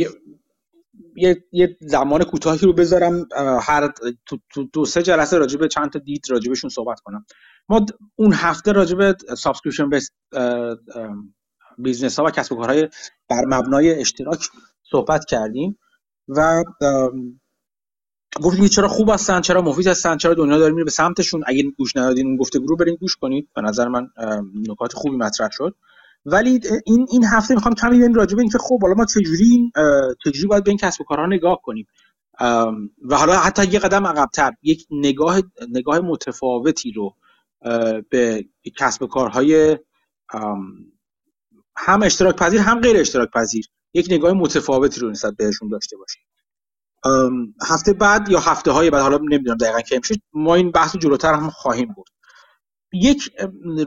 [1.15, 3.28] یه یه, زمان کوتاهی رو بذارم
[3.61, 3.94] هر
[4.26, 7.26] تو, تو دو سه جلسه راجع به چند تا دید راجبشون صحبت کنم.
[7.69, 10.11] ما اون هفته راجع به subscription based
[11.77, 12.90] business ها و کسب و کارهای
[13.30, 14.49] بر مبنای اشتراک
[14.91, 15.80] صحبت کردیم
[16.28, 16.64] و
[18.44, 21.44] گفتیم چرا خوب هستن چرا مفید هستن چرا دنیا داره میره به سمتشون.
[21.48, 23.49] اگه گوش ندادین اون گفته گروه برین گوش کنید.
[23.56, 24.07] به نظر من
[24.69, 25.76] نکات خوبی مطرح شد.
[26.29, 29.71] ولی این این هفته می‌خوام کمی بریم راجع به اینکه خب حالا ما چجوری
[30.25, 31.87] چجوری باید به این کسب و کارها نگاه کنیم.
[33.09, 37.15] و حالا حتی یه قدم عقبتر یک نگاه نگاه متفاوتی رو
[38.09, 38.45] به
[38.77, 39.77] کسب و کارهای
[41.77, 46.23] هم اشتراک پذیر هم غیر اشتراک پذیر یک نگاه متفاوتی رو نسبت بهشون داشته باشیم.
[47.67, 51.33] هفته بعد یا هفته های بعد حالا نمی‌دونم دقیقا که میشه ما این بحث جلوتر
[51.33, 52.09] هم خواهیم بود
[52.93, 53.30] یک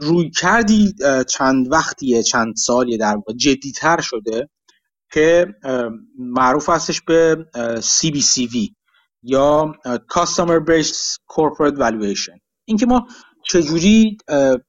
[0.01, 0.93] روی کردی
[1.29, 4.49] چند وقتیه چند سالیه در جدیتر شده
[5.11, 5.47] که
[6.17, 7.45] معروف هستش به
[7.79, 8.73] CBCV
[9.23, 12.39] یا Customer Based Corporate Valuation.
[12.65, 13.07] اینکه ما
[13.49, 14.17] چجوری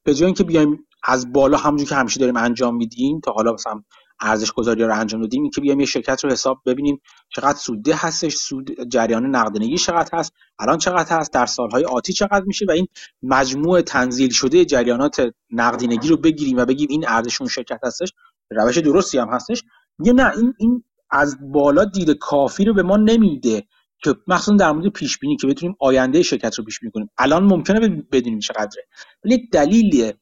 [0.04, 3.82] به جای اینکه بیایم از بالا همونجور که همیشه داریم انجام میدیم تا حالا مثلا
[4.22, 8.34] ارزش گذاری رو انجام دادیم اینکه بیایم یه شرکت رو حساب ببینیم چقدر سوده هستش
[8.34, 12.86] سود جریان نقدینگی چقدر هست الان چقدر هست در سالهای آتی چقدر میشه و این
[13.22, 18.12] مجموع تنزیل شده جریانات نقدینگی رو بگیریم و بگیم این ارزش اون شرکت هستش
[18.50, 19.64] روش درستی هم هستش.
[19.98, 23.64] میگه نه این این از بالا دید کافی رو به ما نمیده
[24.04, 27.10] که مخصوصا در مورد پیش بینی که بتونیم آینده شرکت رو پیش بینی کنیم.
[27.18, 28.84] الان ممکنه بدونیم چقدره.
[29.24, 30.12] ولی یک دلیل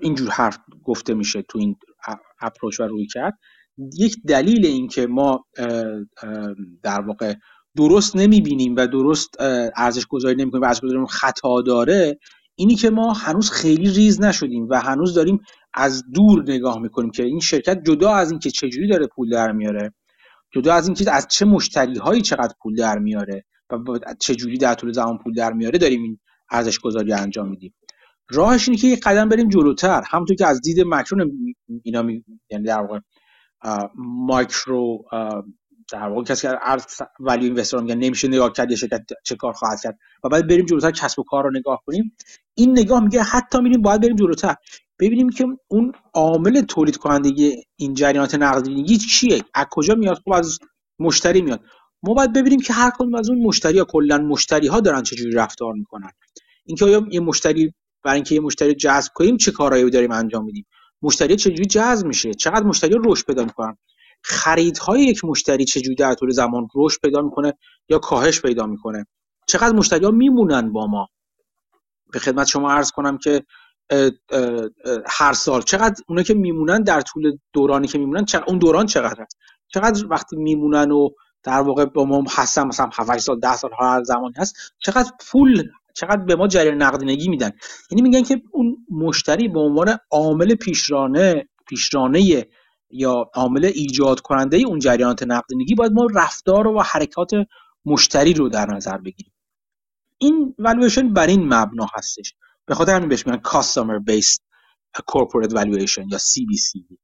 [0.00, 1.76] اینجور حرف گفته میشه تو این
[2.40, 3.38] اپروچ و روی کرد.
[3.98, 5.44] یک دلیل این که ما
[6.82, 7.34] در واقع
[7.76, 9.36] درست نمی‌بینیم و درست
[9.76, 12.18] ارزش گذاری نمی‌کنیم و ارزش خطا داره
[12.54, 15.40] اینی که ما هنوز خیلی ریز نشدیم و هنوز داریم
[15.74, 19.94] از دور نگاه می‌کنیم که این شرکت جدا از اینکه چجوری داره پول در میاره
[20.54, 24.92] جدا از اینکه از چه مشتری هایی چقدر پول در میاره و چجوری در طول
[24.92, 26.18] زمان پول در میاره داریم این
[26.50, 27.74] ارزش گذاری انجام میدیم.
[28.30, 30.02] راهش اینه که یک قدم بریم جلوتر.
[30.06, 31.30] همونطور که از دید مکرو
[31.82, 32.24] اینا می...
[32.50, 32.98] یعنی در واقع
[33.96, 35.04] مایکرو
[35.92, 36.84] در واقع کسی که ارز
[37.20, 40.66] ولی اینوستر میگن نمیشه نگاه کرد یه شرکت چه کار خواهد کرد و بعد بریم
[40.66, 42.16] جلوتر کسب و کار رو نگاه کنیم.
[42.54, 44.54] این نگاه میگه حتی میریم باید بریم جلوتر.
[44.98, 49.42] ببینیم که اون عامل تولید کنندگی این جریانات نقدینگی چیه.
[49.54, 50.58] از کجا میاد؟ خب از
[50.98, 51.60] مشتری میاد.
[52.02, 55.30] ما باید ببینیم که هر کدوم از اون مشتری ها کلا مشتری ها دارن چجوری
[55.30, 56.10] رفتار می‌کنن.
[56.64, 57.74] اینکه آیا یه مشتری
[58.04, 60.66] برای اینکه یه مشتری جذب کنیم چه کارهایی داریم انجام میدیم؟
[61.02, 63.76] مشتری چجوری جذب میشه؟ چقدر مشتری رشد پیدا می‌کنن؟
[64.22, 67.52] خریدهای یک مشتری چجوری در طول زمان رشد پیدا می‌کنه
[67.88, 69.06] یا کاهش پیدا می‌کنه؟
[69.46, 71.08] چقدر مشتری ها میمونن با ما؟
[72.12, 73.44] به خدمت شما عرض کنم که
[75.06, 79.22] هر سال چقدر اونا که میمونن در طول دورانی که میمونن چقدر اون دوران چقدر
[79.22, 81.08] هست چقدر وقتی میمونن و
[81.42, 85.68] در واقع با ما هستن مثلا 7 سال 10 سال هر زمانی هست چقدر پول
[85.94, 87.50] چقدر به ما جریان نقدینگی میدن.
[87.90, 92.46] یعنی میگن که اون مشتری به عنوان عامل پیشرانه پیشرانه
[92.90, 97.30] یا عامل ایجاد کننده اون جریانات نقدینگی باید ما رفتار و حرکات
[97.84, 99.32] مشتری رو در نظر بگیریم.
[100.18, 102.34] این والویشن بر این مبنا هستش.
[102.66, 104.40] به خاطر همین بهش میگن customer based
[105.12, 106.96] corporate valuation یا CBCV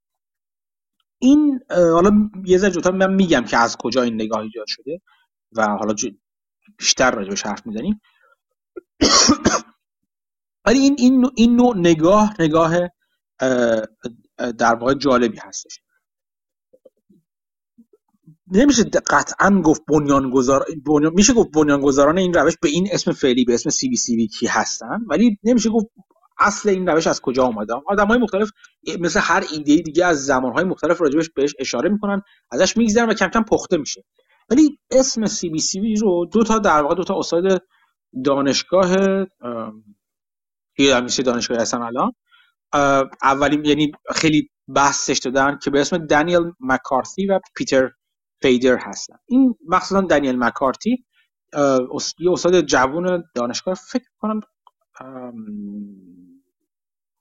[1.19, 5.01] این حالا یه ذره جوتا من میگم که از کجا این نگاه ایجاد شده
[5.53, 5.95] و حالا
[6.79, 8.01] بیشتر راجبش حرف می‌زنیم.
[10.67, 12.77] ولی این این این نوع نگاه نگاه
[14.59, 15.81] در واقع جالبی هستش.
[18.53, 21.13] نمیشه قطعا گفت بنیانگذار بنیان...
[21.15, 24.29] میشه گفت بنیانگذاران این روش به این اسم فعلی به اسم سی بی سی بی
[24.29, 25.87] کی هستن ولی نمیشه گفت
[26.39, 27.75] اصل این روش از کجا اومده.
[28.09, 28.51] های مختلف
[29.01, 33.29] مثل هر ایده دیگه از زمانهای مختلف راجبش بهش اشاره می‌کنن ازش میگذرن و کم
[33.29, 34.05] کم پخته میشه.
[34.51, 37.63] ولی اسم سی بی سی بی رو دو تا در واقع دو تا استاد
[38.25, 38.91] دانشگاه
[40.79, 42.13] یه دانشگاه هستن الان
[43.23, 47.91] اولین یعنی خیلی بحثش دادن که به اسم دانیل مکارتی و پیتر
[48.43, 49.17] فیدر هستن.
[49.27, 51.05] این مخصوصا دانیل مکارتی
[52.19, 53.75] یه استاد جوون دانشگاه.
[53.75, 54.41] فکر کنم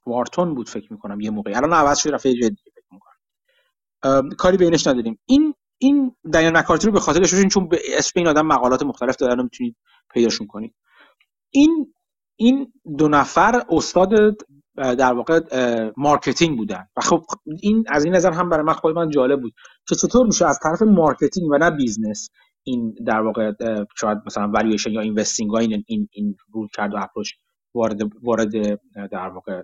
[0.06, 1.53] وارتون بود فکر می‌کنم یه موقعی.
[1.53, 4.30] الان عوض شده رفته جدی فکر می‌کنم.
[4.30, 5.20] کاری بینش نداریم.
[5.26, 9.44] این این دانیل مکارتی رو به خاطر چون به اسم این آدم مقالات مختلف دارن
[9.44, 9.76] می‌تونید
[10.14, 10.76] پیداشون کنید
[11.49, 11.94] این
[12.36, 14.38] این دو نفر استاد
[14.76, 15.40] در واقع
[15.97, 16.88] marketing بودن.
[16.98, 17.23] و خب
[17.61, 19.53] این از این نظر هم برای من خود من جالب بود
[19.88, 22.30] که چطور میشه از طرف marketing و نه business
[22.64, 23.52] این در واقع
[23.98, 27.31] شاید مثلا valuation یا investing این این این رویکرد و approach
[27.73, 28.52] وارد وارد
[29.11, 29.64] در واقع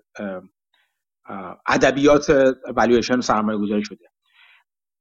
[1.68, 2.30] ادبیات
[2.76, 4.06] والیویشن سرمایه گذاری شده.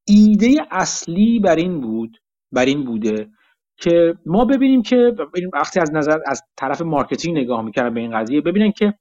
[0.07, 2.19] ایده اصلی بر این بود
[2.53, 3.29] بر این بوده
[3.77, 5.15] که ما ببینیم که
[5.53, 8.95] وقتی از نظر از طرف marketing نگاه می‌کردن به این قضیه ببینن که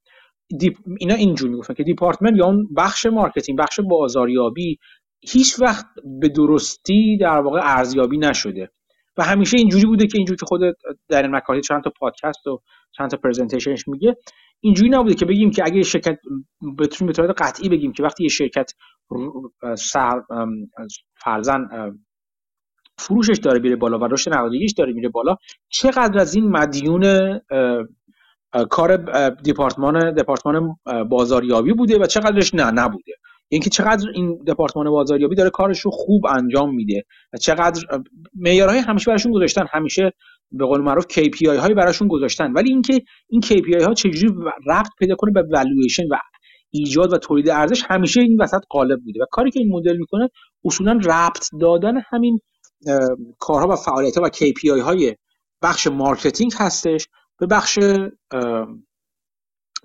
[0.60, 4.78] dep اینا اینجوری می‌گفتن که دیپارتمنت یا اون بخش marketing بخش بازاریابی
[5.22, 5.86] هیچ وقت
[6.20, 8.70] به درستی در واقع ارزیابی نشده.
[9.18, 10.62] و همیشه اینجوری بوده که اینجوری که خود
[11.10, 14.18] دنیل مکارتی چند تا پادکست و چند تا presentation ش میگه
[14.60, 16.18] اینجوری نبوده که بگیم که اگه شرکت
[16.80, 18.72] بتونیم به قطعی بگیم که وقتی یه شرکت
[19.78, 20.22] سر
[21.16, 21.68] فرزن
[22.98, 24.32] فروشش داره میره بالا و رشد
[24.78, 25.36] داره میره بالا.
[25.70, 27.40] چقدر از این مدیون
[28.70, 28.98] کار
[29.46, 30.76] دپارتمان دپارتمان
[31.10, 33.12] بازاریابی بوده و چقدرش نه نبوده.
[33.50, 37.04] اینکه چقدر این دپارتمان بازاریابی داره کارش رو خوب انجام میده
[37.34, 37.82] و چقدر
[38.36, 39.66] معیارهای همیشه براشون گذاشتن.
[39.72, 40.12] همیشه
[40.52, 42.52] به قول معروف KPI هایی براشون گذاشتن.
[42.52, 44.36] ولی اینکه این KPI ها چجوری
[44.68, 46.18] ربط پیدا کنه به والویشن و
[46.70, 49.20] ایجاد و تولید ارزش همیشه این وسط غالب بوده.
[49.22, 50.30] و کاری که این مدل می‌کنه
[50.66, 52.40] اصولا ربط دادن همین
[53.40, 55.16] کارها و فعالیت ها و KPI های
[55.62, 57.08] بخش marketing هستش
[57.40, 57.80] به بخش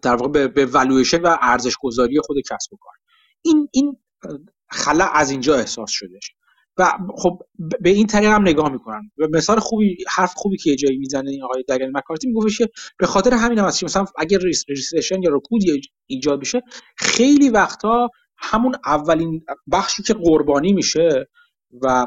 [0.03, 2.93] در واقع به, به و ارزش گذاری خود کسب و کار.
[3.43, 3.97] این این
[4.71, 6.35] خلا از اینجا احساس شدش
[6.79, 7.43] و خب
[7.81, 9.11] به این طریق هم نگاه می‌کنن.
[9.19, 12.69] و مثال خوبی حرف خوبی که جایی می‌زنه این آقای دنیل مکارتی میگفتش که
[12.99, 14.39] به خاطر همین هم هست مثلا اگر
[14.69, 15.63] recession یا رکود
[16.07, 16.63] ایجاد بشه
[16.97, 21.29] خیلی وقتا همون اولین بخشی که قربانی میشه
[21.83, 22.07] و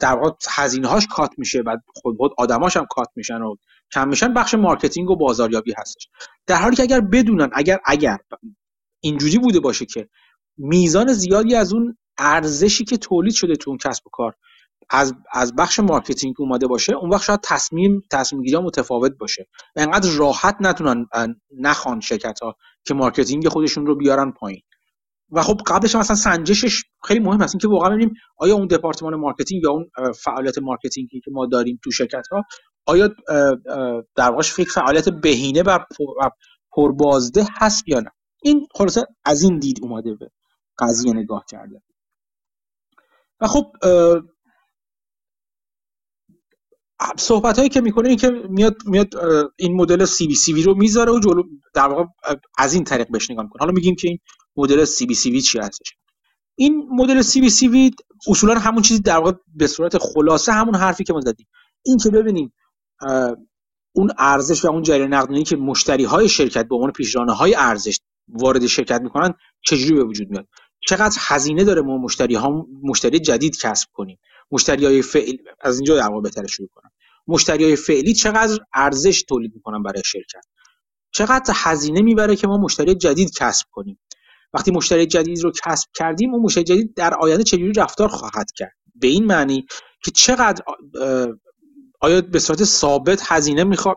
[0.00, 3.56] در واقع هزینه هاش cut میشه و خود خود آدماش هم cut میشن و
[3.92, 6.08] کم میشن بخش marketing و بازاریابی هستش.
[6.46, 8.18] در حالی که اگر بدونن اگر اگر
[9.00, 10.08] اینجوری بوده باشه که
[10.56, 14.34] میزان زیادی از اون ارزشی که تولید شده تو اون کسب و کار
[14.90, 19.46] از از بخش marketing اومده باشه اون وقت شاید تصمیم تصمیم گیری متفاوت باشه.
[19.76, 21.06] انقدر راحت نتونن
[21.58, 24.62] نخوان شرکت ها که marketing خودشون رو بیارن پایین.
[25.32, 27.60] و خب قبلش مثلا سنجشش خیلی مهم هست.
[27.60, 29.90] که واقعا ببینیم آیا اون دپارتمان marketing یا اون
[30.24, 32.42] فعالیت marketing ی که ما داریم تو شرکت ها
[32.86, 33.08] آیا
[34.16, 35.78] در واقع فکر فعالیت بهینه و
[36.72, 38.10] پربازده هست یا نه؟
[38.42, 40.30] این خلاصه از این دید اومده به
[40.78, 41.82] قضیه نگاه کرده.
[43.40, 43.72] و خب
[47.18, 49.08] صحبت هایی که می‌کنه این که میاد میاد
[49.56, 51.42] این مدل CBCV رو می‌ذاره و جلو
[51.74, 52.04] در واقع
[52.58, 53.60] از این طریق بهش نگاه می‌کنه.
[53.60, 54.18] حالا میگیم که این
[54.58, 55.96] مدل CBCV چی هستش؟
[56.54, 57.90] این مدل CBCV
[58.28, 61.46] اصولا همون چیزی در واقع به صورت خلاصه همون حرفی که ما زدیم.
[61.82, 62.52] این که ببینیم
[63.92, 68.00] اون ارزش و اون جریان نقدینگی که مشتری های شرکت به عنوان پیشرانه های ارزش
[68.28, 70.48] وارد شرکت می‌کنن چجوری به وجود میاد؟
[70.88, 74.18] چقدر هزینه داره ما مشتری ها مشتری جدید کسب کنیم؟
[74.50, 76.90] مشتری های فعل از اینجا در واقع بهتر شروع کنم.
[77.26, 80.44] مشتری های فعلی چقدر ارزش تولید می‌کنن برای شرکت؟
[81.10, 83.98] چقدر هزینه می‌بره که ما مشتری جدید کسب کنیم؟
[84.54, 88.72] وقتی مشتری جدید رو کسب کردیم اون مشتری جدید در آینده چجوری رفتار خواهد کرد؟
[88.94, 89.66] به این معنی
[90.04, 90.64] که چقدر
[92.00, 93.96] آیا به صورت ثابت هزینه می‌خواد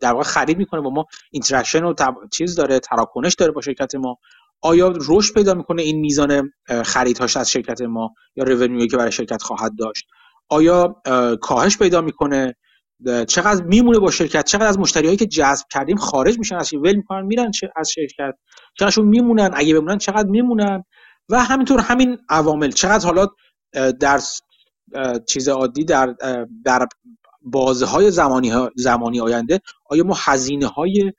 [0.00, 1.94] در واقع خرید می‌کنه با ما؟ interaction و
[2.32, 4.16] چیز داره تراکنش داره با شرکت ما.
[4.62, 6.52] آیا رشد پیدا می‌کنه این میزان
[6.84, 10.06] خریدهاش از شرکت ما یا رونیوی که برای شرکت خواهد داشت؟
[10.48, 11.02] آیا
[11.40, 12.56] کاهش پیدا می‌کنه؟
[13.28, 17.26] چقدر میمونه با شرکت چقدر از مشتریهایی که جذب کردیم خارج میشن از ول می‌کنن
[17.26, 18.34] میرن از شرکت.
[18.78, 20.84] چقدرشون میمونن اگه بمونن چقدر میمونن؟
[21.28, 23.26] و همینطور همین عوامل چقدر حالا
[24.00, 24.20] در
[25.26, 26.14] چیز عادی در
[26.64, 26.86] در
[27.42, 29.60] بازه های زمانی, زمانی آینده
[29.90, 31.12] آیا ما هزینه های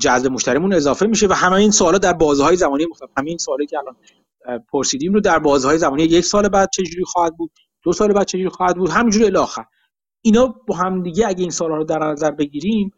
[0.00, 3.10] جذب مشتریمون اضافه میشه؟ و همه این سوالا در بازه های زمانی مختلف.
[3.16, 3.96] همین سوالی که الان
[4.72, 7.50] پرسیدیم رو در بازه های زمانی یک سال بعد چجوری خواهد بود؟
[7.82, 9.64] دو سال بعد چجوری خواهد بود؟ همینجوری الاخر
[10.26, 12.90] اینا با هم دیگه اگه این سالها رو در نظر بگیریم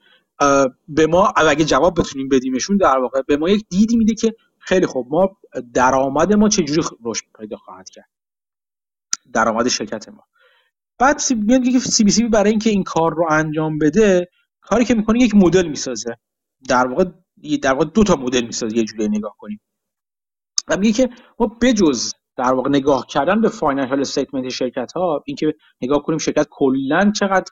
[0.88, 4.86] به ما اگه جواب بتونیم بدیمشون در واقع به ما یک دیدی میده که خیلی
[4.86, 5.36] خوب ما
[5.74, 8.08] درآمد ما چجوری رشد پیدا خواهد کرد؟
[9.32, 10.24] درآمد شرکت ما.
[10.98, 14.28] بعد میاد که سی بی سی برای اینکه این کار رو انجام بده
[14.60, 16.16] کاری که می‌کنه یک مدل می‌سازه.
[16.68, 17.04] در واقع
[17.62, 19.60] در واقع دو تا مدل می‌سازه یه جوری نگاه کنیم.
[20.68, 25.54] و میگه که ما بجز در واقع نگاه کردن به financial statement شرکت ها اینکه
[25.82, 27.44] نگاه کنیم شرکت کلا چقدر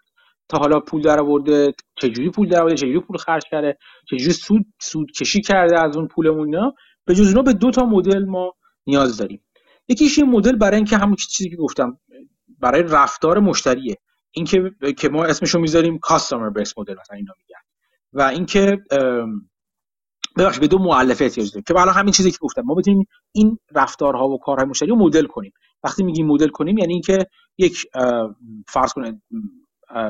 [0.48, 3.78] تا حالا پول در آورده چجوری پول در آورده چجوری پول خرج کرده
[4.10, 6.74] چجوری سود سود کسب کرده از اون پولمون اینا؟
[7.04, 8.54] به جز اینا به دو تا مدل ما
[8.86, 9.44] نیاز داریم.
[9.88, 11.98] یکیش این مدل برای اینکه همون چیزی که گفتم
[12.60, 13.96] برای رفتار مشتریه.
[14.30, 17.60] اینکه که ما اسمشو می‌ذاریم کاستمر بیس مدل مثلا اینا میگن.
[18.12, 18.78] و اینکه
[20.36, 23.58] ببخشید به دو مؤلفه احتیاج داریم که برای همین چیزی که گفتم ما بتونیم این
[23.74, 25.52] رفتارها و کارهای مشتری رو مدل کنیم.
[25.84, 27.26] وقتی میگیم مدل کنیم یعنی اینکه
[27.58, 27.86] یک
[28.68, 29.22] فرض کنید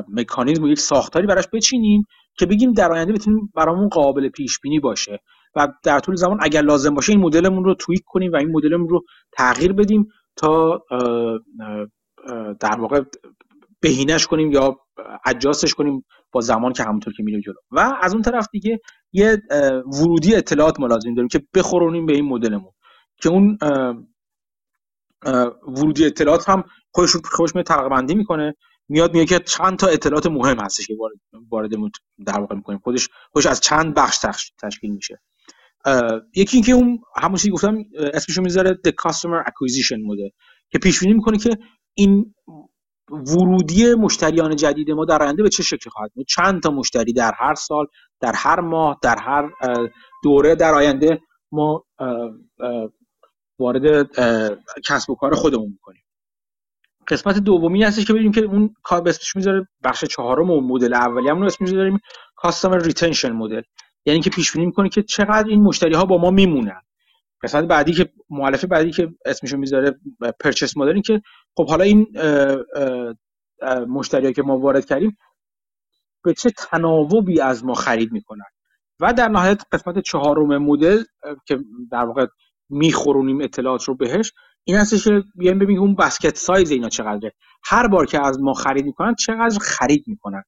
[0.09, 2.06] مکانیزم و یک ساختاری براش بچینیم
[2.38, 5.18] که بگیم در آینده بتونیم برامون قابل پیش بینی باشه
[5.56, 8.88] و در طول زمان اگر لازم باشه این مدلمون رو تویک کنیم و این مدلمون
[8.88, 10.82] رو تغییر بدیم تا
[12.60, 13.01] در واقع
[13.85, 14.77] بهینش کنیم یا
[15.27, 17.55] اجاستش کنیم با زمان که همونطور که میره جلو.
[17.70, 18.81] و از اون طرف دیگه
[19.12, 19.43] یه
[19.86, 22.73] ورودی اطلاعات ما لازم داریم که بخورونیم به این مدلمون
[23.23, 23.59] که اون
[25.66, 28.55] ورودی اطلاعات هم خودش خودش می می‌کنه.
[28.89, 30.94] میاد میگه که چند تا اطلاعات مهم هستش که
[31.51, 31.70] وارد
[32.27, 32.78] در واقع می‌کنیم.
[32.78, 34.19] خودش خودش از چند بخش
[34.62, 35.20] تشکیل میشه.
[36.35, 40.28] یکی اینکه اون همون چیزی گفتم اسمشو می‌ذاره the customer acquisition مدل
[40.70, 41.59] که پیش بینی می‌کنه که
[41.94, 42.35] این
[43.10, 47.32] ورودی مشتریان جدید ما در آینده به چه شکلی خواهد بود؟ چند تا مشتری در
[47.39, 47.86] هر سال
[48.20, 49.51] در هر ماه در هر
[50.22, 51.20] دوره در آینده
[51.52, 51.85] ما
[53.59, 54.10] وارد
[54.85, 56.02] کسب و کار خودمون می‌کنیم.
[57.09, 60.94] قسمت دومی هستش که ببینیم که اون کار به اسمش می‌ذاره بخش چهارم و مدل
[60.94, 61.28] اولی.
[61.28, 61.98] همون اسمش می‌ذاریم
[62.36, 63.62] customer retention model
[64.06, 66.81] یعنی که پیش بینی می‌کنه که چقدر این مشتری ها با ما میمونن.
[67.43, 70.01] قسمت بعدی که مؤلفه بعدی که اسمشو می‌ذاره
[70.40, 71.20] purchase model که
[71.56, 72.06] خب حالا این
[73.89, 75.16] مشتری که ما وارد کردیم
[76.24, 78.44] به چه تناوبی از ما خرید می‌کنن؟
[79.01, 81.05] و در نهایت قسمت چهارم مدل
[81.47, 81.59] که
[81.90, 82.26] در واقع
[82.68, 84.32] میخورونیم اطلاعات رو بهش
[84.64, 87.32] این هستش که بیایم ببینیم اون basket size اینا چقدره.
[87.64, 90.43] هر بار که از ما خرید می‌کنن چقدر خرید می‌کنن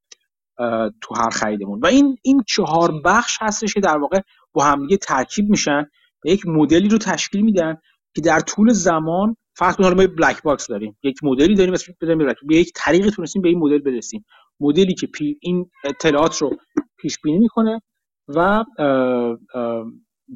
[1.00, 1.80] تو هر خریدمون.
[1.80, 4.20] و این این چهار بخش هستش که در واقع
[4.52, 5.80] با همدیگه ترکیب میشن
[6.24, 7.76] و یک مدلی رو تشکیل میدن
[8.14, 10.96] که در طول زمان فرض کنید ما black box داریم.
[11.02, 14.24] یک مدلی داریم اسمش بزنیم به یک طریقی تونستیم به این مدل برسیم.
[14.60, 16.56] مدلی که پی این اطلاعات رو
[16.96, 17.82] پیش بینی می‌کنه
[18.28, 18.64] و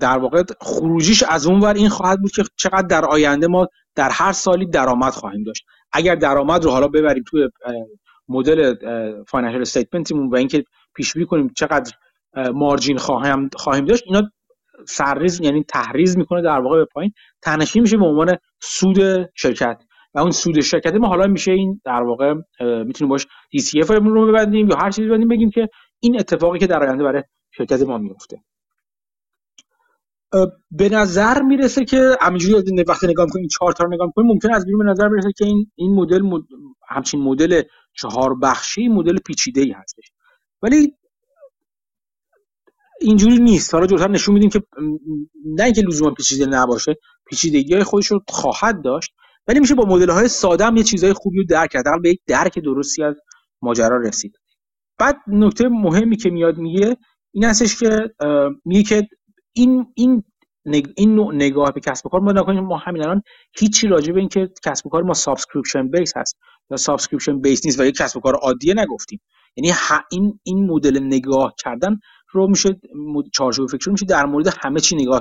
[0.01, 4.10] در واقع خروجیش از اون ور این خواهد بود که چقدر در آینده ما در
[4.10, 5.64] هر سالی درآمد خواهیم داشت.
[5.92, 7.48] اگر درآمد رو حالا ببریم توی
[8.28, 8.74] مدل
[9.28, 10.64] financial statement مون و اینکه
[10.94, 11.92] پیش بینی کنیم چقدر
[12.55, 14.30] margin خواهیم خواهیم داشت اینا
[14.86, 17.12] سرریز یعنی تحریز می‌کنه در واقع به پایین.
[17.43, 18.98] ته‌نشین میشه به عنوان سود
[19.34, 19.82] شرکت.
[20.14, 23.26] و اون سود شرکت ما حالا میشه این در واقع می‌تونیم باش
[23.56, 25.68] DCF رو ببندیم یا هر چیزی ببندیم بگیم که
[26.00, 28.42] این اتفاقی که در آینده برای شرکت ما میفته
[30.70, 34.84] به نظر می‌رسه که همینجوری وقتی نگاه کنیم چهار تا نگاه کنیم ممکن از بیرون
[34.84, 36.22] به نظر برسه که این این مدل
[36.88, 37.62] همچین مدل
[37.94, 40.12] چهار بخشی مدل پیچیده ای هستش.
[40.62, 40.94] ولی
[43.00, 43.74] اینجوری نیست.
[43.74, 44.62] حالا جلوتر نشون میدیم که
[45.44, 46.96] نه اینکه لزوما پیچیده نباشه
[47.31, 49.12] پیچیدگی های خودش رو خواهد داشت
[49.48, 51.85] ولی میشه با مدل های ساده هم یه چیزهای خوبی رو درک کرد.
[52.02, 53.15] به یک درک درستی از
[53.62, 54.32] ماجرا رسید.
[54.98, 56.97] بعد نکته مهمی که میاد میگه
[57.32, 58.11] این هستش که
[58.65, 59.09] میگه که
[59.52, 60.24] این این
[60.97, 62.65] این نوع نگاه به کسب و کار ما نکنیم.
[62.65, 63.23] ما همین الان
[63.59, 66.36] هیچی راجع به اینکه کسب و کار ما subscription based هست
[66.70, 69.20] یا subscription based نیست و یک کسب و کار عادیه نگفتیم.
[69.57, 69.73] یعنی
[70.11, 71.98] این این مدل نگاه کردن
[72.32, 72.81] رو میشه
[73.32, 75.20] چارچوب فکر میشه در مورد همه چی نگاه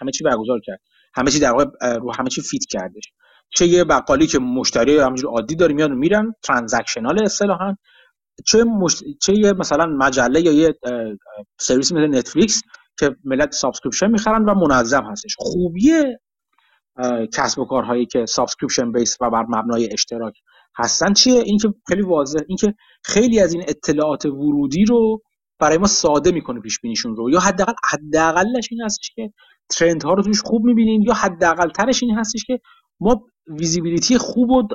[0.00, 0.80] همه چی برگزار کرد.
[1.14, 3.12] همه چی در واقع رو همه چی fit کردش.
[3.50, 7.76] چه یه بقالی که مشتری همینجور عادی داره میاد میرن transactional اصطلاحا.
[8.46, 9.02] چه مشت...
[9.22, 10.74] چه یه مثلا مجله یا یه
[11.60, 12.62] سرویس مثل نتفلیکس
[12.98, 15.36] که ملت subscription می‌خرن و منظم هستش.
[15.38, 15.92] خوبی
[17.34, 20.34] کسب و کارهایی که subscription based و بر مبنای اشتراک
[20.76, 21.12] هستن.
[21.12, 22.74] چیه؟ اینکه خیلی واضح اینکه
[23.04, 25.22] خیلی از این اطلاعات ورودی رو
[25.58, 27.30] برای ما ساده می‌کنه پیش بینیشون رو.
[27.30, 29.32] یا حداقل حداقلش این هستش که
[29.70, 32.60] trend ها رو توش خوب می‌بینیم یا حداقل ترش این هستش که
[33.00, 34.68] ما visibility خوب و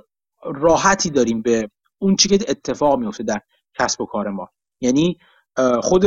[0.45, 3.41] راحتی داریم به اون چی که اتفاق میفته در
[3.79, 4.49] کسب و کار ما.
[4.81, 5.17] یعنی
[5.81, 6.05] خود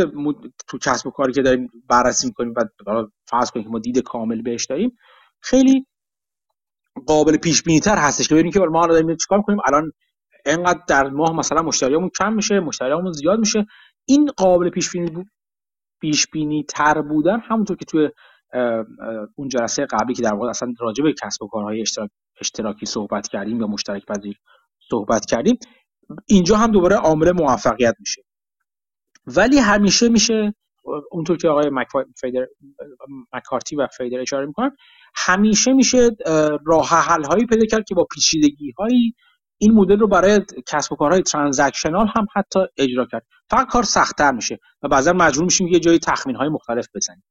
[0.68, 2.54] تو کسب و کاری که داریم بررسی می‌کنیم
[2.86, 4.96] و فرض کنیم که ما دید کامل بهش داریم
[5.40, 5.86] خیلی
[7.06, 9.92] قابل پیش بینی تر هستش که ببینیم که ما داریم چیکار کنیم الان
[10.46, 13.66] اینقدر در ماه مثلا مشتریامون کم میشه مشتریامون زیاد میشه.
[14.04, 15.24] این قابل پیش بینی
[16.00, 18.10] پیش بینی تر بودن همونطور که توی
[19.35, 22.11] اون جلسه قبلی که در واقع اصلا راجع به کسب و کارهای اشتراک
[22.41, 24.37] اشتراکی صحبت کردیم یا مشترک پذیر
[24.91, 25.59] صحبت کردیم
[26.27, 28.23] اینجا هم دوباره عامل موفقیت میشه.
[29.27, 30.55] ولی همیشه میشه
[31.11, 31.70] اونطور که آقای
[32.20, 32.47] فیدر،
[33.33, 34.77] مکارتی و فیدر اشاره می‌کنن
[35.15, 36.11] همیشه میشه
[36.66, 39.15] راه حل هایی پیدا کرد که با پیچیدگی هایی
[39.59, 43.27] این مدل رو برای کسب و کارهای ترانزکشنال هم حتی اجرا کرد.
[43.51, 47.24] فقط کار سختتر میشه و بعضا مجبور میشیم یه جایی تخمین های مختلف بزنیم.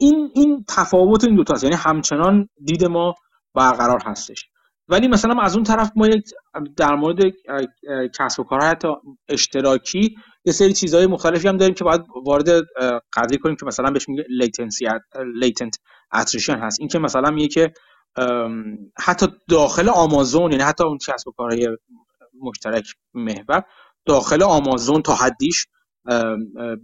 [0.00, 3.14] این این تفاوت این دوتاست یعنی همچنان دید ما
[3.54, 4.44] برقرار هستش.
[4.88, 6.24] ولی مثلا از اون طرف ما یک
[6.76, 7.18] در مورد
[8.18, 8.88] کسب و کارهای حتی
[9.28, 12.48] اشتراکی یه سری چیزهای مختلفی هم داریم که باید وارد
[13.12, 14.88] قضیه کنیم که مثلا بهش میگه latency
[15.34, 15.78] latent
[16.14, 16.80] attrition هست.
[16.80, 17.72] این که مثلا میگه که
[18.98, 21.68] حتی داخل آمازون یعنی حتی اون کسب و کارهای
[22.40, 23.62] مشترک محور
[24.06, 25.66] داخل آمازون تا حدیش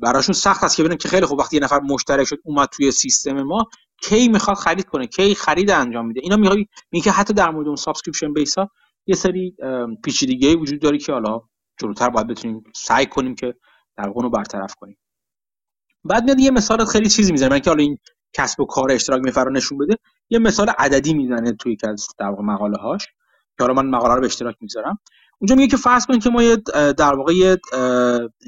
[0.03, 2.91] براشون سخت است که ببینن که خیلی خوب وقتی یه نفر مشترک شد اومد توی
[2.91, 3.67] سیستم ما
[4.03, 6.21] کی می‌خواد خرید کنه کی خرید انجام میده.
[6.25, 8.71] اینا میگه میگه حتی در مورد اون subscription based ها
[9.07, 9.57] یه سری
[10.05, 11.41] پیچیدگی وجود داره که حالا
[11.81, 13.55] جلوتر باید بتونیم سعی کنیم که
[13.97, 14.99] در رو برطرف کنیم.
[16.05, 17.49] بعد میاد یه مثال خیلی چیزی می‌زنه.
[17.49, 17.99] من که حالا این
[18.33, 19.97] کسب و کار اشتراک میفر نشون بده
[20.31, 23.07] یه مثال عددی می‌زنه توی یک از در مقاله هاش
[23.59, 24.99] که حالا من مقاله رو به اشتراک می‌ذارم
[25.43, 26.57] اونجا میگه که فرض کنید که ما یه
[26.99, 27.59] در واقع یه,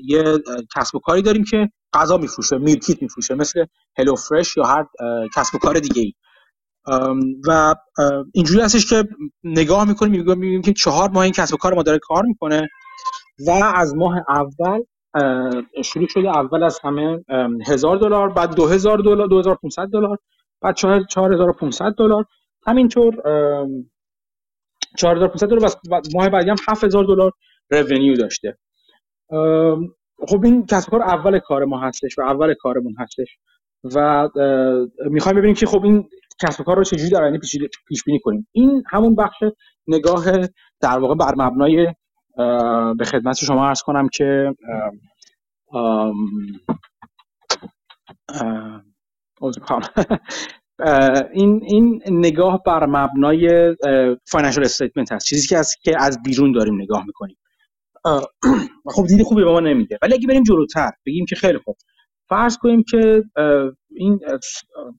[0.04, 0.38] یه
[0.76, 3.64] کسب و کاری داریم که غذا میفروشه میلکیت میفروشه مثل
[3.98, 4.86] هلو فرش یا هر
[5.34, 6.12] کسب و کار دیگه ای
[7.48, 7.74] و
[8.34, 9.04] اینجوری هستش که
[9.44, 12.68] نگاه می‌کنیم میگیم که چهار ماه این کسب و کار ما داره کار می‌کنه
[13.46, 14.82] و از ماه اول
[15.84, 17.24] شروع شده اول از همه
[17.66, 19.58] هزار دلار بعد دو هزار دلار دو هزار
[19.92, 20.18] دلار
[20.62, 20.76] بعد
[21.08, 21.54] چهار هزار
[21.98, 22.24] دلار.
[22.66, 23.14] همینطور
[24.96, 27.32] 4500 دلار و ماه بعدی هم 7000 دلار
[27.70, 28.58] رونیو داشته.
[30.28, 33.38] خب این کسب کار اول کار ما هستش و اول کارمون هستش
[33.94, 34.28] و
[35.10, 36.08] می‌خوایم ببینیم که خب این
[36.42, 37.38] کسب کار رو چجوری در آینده
[37.88, 38.48] پیش بینی کنیم.
[38.52, 39.44] این همون بخش
[39.86, 40.24] نگاه
[40.80, 41.94] در واقع بر مبنای
[42.98, 44.54] به خدمت شما عرض کنم که
[51.32, 53.74] این این نگاه بر مبنای
[54.26, 55.26] financial statement هست.
[55.26, 57.36] چیزی که از که از بیرون داریم نگاه می‌کنیم.
[58.94, 59.98] خب دید خوبی به ما نمیده.
[60.02, 61.76] ولی اگه بریم جلوتر بگیم که خیلی خوب.
[62.28, 63.22] فرض کنیم که
[63.90, 64.20] این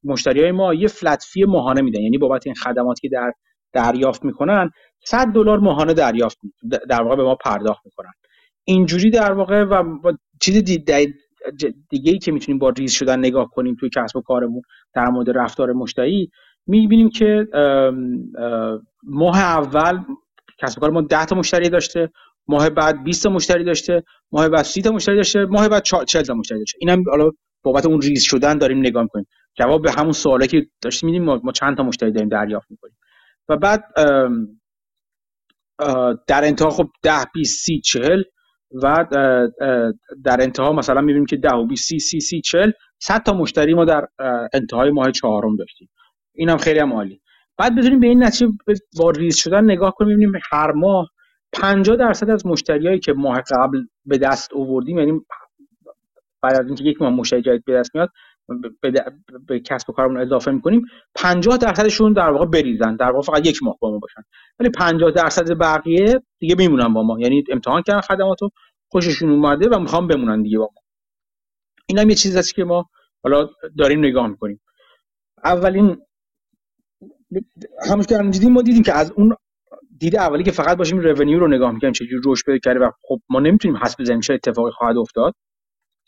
[0.03, 2.01] مشتری های ما یه flat fee ماهانه میدن.
[2.01, 3.31] یعنی بابت این خدماتی که در
[3.73, 4.71] دریافت می‌کنن
[5.05, 6.39] 100 دلار ماهانه دریافت
[6.89, 8.11] در واقع به ما پرداخت می‌کنن.
[8.67, 10.63] اینجوری در واقع و چیز
[11.89, 14.61] دیگه ای که می‌تونیم با ریز شدن نگاه کنیم توی کسب و کارمون
[14.93, 16.29] در مورد رفتار مشتری
[16.67, 17.47] می‌بینیم که
[19.03, 19.99] ماه اول
[20.57, 22.09] کسب و کار ما 10 تا مشتری داشته
[22.47, 26.23] ماه بعد 20 تا مشتری داشته ماه بعد 30 تا مشتری داشته ماه بعد 40
[26.23, 26.77] تا مشتری داشته.
[26.81, 27.31] اینم حالا
[27.63, 29.27] بابت اون ریز شدن داریم نگاه می‌کنیم.
[29.55, 32.97] جواب به همون سوالی که داشتیم میدیم ما چند تا مشتری داریم دریافت می‌کنیم.
[33.49, 33.83] و بعد
[36.27, 38.23] در انتها خب 10 20 30 40
[38.83, 39.07] و
[40.23, 43.73] در انتها مثلا می‌بینیم که 10 و 20 30 30 30 40 100 تا مشتری
[43.73, 44.07] ما در
[44.53, 45.89] انتهای ماه چهارم داشتیم.
[46.33, 47.21] این هم خیلی هم عالی.
[47.57, 48.51] بعد بتونیم به این نتیجه
[48.97, 51.09] با ریز شدن نگاه کنیم ببینیم هر ماه
[51.53, 55.21] 50 درصد از مشتریایی که ماه قبل به دست آوردیم یعنی
[56.41, 58.09] بعد از اینکه یک ماه مشتری جدید به دست میاد
[58.81, 58.91] به,
[59.47, 60.81] به کسب و کارمون اضافه می‌کنیم.
[61.15, 62.95] 50 درصدشون در واقع بریزن.
[62.95, 64.21] در واقع فقط یک ماه با ما باشن.
[64.59, 67.19] ولی 50 درصد بقیه دیگه میمونن با ما.
[67.19, 68.49] یعنی امتحان کردن خدماتو
[68.91, 70.81] خوششون اومده و می‌خوام بمونن دیگه با ما.
[71.87, 72.89] این هم یه چیزی هست که ما
[73.23, 74.61] حالا داریم نگاه می‌کنیم.
[75.43, 75.97] اولین
[77.89, 79.35] همون که دیدیم ما دیدیم که از اون
[79.99, 83.19] دید اولی که فقط باشیم رونیو رو نگاه می‌کنیم چجوری رشد پیدا کرده و خب
[83.29, 85.33] ما نمی‌تونیم حس بزنیم چه اتفاقی خواهد افتاد.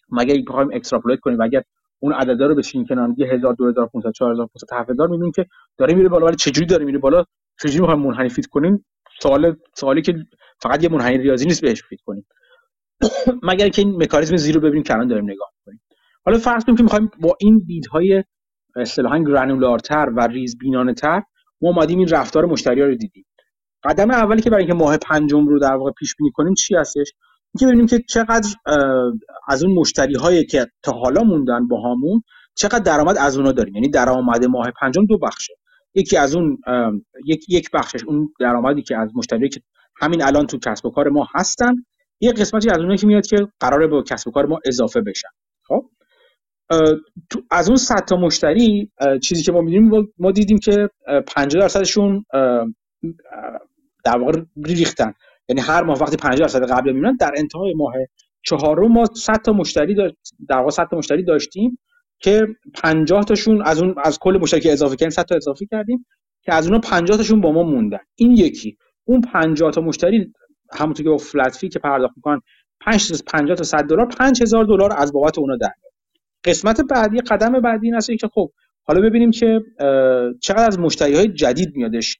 [0.09, 1.63] مگر بخوایم اکستراپولیت کنیم و اگر
[1.99, 3.09] اون عددا رو بشین کنار.
[3.17, 5.45] یه 1000 2500 4500 7000 می‌بینیم که
[5.77, 6.25] داره میره بالا.
[6.25, 7.23] ولی چجوری داره میره بالا؟
[7.61, 8.85] چجوری می‌خوایم منحنی fit کنیم؟
[9.21, 10.15] سوال سوالی که
[10.61, 12.27] فقط یه منحنی ریاضی نیست بهش fit کنیم.
[13.49, 15.81] مگر که این مکانیزم زیرو ببینیم که الان داریم نگاه می‌کنیم.
[16.25, 18.23] حالا فرض کنیم که می‌خوایم با این دیدهای
[18.75, 21.21] اصطلاحا granular تر و ریز بینانه تر
[21.61, 23.25] ما اومدیم این رفتار مشتری رو دیدیم.
[23.83, 27.13] قدم اولی که برای اینکه ماه پنجم رو در واقع پیش بینی کنیم چی هستش؟
[27.53, 28.49] اینکه ببینیم که چقدر
[29.47, 32.21] از اون مشتری هایی که تا حالا موندن با همون
[32.55, 33.75] چقدر درآمد از اونا داریم.
[33.75, 35.53] یعنی درآمد ماه پنجم دو بخشه.
[35.93, 36.57] یکی از اون
[37.25, 39.61] یک یک بخشش اون درآمدی که از مشتری که
[40.01, 41.75] همین الان تو کسب و کار ما هستن
[42.19, 45.29] یه قسمتی از اونایی که میاد که قراره به کسب و کار ما اضافه بشن.
[45.67, 45.89] خب؟
[47.51, 48.91] از اون 100 تا مشتری
[49.23, 50.89] چیزی که ما میدیم ما دیدیم که
[51.27, 52.25] 50 درصدشون
[54.05, 55.13] در واقع ریختن.
[55.49, 57.93] یعنی هر ماه وقتی 50 درصد قبل میمونن در انتهای ماه
[58.41, 59.95] چهارم ما 100 تا مشتری
[60.49, 61.79] در واقع 100 تا مشتری داشتیم
[62.19, 66.05] که 50 تاشون از اون از کل مشتری اضافه کردیم 100 تا اضافه کردیم
[66.41, 67.99] که از اونها 50 تاشون با ما موندن.
[68.15, 68.77] این یکی.
[69.05, 70.33] اون 50 تا مشتری
[70.73, 72.41] همونطور که با فلت فی که پرداخت می‌کنن
[72.81, 75.71] 5 تا 50 تا 100 دلار 5000 دلار از بابت اونا در
[76.43, 78.51] قسمت بعدی قدم بعدی این است که خب
[78.83, 79.61] حالا ببینیم که
[80.41, 82.17] چقدر از مشتری های جدید میادش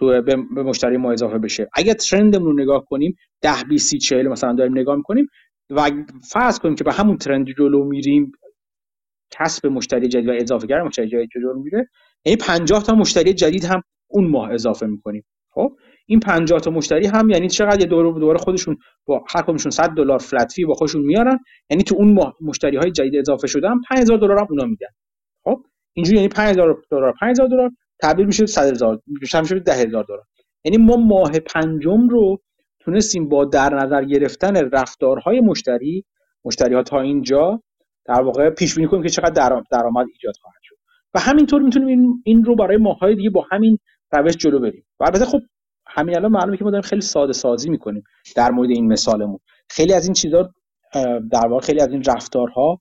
[0.00, 1.68] تو به مشتری ما اضافه بشه.
[1.74, 5.26] اگر ترندمون رو نگاه کنیم 10 20 30 40 مثلا داریم نگاه می‌کنیم
[5.70, 5.90] و
[6.30, 8.32] فرض کنیم که به همون ترند جلو میریم
[9.30, 11.88] کسب مشتری جدید و اضافه کردن مشتری جدید جلو میره
[12.24, 15.24] یعنی 50 تا مشتری جدید هم اون ماه اضافه می‌کنیم.
[15.50, 19.70] خب؟ این 50 تا مشتری هم یعنی چقدر؟ یه دور دوره خودشون با هر کدومشون
[19.70, 21.38] 100 دلار فلت فی با خودشون میارن.
[21.70, 24.88] یعنی تو اون ماه مشتری های جدید اضافه شدن 5000 دلار هم اونا میدن.
[25.44, 25.62] خب؟
[25.92, 27.70] اینجوری یعنی 5000 دلار 5000 دلار.
[28.02, 30.24] تبدیل میشه 100000 میشه 10000 دلار.
[30.64, 32.40] یعنی ما ماه پنجم رو
[32.80, 36.04] تونستیم با در نظر گرفتن رفتارهای مشتری
[36.44, 37.62] مشتری ها تا اینجا
[38.04, 40.76] در واقع پیش بینی کنیم که چقدر درآمد ایجاد خواهد شد.
[41.14, 43.78] و همینطور می‌تونیم این, این رو برای ماهای دیگه با همین
[44.12, 44.86] روش جلو بریم.
[45.00, 45.40] و البته خب
[45.86, 48.02] همین الان معلومه که ما داریم خیلی ساده سازی می‌کنیم
[48.36, 49.38] در مورد این مثالمون.
[49.70, 50.50] خیلی از این چیزا
[51.32, 52.80] در واقع خیلی از این رفتارها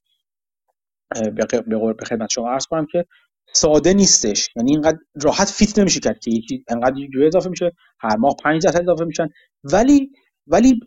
[1.35, 1.61] به
[1.93, 3.05] به خدمت شما عرض کنم که
[3.53, 4.49] ساده نیستش.
[4.55, 8.63] یعنی اینقدر راحت fit نمیشه کرد که یکی انقدر جو اضافه میشه هر ماه 5
[8.63, 9.27] درصد اضافه میشن.
[9.63, 10.11] ولی
[10.47, 10.79] ولی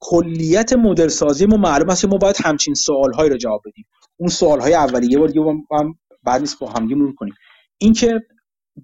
[0.00, 3.86] کلیت مدل سازی ما معلوم است که ما باید همچین سوال هایی رو جواب بدیم.
[4.16, 5.40] اون سوال های اولیه یه بار دیگه
[5.72, 7.34] هم بد نیست با هم مرور کنیم.
[7.78, 8.20] اینکه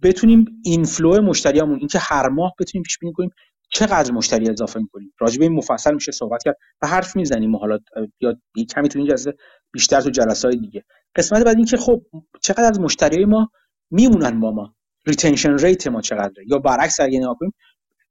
[0.03, 3.31] بتونیم inflow مشتریامون اینکه هر ماه بتونیم پیش بینی کنیم
[3.69, 7.57] چقدر مشتری اضافه می‌کنیم؟ راجع به این مفصل میشه صحبت کرد و حرف می‌زنیم.
[7.57, 7.79] حالا
[8.21, 8.35] یا
[8.75, 9.35] کمی تو این جلسه
[9.73, 10.85] بیشتر تو جلسه های دیگه.
[11.17, 12.03] قسمت بعد اینکه خب
[12.41, 13.51] چقدر از مشتری ما
[13.91, 14.75] میمونن با ما.
[15.07, 17.53] retention rate ما چقدره؟ یا برعکس اگه نگاه کنیم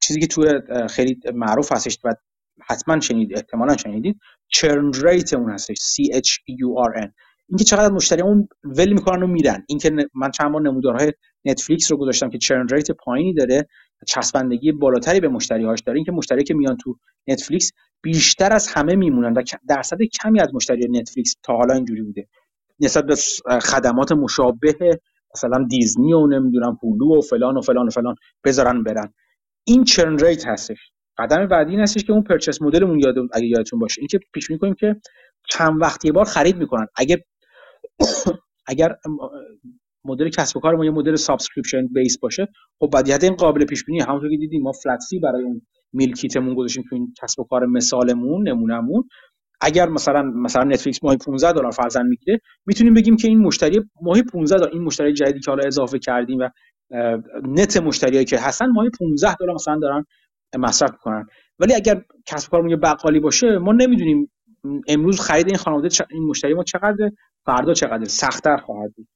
[0.00, 0.60] چیزی که تو
[0.90, 2.14] خیلی معروف هستش و
[2.66, 4.16] حتما شنید احتمالا شنیدید
[4.48, 5.76] churn rate اون هستش.
[5.76, 7.08] C H U R N.
[7.48, 9.64] اینکه چقدر مشتری اون ول می‌کنن و میرن.
[9.68, 11.12] اینکه من چند بار نمودارهای
[11.44, 13.68] نتفلیکس رو گذاشتم که churn rate پایینی داره
[14.06, 15.96] چسبندگی بالاتری به مشتری هاش داره.
[15.96, 16.96] اینکه مشتری که میان تو
[17.28, 17.72] نتفلیکس
[18.02, 22.28] بیشتر از همه میمونن و درصد کمی از مشتری نتفلیکس تا حالا اینجوری بوده.
[22.80, 23.14] نسبت به
[23.60, 25.00] خدمات مشابه
[25.34, 29.14] مثلا دیزنی و نمی‌دونم Hulu و فلان و فلان و فلان بذارن برن.
[29.64, 30.78] این churn rate هستش.
[31.18, 34.74] قدم بعدی این هستش که اون purchase مدلمون یاد اگه یادتون باشه اینکه پیش بینی
[34.74, 34.96] که
[35.50, 36.86] چند وقتی بار خرید می‌کنن.
[36.96, 37.18] اگر
[38.66, 38.96] اگر
[40.04, 42.48] مدل کسب و کار ما یه مدل subscription based باشه
[42.80, 44.00] خب بعدیت این قابل پیش بینی.
[44.00, 45.62] همونطور که دیدیم ما فلت برای اون
[45.92, 49.08] میلکیتمون گذاشتیم تو این کسب و کار مثالمون نمونهمون.
[49.62, 54.22] اگر مثلا مثلا نتفلیکس ماهی 15 دلار فرضاً می‌گیره می‌تونیم بگیم که این مشتری ماهی
[54.22, 56.48] 15 دلار این مشتری جدیدی که حالا اضافه کردیم و
[57.42, 60.04] نت مشتریایی که هستن ماهی 15 دلار مثلا دارن
[60.58, 61.26] مصرف می‌کنن.
[61.58, 64.30] ولی اگر کسب کارمون یه بقالی باشه ما نمی‌دونیم
[64.88, 67.10] امروز خرید این خانواده این مشتری ما چقدر
[67.46, 69.08] فردا چقدر سختتر خواهد بود.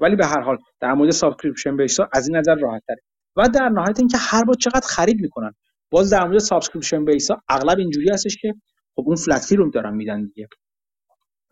[0.00, 3.02] ولی به هر حال در مورد subscription based از این نظر راحت تره
[3.36, 5.54] و در نهایت اینکه هر بار چقدر خرید می‌کنن.
[5.90, 8.54] باز در مورد subscription based اغلب اینجوری هستش که
[8.96, 10.48] خب اون flat fee رو دارن میدن دیگه.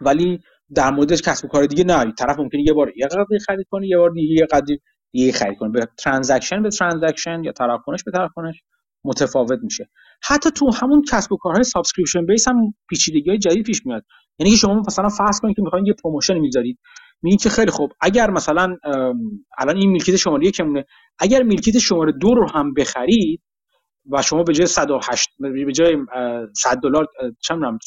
[0.00, 0.40] ولی
[0.74, 2.12] در مورد کسب و کار دیگه نه.
[2.12, 4.78] طرف ممکنه یه بار یه قضیه خرید کنه یه بار دیگه یه قضیه
[5.12, 5.70] دیگه خرید کنه.
[5.70, 8.62] به transaction به transaction یا طرف کنش به طرف کنش
[9.04, 9.88] متفاوت میشه.
[10.22, 14.04] حتی تو همون کسب و کارهای subscription based هم پیچیدگی های جدید پیش میاد.
[14.38, 16.78] یعنی که شما مثلا فرض کنید که می‌خواین یه promotion می‌ذارید
[17.22, 18.76] میگین که خیلی خوب اگر مثلا
[19.58, 20.84] الان این meal kit شماره یکمونه.
[21.18, 23.42] اگر meal kit شماره دو رو هم بخرید
[24.10, 25.96] و شما به جای 108 به جای
[26.56, 27.06] 100 دلار
[27.50, 27.78] می‌دونم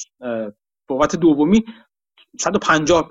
[0.87, 1.63] بابت دومی
[2.39, 3.09] 150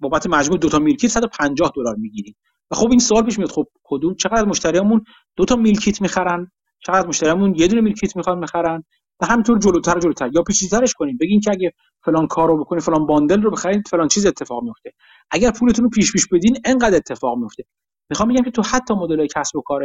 [0.00, 2.36] بابت مجموع دو تا meal kit 150 دلار می‌گیرید.
[2.70, 5.04] و خب این سوال پیش میاد خب کدوم چقدر مشتریامون
[5.36, 6.50] دو تا meal kit می‌خرن؟
[6.86, 8.84] چقدر مشتریامون یه دونه meal kit می‌خوان بخرن؟
[9.20, 10.30] و همینطور جلوتر جلوتر.
[10.34, 11.72] یا پیچیده‌ترش کنیم بگین که اگه
[12.04, 14.92] فلان کار رو بکنید فلان bundle رو بخرید فلان چیز اتفاق میفته
[15.30, 17.64] اگر پولتون رو پیش پیش بدین انقدر اتفاق میفته
[18.10, 19.82] می‌خوام بگم که تو حتی مدل کسب و کار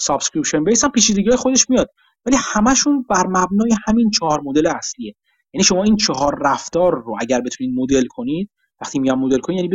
[0.00, 1.90] subscription base هم پیچیدگی خودش میاد.
[2.26, 5.14] ولی همشون بر مبنای همین چهار مدل اصلیه.
[5.54, 8.50] یعنی شما این چهار رفتار رو اگر بتونید مدل کنید
[8.82, 9.68] وقتی میگم مدل کنید یعنی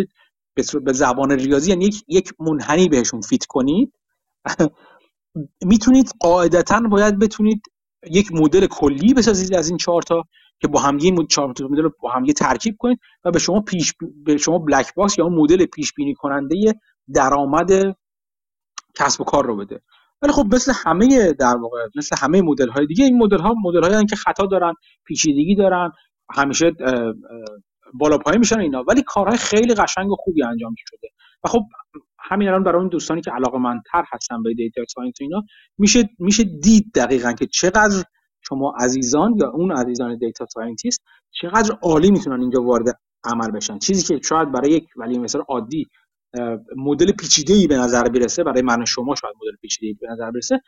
[0.85, 3.93] به زبان ریاضی یعنی یک, یک منحنی بهشون fit کنید.
[5.65, 7.63] می‌تونید قاعدتا باید بتونید
[8.11, 10.23] یک مدل کلی بسازید از این چهار تا
[10.61, 10.97] که با هم
[11.57, 13.93] تا مدل رو با هم ترکیب کنید و به شما پیش
[14.25, 16.73] به شما black box یا مدل پیش بینی کننده
[17.15, 17.71] درآمد
[18.95, 19.81] کسب و کار رو بده.
[20.21, 23.83] ولی خب مثل همه در واقع مثل همه مدل های دیگه این مدل ها مدل
[23.83, 24.73] هایی که خطا دارن
[25.05, 25.91] پیچیدگی دارن
[26.35, 26.71] همیشه
[27.93, 28.83] بالا پایین میشن اینا.
[28.87, 31.07] ولی کارهای خیلی قشنگ و خوبی انجام شده.
[31.43, 31.61] و خب
[32.19, 35.43] همین الان برای اون دوستانی که علاقه مندتر هستن به data science اینا
[35.77, 38.03] میشه میشه دید دقیقا که چقدر
[38.41, 43.79] شما عزیزان یا اون عزیزان data scientist چقدر عالی می‌تونن اینجا وارد عمل بشن.
[43.79, 45.87] چیزی که شاید برای یک ولی مثلا عادی
[46.77, 50.07] مدل پیچیده ای به نظر برسه برای من و شما شاید مدل پیچیده ای به
[50.11, 50.61] نظر برسه.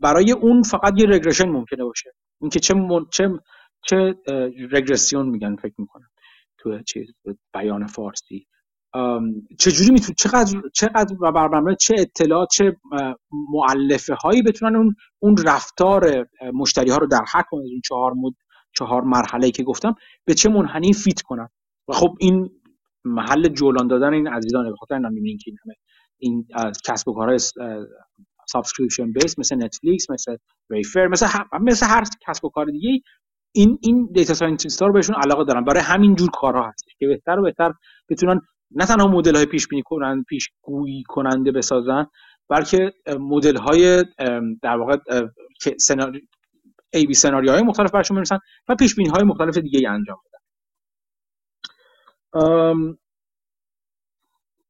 [0.00, 2.12] برای اون فقط یه regression ممکنه باشه.
[2.40, 3.06] اینکه چه من...
[3.10, 3.30] چه
[3.88, 4.14] چه
[4.70, 6.08] رگرسیون میگن فکر می‌کنم.
[6.58, 7.06] تو چیز
[7.54, 8.46] بیان فارسی.
[9.58, 12.76] چجوری می‌تونه چقدر چقدر و بر چه اطلاعات چه
[13.52, 18.32] مؤلفه هایی بتونن اون اون رفتار مشتری ها رو در واقع اون چهار مد
[18.72, 19.94] چهار مرحله که گفتم
[20.24, 21.48] به چه منحنی fit کنن؟
[21.88, 22.50] و خب این
[23.04, 25.74] محل جولان دادن این عزیزانه به خاطر این که همه
[26.18, 26.46] این
[26.84, 27.38] کسب و کارهای
[28.48, 30.36] subscription base مثل Netflix مثل
[30.70, 31.26] Wayfair مثل
[31.60, 33.00] مثل هر کسب و کار دیگه
[33.56, 35.64] این این data scientist ها رو بهشون علاقه دارن.
[35.64, 37.72] برای همین جور کارها هست که بهتر و بهتر
[38.08, 38.40] بتونن
[38.70, 42.06] نه تنها مدل های پیش بینی کنند پیش گویی کننده بسازن
[42.48, 44.04] بلکه مدل های
[44.62, 44.96] در واقع
[45.78, 46.20] سناریو
[46.94, 50.43] ای بی سناریوهای مختلف برشون برسن و پیش بینی های مختلف دیگه انجام بدن.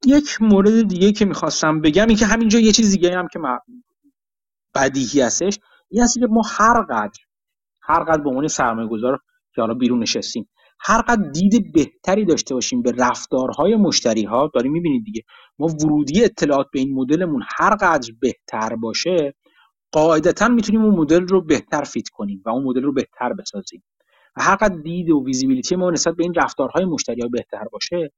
[0.07, 3.41] یک مورد دیگه که می‌خواستم بگم این که همینجا یه چیز دیگه هم که
[4.75, 5.59] بدیهی هستش
[5.91, 7.21] این هستی که ما هر قدر
[7.83, 9.19] هر قدر به عنوان سرمایه گذار
[9.55, 10.51] که حالا بیرون نشستیم
[10.81, 15.23] هر قدر دید بهتری داشته باشیم به رفتارهای مشتری ها داریم می‌بینید دیگه
[15.59, 19.35] ما ورودی اطلاعات به این مدلمون هر قدر بهتر باشه
[19.93, 23.83] قاعدتا می‌تونیم اون مدل رو بهتر فیت کنیم و اون مدل رو بهتر بسازیم.
[24.37, 28.13] و هر قدر دید و ویزیبیلیتی ما نسبت به این رفتارهای مشتری ها بهتر باشه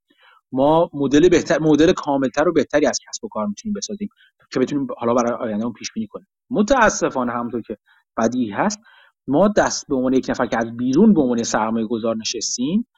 [0.53, 4.09] ما مدل بهتر مدل کاملتر و بهتری از کسب و کار می‌تونیم بسازیم
[4.53, 6.27] که بتونیم حالا برای آینده پیش بینی کنیم.
[6.51, 7.77] متاسفانه همونطور که
[8.17, 8.81] بدی هست
[9.29, 12.89] ما دست به عنوان یک نفر که از بیرون به عنوان سرمایه گذار نشستیم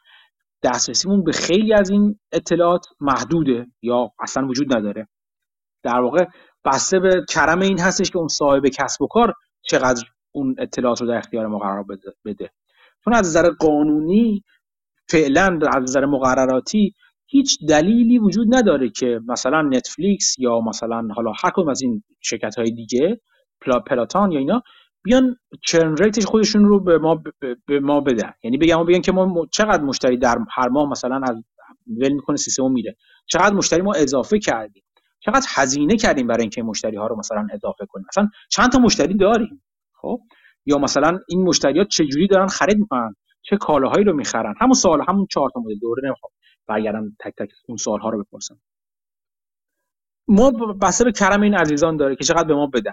[0.62, 5.08] دسترسیمون به خیلی از این اطلاعات محدوده یا اصلا وجود نداره.
[5.82, 6.26] در واقع
[6.64, 11.06] بسته به کرم این هستش که اون صاحب کسب و کار چقدر اون اطلاعات رو
[11.06, 11.84] در اختیار ما قرار
[12.24, 12.50] بده.
[13.04, 14.44] چون از نظر قانونی
[15.08, 16.94] فعلا از نظر مقرراتی
[17.26, 22.70] هیچ دلیلی وجود نداره که مثلا نتفلیکس یا مثلا حالا هر از این شرکت های
[22.70, 23.20] دیگه
[23.86, 24.62] پلاتان یا اینا
[25.04, 27.22] بیان چرن ریتش خودشون رو به ما
[27.66, 28.32] به ما بدن.
[28.42, 31.36] یعنی بگم بگن که ما چقدر مشتری در هر ماه مثلا از
[31.86, 32.96] ول می‌کنه سیستم میره.
[33.26, 34.82] چقدر مشتری ما اضافه کردیم.
[35.20, 38.06] چقدر هزینه کردیم برای اینکه مشتری ها رو مثلا اضافه کنیم.
[38.08, 39.62] مثلا چند تا مشتری داریم.
[39.94, 40.20] خب؟
[40.66, 45.26] یا مثلا این مشتریات جوری دارن خرید می‌کنن؟ چه کالاهایی رو می‌خرن؟ همون سوال همون
[45.30, 45.78] چهار تا مدل.
[45.78, 46.32] دوباره نمی‌خوام
[46.66, 48.60] برگردم تک تک اون سوال ها رو بپرسم.
[50.28, 50.50] اما
[50.82, 52.92] بسته به کرم این عزیزان داره که چقدر به ما بدن.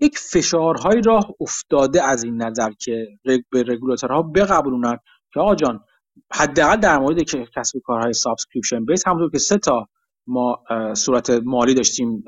[0.00, 4.98] یک فشارهایی راه افتاده از این نظر که به رگولاتورها بقبولونن
[5.34, 5.84] که آقا جان
[6.32, 9.88] حداقل در مورد که کسب کارهای subscription base همونطور که سه تا
[10.26, 10.64] ما
[10.94, 12.24] صورت مالی داشتیم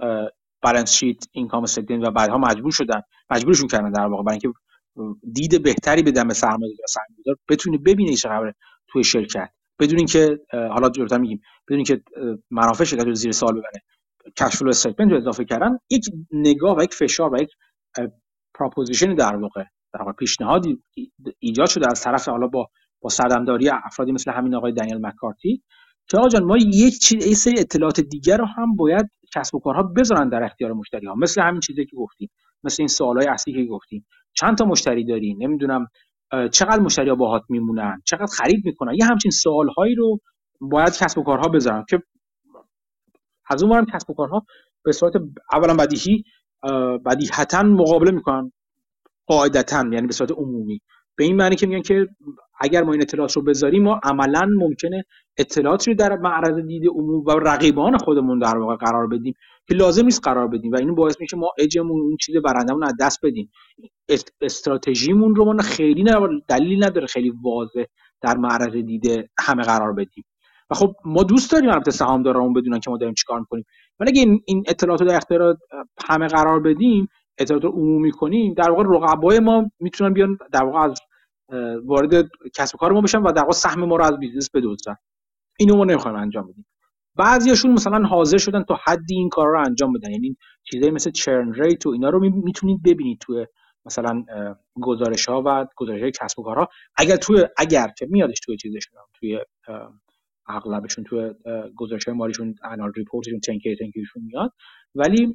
[0.65, 3.01] balance sheet income statement و بعدها مجبور شدن
[3.31, 4.23] مجبورشون کردن در واقع.
[4.23, 4.59] برای اینکه
[5.33, 8.55] دید بهتری به سرمایه‌گذار سرمایه‌گذار بتونه ببینه چه خبره
[8.89, 9.51] توی شرکت.
[9.81, 12.03] بدون اینکه حالا جلوتر میگیم بدون اینکه
[12.51, 13.83] منافع شرکت رو زیر سوال ببره
[14.39, 17.51] cash flow statement رو اضافه کردن یک نگاه و یک فشار و یک
[18.55, 20.83] proposition در واقع در واقع پیشنهادی
[21.39, 22.69] ایجاد شده از طرف حالا با
[23.01, 25.63] با سردمداری افرادی مثل همین آقای دنیل مکارتی.
[26.09, 29.83] که آقا جان ما یک چیز سری اطلاعات دیگر رو هم باید کسب و کارها
[29.83, 31.15] بذارن در اختیار مشتری ها.
[31.15, 32.31] مثل همین چیزی که گفتیم
[32.65, 34.07] مثل این سوالای اصلی که گفتیم.
[34.33, 35.87] چند تا مشتری داری نمی‌دونم
[36.53, 40.19] چقدر مشتری ها باهات میمونن؟ چقدر خرید می‌کنن؟ یه همچین سوال هایی رو
[40.61, 42.03] باید کسب و کارها بذارن که
[43.51, 44.43] از اون کسب و کارها
[44.85, 45.13] به صورت
[45.53, 46.25] اولا بدیهی
[47.07, 48.53] بدیهتا مقابله می‌کنن
[49.27, 50.81] قاعدتا یعنی به صورت عمومی.
[51.17, 52.09] به این معنی که میگن که
[52.61, 55.05] اگر ما این اطلاعات رو بذاریم ما عملا ممکنه
[55.39, 59.35] اطلاعاتی رو در معرض دید عموم و رقیبان خودمون در واقع قرار بدیم
[59.69, 62.95] که لازم نیست قرار بدیم و این باعث میشه ما اجمون اون چیز برندمون از
[63.01, 63.51] دست بدیم.
[64.41, 66.05] استراتژیمون رو ما خیلی
[66.49, 67.85] دلیلی نداره خیلی واضح
[68.21, 70.25] در معرض دید همه قرار بدیم.
[70.71, 73.65] و خب ما دوست داریم البته سهامدارامون بدونن که ما داریم چیکار می‌کنیم.
[74.01, 75.57] ولی اگه این اطلاعات رو در اختیار
[76.09, 77.09] همه قرار بدیم
[77.39, 80.95] اطلاعات رو عمومی کنیم در واقع رقبای ما می‌تونن بیان در واقع از
[81.85, 84.97] وارد کسب کار ما بشن و در واقع سهم ما رو از business بدزدن.
[85.59, 86.67] اینو ما نمی‌خوایم انجام بدیم.
[87.17, 90.11] بعضیاشون مثلا حاضر شدن تا حدی این کار رو انجام بدن.
[90.11, 93.47] یعنی چیزایی مثل churn rate و اینا رو می‌تونید ببینید توی
[93.87, 94.25] مثلا
[94.83, 96.69] گزارش ها و گزارش های کسب و کارها.
[96.97, 99.39] اگر توی اگر که میادش توی چیزشون توی
[100.49, 101.35] اغلبشون توی
[101.77, 104.53] گزارش مالیشون annual report شون 10-K 10-K شون میاد.
[104.95, 105.35] ولی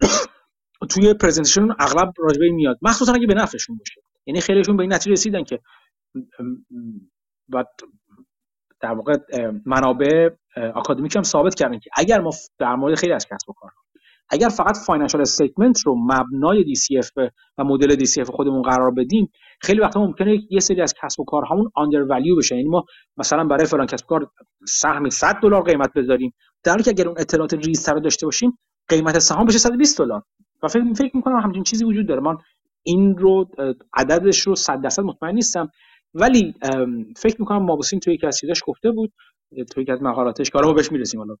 [0.90, 2.78] توی presentation اغلب راجع بهش میاد.
[2.82, 4.00] مخصوصا اگه به نفعشون باشه.
[4.26, 5.60] یعنی خیلیشون به این نتیجه رسیدن که
[7.48, 7.68] بعد
[8.80, 9.18] در واقع
[9.66, 13.84] منابع اکادمیک هم ثابت کردن که اگر ما در مورد خیلی از کسب و کارها
[14.28, 17.10] اگر فقط financial statement رو مبنای DCF
[17.58, 19.30] و مدل DCF خودمون قرار بدیم
[19.60, 22.84] خیلی وقتا ممکنه یه سری از کسب و کارهامون undervalue بشه یعنی ما
[23.16, 24.30] مثلا برای فلان کسب و کار
[24.68, 28.58] سهم 100 دلار قیمت بذاریم در حالی که اگر اون اطلاعات ریزتر رو داشته باشیم
[28.88, 30.22] قیمت سهام بشه 120 دلار.
[30.62, 32.20] و فکر فکر می‌کنم همچین چیزی وجود داره.
[32.20, 32.36] من
[32.86, 33.48] این رو
[33.94, 35.70] عددش رو 100 درصد مطمئن نیستم.
[36.14, 36.54] ولی
[37.16, 39.12] فکر می‌کنم موبوسین توی یکی از چیزاش گفته بود
[39.72, 41.36] توی یکی از مقالاتش که بهش می‌رسیم حالا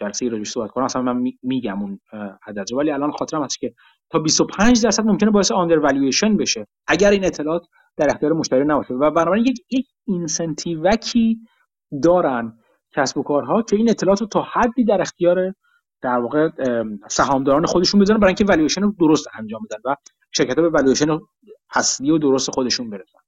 [0.00, 2.00] جلسه رو صحبت کنم اصلا من میگم اون
[2.46, 3.74] عدد ولی الان خاطرم هست که
[4.10, 7.66] تا 25 درصد ممکنه باعث undervaluation بشه اگر این اطلاعات
[7.96, 8.94] در اختیار مشتری نباشه.
[8.94, 11.38] و بنابراین یک یک incentive کی
[12.02, 12.58] دارن
[12.94, 15.54] کسب و کارها که این اطلاعات رو تا حدی در اختیار
[16.02, 16.48] در واقع
[17.08, 19.78] سهامداران خودشون بذارن برای اینکه والویشن رو درست انجام بدن.
[19.84, 19.96] و
[20.36, 21.18] شرکت‌ها به والویشن
[21.74, 23.18] اصلی و درست خودشون برسن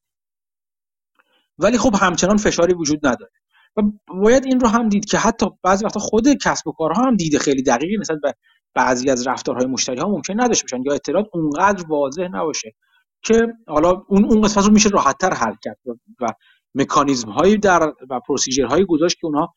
[1.58, 3.32] ولی خب همچنان فشاری وجود نداره.
[3.76, 7.16] و باید این رو هم دید که حتی بعضی وقتا خود کسب و کارها هم
[7.16, 8.34] دید خیلی دقیقی نسبت به
[8.74, 12.74] بعضی از رفتارهای مشتری ها ممکن نداشته باشن یا اطلاعات اونقدر واضح نباشه
[13.22, 15.78] که حالا اون اون قسمت رو میشه راحتتر حل کرد
[16.20, 16.26] و
[16.74, 19.54] مکانیزم هایی در و procedure هایی گذاشت که اونها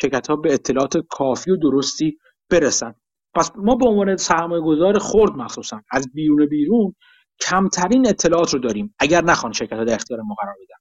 [0.00, 2.18] شرکت ها به اطلاعات کافی و درستی
[2.50, 2.94] برسن.
[3.34, 6.94] پس ما به عنوان سرمایه گذار خرد مخصوصا از بیرون بیرون
[7.40, 10.76] کمترین اطلاعات رو داریم اگر نخوان شرکت ها در اختیار ما قرار بدن.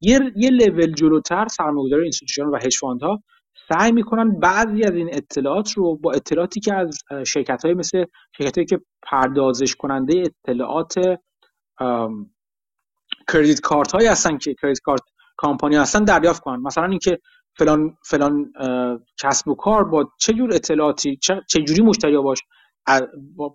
[0.00, 3.22] یه یه لول جلوتر سرمایه‌گذار institution و hedge ها
[3.68, 8.04] سعی می‌کنن بعضی از این اطلاعات رو با اطلاعاتی که از شرکت های مثل
[8.38, 10.94] شرکت که پردازش کننده اطلاعات
[13.32, 15.02] credit card های هستن که credit card
[15.36, 16.60] کامپانی هستن دریافت کنن.
[16.60, 17.18] مثلا اینکه
[17.58, 18.52] فلان فلان
[19.22, 22.38] کسب و کار با چه جور اطلاعاتی چه, جوری مشتری باش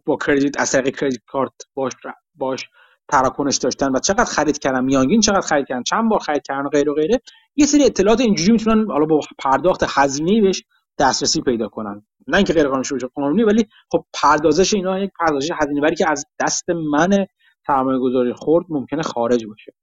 [0.05, 1.93] با, کردیت از طریق کردیت کارت باش
[2.35, 2.69] باش
[3.07, 6.69] تراکنش داشتن و چقدر خرید کردن میانگین چقدر خرید کردن چند بار خرید کردن و
[6.69, 7.21] غیره و غیره
[7.55, 10.63] یه سری اطلاعات اینجوری می‌تونن حالا با پرداخت هزینه بهش
[10.99, 12.05] دسترسی پیدا کنن.
[12.27, 16.11] نه اینکه غیر قانونی باشه قانونی ولی خب پردازش اینا یک پردازش هزینه بری که
[16.11, 17.25] از دست من
[17.67, 19.73] سرمایه گذاری خورد ممکنه خارج باشه.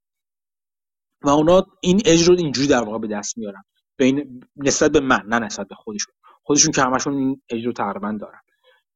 [1.21, 3.63] و اونا این اجر رو اینجوری در واقع به دست میارن.
[3.97, 6.13] بین نسبت به من نه نسبت به خودشون.
[6.43, 8.39] خودشون که همشون این اجر رو تقریبا دارن.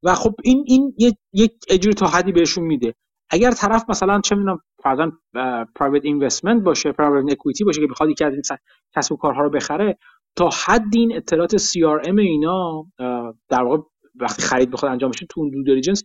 [0.03, 0.93] و خب این این
[1.33, 2.95] یک اجر تا حدی بهشون میده.
[3.29, 5.11] اگر طرف مثلا چه می‌دونم فرضاً
[5.75, 8.41] پرایوت اینوستمنت باشه پرایوت اکوئیتی باشه که بخواد یکی از این
[8.95, 9.97] کسب و کارها رو بخره
[10.35, 11.55] تا حد این اطلاعات
[12.07, 12.85] ام اینا
[13.49, 13.83] در واقع
[14.19, 16.03] وقتی خرید بخواد انجام بشه تو due diligence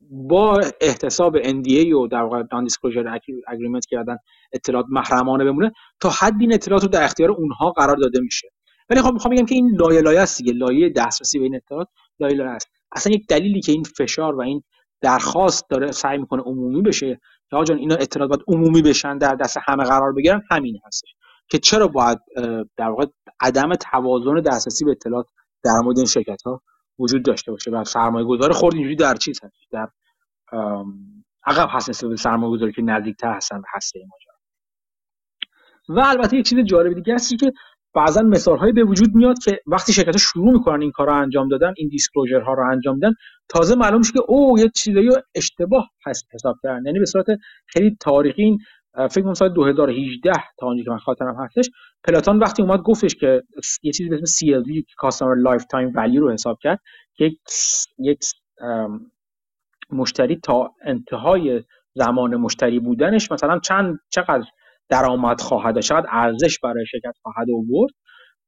[0.00, 4.16] با احتساب NDA و در واقع non-disclosure agreement کردن
[4.52, 8.48] اطلاعات محرمانه بمونه تا حد این اطلاعات رو در اختیار اونها قرار داده میشه.
[8.90, 11.88] ولی خب می‌خوام بگم که این لایه لایه است دیگه لایه دسترسی به این اطلاعات
[12.20, 12.68] لایه لایه است.
[12.92, 14.62] اصلا یک دلیلی که این فشار و این
[15.00, 17.20] درخواست داره سعی می‌کنه عمومی بشه
[17.50, 21.14] که آقا اینا اطلاعات باید عمومی بشن در دست همه قرار بگیرن همین هستش.
[21.48, 22.18] که چرا باید
[22.76, 23.06] در واقع
[23.40, 25.26] عدم توازن دسترسی به اطلاعات
[25.64, 26.62] در مورد این شرکت ها
[26.98, 29.88] وجود داشته باشه و سرمایه گذار خورد اینجوری در چیز هست در
[31.46, 34.38] عقب هست نسبت سرمایه گذاری که نزدیکتر هستن به هسته ماجرا
[35.88, 37.52] و البته یک چیز جالب دیگه هستی که
[37.94, 41.12] بعضا مثال هایی به وجود میاد که وقتی شرکت ها شروع می‌کنن این کار رو
[41.12, 43.12] انجام دادن این دیسکلوزر ها رو انجام میدن
[43.48, 46.86] تازه معلوم میشه که او یه چیزایی اشتباه هست حساب کردن.
[46.86, 47.26] یعنی به صورت
[47.66, 48.58] خیلی تاریخی این
[49.10, 51.70] فکر کنم سال 2018 تا اونجایی که من خاطرم هستش
[52.04, 53.42] Peloton وقتی اومد گفتش که
[53.82, 56.80] یه چیزی به اسم CLV customer lifetime value رو حساب کرد
[57.14, 57.30] که
[57.98, 58.24] یک
[59.90, 64.44] مشتری تا انتهای زمان مشتری بودنش مثلا چند چقدر
[64.88, 67.92] درآمد خواهد داشت چقدر ارزش برای شرکت خواهد آورد.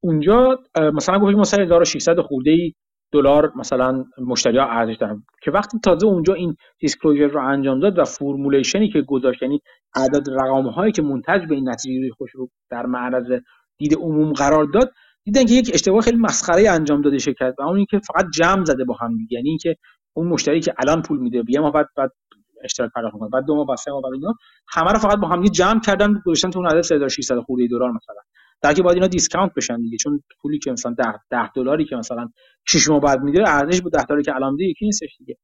[0.01, 0.59] اونجا
[0.95, 2.75] مثلا گفتیم مثلا 1600 خورده ای
[3.13, 5.23] دلار مثلا مشتری ها ارزش دارن.
[5.43, 9.61] که وقتی تازه اونجا این disclosure رو انجام داد و formulation ی که گذاشت یعنی
[9.95, 13.33] عدد رقم هایی که منتج به این نتیجه خوش رو در معرض
[13.79, 14.93] دید عموم قرار داد
[15.25, 17.55] دیدن که یک اشتباه خیلی مسخره انجام داده شرکت.
[17.59, 19.77] و اون اینکه فقط جمع زده با هم دیگه یعنی اینکه
[20.17, 22.13] اون مشتری که الان پول میده یه ما بعد بعد
[22.65, 24.35] اشتراک پرداخت می‌کنه بعد دو ماه بعد سه ماه بعد اینا
[24.69, 28.23] همه رو فقط با هم جمع کردن گذاشتن تو اون عدد 3600 خورده دلار مثلا.
[28.63, 29.97] در که باید اینا دیسکانت بشن دیگه.
[29.97, 32.29] چون پولی که مثلا 10 10 دلاری که مثلا
[32.67, 35.37] 6 ماه بعد میده ارزش با 10 دلاری که الان میده یکی نیستش دیگه.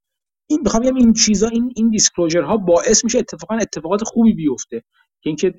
[0.46, 4.82] این بخوام بگم این چیزا این این disclosure ها باعث میشه اتفاقا اتفاقات خوبی بیفته
[5.22, 5.54] که اینکه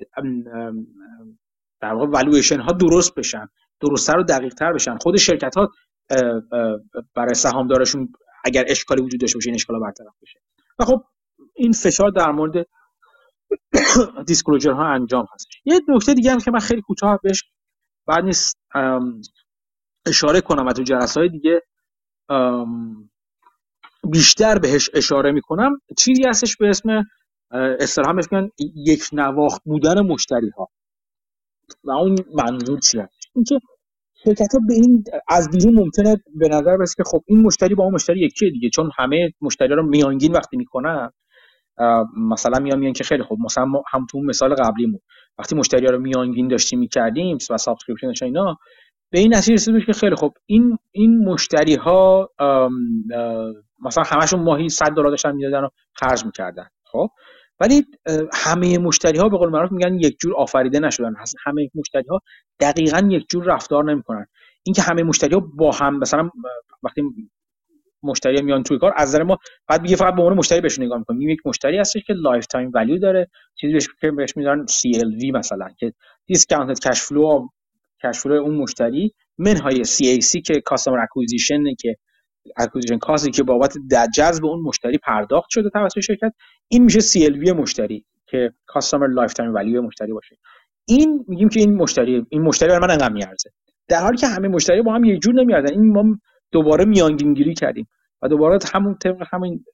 [1.80, 3.46] در واقع والویشن ها درست بشن
[3.80, 4.98] درستتر و دقیق تر بشن.
[4.98, 5.70] خود شرکت ها
[7.14, 8.12] برای سهامدارشون
[8.44, 10.40] اگر اشکالی وجود داشته باشه این اشکالا برطرف بشه.
[10.78, 11.04] و خب
[11.54, 12.66] این فشار در مورد
[14.26, 15.46] disclosure ها انجام هست.
[15.64, 17.44] یه نکته دیگه هم که من خیلی کوتاه بهش
[18.06, 18.58] بعد نیست
[20.06, 21.62] اشاره کنم و تو جلسه های دیگه
[24.12, 25.80] بیشتر بهش اشاره می‌کنم.
[25.98, 27.04] چیزی هستش به اسم
[27.80, 30.68] اصطلاحا میگن یک نواخت بودن مشتری ها
[31.84, 33.58] و اون منظور چیه؟ اینکه
[34.24, 37.84] شرکت ها به این از بیرون ممکنه به نظر برسه که خب این مشتری با
[37.84, 41.10] اون مشتری یکیه دیگه چون همه مشتری رو میانگین وقتی می‌کنن
[42.16, 45.00] مثلا میان میان که خیلی خوب مثلا هم تو مثال قبلیمون
[45.38, 48.56] وقتی مشتری ها رو میانگین داشتیم می‌کردیم و subscription داشتن اینا
[49.10, 50.34] به این نتیجه رسید که خیلی خوب.
[50.46, 52.30] این این مشتری ها
[53.84, 56.66] مثلا همشون ماهی 100 دلار داشتن می‌دادن و خرج می‌کردن.
[56.84, 57.08] خب؟
[57.60, 57.84] ولی
[58.34, 61.14] همه مشتری ها به قول معروف میگن یک جور آفریده نشدن.
[61.46, 62.20] همه مشتری ها
[62.60, 64.26] دقیقا یک جور رفتار نمی‌کنن.
[64.62, 66.30] اینکه همه مشتری ها با هم مثلا
[66.82, 67.02] وقتی
[68.02, 69.38] مشتری میان توی کار از نظر ما
[69.68, 71.28] بعد میگه فقط به عنوان مشتری بهش نگاه می‌کنیم.
[71.28, 73.28] یک مشتری هستش که lifetime value داره.
[73.54, 75.92] چیزی بهش که بهش می‌ذارن CLV مثلا که
[76.26, 77.48] discounted cash flow
[78.04, 81.96] cash flow اون مشتری منهای CAC که customer acquisition که
[82.56, 83.74] acquisition cost ی که بابت
[84.14, 86.32] جذب اون مشتری پرداخت شده توسط شرکت
[86.68, 90.36] این میشه CLV مشتری که customer lifetime value مشتری باشه.
[90.88, 93.50] این میگیم که این مشتری این مشتری برای من انقدر میارزه.
[93.88, 95.72] در حالی که همه مشتری با هم یک جور نمیارزن.
[95.72, 96.18] این ما
[96.52, 97.88] دوباره میانگینگیری کردیم
[98.22, 99.64] و دوباره همون طبق همین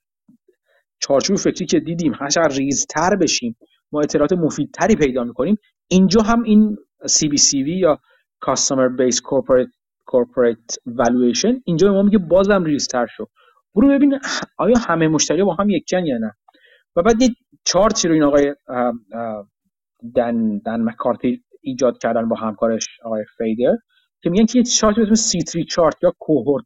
[0.99, 3.57] چارچوب فکری که دیدیم هر ریزتر بشیم
[3.91, 5.57] ما اطلاعات مفیدتری پیدا می‌کنیم.
[5.87, 6.77] اینجا هم این
[7.07, 7.99] CBCV یا
[8.45, 9.71] Customer Based Corporate
[10.11, 13.27] Corporate Valuation اینجا ما میگه بازم ریزتر شد.
[13.75, 14.19] برو ببین
[14.57, 16.31] آیا همه مشتری با هم یکجن یا نه.
[16.95, 17.29] و بعد یه
[17.65, 18.55] چارتی رو این آقای
[20.15, 23.77] دن, دن مکارتی ایجاد کردن با همکارش آقای فیدر.
[24.25, 26.65] که میگن که یه چارت به اسم C3 چارت یا کوهورت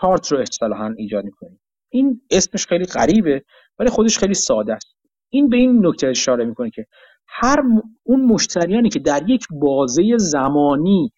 [0.00, 1.60] چارت رو اصطلاحا ایجاد می‌کنیم.
[1.90, 3.44] این اسمش خیلی غریبه
[3.78, 4.96] ولی خودش خیلی ساده است.
[5.30, 6.86] این به این نکته اشاره می‌کنه که
[7.28, 7.62] هر
[8.02, 11.12] اون مشتریانی که در یک بازه زمانی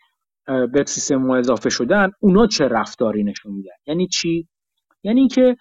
[0.47, 4.49] به سیستم ما اضافه شدن اونا چه رفتاری نشون میدن؟ یعنی چی؟
[5.03, 5.57] یعنی اینکه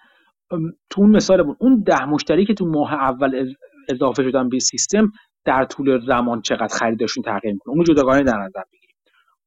[0.90, 3.54] تو اون مثال اون ده مشتری که تو ماه اول
[3.88, 5.12] اضافه شدن به سیستم
[5.44, 8.85] در طول زمان چقدر خریدشون تغییر می‌کنه؟ اونو جداگانه در نظر بگیریم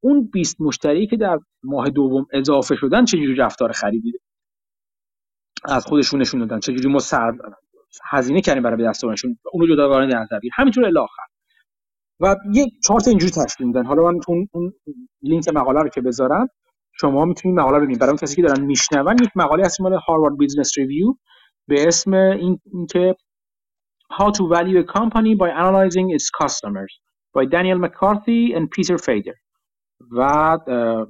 [0.01, 4.13] اون 20 مشتری که در ماه دوم اضافه شدن چجوری رفتار خریدی؟
[5.65, 6.59] از خودشون نشون دادن.
[6.59, 7.33] چجوری ما سر
[8.11, 10.37] هزینه کردیم برای به دست آوردنشون؟ اونو جداگانه در نظر.
[10.37, 11.23] بگیریم همینطور الی آخر.
[12.19, 13.85] و یه چارت اینجوری تشکیل میدن.
[13.85, 14.73] حالا من تو اون
[15.21, 16.47] لینک مقاله رو که بذارم
[16.93, 17.99] شما می‌تونید مقاله ببینید.
[17.99, 21.13] برای اون کسی که دارن میشنون یک مقاله هست مال Harvard Business Review
[21.67, 23.15] به اسم این اینکه
[24.13, 26.99] How to value a company by analyzing its customers
[27.33, 29.35] by Daniel McCarthy and Peter Fader.
[30.11, 30.57] و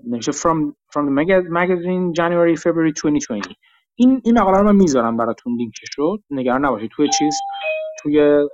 [0.07, 1.13] نمیشه from from the
[1.49, 3.49] magazine January February 2020
[3.95, 6.19] این این مقاله رو من می‌ذارم براتون لینکش رو.
[6.29, 6.91] نگران نباشید.
[6.91, 7.35] توی چیز؟
[7.99, 8.47] توی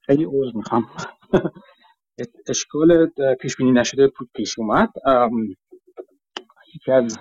[0.00, 0.86] خیلی عوض می‌خوام.
[2.48, 3.06] اشکال
[3.40, 4.88] پیش بینی نشده پیش اومد.
[6.74, 7.18] یکی از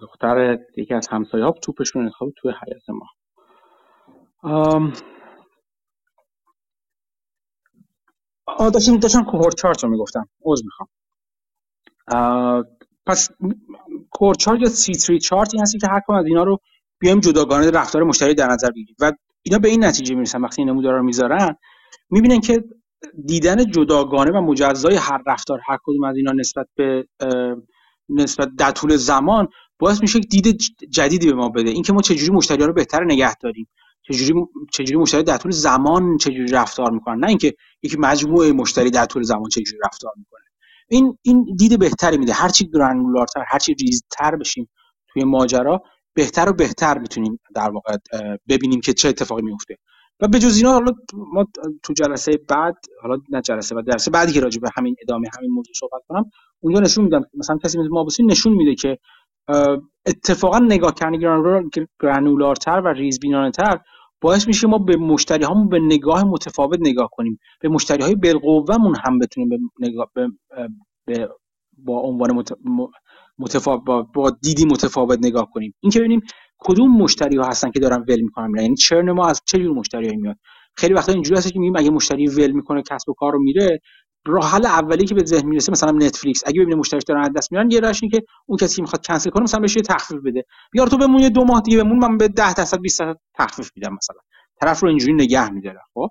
[0.00, 3.06] دختر یکی از همسایه ها توپشون انتخاب توی حیات ما.
[8.46, 10.28] آه داشتم داشتم کوهورت چارت رو می‌گفتم.
[10.46, 10.88] عوض می‌خوام.
[13.06, 13.30] پس
[14.10, 16.58] کوهورت چارت یا سی تری چارت این هستی که هر از اینا رو
[16.98, 18.96] بیایم جداگانه رفتار مشتری در نظر بگیریم.
[19.00, 19.12] و
[19.42, 21.56] اینا به این نتیجه می‌رسن وقتی این نمودار رو می‌ذارن
[22.10, 22.64] می‌بینن که
[23.26, 27.06] دیدن جداگانه و مجزای هر رفتار هر کدوم از اینا نسبت به
[28.08, 29.48] نسبت در طول زمان
[29.78, 30.58] باعث میشه دید
[30.90, 31.70] جدیدی به ما بده.
[31.70, 33.68] اینکه ما چجوری مشتری رو بهتر نگه داریم.
[34.08, 39.04] چجوری چجوری مشتری در طول زمان چجوری رفتار می‌کنن؟ نه اینکه یک مجموعه مشتری در
[39.04, 40.40] طول زمان چجوری رفتار می‌کنه.
[40.88, 42.32] این این دید بهتری میده.
[42.32, 44.68] هر چی گرانولارتر هر چی ریزتر بشیم
[45.08, 45.82] توی ماجرا
[46.14, 47.96] بهتر و بهتر می‌تونیم در واقع
[48.48, 49.76] ببینیم که چه اتفاقی میفته
[50.20, 51.46] و به جز اینا حالا ما
[51.82, 55.50] تو جلسه بعد حالا نه جلسه بعد جلسه بعدی که راجع به همین ادامه همین
[55.50, 56.30] موضوع صحبت کنم
[56.60, 57.24] اونجا نشون میدم.
[57.34, 58.98] مثلا کسی مثل مابوسی نشون میده که
[60.06, 61.18] اتفاقا نگاه کردن
[62.00, 63.80] گرانولارتر و ریزبینانه تر
[64.26, 67.38] باعث میشه ما به مشتری هامون به نگاه متفاوت نگاه کنیم.
[67.60, 70.28] به مشتری های بالقوهمون هم بتونیم به نگاه به,
[71.06, 71.28] به
[71.78, 72.44] با عنوان
[73.38, 73.82] متفاوت
[74.14, 75.74] با, دیدی متفاوت نگاه کنیم.
[75.80, 76.20] این که ببینیم
[76.58, 80.16] کدوم مشتری ها هستن که دارن ول می‌کنن یعنی چرن ما از چه جور مشتریایی
[80.16, 80.36] میاد؟
[80.76, 83.80] خیلی وقتا اینجوری هست که میگیم اگه مشتری ول می‌کنه کسب و کار رو میره
[84.26, 86.42] راه حل اولی که به ذهن می‌رسه مثلا نتفلیکس.
[86.46, 89.30] اگه ببینه مشتریش دارن از دست میرن یه راهش که اون کسی که می‌خواد کنسل
[89.30, 90.44] کنه مثلا بهش یه تخفیف بده.
[90.72, 93.70] بیار تو بمون یه دو ماه دیگه بمون من به 10 درصد 20 درصد تخفیف
[93.76, 94.20] میدم مثلا.
[94.60, 96.08] طرف رو اینجوری نگه میداره خب؟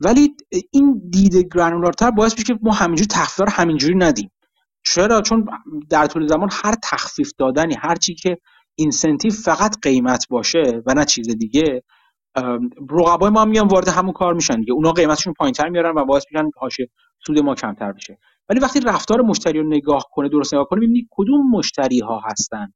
[0.00, 0.34] ولی
[0.70, 4.30] این دید گرانولارتر باعث میشه که ما همینجوری تخفیف رو همینجوری ندیم.
[4.84, 5.46] چرا؟ چون
[5.90, 8.38] در طول زمان هر تخفیف دادنی هر چی که
[8.74, 11.82] اینسنتیو فقط قیمت باشه و نه چیز دیگه
[12.90, 14.72] رقبای ما هم میان وارد همون کار میشن دیگه.
[14.72, 16.90] اونا قیمتشون پایینتر میارن و باعث میشن حاشیه
[17.26, 18.18] سود ما کمتر بشه.
[18.48, 22.72] ولی وقتی رفتار مشتری رو نگاه کنه درست نگاه کنه ببینید کدوم مشتری ها هستن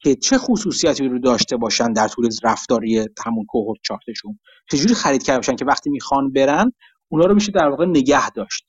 [0.00, 4.38] که چه خصوصیتی رو داشته باشن در طول رفتاری همون cohort chart شون.
[4.70, 6.72] چجوری خرید کرده باشن که وقتی می‌خوان برن
[7.08, 8.64] اونا رو میشه در واقع نگه داشت.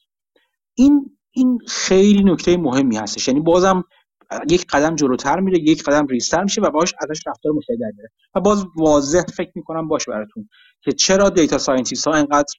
[0.76, 3.28] این این خیلی نکته مهمی هستش.
[3.28, 3.84] یعنی بازم
[4.50, 7.92] یک قدم جلوتر میره یک قدم ریزتر میشه و باش ازش رفتار مشتری در
[8.36, 10.50] و باز واضح فکر می‌کنم باش براتون
[10.82, 12.54] که چرا data scientist ها اینقدر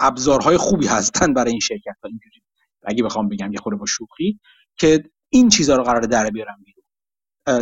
[0.00, 2.42] ابزارهای خوبی هستن برای این شرکت ها اینجوری.
[2.84, 4.40] اگه بخوام بگم یه خورده با شوخی
[4.76, 6.84] که این چیزها رو قرار در بیارن بیرون.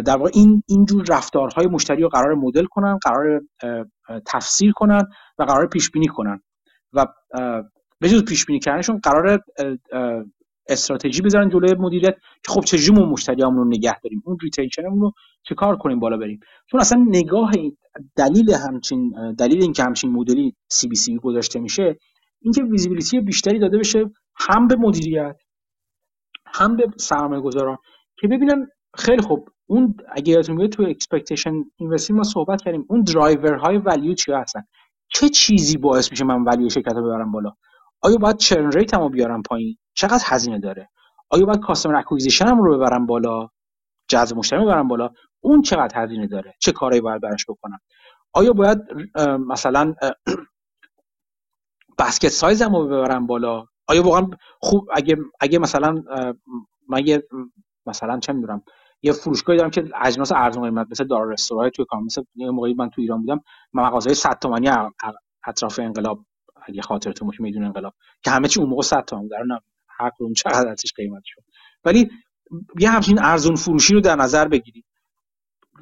[0.03, 3.41] در واقع این اینجور رفتارهای مشتری رو قرار مدل کنن قرار
[4.27, 5.03] تفسیر کنن
[5.39, 6.43] و قرار پیش بینی کنن.
[6.93, 7.07] و
[8.01, 9.41] به جز پیش بینی کردنشون قرار
[10.69, 15.13] استراتژی بذارن جلوی مدیریت که خب چجوری ما مشتریامون رو نگه داریم اون ریتنشنمون رو
[15.57, 16.41] کار کنیم بالا بریم؟
[16.71, 17.53] چون اصلا نگاه
[18.17, 21.99] دلیل همچین دلیل اینکه همچین مدلی سی بی سی گذاشته میشه
[22.41, 25.37] اینکه visibility بیشتری داده بشه هم به مدیریت
[26.47, 27.79] هم به سرمایه گذاران
[28.17, 33.05] که ببینن خیلی خوب اون اگه یادتون بیاد تو expectations investing ما صحبت کردیم اون
[33.63, 34.63] های value چی هستن؟
[35.09, 37.53] چه چیزی باعث میشه من value شرکت رو ببرم بالا؟
[38.03, 40.91] آیا باید churn rate رو بیارم پایین؟ چقدر هزینه داره؟
[41.31, 43.49] آیا باید customer acquisition رو ببرم بالا؟
[44.09, 45.11] جذب مشتری ببرم بالا؟
[45.41, 47.79] اون چقدر هزینه داره؟ چه کاری باید براش بکنم؟
[48.35, 48.79] آیا باید
[49.49, 49.95] مثلا
[51.99, 54.31] بسکت سایزم رو ببرم بالا؟ آیا واقعا
[54.61, 56.05] خوب اگه اگه مثلا
[56.89, 57.25] من یه
[57.87, 58.63] مثلا چه می‌دونم
[59.03, 62.75] یه فروشگاهی دارم که اجناس ارزون قیمت مثل دار رستوران توی کام مثل یه موقعی
[62.75, 63.41] من تو ایران بودم
[63.75, 64.71] مغازه 100 تومانی
[65.47, 66.21] اطراف انقلاب
[66.67, 67.95] اگه خاطرتون باشه میدون انقلاب.
[68.25, 69.39] که همه چی اون موقع 100 تومن در
[69.89, 71.43] هر کدوم چقدر ازش قیمت شد.
[71.85, 72.11] ولی
[72.81, 74.85] یه همچین ارزون فروشی رو در نظر بگیرید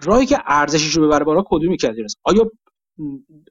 [0.03, 1.95] راهی که ارزشش رو ببره بالا کدومی که
[2.25, 2.45] آیا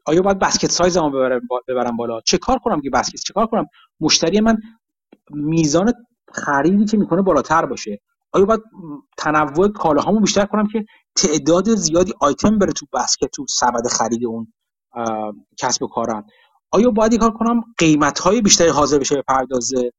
[0.05, 3.65] آیا باید بسکت سایزمو ببرم ببرم بالا؟ چه کار کنم که بسکت چه کار کنم؟
[3.99, 4.57] مشتری من
[5.29, 5.93] میزان
[6.33, 7.99] خریدی که می‌کنه بالاتر باشه.
[8.31, 8.61] آیا باید
[9.17, 10.85] تنوع کالاهامو بیشتر کنم که
[11.15, 14.53] تعداد زیادی آیتم بره تو بسکت تو سبد خرید اون
[15.57, 16.25] کسب و کارم؟
[16.71, 19.91] آیا باید کار کنم؟ قیمت های بیشتری حاضر بشه به پردازه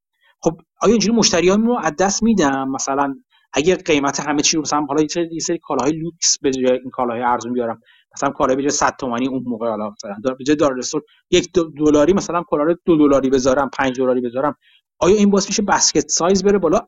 [0.42, 3.14] خب آیا اینجوری مشتریام رو از دست میدم مثلا
[3.52, 5.02] اگر قیمت همه چی رو مثلا حالا
[5.32, 7.80] یه سری کالاهای لوکس به جای این کالاهای ارزون بیارم.
[8.16, 10.80] مثلا کالای به جای 100 تومانی اون موقع حالا مثلا به جای دار
[11.30, 14.56] یک دلاری مثلا کالا رو 2 دلاری بذارم 5 دلاری بذارم.
[14.98, 16.80] آیا این باعث میشه basket size بره بالا؟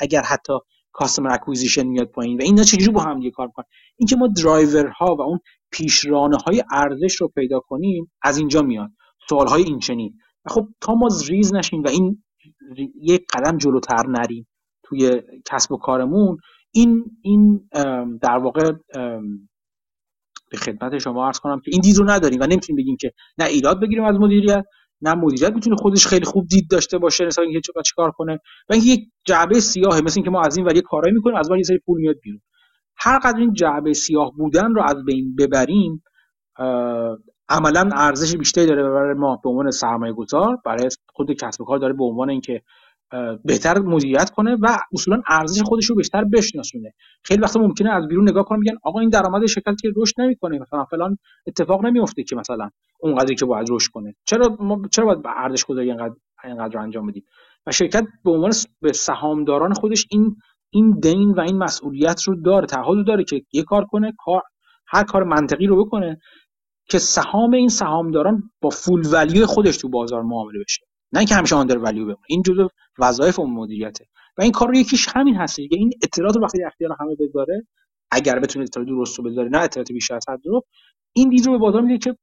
[0.00, 0.52] اگر حتی
[0.92, 3.64] customer acquisition میاد پایین و اینا چجوری با هم دیگه کار می‌کنن؟
[3.96, 5.38] اینکه ما درایورها و اون
[5.70, 8.90] پیشرانه های ارزش رو پیدا کنیم از اینجا میاد.
[9.30, 10.18] سوال های این چنین.
[10.46, 12.22] خب تا ما ریز نشیم و این
[13.02, 14.48] یک قدم جلوتر نریم
[14.82, 16.36] توی کسب و کارمون
[16.74, 17.68] این این
[18.22, 18.72] در واقع
[20.50, 23.44] به خدمت شما عرض کنم که این دید رو نداریم و نمی‌تونیم بگیم که نه
[23.44, 24.64] ایراد بگیریم از مدیریت
[25.02, 28.38] نه مدیریت می‌تونه خودش خیلی خوب دید داشته باشه مثلا اینکه چه چیکار کنه
[28.68, 31.62] و اینکه یک جعبه سیاهه مثل اینکه ما از این وری کارایی می‌کنیم از یه
[31.62, 32.40] سری پول میاد بیرون.
[32.96, 36.02] هر قدر این جعبه سیاه بودن رو از بین ببریم
[37.50, 41.78] عملا ارزش بیشتری داره برای ما به عنوان سرمایه گذار برای خود کسب و کار
[41.78, 42.62] داره به عنوان اینکه
[43.44, 46.92] بهتر مدیریت کنه و اصولا ارزش خودش رو بیشتر بشناسونه.
[47.24, 50.58] خیلی وقتا ممکنه از بیرون نگاه کنم میگن آقا این درآمد شرکت که رشد نمی‌کنه
[50.58, 52.70] مثلا فلان اتفاق نمیفته که مثلا
[53.00, 54.14] اونقدری که باید رشد کنه.
[54.24, 56.14] چرا ما چرا باید ارزش گذاری اینقدر
[56.44, 57.24] اینقدر انجام بدیم
[57.66, 60.36] و شرکت به عنوان به سهامداران خودش این
[60.70, 64.42] این دین و این مسئولیت رو داره تعهد داره که یه کار کنه کار
[64.86, 66.20] هر کار منطقی رو بکنه.
[66.90, 70.82] که سهام این سهامداران با فول ولیو خودش تو بازار معامله بشه.
[71.12, 72.18] نه اینکه همیشه آندر ولیو بمونه.
[72.28, 72.66] این جزء
[72.98, 74.06] وظایف اون مدیریته.
[74.38, 77.66] و این کار رو یکیش همین هست که این اطلاعات رو وقتی اختیار همه بذاره
[78.10, 80.62] اگر بتونه اطلاعات درست رو بذاره نه اطلاعات بیشتر از حد رو
[81.12, 82.16] این دید رو به بازار میده که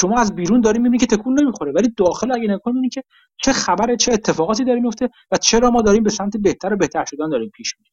[0.00, 1.72] شما از بیرون داریم می‌بینید که تکون نمی‌خوره.
[1.72, 3.02] ولی داخل اگه نگاه که
[3.44, 7.04] چه خبره چه اتفاقاتی داره میفته و چرا ما داریم به سمت بهتر و بهتر
[7.04, 7.92] شدن داریم پیش میریم.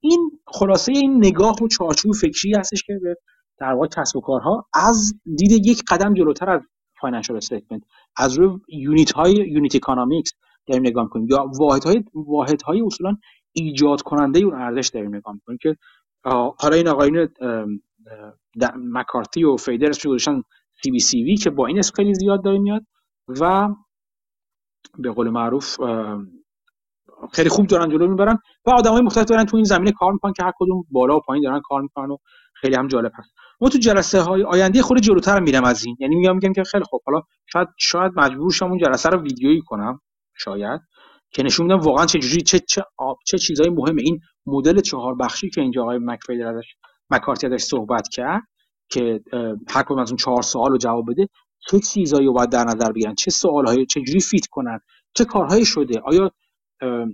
[0.00, 3.16] این خلاصه این نگاه و چارچوب فکری هستش که به
[3.58, 6.60] در واقع کسب و کارها از دید یک قدم جلوتر از
[7.00, 7.82] financial statement
[8.16, 10.32] از روی unit های unit economics
[10.66, 13.16] داریم نگاه می‌کنیم یا واحد های واحد های اصولا
[13.52, 15.76] ایجاد کننده اون ارزش داریم نگاه می‌کنیم که
[16.58, 17.28] حالا این آقایون
[18.76, 20.42] مکارتی و فیدر اسمش گذاشتن
[20.82, 22.82] CBCV که با این scale زیاد داره میاد
[23.28, 23.68] و
[24.98, 25.76] به قول معروف
[27.32, 30.44] خیلی خوب دارن جلو می‌برن و آدمای مختلف دارن تو این زمینه کار می‌کنن که
[30.44, 32.16] هر کدوم بالا و پایین دارن کار می‌کنن و
[32.54, 33.34] خیلی هم جالب هست.
[33.60, 35.96] ما تو جلسه های آینده خود جلوتر میرم از این.
[36.00, 37.02] یعنی میگم میگم که خیلی خوب.
[37.06, 40.00] حالا شاید شاید مجبور شم اون جلسه رو ویدیویی کنم
[40.36, 40.80] شاید.
[41.34, 42.82] که نشون بدم واقعا چه جوری چه چه
[43.26, 46.74] چه چیزای مهمه این مدل چهار بخشی که اینجا آقای مکفیدر ازش
[47.10, 48.42] مکارتی ازش صحبت کرد
[48.88, 49.20] که
[49.70, 51.28] هر کدوم از اون چهار سوال رو جواب بده
[51.70, 54.78] چه چیزایی رو باید در نظر بگیرن؟ چه سوالهایی چه جوری فیت کنن؟
[55.14, 56.30] چه کارهایی شده؟ آیا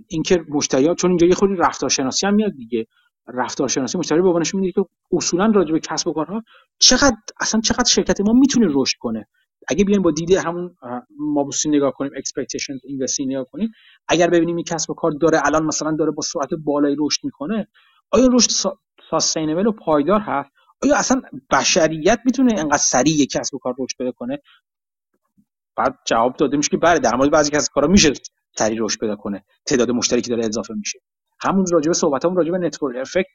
[0.07, 2.87] اینکه مشتری چون اینجا یه خودی رفتارشناسی هم میاد دیگه.
[3.27, 6.43] رفتارشناسی مشتری به میده که اصولا راجع به کسب و کارها
[6.79, 9.27] چقدر اصلا چقدر شرکت ما می‌تونه رشد کنه.
[9.67, 10.75] اگه بیایم با دیده همون
[11.19, 13.71] مابوسی نگاه کنیم expectations investing نگاه کنیم
[14.07, 17.67] اگر ببینیم این کسب و کار داره الان مثلا داره با سرعت بالایی رشد می‌کنه
[18.11, 18.49] آیا رشد
[19.09, 20.51] sustainable و پایدار هست؟
[20.83, 21.21] آیا اصلا
[21.51, 24.39] بشریت می‌تونه انقدر سریع کسب و کار رشد پیدا کنه؟
[25.75, 28.13] بعد جواب داده که بله در مورد بعضی کسب کارا میشه
[28.57, 29.45] سریع رشد پیدا کنه.
[29.65, 30.99] تعداد مشترکی داره اضافه میشه.
[31.43, 32.95] همون راجع به صحبتامون راجع network.
[32.95, 33.27] effect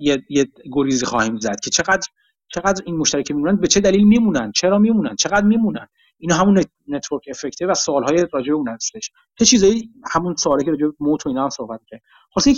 [0.00, 2.08] یه یه گریزی خواهیم زد که چقدر
[2.48, 5.86] چقدر این مشترک میمونن به چه دلیل میمونن؟ چرا میمونن؟ چقدر میمونن؟
[6.18, 9.10] اینا همون network effect ه و سوالهای راجع به اون هستش.
[9.38, 12.00] چه چیزایی همون سوالی که راجع moat و اینا هم صحبت کرد.
[12.34, 12.54] خاصی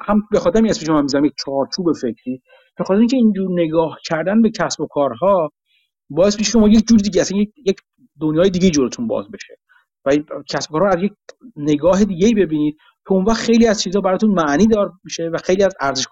[0.00, 2.42] هم به خاطر می شما می‌ذارم یک چارچوب فکری.
[2.78, 5.52] به خاطر اینکه اینجور نگاه کردن به کسب و کارها
[6.10, 7.76] باعث میشه شما یک جور دیگه اصلا یک, یک
[8.20, 9.58] دنیای دیگه جورتون باز بشه.
[10.04, 10.16] و
[10.48, 11.12] کسب و کارها از یک
[11.56, 12.76] نگاه دیگه ببینید
[13.08, 16.06] که اون وقت خیلی از چیزها براتون معنی دار میشه و خیلی از ارزش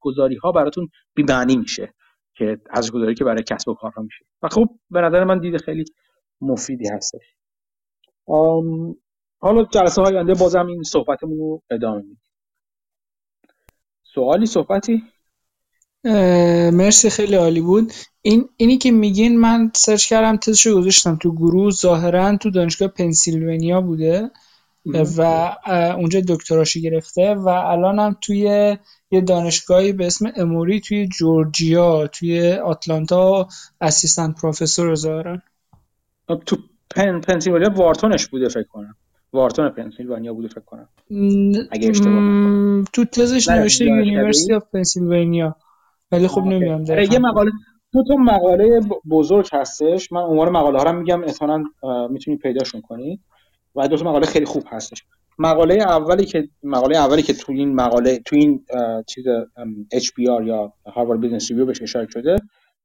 [0.00, 1.94] گذاری ها براتون بی معنی میشه
[2.34, 4.24] که ارزش گذاری که برای کسب و کارها میشه.
[4.42, 5.84] و خب به نظر من دیده خیلی
[6.40, 7.22] مفیدی هستش.
[9.40, 12.20] حالا جلسه های آینده بازم این صحبتمون رو ادامه میدیم.
[14.02, 15.02] سوالی صحبتی؟
[16.72, 17.92] مرسی خیلی عالی بود.
[18.22, 23.80] این اینی که میگین من search کردم تزشو گذاشتم تو گروه ظاهرا تو دانشگاه پنسیلوانیا
[23.80, 24.30] بوده.
[24.94, 25.22] و
[25.96, 28.76] اونجا دکتراشو گرفته و الان هم توی
[29.10, 33.48] یه دانشگاهی به اسم Emory توی جورجیا توی آتلانتا
[33.80, 35.38] assistant professor ظاهرا
[36.46, 36.56] تو
[36.90, 38.94] پن پنسیلوانیا وارتونش بوده فکر کنم.
[39.32, 40.88] وارتون پنسیلوانیا بوده فکر کنم.
[41.70, 45.56] اگه اشتباه تو تزش نوشته University of Pennsylvania.
[46.12, 47.50] ولی خب نمی‌دونم آره، یه مقاله
[47.92, 50.12] تو تو مقاله بزرگ هستش.
[50.12, 51.64] من عنوان مقاله ها رو میگم احتمالاً
[52.10, 53.20] می‌تونید پیداشون کنید
[53.74, 55.04] و دو مقاله خیلی خوب هستش
[55.38, 58.64] مقاله اولی که مقاله اولی که تو این مقاله تو این
[59.06, 59.24] چیز
[59.94, 62.36] HBR یا Harvard Business Review بهش اشاره شده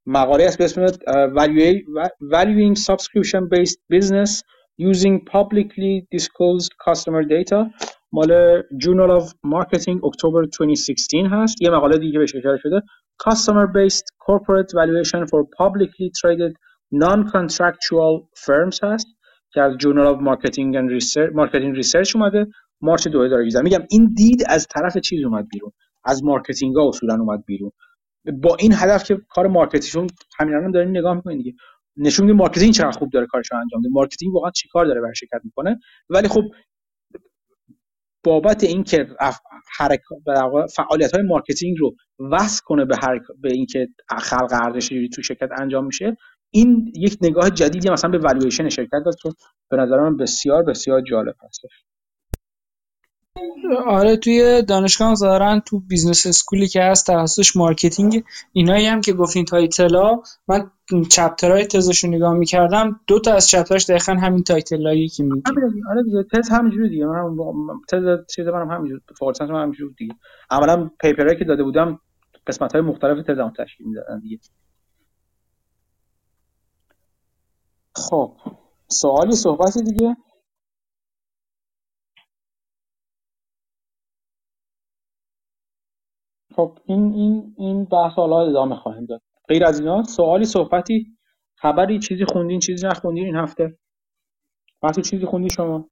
[0.06, 0.88] مقاله است به اسم
[2.34, 4.42] Valuing Subscription Based Business
[4.82, 7.60] Using Publicly Disclosed Customer Data
[8.12, 12.82] مال Journal of Marketing اکتبر 2016 هست یه مقاله دیگه بهش اشاره شده
[13.24, 16.54] Customer Based Corporate Valuation for Publicly Traded
[16.94, 18.14] Non-Contractual
[18.46, 19.08] Firms هست
[19.54, 22.48] که از Journal of Marketing and Research Marketing Research اومده
[22.82, 25.72] March 2018 میگم این دید از طرف چیز اومد بیرون.
[26.06, 27.72] از marketing ها اصولا اومد بیرون.
[28.42, 30.10] با این هدف که کار marketing
[30.40, 31.54] همین الان دارین نگاه می‌کنین دیگه.
[31.98, 33.90] نشون میده marketing چقدر خوب داره کارش انجام میده.
[33.94, 36.44] marketing واقعا چیکار داره برای شرکت می‌کنه؟ ولی خب
[38.24, 39.08] بابت اینکه
[39.78, 40.04] حرکت
[40.76, 41.96] فعالیت های marketing رو
[42.32, 43.88] وصل کنه به هر به اینکه
[44.20, 46.18] خلق ارزش تو شرکت انجام میشه
[46.54, 49.30] این یک نگاه جدیدی مثلا به والویشن شرکت داد که
[49.70, 51.62] به نظر من بسیار بسیار جالب هست
[53.86, 59.14] آره توی دانشگاه ظاهرا تو business school ی که هست تخصصش marketing اینایی هم که
[59.14, 60.72] گفتین title ا من
[61.10, 65.08] chapter های تزش رو نگاه می‌کردم دو تا از chapter ش دقیقا همین title ایی
[65.08, 65.42] که میگی
[65.90, 67.06] آره دیگه تز همینجوری دیگه.
[67.06, 67.36] من
[67.90, 68.04] تز
[68.36, 70.16] چیز منم همینجوری فورسنس من همینجوری دیگه.
[70.50, 72.00] عملا پیپرایی که داده بودم
[72.48, 74.40] قسمت های مختلف تزم تشکیل می‌دادن دیگه.
[77.96, 78.38] خب
[78.88, 80.18] سوالی صحبتی دیگه.
[86.56, 89.22] خب این این این بحث حالا ادامه خواهیم داد.
[89.48, 91.18] غیر از اینا سوالی صحبتی
[91.56, 93.78] خبری چیزی خوندین چیزی نخوندین این هفته؟
[94.84, 95.90] وقتی چیزی خوندی شما؟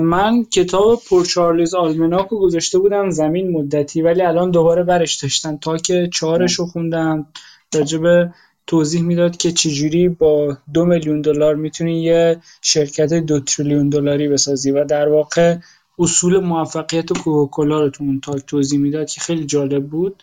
[0.00, 5.76] من کتاب پرچارلیز آلمناک رو گذاشته بودم زمین مدتی ولی الان دوباره برش داشتن تا
[5.76, 7.32] که چهارش رو خوندم
[7.74, 8.32] راجب
[8.66, 14.70] توضیح می‌داد که چجوری با دو میلیون دلار می‌تونی یه شرکت دو تریلیون دلاری بسازی
[14.70, 15.56] و در واقع
[15.98, 20.22] اصول موفقیت کوکاکولا رو تو اون تاک توضیح می‌داد که خیلی جالب بود.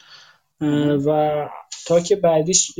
[1.05, 1.35] و
[1.87, 2.71] talk بعدیش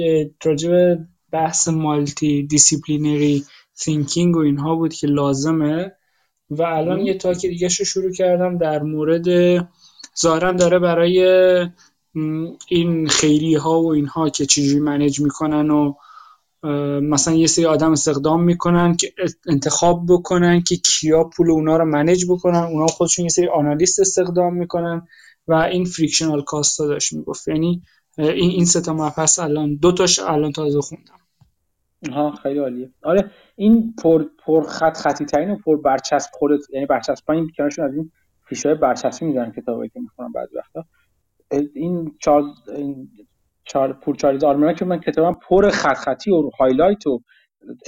[0.43, 0.95] راجع
[1.31, 3.45] بحث multidisciplinary
[3.79, 5.91] thinking و اینها بود که لازمه.
[6.49, 9.27] و الان یه talk دیگه رو شروع کردم در مورد
[10.19, 11.19] ظاهرا داره برای
[12.67, 15.93] این خیری ها و اینها که چجوری manage می‌کنن و
[17.01, 19.13] مثلا یه سری آدم استخدام می‌کنن که
[19.47, 22.59] انتخاب بکنن که کیا پول اونا رو manage بکنن.
[22.59, 25.07] اونا خودشون یه سری analyst استخدام می‌کنن
[25.47, 27.47] و این frictional cost ها داشت می‌گفت.
[27.47, 27.81] یعنی
[28.17, 31.19] این این سه تا مبحث الان دو تاش الان تازه خوندم.
[32.11, 32.89] ها خیلی عالیه.
[33.03, 37.85] آره این پر پر خط خطی ترین و پر برچسب خودت یعنی برچسب پایین کنارشون
[37.85, 38.11] از این
[38.47, 40.85] فیشای برچسبی می‌ذارن کتابایی که می‌خونم بعضی وقتا.
[41.75, 43.09] این چارلز این
[43.63, 47.21] چار Poor Charlie's Almanack من کتابم پر خط خطی و highlight و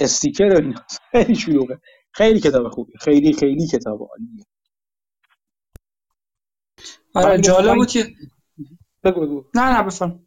[0.00, 0.82] sticker و اینا.
[1.12, 1.80] خیلی شلوغه.
[2.12, 4.44] خیلی کتاب خوبی خیلی خیلی کتاب عالیه.
[7.14, 8.06] آره جالب بود که
[9.04, 9.44] بگو بگو.
[9.54, 10.20] نه نه بفهم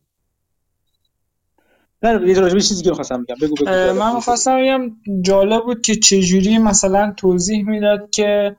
[2.03, 3.24] نه یه چیزی که بگم.
[3.41, 3.94] بگو بگو.
[3.99, 8.56] من می‌خواستم بگم جالب بود که چجوری مثلا توضیح می‌داد که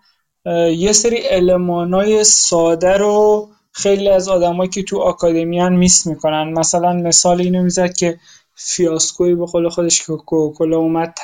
[0.76, 6.52] یه سری المانای ساده رو خیلی از آدمایی که تو آکادمیان میس می‌کنن.
[6.52, 8.18] مثلا مثال اینو می‌زد که
[8.54, 11.14] فیاسکوی به قول خودش که کوکولا اومد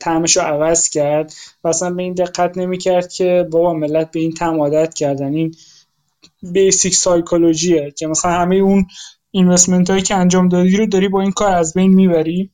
[0.00, 1.32] تعمش رو عوض کرد.
[1.64, 5.34] و اصلا به این دقت نمی‌کرد که بابا ملت به این تعم عادت کردن.
[5.34, 5.54] این
[6.42, 8.86] بیسیک سایکولوژیه که مثلا همه اون
[9.30, 12.50] اینوستمنت هایی که انجام دادی رو داری با این کار از بین می‌بری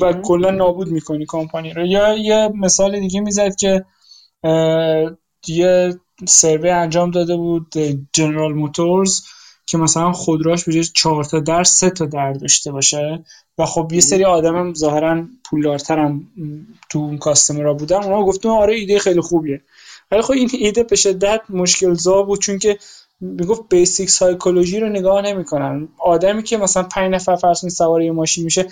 [0.00, 1.86] و کلا نابود می‌کنی کمپانی رو.
[1.86, 3.84] یا یه مثال دیگه می‌زد که
[5.48, 5.94] یه
[6.28, 7.74] سروی انجام داده بود
[8.12, 9.22] جنرال موتورز
[9.66, 13.24] که مثلا خودروش به 4 تا در سه تا در داشته باشه.
[13.58, 16.28] و خب یه سری آدمم ظاهرا پولدارترم
[16.90, 18.02] تو اون کاستمرا بودن.
[18.02, 19.60] اونا گفتم آره ایده خیلی خوبیه.
[20.10, 22.78] ولی خب این ایده به شدت مشکل زا بود چون که
[23.20, 25.88] می‌گفت basic psychology رو نگاه نمی‌کنن.
[25.98, 28.68] آدمی که مثلا 5 نفر فرض سوار یه ماشین میشه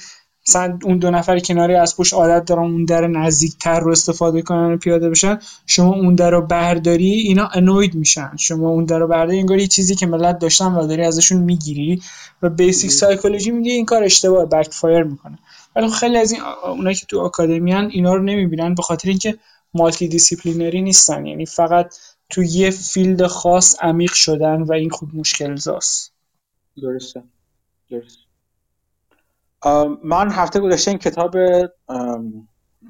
[0.49, 4.73] مثلا اون دو نفر کناری از پشت عادت دارن اون در نزدیکتر رو استفاده کنن
[4.73, 8.31] و پیاده بشن شما اون در رو برداری اینا annoyed میشن.
[8.39, 12.03] شما اون در رو برداری انگار یه چیزی که ملت داشتن و داری ازشون می‌گیری
[12.43, 15.39] و basic psychology میگه این کار اشتباه backfire می‌کنه.
[15.77, 19.09] ولی خب خیلی از این اونایی که تو academia ن اینا رو نمی‌بینن به خاطر
[19.09, 19.39] اینکه
[19.75, 21.27] multidisciplinary نیستن.
[21.27, 21.95] یعنی فقط
[22.31, 26.13] تو یه field خاص عمیق شدن و این خوب مشکل زاست.
[26.83, 27.23] درسته.
[27.91, 28.22] درست
[30.05, 31.37] من هفته گذشته این کتاب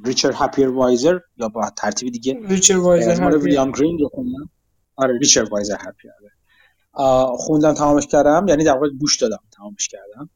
[0.04, 4.50] Richer Happier Wiser یا با ترتیب دیگه Richer Wiser ویلیام گرین رو خوندم.
[4.96, 6.10] آره Richer Wiser Happier
[7.36, 8.46] خوندم تمامش کردم.
[8.48, 10.30] یعنی در واقع گوش دادم تمامش کردم.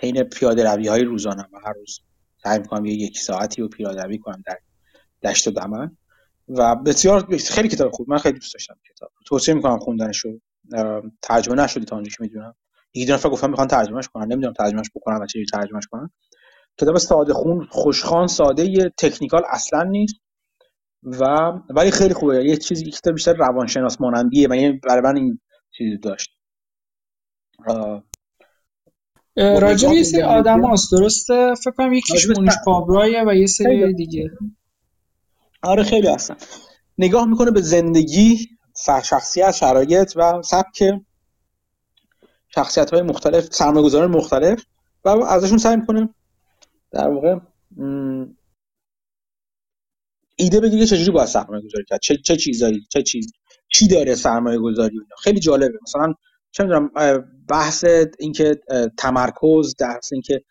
[0.00, 2.00] حین پیاده روی های روزانه و هر روز
[2.42, 4.58] سعی می‌کنم یه یک ساعتی رو پیاده روی کنم در
[5.30, 5.96] دشت و دمن.
[6.48, 8.10] و بسیار خیلی کتاب خوب.
[8.10, 10.38] من خیلی دوست داشتم کتاب توصیه می‌کنم خوندنشو.
[11.22, 12.54] ترجمه نشده تا اونجایی که می‌دونم.
[13.04, 16.10] دو نفر گفتم می‌خوان ترجمهش کنن نمی‌دونم ترجمهش بکنم و چه ترجمهش کنن.
[16.78, 20.14] کتاب ساده خون خوشخوان ساده یه تکنیکال اصلا نیست
[21.02, 21.24] و
[21.70, 22.44] ولی خیلی خوبه.
[22.44, 25.40] یه چیزی که کتاب بیشتر روانشناس مانندیه و برای من این
[25.70, 26.30] چیزی داشت.
[29.36, 34.30] راجع یه سری آدم هست درسته؟ فکر کنم یکیش مونیش پابرایه و یه سری دیگه.
[35.62, 36.36] آره خیلی هستن.
[36.98, 38.48] نگاه می‌کنه به زندگی
[39.04, 40.82] شخصیت شرایط و سبک
[42.56, 44.64] شخصیت های مختلف سرمایه‌گذاران مختلف
[45.04, 46.08] و ازشون سعی می‌کنه
[46.90, 47.36] در واقع
[50.36, 53.32] ایده بگیره چجوری باید سرمایه گذاری کرد چه, چه چیزایی چه چیز
[53.68, 55.78] چی داره سرمایه گذاری خیلی جالبه.
[55.82, 56.14] مثلا
[56.50, 56.90] چه می‌دونم
[57.48, 57.84] بحث
[58.18, 58.60] اینکه
[58.98, 60.42] تمرکز درس اینکه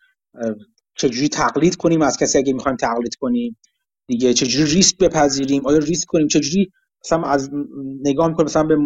[0.94, 3.58] چجوری تقلید کنیم از کسی اگه می‌خوایم تقلید کنیم
[4.06, 6.72] دیگه چجوری ریسک بپذیریم آیا ریسک کنیم چجوری
[7.04, 7.50] مثلا از
[8.04, 8.76] نگاه می‌کنه مثلا به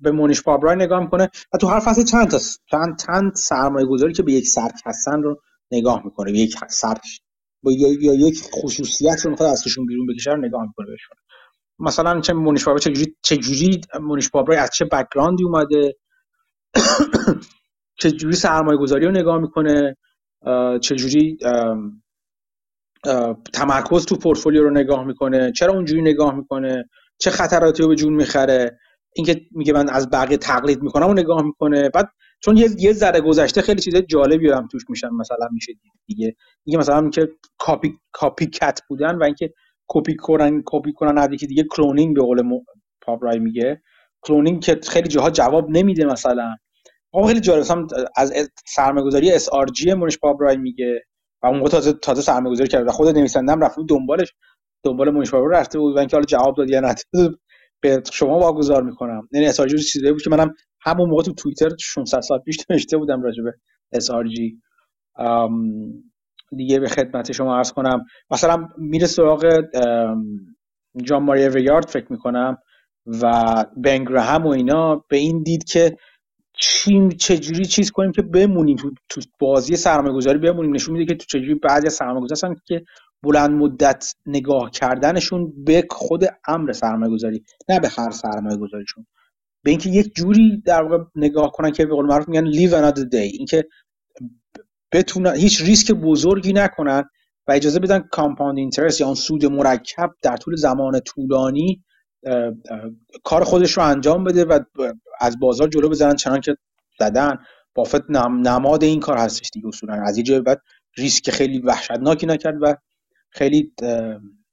[0.00, 2.38] به مونیش پابرای نگاه می‌کنه و تو هر فصل چند تا
[2.70, 5.40] چند چند سرمایه گذاری که به یک سرک هستن رو
[5.72, 7.20] نگاه می‌کنه به یک سرک
[7.62, 11.16] با یا, یک خصوصیت رو می‌خواد ازشون بیرون بکشه رو نگاه می‌کنه بهشون
[11.78, 15.96] مثلا چه مونیش پابرای چجوری چجوری مونیش پابرای از چه بکگراندی اومده
[18.00, 19.96] چجوری سرمایه گذاری رو نگاه می‌کنه
[20.82, 21.38] چجوری
[23.54, 26.90] تمرکز تو پورتفولیو رو نگاه می‌کنه چرا اونجوری نگاه می‌کنه.
[27.18, 28.78] چه خطراتی رو به جون می‌خره.
[29.16, 31.88] اینکه میگه من از بقیه تقلید می‌کنم و نگاه می‌کنه.
[31.88, 32.08] بعد
[32.40, 35.08] چون یه یه ذره گذشته خیلی چیزای جالبی هم توش میشن.
[35.08, 35.72] مثلا میشه
[36.06, 36.36] دیگه.
[36.64, 39.52] اینکه مثلا اینکه copy copycat بودن و اینکه
[39.88, 42.42] کپی کنن کپی کنن از دیگه cloning به قول
[43.02, 43.82] پابرای میگه.
[44.22, 46.56] cloning که خیلی جاها جواب نمیده مثلا.
[47.10, 47.86] اون خیلی جالب.
[48.16, 48.32] از
[48.66, 51.02] سرمایه‌گذاری SRG مونش پابرای میگه.
[51.42, 52.92] و اون تازه تازه سرمایه‌گذاری کرده.
[52.92, 54.32] خود نویسندم رفت دنبالش.
[54.86, 56.94] دنبال پابرای رفته بود و اینکه حالا جواب داد یا نه
[57.80, 59.28] به شما واگذار می‌کنم.
[59.32, 59.60] یعنی اس
[59.92, 63.54] چیزی بود که منم همون موقع تو توییتر 600 سال پیش نوشته بودم راجع به
[63.92, 64.10] اس
[66.56, 68.04] دیگه به خدمت شما عرض کنم.
[68.30, 69.60] مثلا میره سراغ
[71.02, 72.58] جان ماری ریارد فکر می‌کنم
[73.06, 75.04] و بنگرهم و اینا.
[75.08, 75.96] به این دید که
[76.58, 80.74] چی چجوری چیز کنیم که بمونیم تو, تو بازی سرمایه گذاری بمونیم.
[80.74, 82.84] نشون میده که تو چجوری بعضی از سرمایه هستن که
[83.22, 89.06] بلند مدت نگاه کردنشون به خود امر سرمایه گذاری نه به هر سرمایه گذاریشون
[89.64, 93.04] به اینکه یک جوری در واقع نگاه کنن که به قول معروف میگن live another
[93.04, 93.64] day اینکه
[94.92, 97.04] بتونن هیچ ریسک بزرگی نکنن
[97.46, 101.84] و اجازه بدن compound interest یا اون سود مرکب در طول زمان طولانی
[103.24, 104.60] کار خودش رو انجام بده و
[105.20, 106.56] از بازار جلو بزنن چنان که
[106.98, 107.38] زدن
[107.74, 109.94] بافت نماد این کار هستش دیگه اصولا.
[109.94, 110.62] از یه بعد
[110.96, 112.74] ریسک خیلی وحشتناکی نکرد و
[113.30, 113.72] خیلی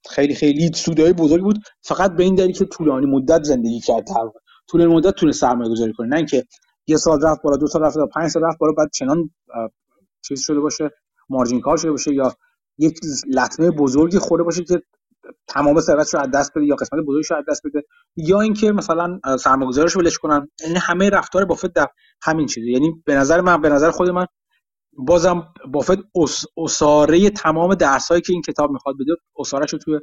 [0.09, 1.59] خیلی خیلی سودای بزرگی بود.
[1.81, 4.05] فقط به این دلیل که طولانی مدت زندگی کرد.
[4.69, 6.07] طول مدت طول سرمایه گذاری کنه.
[6.07, 6.43] نه اینکه
[6.87, 9.29] یه سال رفت بالا دو سال رفت بالا پنج سال رفت بالا بعد چنان
[10.21, 10.89] چیز شده باشه
[11.29, 12.35] مارجین کار شده باشه یا
[12.77, 12.99] یک
[13.35, 14.81] لطمه بزرگی خورده باشه که
[15.47, 17.83] تمام ثروتش رو از دست بده یا قسمت بزرگش رو از دست بده.
[18.15, 20.47] یا اینکه مثلا سرمایه‌گذارش ولش کنن.
[20.63, 21.87] یعنی همه رفتار بافت در
[22.23, 22.67] همین چیزه.
[22.71, 24.25] یعنی به نظر من به نظر خود من
[24.97, 25.97] بازم بافت
[26.57, 29.99] اساره تمام درسایی که این کتاب می‌خواد بده اسارش رو توی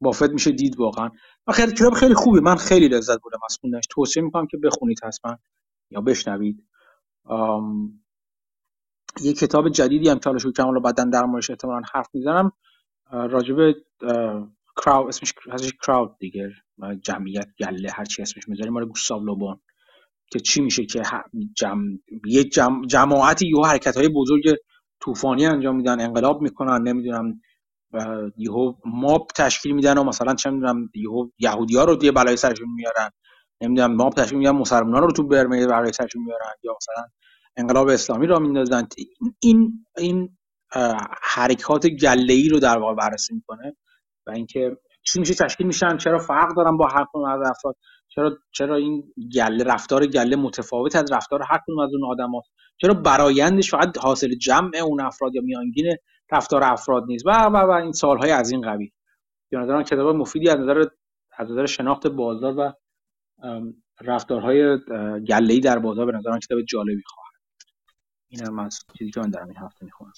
[0.00, 1.10] بافت میشه دید واقعا.
[1.46, 3.84] و خیلی کتاب خیلی خوبه من خیلی لذت بردم از خوندنش.
[3.90, 5.38] توصیه می‌کنم که بخونید حتما
[5.90, 6.64] یا بشنوید.
[9.22, 12.52] یه کتاب جدیدی هم که حالا کمال بعدا در موردش احتمالاً حرف می‌زنم.
[13.12, 13.56] راجب
[14.76, 16.52] کراود اسمش هستش کراود دیگه
[17.02, 18.72] جمعیت گله هر چی اسمش می‌ذاریم.
[18.72, 19.60] مال گوستاو لوبون.
[20.32, 21.02] که چی میشه که
[21.56, 24.42] جمع یه جمع جماعتی یه حرکت های بزرگ
[25.00, 27.40] طوفانی انجام میدن انقلاب می‌کنن نمی‌دونم
[28.36, 32.68] یهو ماب تشکیل میدن و مثلا چه می‌دونم یهو یهودی ها رو دیگه بلای سرشون
[32.74, 33.10] میارن
[33.60, 37.04] نمی‌دونم ماب تشکیل میدن مسلمان رو تو برمه بلای سرشون میارن یا مثلا
[37.56, 38.88] انقلاب اسلامی را میندازن.
[39.40, 40.36] این این
[41.22, 43.76] حرکات گله ای رو در واقع بررسی می‌کنه
[44.26, 47.76] و اینکه چی میشه تشکیل میشن چرا فرق دارن با هر کدوم از افراد.
[48.14, 52.94] چرا چرا این گله رفتار گله متفاوت از رفتار هر کدوم از اون آدماست؟ چرا
[52.94, 55.96] برایندش فقط حاصل جمع اون افراد یا میانگین
[56.32, 58.90] رفتار افراد نیست؟ و و و این سالهای از این قبیل.
[59.50, 60.84] به نظر کتاب مفیدی از نظر
[61.38, 62.72] از نظر شناخت بازار و
[64.00, 64.78] رفتارهای
[65.28, 67.23] گله ای در بازار به نظر کتاب جالبی خواهد.
[68.28, 70.12] این از چیزی که من در این هفته می‌خونم.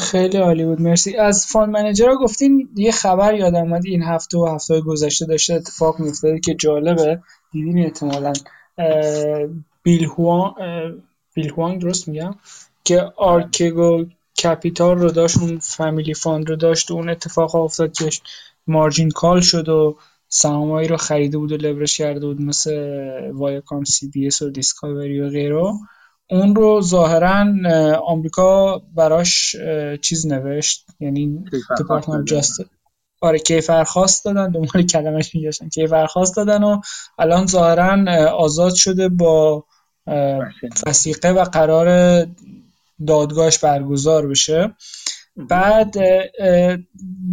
[0.00, 1.16] خیلی عالی بود مرسی.
[1.16, 6.00] از فاند منیجر گفتین یه خبر یادم اومد این هفته و هفته گذشته داشته اتفاق
[6.00, 7.22] میافتاده که جالبه.
[7.52, 8.32] دیدین احتمالا.
[9.82, 10.54] Bill Hwang
[11.34, 12.34] Bill Hwang درست میگم؟
[12.84, 14.04] که Archegos
[14.42, 18.10] Capital رو داشت اون family fund رو داشت و اون اتفاق افتاد که
[18.66, 19.96] margin call شد و
[20.28, 25.62] سهامایی رو خریده بود و لورش کرده بود مثل Viacom CBS و Discovery و غیره.
[26.30, 27.46] اون رو ظاهرا
[28.06, 29.56] آمریکا براش
[30.00, 31.44] چیز نوشت یعنی
[31.78, 32.60] Department Just
[33.20, 35.68] آره کیفرخواست دادن دنبال کلمش میگشتن.
[35.68, 36.80] کیفرخواست دادن و
[37.18, 39.64] الان ظاهرا آزاد شده با
[40.86, 42.26] وسیقه و قرار
[43.06, 44.74] دادگاهش برگزار بشه.
[45.36, 45.96] بعد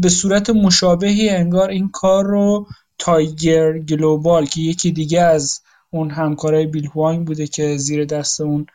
[0.02, 2.68] به صورت مشابهی انگار این کار رو
[3.00, 8.66] تایگر گلوبال که یکی دیگه از اون همکارای بیل هوانگ بوده که زیر دست اون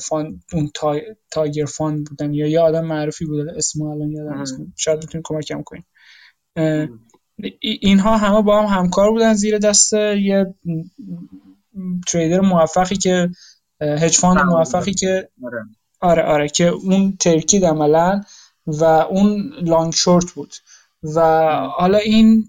[0.00, 0.70] فان اون
[1.30, 4.54] Tiger Fund بودن یا یه آدم معروفی بوده اسم الان یادم نیست.
[4.76, 5.84] شاید بتونید کمکم کنین
[7.60, 10.54] اینها همه با هم همکار بودن زیر دست یه
[12.06, 13.30] trader موفقی که
[13.80, 15.64] hedge fund موفقی که آره.
[16.00, 18.20] آره آره که اون ترکید عملا
[18.66, 20.54] و اون long short بود.
[21.14, 21.20] و
[21.76, 22.48] حالا این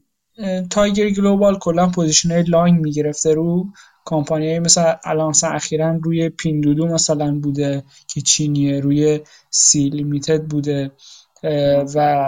[0.69, 3.67] Tiger Global کلا position های long می‌گرفته رو
[4.05, 9.19] کمپانی مثل الان مثلا اخیرا روی Pinduoduo مثلا بوده که چینیه روی
[9.49, 10.91] Sea Limited بوده
[11.95, 12.27] و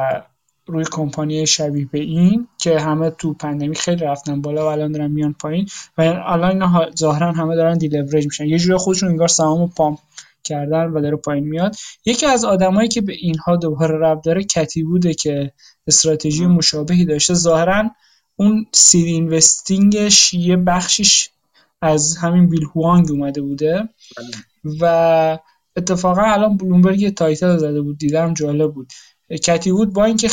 [0.68, 5.12] روی کمپانی شبیه به این که همه تو pandemic خیلی رفتن بالا و الان دارن
[5.12, 8.46] میان پایین و الان اینا ظاهرا همه دارن deleverage میشن.
[8.46, 10.00] یه جوری خودشون انگار سهامو pump
[10.44, 11.76] کردن و داره پایین میاد.
[12.06, 15.52] یکی از آدمایی که به اینها دوباره ربط داره Cathie Wood ه که
[15.88, 17.34] استراتژی مشابهی داشته.
[17.34, 17.84] ظاهرا
[18.36, 21.30] اون seed investing ش یه بخشیش
[21.82, 23.90] از همین بیل هوانگ اومده بوده.
[24.82, 25.40] و
[25.76, 28.94] اتفاقا الان بلومبرگ یه title زده بود دیدم جالب بود.
[29.44, 30.30] Cathie Wood با اینکه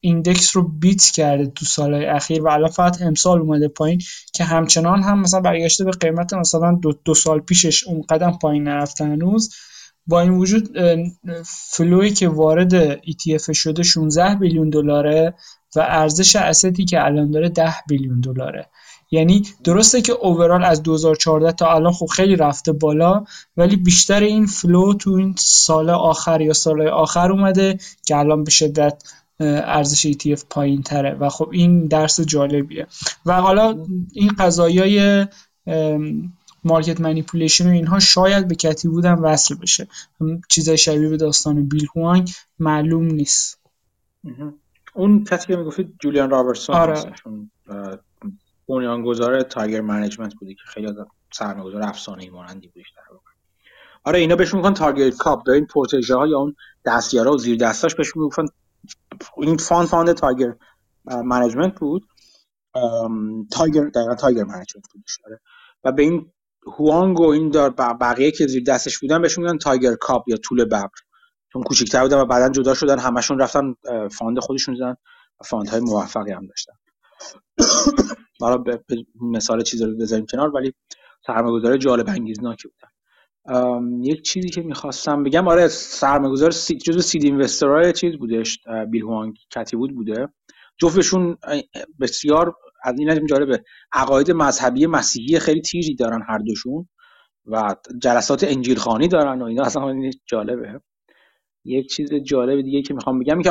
[0.00, 4.00] index رو beat کرده تو سالهای اخیر و الان فقط امسال اومده پایین
[4.34, 8.64] که همچنان هم مثلا برگشته به قیمت مثلا دو, دو سال پیشش اون قدم پایین
[8.64, 9.54] نرفته هنوز.
[10.06, 10.78] با این وجود
[11.44, 15.34] flow ی که وارد ETF شده 16 billion دلاره
[15.76, 18.68] و ارزش asset ی که الان داره 10 billion دلاره.
[19.10, 23.24] یعنی درسته که overall از 2014 تا الان خب خیلی رفته بالا
[23.56, 28.50] ولی بیشتر این flow تو این سال آخر یا سال آخر اومده که الان به
[28.50, 29.02] شدت
[29.40, 32.86] ارزش ETF پایین تره و خب این درس جالبیه.
[33.26, 35.26] و حالا این قضایای
[36.64, 39.88] market manipulation و اینها شاید به کتی بودن وصل بشه.
[40.48, 43.60] چیزای شبیه به داستان بیل هوانگ معلوم نیست.
[44.94, 47.12] اون کسی که می‌گفتید جولیان رابرتسون آره.
[48.68, 50.94] بنیانگذار تایگر منیجمنت بودی که خیلی
[51.32, 53.30] سرمایه‌گذار افسانه‌ای مانندی بودش در واقع.
[54.04, 55.46] آره اینا بهش میگن تارگت کاپ.
[55.46, 58.46] دارین پروتژه ها یا اون دستیارا و زیر دستاش بهش میگن
[59.36, 60.54] این فان فاند تایگر
[61.04, 62.08] منیجمنت بود.
[63.52, 65.40] تایگر دقیقا تایگر منیجمنت بودش آره.
[65.84, 66.32] و به این
[66.78, 70.64] هوانگ و این دار بقیه که زیر دستش بودن بهش میگن تایگر کاپ یا طول
[70.64, 70.88] ببر.
[71.52, 73.74] چون کوچیک‌تر بودن و بعدا جدا شدن همشون رفتن
[74.12, 74.96] fund خودشون زدن
[75.40, 76.72] و fund های موفقی هم داشتن.
[78.40, 78.58] برای
[79.20, 80.74] مثال چیز رو بذاریم کنار ولی
[81.26, 82.88] سرمایه‌گذار جالب انگیزناکی بودن
[84.02, 86.78] یک چیزی که می‌خواستم بگم آره سرمایه‌گذار سی...
[86.78, 88.58] جزو seed investor های چیز بودش
[88.90, 90.28] بیل هوانگ Cathie Wood بوده.
[90.78, 91.36] جفتشون
[92.00, 96.88] بسیار از این جالبه عقاید مذهبی مسیحی خیلی تیزی دارن هر دوشون
[97.46, 99.62] و جلسات انجیل خانی دارن و اینا.
[99.62, 100.80] اصلا جالبه.
[101.64, 103.50] یک چیز جالب دیگه که می‌خوام بگم که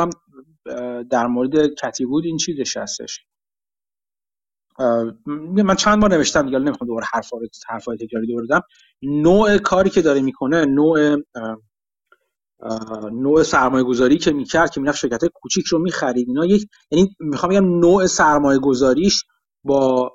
[1.09, 3.26] در مورد کتی بود این چیزش هستش.
[5.56, 8.61] من چند بار نوشتم دیگه نمی‌خوام دوباره حرفا رو حرفای تکراری دوباره بدم.
[9.01, 11.17] نوع کاری که داره می‌کنه نوع
[13.11, 17.51] نوع سرمایه گذاری که می‌کرد که می‌رفت شرکت کوچیک رو می‌خرید اینا یک یعنی می‌خوام
[17.51, 19.23] بگم نوع سرمایه گذاریش
[19.64, 20.11] با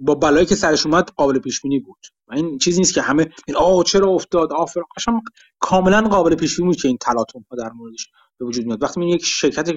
[0.00, 1.98] با بلایی که سرش اومد قابل پیش بینی بود
[2.32, 5.20] این چیزی نیست که همه این آه چرا افتاد؟ آفر قشنگ
[5.58, 8.08] کاملا قابل پیش بینی بود که این تلاطم ها در موردش
[8.38, 8.82] به وجود میاد.
[8.82, 9.70] وقتی یک شرکت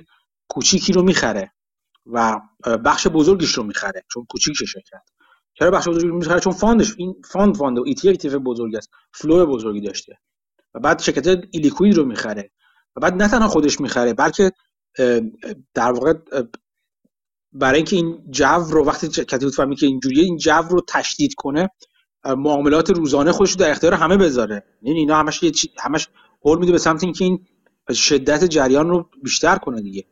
[0.50, 1.52] کوچیکی رو می‌خره
[2.06, 2.40] و
[2.86, 5.02] بخش بزرگیش رو می‌خره چون کوچیکه شرکت
[5.54, 9.46] چرا بخش بزرگی می‌خره؟ چون fund ش این fund fund و ETF بزرگی است flow
[9.46, 10.18] بزرگی داشته.
[10.74, 12.52] و بعد شرکت illiquid رو می‌خره.
[12.96, 14.52] و بعد نه تنها خودش می‌خره بلکه
[15.74, 16.14] در واقع
[17.54, 21.70] برای اینکه این جو رو وقتی کتیبوت فهمید که اینجوریه این جو رو تشدید کنه
[22.26, 24.64] معاملات روزانه خودش رو در اختیار همه بذاره.
[24.82, 26.08] یعنی اینا همش یه همش
[26.42, 27.46] قول میده به سمت اینکه این
[27.94, 30.06] شدت جریان رو بیشتر کنه دیگه.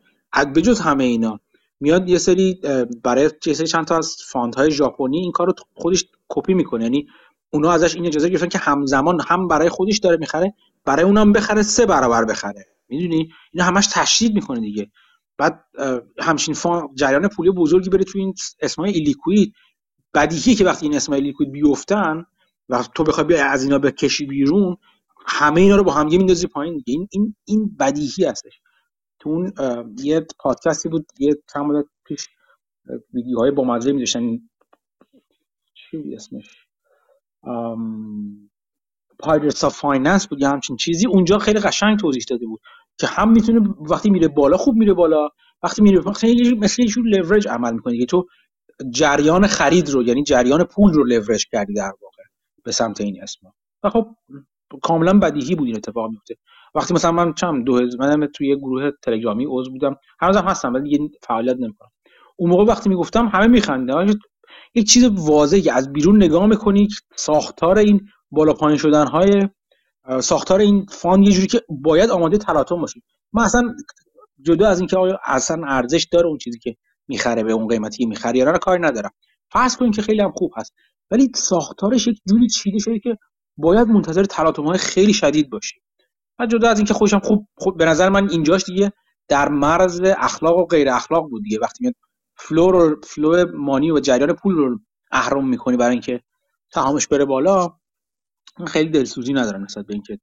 [0.55, 1.39] بجز همه اینا
[1.80, 2.61] میاد یه سری
[3.03, 6.83] برای یه سری چند تا از فاندهای ژاپنی این کار رو خودش کپی می‌کنه.
[6.83, 7.08] یعنی
[7.49, 10.53] اونا ازش این اجازه گرفتن که همزمان هم برای خودش داره می‌خره
[10.85, 12.66] برای اونم بخره سه برابر بخره.
[12.90, 14.91] می‌دونی؟ اینا همش تشدید می‌کنه دیگه.
[15.38, 15.64] بعد
[16.19, 16.56] همچین
[16.95, 19.53] جریان پولی بزرگی بره تو این اسمای ایلیکوید
[20.14, 22.25] بدیهیه که وقتی این اسمای ایلیکوید بیفتن
[22.69, 24.77] و تو بخوای از اینا بکشی بیرون
[25.25, 26.83] همه اینا رو با هم میندازی پایین.
[26.85, 28.61] این این این بدیهی هستش.
[29.19, 29.53] تو اون
[30.03, 32.27] یه پادکستی بود یه چند مدت پیش
[33.14, 34.39] ویدیوهای با مزه می‌داشتن.
[35.73, 36.65] چی بود اسمش؟
[39.19, 41.07] Pirates of Finance بود یا همچین چیزی.
[41.07, 42.61] اونجا خیلی قشنگ توضیح داده بود
[42.99, 45.30] که هم می‌تونه وقتی میره بالا خوب میره بالا
[45.64, 48.25] وقتی میره وقتی مثل یه لورج عمل می‌کنه که تو
[48.89, 52.23] جریان خرید رو یعنی جریان پول رو لورج کردی در واقع
[52.64, 53.48] به سمت این اسم
[53.83, 54.15] و خب
[54.83, 56.35] کاملا بدیهی بود این اتفاق میفته
[56.75, 61.89] وقتی مثلا من چمی‌دونم توی یه گروه تلگرامی عضو بودم هنوزم هستم ولی فعالیت نمی‌کنم.
[62.35, 64.14] اون موقع وقتی می‌گفتم همه میخندن
[64.75, 69.49] یک چیز واضحی از بیرون نگاه می‌کنی ساختار این بالا پایین شدن های
[70.19, 73.75] ساختار این فاند یه جوری که باید آماده تلاطم باشی من اصلا
[74.41, 76.75] جدا از اینکه آیا اصلا ارزش داره اون چیزی که
[77.07, 79.11] می‌خره به اون قیمتی می‌خره یا کاری ندارم.
[79.51, 80.73] فرض کنیم که خیلی هم خوب هست.
[81.11, 83.17] ولی ساختارش یک جوری چیده شده که
[83.57, 85.81] باید منتظر تلاطم های خیلی شدید باشی.
[86.39, 88.93] و جدا از اینکه خوشم خوب, خوب به نظر من اینجاش دیگه
[89.27, 91.59] در مرز اخلاق و غیر اخلاق بود دیگه.
[91.61, 91.95] وقتی میاد
[92.35, 94.79] flow رو flow money و جریان پول رو
[95.11, 96.21] اهرم می‌کنی برای اینکه
[96.73, 97.73] سهامش بره بالا
[98.67, 100.19] خیلی دلسوزی ندارم نسبت به اینکه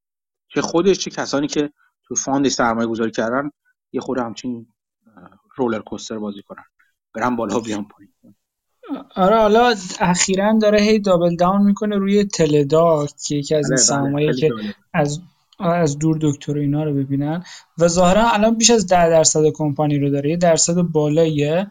[0.48, 1.70] چه خودش چه کسانی که
[2.04, 3.50] تو fund سرمایه گذاری کردن
[3.92, 4.66] یه خود همچین
[5.56, 6.64] roller coaster بازی کنن.
[7.14, 8.12] برم بالا بیام پایین.
[9.16, 13.76] آره حالا اخیرا داره هی double down می‌کنه روی Teladoc که یکی از این بله،
[13.76, 14.50] بله، سرمایه که
[14.94, 15.20] از
[15.58, 17.44] از دور دکتر اینا رو ببینن.
[17.78, 21.70] و ظاهرا الان بیش از ده درصد کمپانی رو داره یه درصد بالاییه.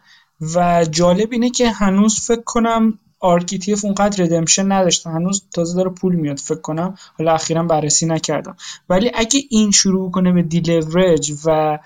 [0.54, 5.10] و جالب اینه که هنوز فکر کنم ARK ETF اونقدر redemption نداشتن.
[5.10, 6.94] هنوز تازه داره پول میاد فکر کنم.
[7.18, 8.56] حالا اخیرا بررسی نکردم.
[8.88, 11.78] ولی اگه این شروع کنه به deleverage و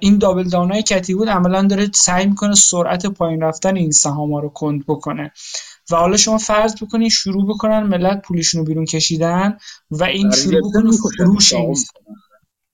[0.00, 4.32] این double down های Cathie Wood عملا داره سعی می‌کنه سرعت پایین رفتن این سهام
[4.32, 5.32] ها رو کند بکنه.
[5.90, 9.58] و حالا شما فرض بکنید شروع بکنن ملت پولشون رو بیرون کشیدن
[9.90, 11.76] و این شروع بکنه فروش این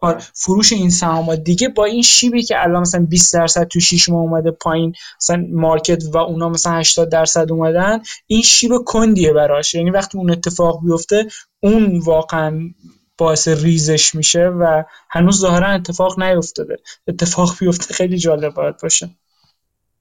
[0.02, 4.08] آره، فروش این سهام دیگه با این شیبی که الان مثلا 20 درصد تو 6
[4.08, 9.74] ماه اومده پایین مثلا مارکت و اونا مثلا 80 درصد اومدن این شیب کندیه براش.
[9.74, 11.26] یعنی وقتی اون اتفاق بیفته
[11.60, 12.70] اون واقعا
[13.18, 16.76] باعث ریزش میشه و هنوز ظاهرا اتفاق نیفتاده.
[17.06, 19.10] اتفاق بیفته خیلی جالب باید باشه.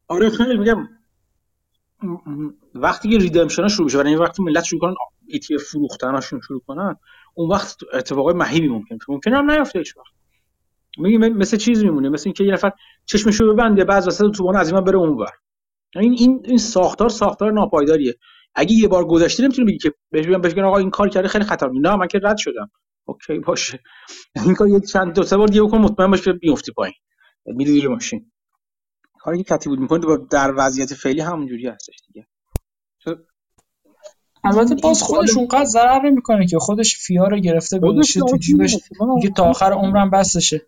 [0.08, 0.88] آره خیلی میگم
[2.76, 4.94] وقتی که ریدمشن شروع بشه یعنی وقتی ملت شروع کنن
[5.28, 6.96] ایتی فروختناشون شروع کنن
[7.34, 10.14] اون وقت اتفاقای مهیبی ممکن ممکن هم نیفته هیچ وقت.
[11.38, 12.72] مثل چیز میمونه مثل اینکه یه نفر
[13.06, 15.32] چشمشو ببنده بعد وسط توبان از این بره اونور
[15.96, 18.16] این این این ساختار ساختار ناپایداریه.
[18.56, 21.44] اگه یه بار گذشته نمی‌تونی بگی که بهش بگم بهش آقا این کار کرده خیلی
[21.46, 22.72] خطرناکه نه من که رد شدم.
[23.06, 23.80] اوکی باشه.
[24.46, 26.96] این کار یه چند دو سه بار دیگه بکن مطمئن باش که بیفتی پایین.
[27.46, 28.31] میری ماشین.
[29.22, 32.27] کاری که بود می‌کنه در وضعیت فعلی همونجوری هستش دیگه.
[34.43, 38.77] البته باز خودش اونقدر ضرر نمی‌کنه که خودش فیا رو گرفته گذاشته تو جیبش
[39.16, 40.67] دیگه تا آخر عمرم بسشه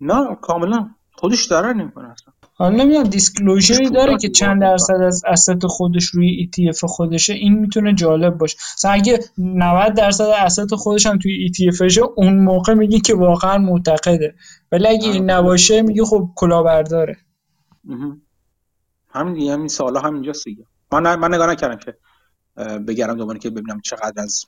[0.00, 0.90] نه کاملا.
[1.12, 2.34] خودش ضرر نمی‌کنه اصلا.
[2.62, 7.94] حالا نمی‌دونم دیسکلوژری داره که چند درصد از اسست خودش روی ETF خودشه این می‌تونه
[7.94, 8.56] جالب باشه.
[8.76, 14.34] مثلا اگه 90 درصد اسست خودش هم توی ETF اون موقع میگی که واقعا معتقده.
[14.72, 17.16] ولی اگه این نباشه میگه خب کلاهبرداره.
[19.08, 20.64] همین دیگه همین سوالا همینجاست دیگه.
[20.92, 21.96] من من نگاه نکردم که
[22.78, 24.44] بگرم دوباره که ببینم چقدر از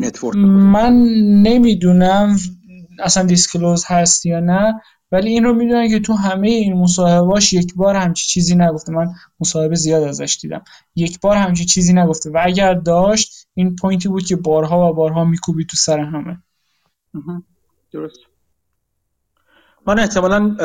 [0.00, 0.92] net worth من
[1.42, 2.36] نمی‌دونم
[2.98, 4.74] اصلا disclose هست یا نه.
[5.14, 8.92] ولی این رو می‌دونن که تو همه این مصاحبهاش یک بار همچی چیزی نگفته.
[8.92, 9.06] من
[9.40, 10.64] مصاحبه زیاد ازش دیدم.
[10.96, 12.30] یک بار همچی چیزی نگفته.
[12.30, 16.42] و اگر داشت این point ی بود که بارها و بارها میکوبی تو سر همه.
[17.92, 18.18] درست.
[19.86, 20.56] من احتمالا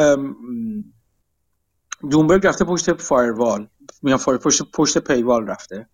[2.12, 3.68] دومبرگ رفته پشت فایروال.
[4.02, 5.90] میان پشت پشت پیوال رفته.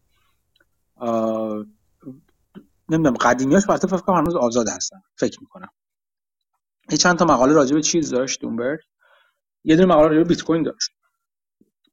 [2.89, 5.01] نمی‌دونم قدیمیاش البته فکر کنم هنوز آزاد هستن.
[5.15, 5.69] فکر می‌کنم.
[6.91, 8.79] یه چند تا مقاله راجع به چیز داشت دومبرگ
[9.63, 10.89] یه دونه مقاله راجع به بیت کوین داشت.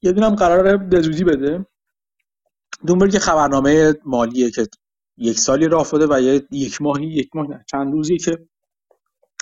[0.02, 1.66] یه دونه هم قراره به زودی بده.
[2.86, 4.66] دومبرگ خبرنامه مالیه که
[5.16, 8.48] یک سالی راه افتاده و یه یک ماهی یک ماه نه چند روزی که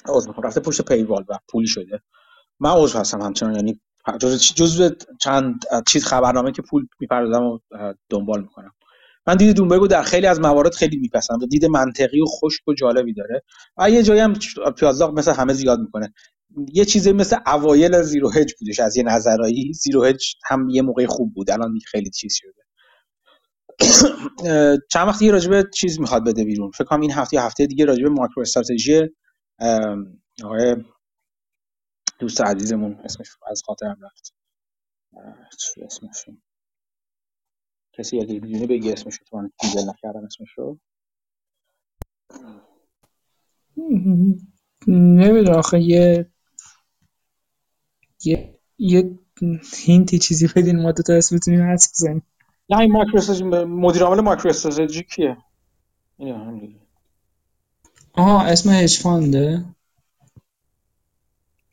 [0.09, 2.01] عضو رفته پشت پیوال و پولی شده.
[2.61, 3.81] من عضو هستم همچنان یعنی
[4.21, 7.59] جز جزء چند چیز خبرنامه که پول می‌پردازم و
[8.09, 8.73] دنبال می‌کنم.
[9.31, 11.47] من دید دومبرگو در خیلی از موارد خیلی میپسندم.
[11.47, 13.43] دید منطقی و خشک و جالبی داره.
[13.77, 14.35] و یه جایی هم
[14.79, 16.13] پیازداغ مثل همه زیاد می‌کنه.
[16.73, 19.73] یه چیزی مثل اوایل زیرو هج بودش از یه نظرایی.
[19.73, 21.51] زیرو هج هم یه موقع خوب بود.
[21.51, 22.63] الان خیلی چیز شده.
[24.93, 26.71] چند وقتی راجبه چیز می‌خواد بده بیرون.
[26.71, 29.01] فکر کنم این هفته یا هفته دیگه راجبه ماکرو استراتژی
[30.45, 30.77] آقای
[32.19, 34.35] دوست عزیزمون اسمش از خاطرم رفت.
[35.83, 36.25] اسمش؟
[38.01, 40.79] کسی اگه بدونه بگی اسمش رو من گوگل نکردم اسمش رو
[44.87, 46.27] نمی‌دونم آخه یه
[48.25, 49.19] یه یه
[49.87, 52.23] hint ی چیزی بدین ما دو تا اسم بتونیم حدس بزنیم.
[52.71, 55.37] نه این مایکرو مدیر عامل MicroStrategy کیه؟
[58.13, 59.65] آها اسم hedge fund ه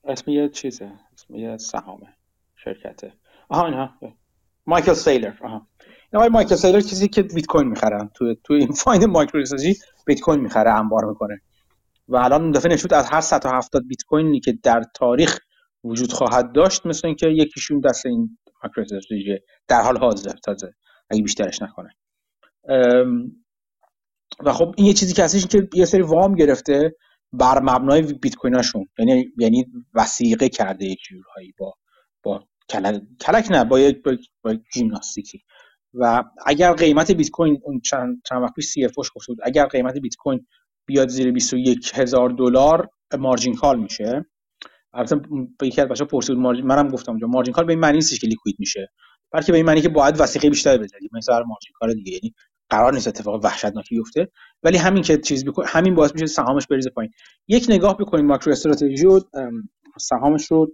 [0.03, 2.07] اسم یه چیزه اسم یه سهامه
[2.55, 3.13] شرکته.
[3.49, 3.89] آها اینها.
[4.65, 5.67] Michael Saylor آها.
[6.13, 9.43] آقای Michael Saylor کسی که بیت کوین می‌خرن تو تو این fund مایکرو
[10.05, 11.41] بیت کوین می‌خره انبار می‌کنه.
[12.07, 15.39] و الان اون دفعه نشود از هر 170 بیت کوینی که در تاریخ
[15.83, 19.37] وجود خواهد داشت مثل اینکه یکیشون دست این مایکرو
[19.67, 20.73] در حال حاضر تازه.
[21.09, 21.89] اگه بیشترش نکنه.
[24.45, 26.95] و خب این یه چیزی که هستش که یه سری وام گرفته
[27.33, 28.87] بر مبنای بیت کویناشون.
[28.99, 31.73] یعنی یعنی وسیقه کرده یک جورهایی با
[32.23, 34.11] با کلک, کلک نه با یک با,
[34.43, 35.43] با ژیمناستیکی
[35.93, 39.65] و اگر قیمت بیت کوین اون چند چند وقت پیش سی اف گفته بود اگر
[39.65, 40.45] قیمت بیت کوین
[40.85, 44.25] بیاد زیر 21 هزار دلار مارجین کال میشه.
[44.93, 45.21] البته
[45.61, 48.27] یکی از بچه‌ها پرسید مارجین منم گفتم اونجا مارجین کال به این معنی نیستش که
[48.27, 48.91] لیکوید میشه.
[49.31, 51.09] بلکه به این معنی که باید وثیقه بیشتر بذاری.
[51.13, 52.33] مثل هر مارجین کال دیگه یعنی
[52.69, 54.31] قرار نیست اتفاق وحشتناکی بیفته.
[54.63, 57.11] ولی همین که چیز بکنه همین باعث میشه سهامش بریزه پایین.
[57.47, 59.19] یک نگاه بکنید ماکرو استراتژی و
[59.99, 60.71] سهامش رو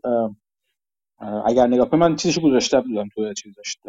[1.45, 3.79] اگر نگاه کنید من چیزش گذاشته بودم تو چیز داشت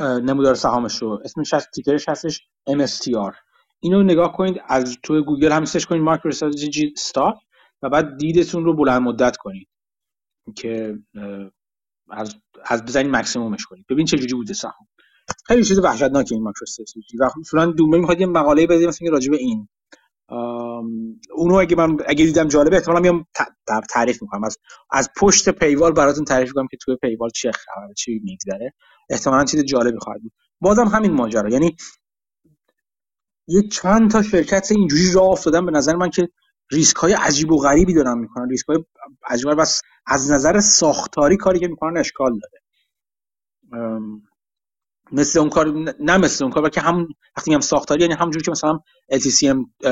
[0.00, 3.34] نمودار سهامش رو اسمش از تیکرش هستش MSTR
[3.80, 7.34] اینو نگاه کنید از تو گوگل هم سرچ کنید MicroStrategy stock
[7.82, 9.68] و بعد دیدتون رو بلند مدت کنید
[10.56, 10.98] که
[12.10, 13.86] از از بزنید مکسیمومش کنید.
[13.90, 14.88] ببین چه جوری بوده سهام.
[15.46, 17.18] خیلی چیز وحشتناکه این MicroStrategy.
[17.20, 19.68] و مثلا دومه می‌خواد یه مقاله بده مثلا راجع به این.
[21.32, 23.26] اونو اگه من اگه دیدم جالبه احتمالاً میام
[23.90, 24.44] تعریف می‌کنم.
[24.44, 24.58] از
[24.90, 28.74] از پشت paywall براتون تعریف می‌کنم که توی paywall چه خبره چی میگذره
[29.10, 30.32] احتمالاً چیز جالبی خواهد بود.
[30.60, 31.50] بازم همین ماجرا.
[31.50, 31.76] یعنی
[33.48, 36.28] یه چند تا شرکت اینجوری راه افتادن به نظر من که
[36.72, 38.48] ریسک های عجیب و غریبی دارن می‌کنن.
[38.48, 38.84] ریسک های
[39.26, 42.62] عجیب بس از نظر ساختاری کاری که می‌کنن اشکال داره.
[45.12, 45.68] مثل اون کار
[46.00, 48.80] نه مثل اون کار که هم وقتی هم ساختاری یعنی همونجوری که مثلا
[49.12, 49.86] LTCM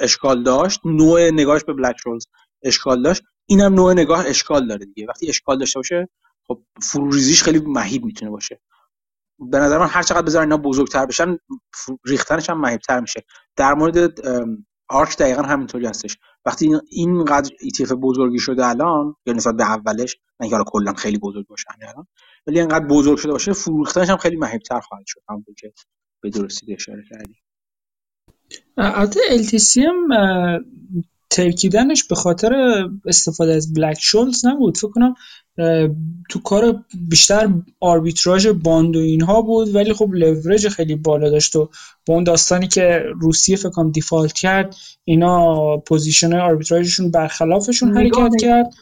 [0.00, 2.26] اشکال داشت نوع نگاهش به بلک رولز
[2.62, 3.22] اشکال داشت.
[3.46, 5.06] اینم نوع نگاه اشکال داره دیگه.
[5.08, 6.08] وقتی اشکال داشته باشه
[6.48, 8.60] خب فروریزیش خیلی مهیب می‌تونه باشه.
[9.38, 11.38] به نظر من هر چقدر بذارن اینا بزرگتر بشن
[12.04, 13.24] ریختنش هم مهیبتر میشه.
[13.56, 14.20] در مورد
[14.88, 16.18] آرک دقیقا همینطوری هستش.
[16.44, 21.64] وقتی اینقدر ETF بزرگی شده الان یا نسبت به اولش نه کلا خیلی بزرگ باشه
[21.80, 22.06] الان
[22.46, 25.20] ولی اینقدر بزرگ شده باشه فروختنش هم خیلی مهمتر خواهد شد.
[25.28, 25.72] همونطور که
[26.22, 27.34] به درستی اشاره کردی.
[28.76, 30.14] البته LTCM
[31.30, 32.54] ترکیدنش به خاطر
[33.06, 34.76] استفاده از Black-Scholes نبود.
[34.76, 35.14] فکر کنم
[36.30, 37.48] تو کار بیشتر
[37.80, 41.70] آربیتراژ bond و اینها بود ولی خب لورج خیلی بالا داشت و
[42.06, 48.74] با اون داستانی که روسیه فکر کنم default کرد اینا پوزیشن آربیتراژشون برخلافشون حرکت کرد.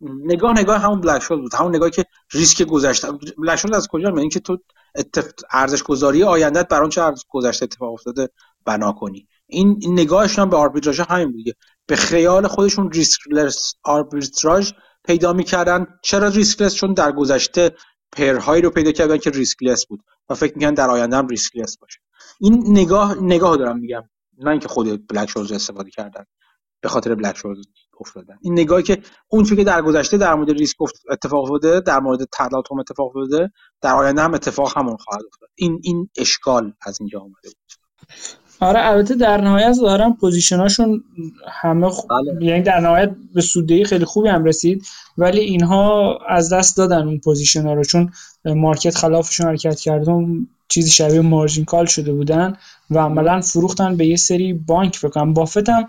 [0.00, 1.54] نگاه نگاه همون Black بود.
[1.54, 3.08] همون نگاهی که ریسک گذشته.
[3.38, 4.58] Black از کجا؟ میاد اینکه تو
[5.50, 8.28] ارزش گذاری آیندت بر چه گذشته اتفاق افتاده
[8.64, 9.28] بنا کنی.
[9.46, 14.72] این, نگاهشون به آربیتراژ همین بود به خیال خودشون riskless arbitrage
[15.04, 15.86] پیدا می‌کردن.
[16.02, 17.76] چرا riskless چون در گذشته
[18.12, 22.00] pairهایی رو پیدا کردن که riskless بود و فکر می‌کنن در آینده هم riskless باشه.
[22.40, 24.02] این نگاه نگاه دارم میگم.
[24.38, 26.24] نه اینکه خود Black-Scholes استفاده کردن.
[26.80, 27.66] به خاطر Black-Scholes
[28.00, 28.38] افتادن.
[28.40, 30.76] این نگاهی که اون که در گذشته در مورد ریسک
[31.10, 35.48] اتفاق افتاده در مورد تلاطم اتفاق افتاده در آینده هم اتفاق همون خواهد افتاد.
[35.54, 37.72] این این اشکال از اینجا اومده بود.
[38.60, 41.04] آره البته در نهایت ظاهرا positionاشون
[41.48, 42.00] همه خ...
[42.10, 42.44] بله.
[42.44, 44.86] یعنی در نهایت به سودی خیلی خوبی هم رسید
[45.18, 48.12] ولی اینها از دست دادن اون position ها رو چون
[48.44, 52.56] market خلافشون حرکت کرد اون چیزی شبیه margin call شده بودن
[52.90, 55.88] و عملا فروختن به یه سری بانک فکر کنم بافت هم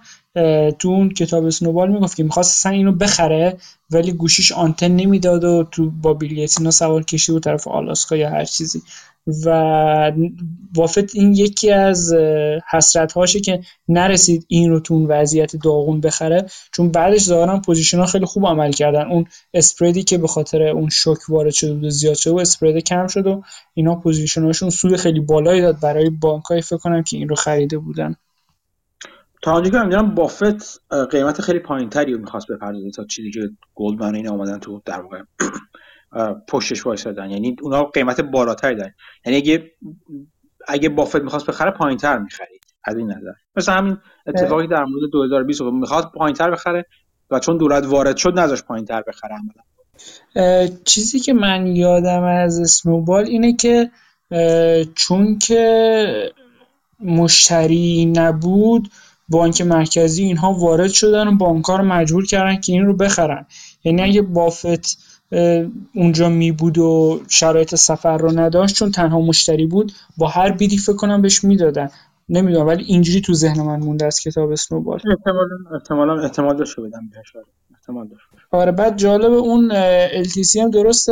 [0.79, 3.57] تو اون کتاب Snowball می‌گفت که می‌خواست اصلا اینو بخره
[3.89, 8.15] ولی گوشیش آنتن نمی‌داد و تو با بیل گیتس اینا سوار کشید و طرف آلاسکا
[8.15, 8.81] یا هر چیزی.
[9.45, 10.11] و
[10.75, 12.13] بافت این یکی از
[12.71, 17.99] حسرت هاشه که نرسید این رو تو اون وضعیت داغون بخره چون بعدش ظاهرا position
[17.99, 19.11] ها خیلی خوب عمل کردن.
[19.11, 23.07] اون spreadی که به خاطر اون شوک وارد شده بود زیاد شده و spread کم
[23.07, 23.43] شد و
[23.73, 27.35] اینا position هاشون سود خیلی بالایی داد برای بانک های فکر کنم که این رو
[27.35, 28.15] خریده بودن.
[29.41, 33.49] تا آنجا که می‌دونم بافت قیمت خیلی پایین تری رو می‌خواست بپردازه تا چیزی که
[33.75, 35.21] گلدمن این آمدن تو در واقع
[36.47, 37.29] پشتش وایسادن.
[37.29, 38.93] یعنی اونا قیمت بالاتری دارن.
[39.25, 39.71] یعنی اگه
[40.67, 42.61] اگه بافت می‌خواست بخره پایینتر می‌خرید.
[42.83, 43.31] از این نظر.
[43.55, 46.85] مثل همین اتفاقی در مورد 2020 می‌خواست پایینتر بخره
[47.31, 50.67] و چون دولت وارد شد نذاش پایینتر بخره عملا.
[50.85, 53.91] چیزی که من یادم از اسنوبال اینه که
[54.95, 56.31] چون که
[56.99, 58.89] مشتری نبود
[59.29, 63.45] بانک مرکزی اینها وارد شدن و بانک‌ها رو مجبور کردن که این رو بخرن.
[63.83, 64.97] یعنی اگه بافت
[65.95, 70.77] اونجا می بود و شرایط سفر رو نداشت چون تنها مشتری بود با هر بیدی
[70.77, 71.89] فکر کنم بهش می‌دادن.
[72.29, 77.09] نمی‌دونم ولی اینجوری تو ذهن من مونده از کتاب اسنوبال احتمالا احتمالا احتمال داشته بدم
[77.13, 77.43] بهش.
[77.73, 78.23] احتمال داشت.
[78.51, 79.71] آره بعد جالب اون
[80.23, 81.09] LTCM درست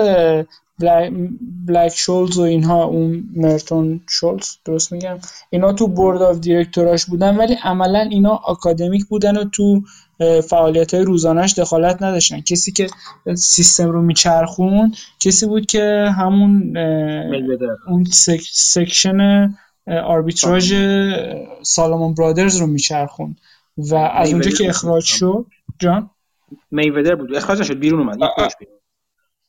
[1.67, 5.18] Black-Scholes و اینها اون مرتون شولز درست میگم.
[5.50, 9.82] اینا تو board of directorاش بودن ولی عملا اینا اکادمیک بودن و تو
[10.50, 12.42] فعالیت های روزانش دخالت نداشتن.
[12.42, 12.88] کسی که
[13.36, 16.78] سیستم رو میچرخون کسی بود که همون
[17.88, 19.50] اون سک، section
[19.88, 20.74] آربیتراژ
[21.61, 23.36] Salomon Brothers رو میچرخون
[23.78, 25.45] و از اونجا که اخراج شد
[25.80, 26.10] جان؟
[26.72, 27.36] میودر بود.
[27.36, 28.18] اخراج شد بیرون اومد.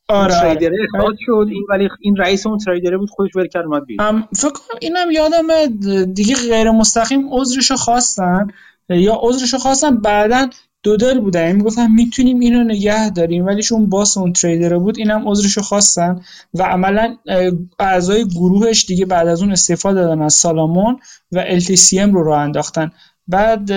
[0.09, 1.47] آره تریدر اخراج شد.
[1.51, 5.11] این ولی این رئیس اون تریدره بود خودش ول کرد اومد بیرون فکر کنم اینم
[5.11, 5.67] یادم
[6.05, 8.47] دیگه غیر مستقیم عذرشو خواستن.
[8.89, 10.49] یا عذرشو خواستن بعدا
[10.83, 11.41] دو دل بودن.
[11.41, 16.21] یعنی می‌گفتن می‌تونیم اینو نگه داریم ولی چون باس اون تریدر بود اینم عذرشو خواستن.
[16.55, 17.17] و عملا
[17.79, 20.99] اعضای گروهش دیگه بعد از اون استفاده دادن از سالامون
[21.33, 22.93] و LTCM رو راه انداختن.
[23.29, 23.71] بعد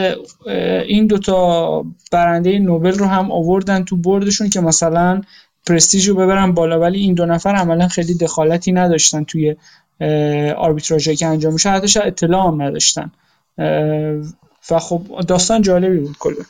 [0.88, 5.22] این دوتا برنده نوبل رو هم آوردن تو بردشون که مثلا
[5.68, 9.56] پرستیژ رو ببرن بالا ولی این دو نفر عملا خیلی دخالتی نداشتن توی
[10.58, 13.12] آربیتراژی که انجام میشه حتی شاید اطلاع هم نداشتن.
[14.72, 16.44] و خب داستان جالبی بود کلا.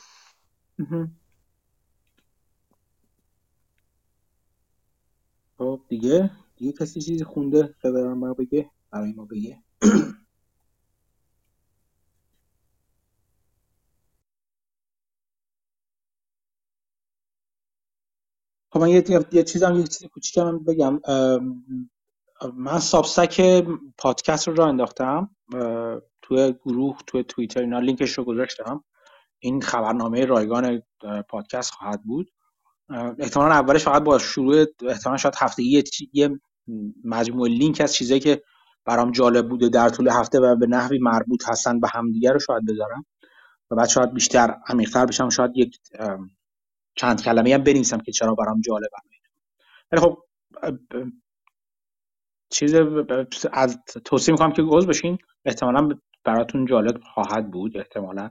[5.58, 9.58] خب دیگه دیگه کسی چیزی خونده ببرم ما بگه؟ برای ما بگه.
[18.72, 21.00] خب من یه, یه چیزم یه چیز کوچیکم بگم.
[22.54, 23.64] من سابسک
[23.98, 25.30] پادکست رو را انداختم
[26.22, 28.84] توی گروه توی توییتر اینا لینکش رو گذاشتم.
[29.38, 30.82] این خبرنامه رایگان
[31.28, 32.30] پادکست خواهد بود.
[33.18, 36.40] احتمالا اولش فقط با شروع احتمالا شاید هفته یه, یه
[37.04, 38.42] مجموعه لینک از چیزایی که
[38.84, 42.66] برام جالب بوده در طول هفته و به نحوی مربوط هستن به همدیگه رو شاید
[42.66, 43.06] بذارم.
[43.70, 45.78] و بعد شاید بیشتر عمیق‌تر بشم شاید یک
[47.00, 48.96] چند کلمه هم بنویسم که چرا برام جالبه.
[49.92, 50.18] ولی خب
[52.50, 52.74] چیز
[53.52, 55.18] از توصیه می‌کنم که گوز بشین.
[55.44, 55.88] احتمالا
[56.24, 58.30] براتون جالب خواهد بود احتمالا.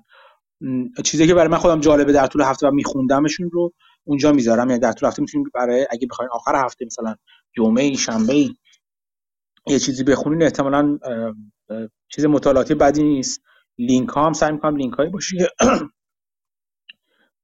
[1.03, 3.73] چیزی که برای من خودم جالبه در طول هفته و میخوندمشون رو
[4.03, 4.69] اونجا می‌ذارم.
[4.69, 7.15] یعنی در طول هفته می‌تونید برای اگه بخواین آخر هفته مثلا
[7.57, 8.49] جمعه شنبه
[9.67, 10.99] یه چیزی بخونین احتمالا
[12.09, 13.41] چیز مطالعاتی بدی نیست.
[13.77, 15.37] لینک ها هم سعی می‌کنم لینک هایی باشه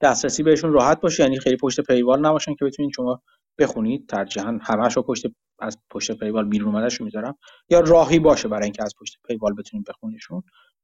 [0.06, 3.22] دسترسی بهشون راحت باشه یعنی خیلی پشت پیوال نباشن که بتونید شما
[3.58, 4.08] بخونید.
[4.09, 5.25] ترجیحاً همه‌شو پشت
[5.59, 7.38] از پشت پیوال بیرون اومدهشو می‌ذارم.
[7.69, 10.43] یا راهی باشه برای اینکه از پشت پیوال بتونید بخونیشون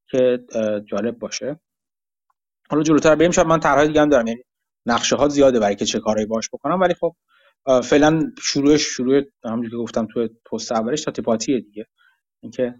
[0.09, 0.39] که
[0.85, 1.59] جالب باشه.
[2.69, 4.27] حالا جلوتر بریم شاید من طرحهای دیگه هم دارم.
[4.27, 4.41] یعنی
[4.85, 6.79] نقشه ها زیاده برای که چه کارهایی باش بکنم.
[6.79, 7.15] ولی خب
[7.83, 11.85] فعلا شروعش شروع همونجوری که گفتم تو پست اولش تا تپاتیه دیگه.
[12.43, 12.75] اینکه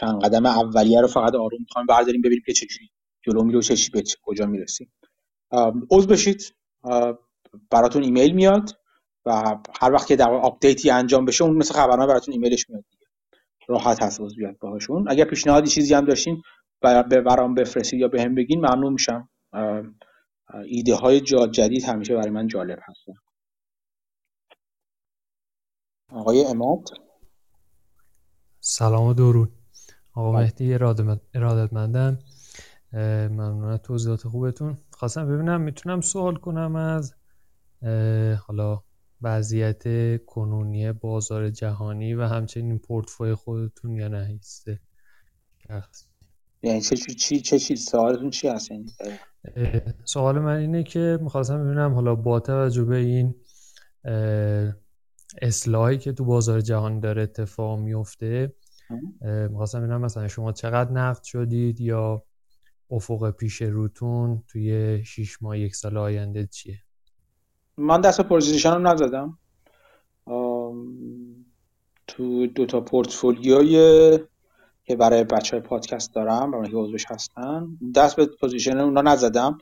[0.00, 2.90] چند قدم اولیه رو فقط آروم می‌خوایم برداریم ببینیم که چجوری
[3.22, 4.92] جلو میره و چه به کجا می‌رسیم.
[5.90, 6.54] عضو بشید.
[7.70, 8.78] براتون ایمیل میاد
[9.26, 13.06] و هر وقت که در آپدیتی انجام بشه اون مثل خبرنامه براتون ایمیلش میاد دیگه.
[13.68, 15.10] راحت هست بیاد باهاشون.
[15.10, 16.42] اگر پیشنهادی چیزی هم داشتین
[16.80, 19.28] برام بفرستید یا بهم به بگین ممنون میشم.
[20.64, 23.12] ایده های جدید همیشه برای من جالب هستن.
[26.08, 26.88] آقای اماد؟
[28.60, 29.52] سلام و درود.
[30.14, 30.42] آقا بله.
[30.42, 30.74] مهدی
[31.34, 32.18] ارادتمندم.
[32.92, 34.76] ممنون از توضیحات خوبتون.
[34.90, 37.14] خواستم ببینم می‌تونم سوال کنم از
[38.46, 38.82] حالا
[39.22, 39.82] وضعیت
[40.24, 44.40] کنونی بازار جهانی و همچنین پورتفوی خودتون یا نه؟
[46.62, 48.86] یعنی چه چی چه چی سوالتون چی هست؟ یعنی
[50.04, 53.34] سوال من اینه که می‌خواستم ببینم حالا با توجه به این
[55.42, 58.54] اصلاحی که تو بازار جهان داره اتفاق میفته
[59.50, 62.24] می‌خواستم ببینم مثلا شما چقدر نقد شدید یا
[62.92, 66.78] افق پیش روتون توی 6 ماه یک سال آینده چیه؟
[67.76, 69.38] من دست positionم نزدم.
[72.06, 74.18] تو دو تا portfolioی
[74.84, 79.58] که برای بچه های پادکست دارم و که عضوش هستن دست به position اونا نزدم.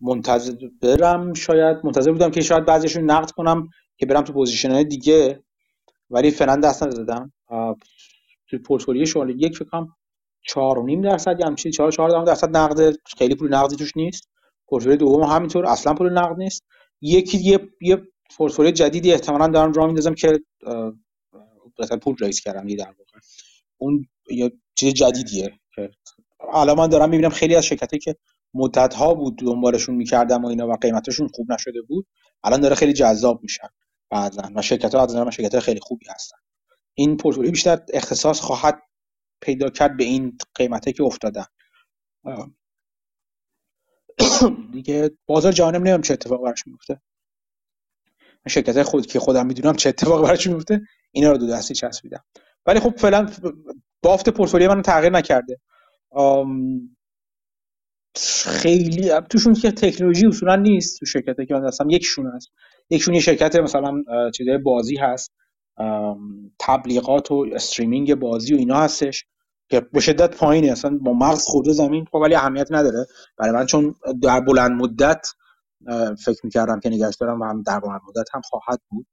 [0.00, 4.84] منتظر برم شاید منتظر بودم که شاید بعضیشون نقد کنم که برم تو position های
[4.84, 5.42] دیگه
[6.10, 7.32] ولی فعلا دست نزدم.
[8.48, 9.96] تو پورتفولیو شما یک فکرم
[10.46, 14.28] چهار و نیم درصد یا همچین چهار چهار درصد نقد خیلی پول نقدی توش نیست.
[14.68, 16.62] پورتفولیو دوم همینطور اصلا پول نقد نیست.
[17.00, 18.02] یکی یه یه
[18.36, 20.40] پورتفولیو جدیدی احتمالاً دارم راه میندازم که
[21.78, 23.18] مثلا پول raise کردم در واقع.
[23.78, 25.90] اون یه چیز جدیدیه که
[26.52, 28.16] الان من دارم می‌بینم خیلی از شرکتی که
[28.54, 32.06] مدت ها بود دنبالشون می‌کردم و اینا و قیمتشون خوب نشده بود
[32.44, 33.68] الان داره خیلی جذاب میشن
[34.10, 36.36] بعضا و شرکت ها از نظر شرکت خیلی خوبی هستن.
[36.94, 38.82] این پورتفولیو بیشتر اختصاص خواهد
[39.44, 41.44] پیدا کرد به این قیمته که افتادن.
[44.72, 47.00] دیگه بازار جهانی نمی‌دونم چه اتفاق براش میفته
[48.48, 50.80] شرکت خود که خودم می‌دونم چه اتفاق براش میفته
[51.12, 52.24] اینا رو دو دستی چسبیدم.
[52.66, 53.26] ولی خب فعلا
[54.02, 55.60] بافت پورتفولیو من تغییر نکرده.
[58.46, 61.90] خیلی توشون که تکنولوژی اصولا نیست تو شرکتی که من هستم.
[61.90, 62.48] یکشون هست.
[62.90, 64.02] یکشون یه شرکت مثلا
[64.34, 65.32] چیزای بازی هست.
[66.60, 69.24] تبلیغات و استریمینگ بازی و اینا هستش.
[69.68, 70.72] که به شدت پایینه.
[70.72, 73.06] اصلا با مغز خود زمین خب ولی اهمیت نداره.
[73.38, 75.26] برای من چون در بلند مدت
[76.24, 79.06] فکر می‌کردم که نگهش دارم و هم در بلند مدت هم خواهد بود.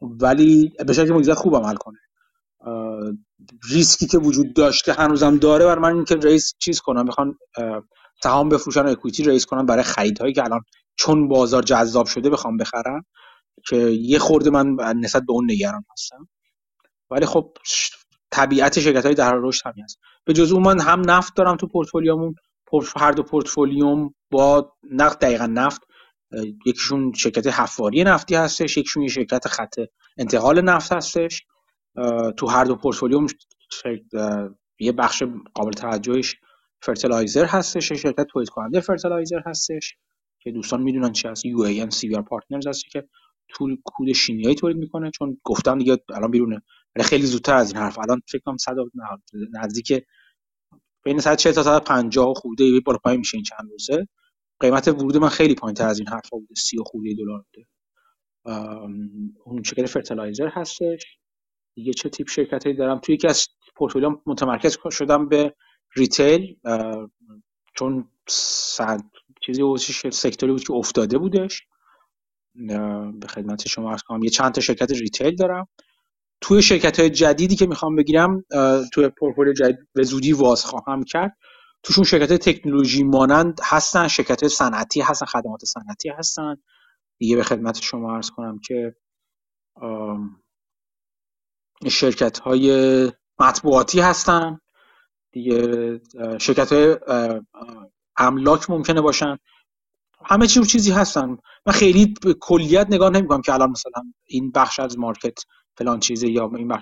[0.00, 1.98] ولی به شکل مجزت خوب عمل کنه.
[3.70, 7.04] ریسکی که وجود داشته هنوزم داره برای من اینکه ریس چیز کنم.
[7.04, 7.38] می‌خوان
[8.22, 10.60] سهام بفروشن و اکویتی ریس کنم برای خریدهایی که الان
[10.96, 13.04] چون بازار جذاب شده بخوام بخرم
[13.68, 16.28] که یه خورده من نسبت به اون نگران هستم.
[17.10, 17.52] ولی خب
[18.30, 21.66] طبیعت شرکت های در رشد همی هست به جز اون من هم نفت دارم تو
[21.66, 22.34] portfolioمون.
[22.96, 25.82] هر دو portfolioم با نقد دقیقا نفت
[26.66, 29.74] یکیشون شرکت حفاری نفتی هستش یکیشون یه شرکت خط
[30.18, 31.42] انتقال نفت هستش.
[32.36, 33.26] تو هر دو portfolioم
[34.78, 35.22] یه بخش
[35.54, 36.36] قابل توجهش
[36.82, 39.96] fertilizer هستش شرکت تولید کننده fertilizer هستش
[40.42, 41.44] که دوستان می‌دونن چی هست.
[41.44, 43.08] UAN CVR Partners هست که
[43.48, 45.10] تو کود شیمیایی تولید می‌کنه.
[45.10, 46.62] چون گفتم دیگه الان بیرونه.
[46.96, 47.98] ولی خیلی زودتر از این حرف.
[47.98, 48.74] الان فکر کنم 100
[49.52, 50.04] نزدیک
[51.04, 54.08] بین 140 تا 150 خورده بالا پایین میشه این چند روزه.
[54.60, 56.54] قیمت ورود من خیلی پایینتر از این حرفا بوده.
[56.56, 57.66] 30 خورده دلار بوده.
[59.44, 61.18] اون شرکت fertilizer هستش.
[61.74, 65.54] دیگه چه تیپ شرکتی دارم؟ توی یکی از portfolioم متمرکز شدم به
[65.96, 66.56] retail.
[67.74, 69.00] چون صد
[69.42, 69.62] چیزی
[70.12, 71.62] سکتوری بود که افتاده بودش.
[73.20, 74.22] به خدمت شما عرض کنم.
[74.24, 75.68] یه چند تا شرکت ریتیل دارم.
[76.40, 78.44] توی شرکت های جدیدی که می‌خوام بگیرم
[78.92, 81.36] توی پورتفولیو جدید به زودی واز خواهم کرد.
[81.82, 86.56] توشون شرکت تکنولوژی مانند هستن شرکت صنعتی هستن خدمات صنعتی هستن.
[87.18, 88.94] دیگه به خدمت شما عرض کنم که
[91.88, 92.72] شرکت های
[93.38, 94.60] مطبوعاتی هستن.
[95.32, 96.00] دیگه
[96.40, 96.96] شرکت های
[98.16, 99.36] املاک ممکنه باشن.
[100.24, 101.36] همه چی چیزی هستن.
[101.66, 105.38] من خیلی کلیت نگاه نمی‌کنم که الان مثلا این بخش از market
[105.78, 106.80] فلان چیزه یا این از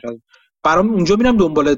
[0.63, 1.77] برام اونجا میرم دنبال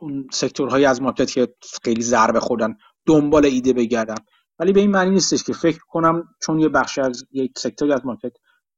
[0.00, 1.48] اون sector هایی از market که
[1.82, 4.24] خیلی ضربه خوردن دنبال ایده بگردم.
[4.58, 7.92] ولی به این معنی نیستش که فکر کنم چون یه بخش از یک sector ی
[7.92, 8.32] از market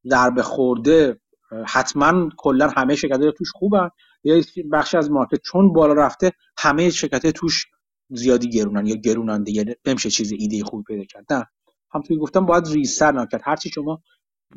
[0.05, 1.20] ضربه خورده
[1.67, 3.89] حتما کلا همه شرکت‌ها توش خوبن.
[4.25, 4.42] یا
[4.73, 7.67] بخش از مارکت چون بالا رفته همه شرکت توش
[8.10, 9.76] زیادی گرونن یا گرونن دیگه.
[9.86, 11.47] نمیشه چیز ایده خوبی پیدا کرد نه.
[11.94, 13.41] همونطوری گفتم باید ریزتر نکرد.
[13.44, 14.02] هرچی شما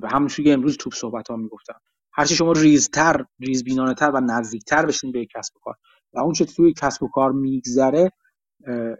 [0.04, 1.80] همونطوری که امروز توپ صحبت ها می‌گفتم.
[2.14, 5.76] هرچی شما ریزتر ریز بینانه تر و نزدیکتر بشین به کسب و کار.
[6.14, 8.12] و اون چه توی کسب و کار میگذره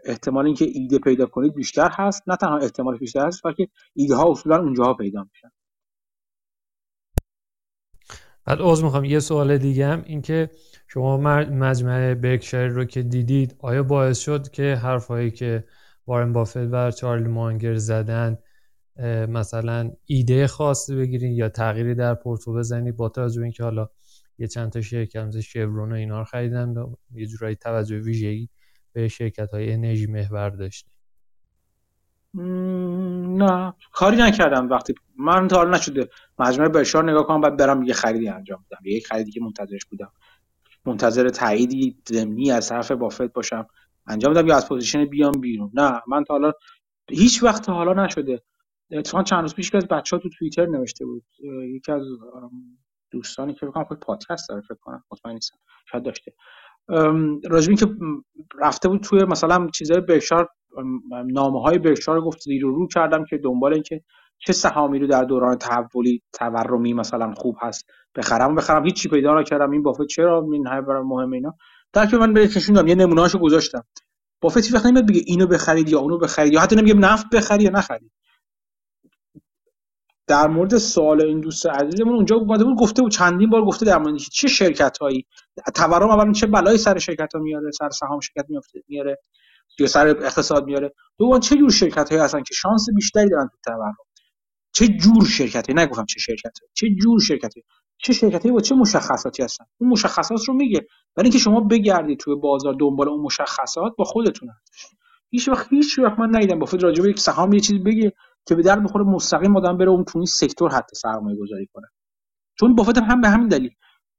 [0.04, 2.22] احتمال اینکه ایده پیدا کنید بیشتر هست.
[2.26, 5.50] نه تنها احتمال بیشتر هست بلکه ایده ها اصولا اونجاها پیدا میشن.
[8.44, 10.50] بعد عوض می‌خوام یه سوال دیگه هم این که
[10.88, 15.64] شما مجمع برکشایر رو که دیدید آیا باعث شد که حرفایی که
[16.06, 18.38] وارن بافت و چارلی مانگر زدن
[19.28, 23.88] مثلا ایده خاصی بگیرین یا تغییری در پورتو بزنید با توجه به اینکه حالا
[24.38, 26.74] یه چند تا شرکت مثل شورون و اینا رو خریدن
[27.14, 28.48] یه جورایی توجه ویژه‌ای
[28.92, 30.92] به شرکت های انرژی محور داشتیم
[32.34, 36.08] نه کاری نکردم وقتی من تا حالا نشده.
[36.38, 38.78] مجموعه برشار نگاه کنم بعد برم یه خریدی انجام بدم.
[38.84, 40.12] یه خریدی که منتظرش بودم.
[40.84, 43.66] منتظر تاییدی ضمنی از طرف بافت باشم
[44.06, 45.70] انجام بدم یا از پوزیشن بیام بیرون.
[45.74, 46.52] نه من تا حالا
[47.10, 48.42] هیچ وقت حالا نشده.
[48.92, 51.24] اتفاقا چند روز پیش که از بچه ها تو توییتر نوشته بود
[51.74, 52.02] یکی از
[53.10, 55.56] دوستانی که بکنم خود پادکست داره فکر کنم مطمئن نیستم
[55.90, 56.32] شاید داشته.
[57.50, 57.86] راجبین که
[58.58, 60.48] رفته بود توی مثلا چیزای برکشار
[61.26, 64.02] نامه های برکشار گفت زیر رو کردم که دنبال این که
[64.38, 68.84] چه سهامی رو در دوران تحولی تورمی مثلا خوب هست بخرم بخرم.
[68.84, 69.70] هیچی پیدا نکردم.
[69.70, 71.54] این بافت چرا؟ این همه برای مهمه اینا.
[71.92, 73.82] در که من بهش نشوندم یه نمونهاشو گذاشتم.
[74.40, 77.70] بافت وقت نمیاد بگه اینو بخرید یا اونو بخرید یا حتی نمیگه نفت بخرید یا
[77.70, 78.12] نخرید.
[80.32, 83.98] در مورد سوال این دوست عزیزمون اونجا اومده بود گفته بود چندین بار گفته در
[83.98, 85.26] مورد چه شرکت هایی
[85.74, 89.18] تورم اولا چه بلایی سر شرکت ها میاره سر سهام شرکت میافته میاره
[89.78, 90.92] یا سر اقتصاد میاره.
[91.18, 93.96] دوم چه جور شرکت هایی هستن که شانس بیشتری دارن تو تورم؟
[94.72, 96.70] چه جور شرکت هایی نگفتم چه شرکت هایی.
[96.74, 97.64] چه جور شرکت هایی.
[97.98, 100.86] چه شرکت با چه مشخصاتی هستن؟ اون مشخصات رو میگه.
[101.16, 104.48] ولی اینکه شما بگردید توی بازار دنبال اون مشخصات با خودتون
[105.30, 106.66] هیچ وقت هیچ وقت من ندیدم با
[107.02, 108.12] به یک سهام یه چیزی بگه.
[108.46, 111.86] که به درد بخوره مستقیم آدم بره اون تو این سکتور حتی سرمایه گذاری کنه.
[112.58, 113.70] چون بافت هم به همین دلیل.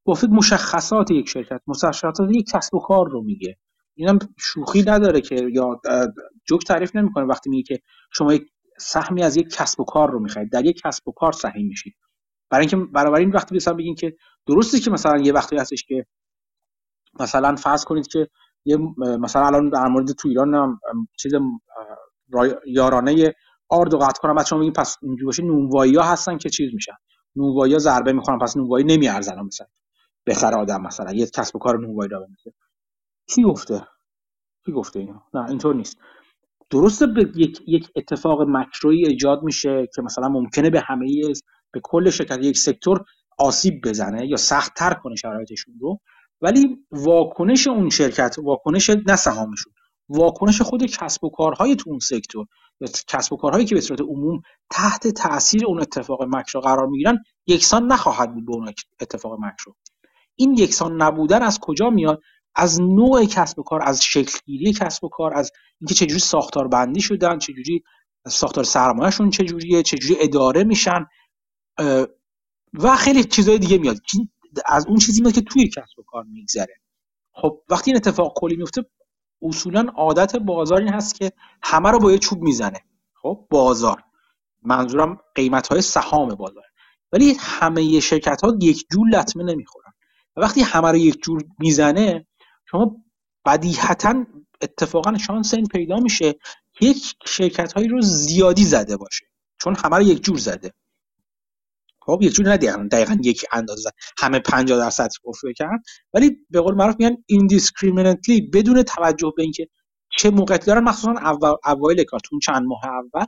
[0.06, 3.58] بافت مشخصات یک شرکت مشخصات یک کسب و کار رو میگه.
[3.96, 5.82] اینم شوخی نداره که یا
[6.48, 7.82] جوک تعریف نمی‌کنه وقتی میگه که
[8.14, 8.44] شما یک
[8.80, 11.96] سهمی از یک کسب و کار رو می‌خرید در یک کسب و کار سهیم میشید.
[12.50, 14.16] برای اینکه برابر این وقتی مثلا بگین که
[14.48, 16.06] درسته که مثلا یه وقتی هستش که
[17.20, 18.28] مثلا فرض کنید که
[18.66, 20.80] یه مثلا الان در مورد تو ایران هم
[21.20, 21.34] چیز
[22.66, 23.34] یارانه
[23.74, 24.36] آرد و قطع کنم.
[24.36, 26.94] بعد شما میگین پس اینجوری باشه نونوایی ها هستن که چیز میشن.
[27.36, 29.68] نونوایی ها ضربه می‌خورن پس نونوایی نمیارزن مثلا
[30.28, 31.14] بخره آدم مثلا.
[31.14, 32.56] یه کسب و کار نونوایی را بنده
[33.28, 33.88] کی گفته؟
[34.66, 35.98] کی گفته اینو؟ نه اینطور نیست.
[36.70, 41.22] درسته به یک, یک اتفاق مکروی ایجاد میشه که مثلا ممکنه به همه
[41.72, 43.06] به کل شرکت یک سکتور
[43.38, 46.00] آسیب بزنه یا سختتر کنه شرایطشون رو.
[46.42, 49.74] ولی واکنش اون شرکت واکنش نه سهامشون
[50.10, 52.46] واکنش خود کسب و کارهای تو اون سکتور
[53.08, 57.86] کسب و کارهایی که به صورت عموم تحت تاثیر اون اتفاق مکرو قرار می‌گیرن یکسان
[57.86, 59.76] نخواهد بود به اون اتفاق مکرو.
[60.36, 62.22] این یکسان نبودن از کجا میاد؟
[62.56, 67.02] از نوع کسب و کار از شکلگیری کسب و کار از اینکه چجوری ساختار بندی
[67.02, 67.84] شدن چجوری
[68.28, 71.06] ساختار سرمایهشون چجوریه چجوری اداره میشن
[72.74, 73.98] و خیلی چیزهای دیگه میاد.
[74.66, 76.76] از اون چیزی میاد که توی کسب و کار میگذره.
[77.34, 78.86] خب وقتی این اتفاق کلی میفته
[79.44, 81.32] اصولا عادت بازار این هست که
[81.64, 82.82] همه رو با یه چوب می‌زنه.
[83.22, 84.04] خب بازار.
[84.62, 86.64] منظورم قیمت های سهام بازار.
[87.12, 89.94] ولی همه شرکت ها یک جور لطمه نمی‌خورن.
[90.36, 92.28] و وقتی همه رو یک جور می‌زنه
[92.66, 92.96] شما
[93.46, 94.26] بدیهتا
[94.62, 96.36] اتفاقا شانس این پیدا میشه
[96.82, 99.26] یک شرکت هایی رو زیادی زده باشه.
[99.62, 100.74] چون همه رو یک جور زده.
[102.06, 103.90] خب یک جور نه دقیقا یک اندازه.
[104.18, 105.78] همه 50 درصد افت کردن.
[106.14, 109.68] ولی به قول معروف میگن indiscriminately بدون توجه به اینکه
[110.18, 113.26] چه موقعیتی دارن مخصوصا اوایل کارتون چند ماه اول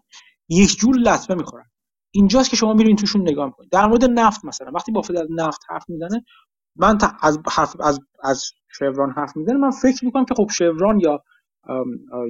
[0.49, 1.65] یک جور لطمه می‌خورن.
[2.11, 3.69] اینجاست که شما میرین توشون نگاه می‌کنید.
[3.69, 6.25] در مورد نفت مثلا وقتی بافت از نفت حرف می‌زنه
[6.75, 8.43] من از حرف از از
[8.79, 11.23] شوران حرف می‌زنه من فکر می‌کنم که خب شوران یا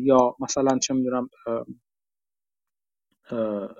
[0.03, 1.30] یا مثلا چه می‌دونم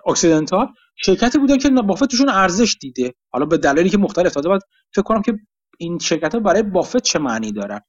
[0.08, 3.14] اکسیدنتال شرکتی بودن که بافت توشون ارزش دیده.
[3.32, 4.62] حالا به دلایلی که مختلف داده بعد
[4.94, 5.34] فکر کنم که
[5.80, 7.82] این شرکت ها برای بافت چه معنی دارن.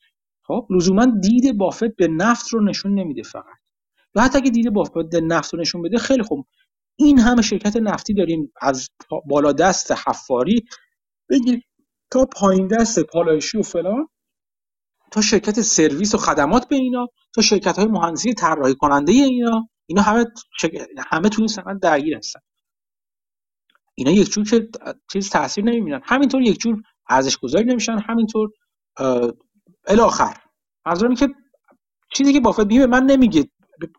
[0.43, 3.45] خب لزوما دید بافت به نفت رو نشون نمیده فقط.
[4.15, 6.47] و حتی اگه دید بافت به نفت رو نشون بده خیلی خوب.
[6.97, 8.53] این همه شرکت نفتی داریم.
[8.61, 8.89] از
[9.27, 10.65] بالا دست حفاری
[11.31, 11.63] بگیر
[12.11, 14.09] تا پایین دست پالایشی و فلان.
[15.13, 17.07] تا شرکت سرویس و خدمات به اینا.
[17.35, 19.69] تا شرکت های مهندسی طراحی کننده اینا.
[19.87, 20.27] اینا همه
[21.07, 22.41] همه تو این سند درگیر هستن.
[23.95, 24.69] اینا یک جور که
[25.13, 26.01] چیز تاثیر نمی‌بینن.
[26.05, 28.51] همینطور یک جور ارزش گذاری نمیشن همینطور
[29.87, 30.37] الاخر.
[30.87, 31.29] منظورم که
[32.15, 33.51] چیزی که بافت میگه من نمیگه.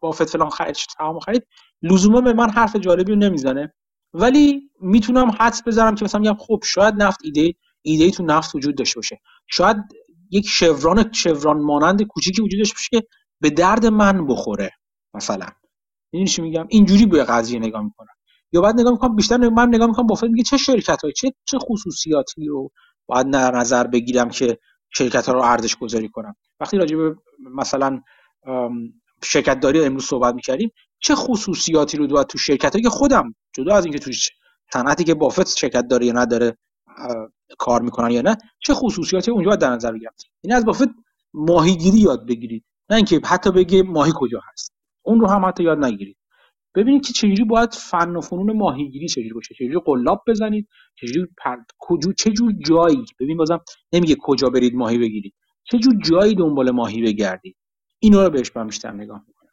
[0.01, 1.47] بافت فلان خرید تمام خرید
[1.81, 3.73] لزوما به من حرف جالبی رو نمی‌زنه.
[4.13, 8.77] ولی می‌تونم حدس بذارم که مثلا میگم خب شاید نفت ایده ایده تو نفت وجود
[8.77, 9.19] داشته باشه.
[9.47, 9.77] شاید
[10.31, 13.07] یک شوران شوران مانند کوچیکی وجود داشته باشه که
[13.41, 14.71] به درد من بخوره
[15.13, 15.47] مثلا.
[16.11, 18.13] این چی میگم؟ اینجوری به قضیه نگاه می‌کنم.
[18.51, 21.57] یا بعد نگاه می‌کنم بیشتر من نگاه می‌کنم بافت میگه چه شرکت های چه چه
[21.59, 22.71] خصوصیاتی رو
[23.05, 24.57] باید در نظر بگیرم که
[24.89, 26.35] شرکت ها رو ارزش گذاری کنم.
[26.59, 27.15] وقتی راجع به
[27.55, 28.01] مثلا
[29.23, 33.75] شرکت داری امروز صحبت می‌کردیم چه خصوصیاتی رو باید تو شرکت هایی که خودم جدا
[33.75, 34.11] از اینکه تو
[34.73, 36.57] صنعتی که بافت شرکت داره یا نداره
[37.57, 40.89] کار می‌کنن یا نه چه خصوصیاتی اونجا باید در نظر بگیرم؟ این از بافت
[41.33, 44.76] ماهیگیری یاد بگیرید نه اینکه حتی بگه ماهی کجا هست.
[45.07, 46.17] اون رو هم حتی یاد نگیرید.
[46.75, 49.55] ببینید که چجوری باید فن و فنون ماهیگیری چجوری باشه.
[49.55, 50.67] چجوری قلاب بزنید.
[50.95, 51.55] چجوری پر...
[51.79, 53.59] کجو چه جور جایی ببین بازم
[53.93, 55.33] نمیگه کجا برید ماهی بگیرید.
[55.63, 57.57] چه جور جایی دنبال ماهی بگردید.
[57.99, 59.51] اینا رو بهش من بیشتر نگاه می‌کنم.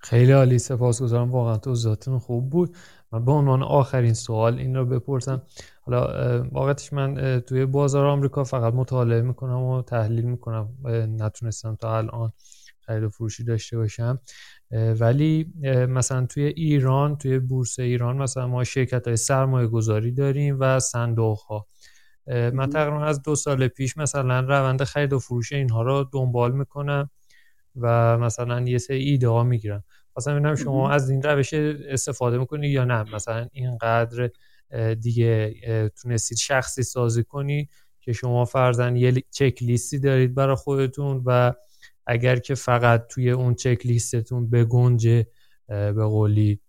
[0.00, 0.58] خیلی عالی.
[0.58, 1.30] سپاسگزارم.
[1.30, 2.76] واقعا توضیحاتتون خوب بود.
[3.12, 5.42] من به عنوان آخرین سوال این رو بپرسم.
[5.82, 10.68] حالا واقعتش من توی بازار آمریکا فقط مطالعه می‌کنم و تحلیل می‌کنم.
[11.20, 12.32] نتونستم تا الان.
[12.88, 14.20] خرید و فروشی داشته باشم.
[14.70, 15.52] ولی
[15.88, 21.38] مثلا توی ایران توی بورس ایران مثلا ما شرکت های سرمایه گذاری داریم و صندوق
[21.38, 21.66] ها
[22.26, 27.10] من تقریبا از دو سال پیش مثلا روند خرید و فروش اینها رو دنبال می‌کنم
[27.76, 29.84] و مثلا یه سری ایده ها می‌گیرم.
[30.16, 34.30] مثلا ببینم شما از این روش استفاده می‌کنی یا نه؟ مثلا اینقدر
[34.94, 35.54] دیگه
[36.02, 37.68] تونستید شخصی سازی کنی
[38.00, 41.52] که شما فرزن یه چک لیستی دارید برای خودتون و
[42.08, 45.26] اگر که فقط توی اون چک لیستتون بگنجه
[45.68, 46.60] به قولی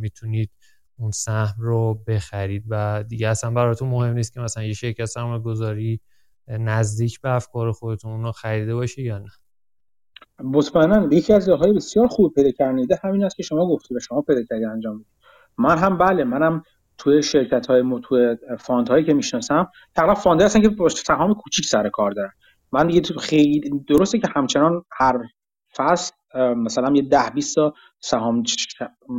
[0.00, 0.50] می‌تونید
[0.96, 5.42] اون سهم رو بخرید و دیگه اصلا براتون مهم نیست که مثلا یه شرکت سرمایه
[5.42, 6.00] گذاری
[6.48, 9.30] نزدیک به افکار خودتون اونو خریده باشه یا نه.
[10.44, 14.22] مطمئنا یکی از راههای بسیار خوب پیدا کردن همین است که شما گفتی و شما
[14.22, 15.06] پیدا کردی انجام بدید
[15.58, 16.62] من هم بله منم
[16.98, 21.66] توی شرکت های توی fund هایی که می‌شناسم تقریبا fund هستن که با سهام کوچیک
[21.66, 22.32] سر کار دارن.
[22.72, 25.20] من دیگه خیلی درسته که همچنان هر
[25.76, 26.12] فصل
[26.56, 28.42] مثلا یه ده 20 تا سهام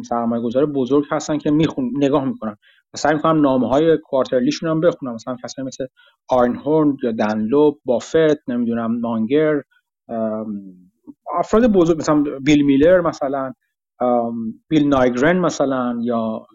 [0.10, 2.58] سرمایه گذار بزرگ هستن که میخون نگاه می‌کنم
[2.94, 5.14] مثلا می‌کنم نامه های کوارترلیشون هم بخونم.
[5.14, 5.86] مثلا کسایی مثل
[6.32, 9.62] هورن یا دنلو بافت نمی‌دونم مانگر
[11.40, 13.54] افراد بزرگ مثلا بیل میلر مثلا
[14.70, 16.48] بیل نایگرن مثلا یا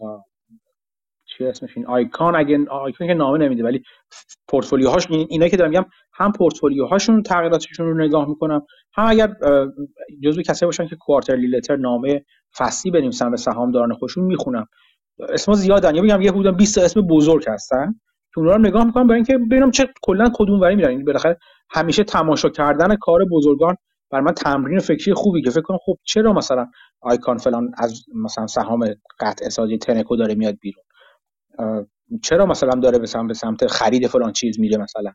[1.38, 3.82] چی اسمش این؟ آیکان اگه آیکان که نامه نمیده ولی
[4.48, 8.62] پورتفولیوهاش اینا که دارم میگم هم پورتفولیوهاشون تغییراتشون رو نگاه می‌کنم
[8.94, 9.34] هم اگر
[10.24, 12.24] جزو کسایی باشن که کوارترلی لتر نامه
[12.58, 14.66] فصلی بنویسن به سهامداران خودشون می‌خونم
[15.28, 15.94] اسم زیادن.
[15.94, 17.94] یا بگم یه حدود 20 اسم بزرگ هستن
[18.34, 20.90] که رو نگاه می‌کنم برای اینکه ببینم چه کلا کدوم وری میرن.
[20.90, 21.38] یعنی بالاخره
[21.70, 23.76] همیشه تماشا کردن کار بزرگان
[24.10, 26.66] بر من تمرین فکری خوبی که فکر کنم خب چرا مثلا
[27.00, 28.86] آیکان فلان از مثلا سهام
[29.20, 30.84] قطع سازی تنکو داره میاد بیرون؟
[32.22, 35.12] چرا مثلا داره به سمت, به سمت خرید فلان چیز میره مثلا؟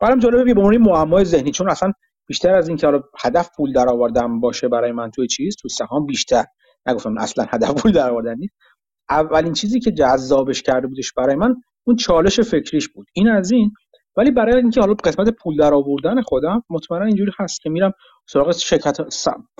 [0.00, 1.92] برام جالبه به عنوان معمای ذهنی چون اصلا
[2.26, 6.44] بیشتر از اینکه حالا هدف پول درآوردن باشه برای من توی چیز تو سهام بیشتر.
[6.86, 8.54] نگفتم اصلا هدف پول درآوردن نیست.
[9.10, 13.06] اولین چیزی که جذابش کرده بودش برای من اون چالش فکریش بود.
[13.12, 13.72] این از این.
[14.16, 17.92] ولی برای اینکه حالا قسمت پول درآوردن خودم مطمئنا اینجوری هست که میرم
[18.26, 18.96] سراغ شرکت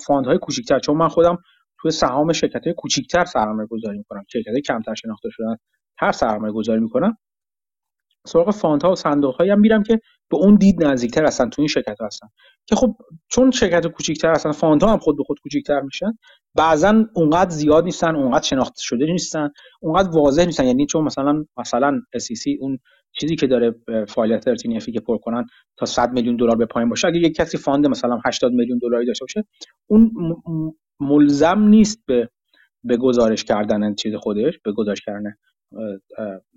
[0.07, 0.79] فاندهای کوچیک‌تر.
[0.79, 1.39] چون من خودم
[1.81, 4.25] توی سهام شرکت های کوچیک‌تر سرمایه گذاری می‌کنم.
[4.33, 5.57] شرکت های کمتر شناخته شدن.
[6.01, 7.19] هر سرمایه گذاری می‌کنم
[8.27, 11.63] سراغ fund ها و صندوق هایی هم میرم که به اون دید نزدیکتر هستن تو
[11.63, 12.29] این شرکت هستن.
[12.67, 12.97] که خب
[13.29, 16.19] چون شرکت کوچیکتر هستن fund ها هم خود به خود کوچیکتر میشن
[16.55, 20.65] بعضا اونقدر زیاد نیستن اونقدر شناخته شده نیستن اونقدر واضح نیستن.
[20.65, 22.79] یعنی چون مثلا مثلا SEC اون
[23.21, 23.75] چیزی که داره
[24.09, 25.47] فعالیت 13 که پر کنن
[25.77, 27.09] تا 100 میلیون دلار به پایین باشه.
[27.09, 29.45] اگه یک کسی fund مثلا 80 میلیون دلاری داشته باشه
[29.87, 30.13] اون
[31.01, 32.29] ملزم نیست به
[32.85, 35.35] به گزارش کردن چیز خودش به گزارش کردن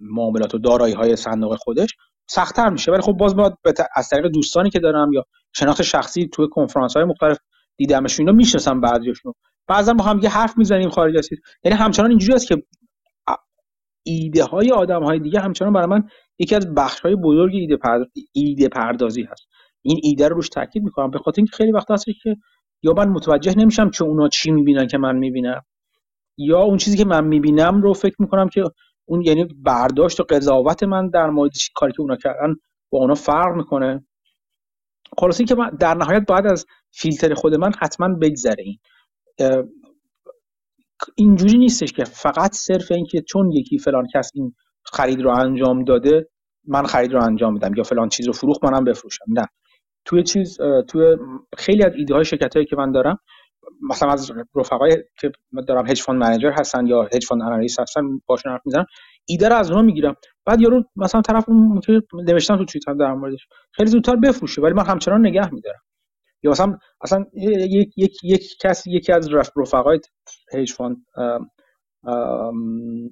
[0.01, 1.89] معاملات و دارایی های صندوق خودش
[2.27, 2.91] سختتر میشه.
[2.91, 3.53] ولی خب باز باید
[3.95, 7.37] از طریق دوستانی که دارم یا شناخت شخصی توی کنفرانس های مختلف
[7.77, 9.33] دیدمشون اینا می‌شناسم بعضیشون
[9.67, 11.29] بعضا با هم یه حرف می‌زنیم خارج از
[11.63, 12.63] یعنی همچنان اینجوری است که
[14.03, 16.03] ایده های آدم های دیگه همچنان برای من
[16.39, 17.77] یکی از بخش های بزرگ ایده,
[18.33, 19.47] ایده پردازی هست.
[19.81, 21.11] این ایده رو روش تاکید می‌کنم.
[21.11, 22.35] به خاطر اینکه خیلی وقت هست که
[22.83, 25.61] یا من متوجه نمیشم که اونا چی می‌بینن که من می‌بینم
[26.37, 28.63] یا اون چیزی که من می‌بینم رو فکر می‌کنم که
[29.11, 32.55] اون یعنی برداشت و قضاوت من در مورد کاری که اونا کردن
[32.91, 34.05] با اونا فرق می‌کنه.
[35.17, 38.79] خلاص که من در نهایت باید از فیلتر خود من حتما بگذره این.
[41.15, 46.29] اینجوری نیستش که فقط صرف اینکه چون یکی فلان کس این خرید رو انجام داده
[46.67, 49.25] من خرید رو انجام میدم یا فلان چیز رو فروخت منم بفروشم.
[49.27, 49.47] نه.
[50.05, 50.57] توی چیز
[50.87, 51.17] توی
[51.57, 53.19] خیلی از ایده های شرکت هایی که من دارم
[53.89, 55.31] مثلا از رفقای که
[55.67, 58.85] دارم hedge fund manager هستن یا hedge fund analyst هستن باشون حرف می‌زنم
[59.25, 60.15] ایده رو از اونها می‌گیرم.
[60.45, 61.45] بعد یارو مثلا طرف
[61.85, 65.81] که نوشتم تو توییتر در موردش خیلی زودتر بفروشه ولی من همچنان نگه میدارم.
[66.43, 69.99] یا مثلا اصلا یک یک یک کسی یکی از رفقای
[70.53, 70.97] hedge fund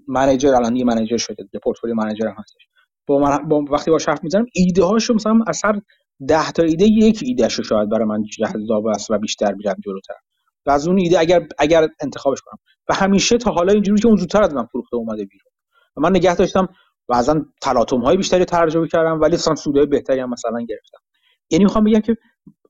[0.08, 2.68] manager الان یه manager شده یه portfolio manager هم هستش.
[3.08, 5.82] با, من با وقتی با حرف می‌زنم ایده هاشو مثلا اثر
[6.28, 10.16] 10 تا ایده یک ایده شو شاید برای من جذاب است و بیشتر میرم جلوتر.
[10.70, 12.60] و از اون ایده اگر اگر انتخابش کنم.
[12.90, 15.52] و همیشه تا حالا اینجوری که اون زودتر از من فروخته اومده بیرون.
[15.98, 16.68] و من نگه داشتم
[17.08, 21.00] بعضا تلاطم های بیشتری ترجمه کردم ولی مثلا سودای بهتری هم مثلا گرفتم.
[21.52, 22.16] یعنی می‌خوام بگم که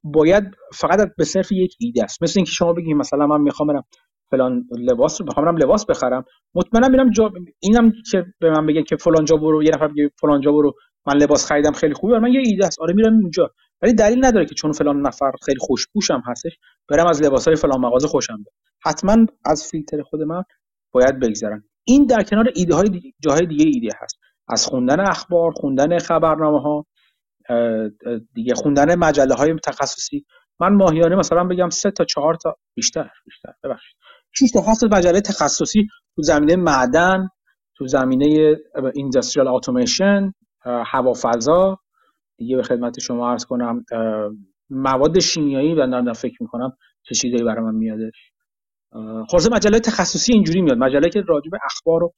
[0.04, 2.24] باید فقط به صرف یک ایده است.
[2.24, 3.84] مثل اینکه شما بگید مثلا من می‌خوام برم
[4.32, 6.26] فلان لباس رو برم لباس بخرم.
[6.56, 7.10] مطمئنا میرم
[7.60, 10.74] اینم که به من بگه که فلان جا برو یه نفر بگه فلان جا برو
[11.08, 12.20] من لباس خریدم خیلی خوبه.
[12.20, 12.82] من یه ایده است.
[12.82, 13.52] آره میرم اونجا
[13.82, 16.58] ولی دلیل نداره که چون فلان نفر خیلی خوشپوشم هستش
[16.90, 18.56] برم از لباسهای فلان مغازه خوشم بیاد.
[18.86, 20.44] حتما از فیلتر خود من
[20.92, 21.64] باید بگذرم.
[21.84, 24.20] این در کنار ایده های دیگه جاهای دیگه ایده هست.
[24.48, 26.86] از خوندن اخبار خوندن خبرنامه ها
[28.34, 30.26] دیگه خوندن مجله های تخصصی.
[30.60, 33.96] من ماهیانه مثلا بگم سه تا چهار تا بیشتر بیشتر ببخشید.
[34.34, 37.28] 6 تا هفت مجله تخصصی تو زمینه معدن
[37.76, 38.56] تو زمینه
[38.96, 40.34] اینداستریال اتوماسیون
[40.66, 41.78] هوافضا.
[42.38, 43.86] دیگه به خدمت شما عرض کنم
[44.70, 48.32] مواد شیمیایی و دارم فکر می‌کنم چه چیزایی برای من میادش
[49.30, 50.78] خلاصه مجله تخصصی اینجوری میاد.
[50.78, 52.14] مجله که راجع به اخبار و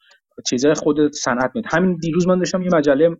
[0.49, 1.65] چیزای خود صنعت میاد.
[1.69, 3.17] همین دیروز من داشتم یه مجله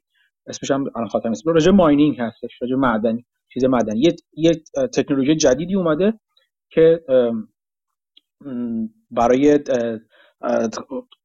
[0.47, 1.47] اسمش هم الان خاطرم نیست.
[1.47, 3.99] راجع ماینینگ هستش راجع معدنی چیز معدنی.
[3.99, 4.51] یه, یه
[4.93, 6.13] تکنولوژی جدیدی اومده
[6.69, 6.99] که
[9.11, 9.59] برای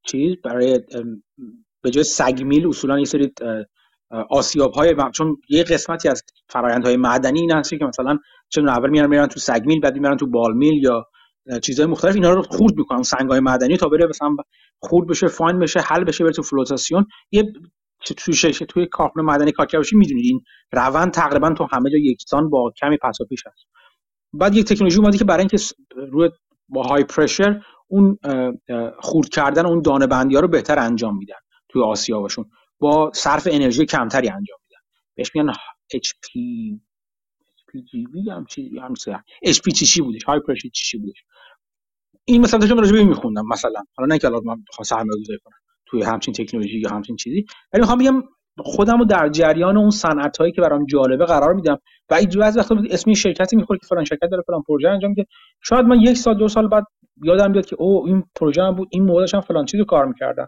[0.06, 0.80] چیز برای
[1.82, 3.32] به سگمیل اصولا یه سری
[4.30, 6.22] آسیاب های چون یه قسمتی از
[6.54, 10.26] های معدنی این هست که مثلا چون اول میارن میرن تو سگمیل بعد میرن تو
[10.26, 11.06] بالمیل یا
[11.62, 14.36] چیزهای مختلف اینا رو خورد می‌کنن سنگ های معدنی تا بره مثلا
[14.78, 17.06] خورد بشه فاین بشه حل بشه بره تو فلوتاسیون.
[17.32, 17.52] یه
[18.16, 20.40] توی شش توی کارخونه معدنی کرده می‌دونید این
[20.72, 23.66] روند تقریبا تو همه جا یکسان با کمی پس و پیش هست.
[24.32, 25.56] بعد یک تکنولوژی اومده که برای اینکه
[26.10, 26.30] روی
[26.68, 28.18] با های پرشر اون
[28.98, 31.34] خورد کردن اون دانه بندی ها رو بهتر انجام میدن
[31.68, 34.80] توی آسیابشون با صرف انرژی کمتری انجام میدن.
[35.14, 35.52] بهش میگن
[35.96, 36.28] HP
[37.58, 38.94] HPGV هم چیزی هم
[39.64, 41.24] پی چی بودش؟ های پرشر چی بودش؟
[42.24, 43.84] این مثلا داشتم راجع به میخوندم مثلا.
[43.96, 47.46] حالا نه که الان من بخوام سرمایه‌گذاری کنم توی همچین تکنولوژی یا همچین چیزی.
[47.72, 48.22] ولی می‌خوام بگم
[48.58, 51.78] خودم رو در جریان اون صنعت هایی که برام جالبه قرار میدم.
[52.10, 55.26] و این از وقتا اسم شرکتی می‌خوره که فلان شرکت داره فلان پروژه انجام میده.
[55.62, 56.84] شاید من یک سال دو سال بعد
[57.22, 60.46] یادم بیاد که او این پروژه هم بود این مدلش هم فلان چیزو کار می‌کردن.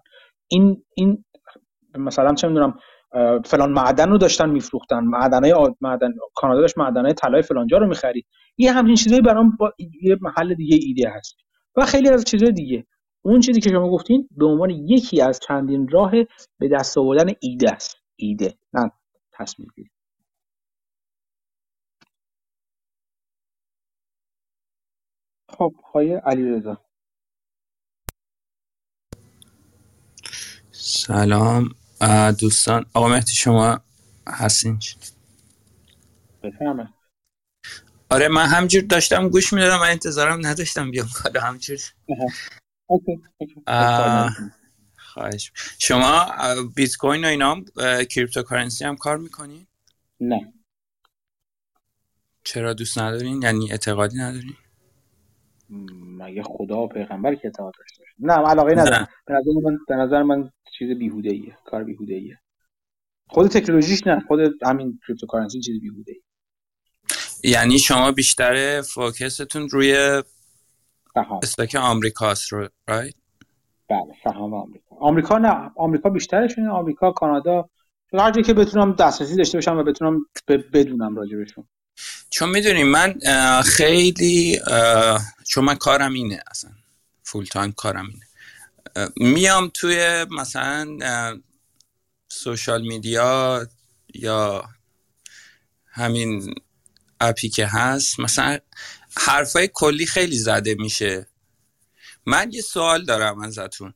[0.49, 1.25] این این
[1.99, 2.75] مثلا چه می‌دونم
[3.45, 5.05] فلان معدن رو داشتن میفروختن.
[5.05, 8.27] معدنای معدن کانادا داشت معدنای طلای فلانجا رو می‌خرید.
[8.59, 9.73] یه همین چیزایی برام با
[10.03, 11.37] یه محل دیگه ایده هست.
[11.77, 12.87] و خیلی از چیزای دیگه.
[13.23, 16.13] اون چیزی که شما گفتین به عنوان یکی از چندین راه
[16.59, 17.97] به دست آوردن ایده است.
[18.17, 18.59] ایده.
[18.73, 18.91] نه
[19.33, 19.91] تصمیم گیری.
[25.49, 26.85] خب های علیرضا.
[30.71, 31.69] سلام.
[32.41, 32.87] دوستان.
[32.95, 33.81] آقا مهدی شما
[34.29, 34.79] هستین؟
[36.43, 36.95] بفهمه
[38.11, 41.79] آره من همجور داشتم گوش می‌دادم و انتظارم نداشتم بیام بالا همجور.
[44.97, 45.52] خواهش.
[45.78, 46.26] شما
[46.76, 47.65] بیت کوین و اینا هم
[48.05, 49.67] cryptocurrency هم کار می‌کنین؟
[50.20, 50.52] نه.
[52.44, 54.55] چرا دوست ندارین؟ یعنی اعتقادی ندارین؟
[56.18, 59.08] مگه خدا و پیغمبر که اعتقاد داشته نه علاقه ندارم.
[59.26, 62.39] به نظر من به نظر من چیز بیهوده ایه کار بیهوده ایه
[63.28, 70.23] خود تکنولوژیش نه خود همین cryptocurrency چیز بیهوده ایه یعنی شما بیشتر focus تون روی
[71.43, 73.15] stock آمریکاست رو right
[73.89, 74.97] بله سهام آمریکا.
[75.01, 76.71] آمریکا نه آمریکا بیشترشونه.
[76.71, 77.69] آمریکا کانادا
[78.13, 80.27] هر که بتونم دسترسی داشته باشم و بتونم
[80.73, 81.69] بدونم راجبشون
[82.31, 83.15] چون می‌دونیم من
[83.63, 84.61] خیلی
[85.47, 86.71] چون من کارم اینه اصلا.
[87.23, 88.25] full time کارم اینه.
[89.17, 90.99] میام توی مثلا
[92.29, 93.67] سوشال میدیا
[94.15, 94.65] یا
[95.87, 96.55] همین
[97.21, 98.59] اپی که هست مثلا
[99.19, 101.29] حرفای کلی خیلی زده میشه.
[102.27, 103.95] من یه سوال دارم ازتون.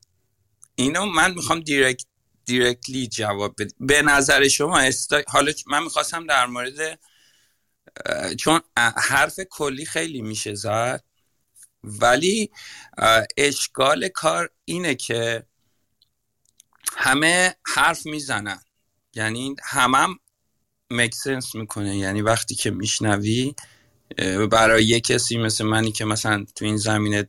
[0.74, 2.04] اینو من می‌خوام دیرکت
[2.44, 5.22] دیرکتلی جواب بده به نظر شما استا...
[5.28, 7.00] حالا من می‌خواستم در مورد
[8.38, 8.60] چون
[8.96, 11.04] حرف کلی خیلی میشه زد
[11.84, 12.50] ولی
[13.36, 15.46] اشکال کار اینه که
[16.96, 18.62] همه حرف می‌زنن.
[19.14, 20.18] یعنی همم
[20.90, 21.96] مکسنس می‌کنه.
[21.96, 23.54] یعنی وقتی که میشنوی
[24.50, 27.28] برای یه کسی مثل منی که مثلا تو این زمینه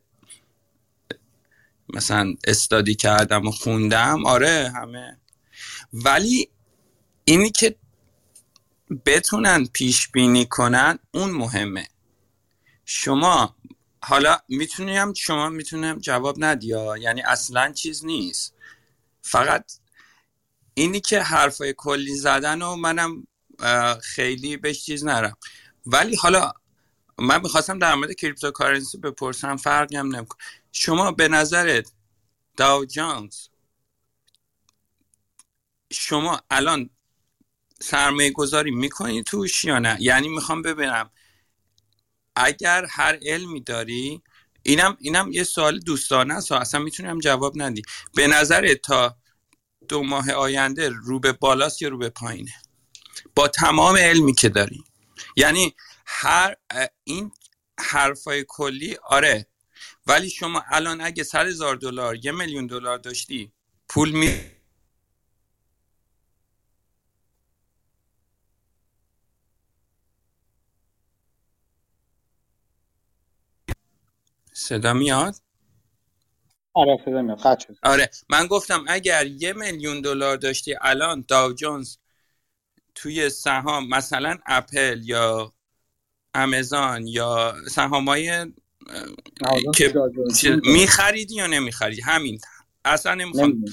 [1.94, 5.20] مثلا استادی کردم و خوندم آره همه.
[5.94, 6.50] ولی
[7.26, 7.76] اینی که
[9.06, 11.88] بتونن پیش بینی کنن اون مهمه.
[12.86, 13.56] شما
[14.02, 18.54] حالا می‌تونیم شما می‌تونم جواب ندیا یعنی اصلا چیز نیست.
[19.22, 19.72] فقط
[20.74, 23.28] اینی که حرفای کلی زدن و منم
[24.02, 25.38] خیلی بهش چیز نرم.
[25.86, 26.52] ولی حالا
[27.24, 30.38] من می‌خواستم در مورد کریپتوکارنسی بپرسم فرقی هم نمیکن
[30.72, 31.92] شما به نظرت
[32.58, 33.48] داو جانز
[35.92, 36.90] شما الان
[37.82, 41.10] سرمایه گذاری می‌کنی توش یا نه؟ یعنی می‌خوام ببینم
[42.36, 44.22] اگر هر علمی داری
[44.64, 47.82] اینم اینم یه سوال دوستانه است اصلا می‌تونم جواب ندی.
[48.16, 49.18] به نظر تا
[49.88, 52.54] دو ماه آینده رو به بالاست یا رو به پایینه؟
[53.36, 54.84] با تمام علمی که داری.
[55.36, 55.76] یعنی
[56.06, 56.56] هر
[57.04, 57.32] این
[57.80, 59.48] حرفای کلی آره.
[60.08, 63.52] ولی شما الان اگه صد هزار دلار یه میلیون دلار داشتی
[63.90, 64.52] پول می
[74.54, 75.36] صدا میاد؟
[76.74, 77.40] آره صدا میاد.
[77.84, 78.10] آره.
[78.30, 81.98] من گفتم اگر یه میلیون دلار داشتی الان داو جونز
[82.96, 85.54] توی سهام مثلا اپل یا
[86.36, 88.52] امازون یا سهام های
[89.76, 89.94] که
[90.64, 92.40] میخریدی یا نمیخریدی؟ همین
[92.86, 93.66] اصلا نمی‌خوام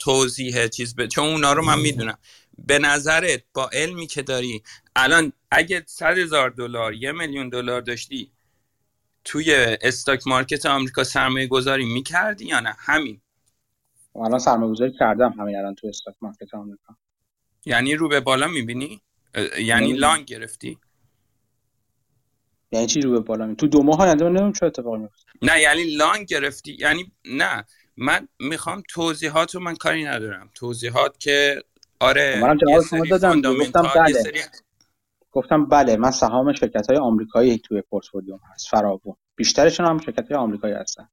[0.00, 2.18] توضیح چیز به چون اونا رو من می‌دونم.
[2.58, 4.62] به نظرت با علمی که داری
[4.96, 8.30] الان اگه صد هزار دلار یه میلیون دلار داشتی
[9.24, 13.20] توی استاک مارکت آمریکا سرمایه گذاری می‌کردی یا نه؟ همین.
[14.16, 16.96] الان سرمایه گذاری کردم همین الان تو استاک مارکت آمریکا.
[17.64, 19.00] یعنی رو به بالا می‌بینی؟
[19.58, 20.78] یعنی لانگ گرفتی؟
[22.72, 25.60] یعنی چی رو به بالا می تو دو ماه آینده نمی‌دونم چه اتفاقی میفته نه
[25.60, 27.64] یعنی لانگ گرفتی یعنی نه.
[27.96, 30.50] من می‌خوام توضیحات رو من کاری ندارم.
[30.54, 31.62] توضیحات که
[32.00, 33.42] آره منم جواب شما دادم.
[33.42, 34.12] گفتم بله.
[34.12, 34.40] سری...
[35.32, 39.16] گفتم بله من سهام شرکت های آمریکایی توی پورتفولیوم هست فراوون.
[39.36, 41.08] بیشترشون هم شرکت های آمریکایی هستن.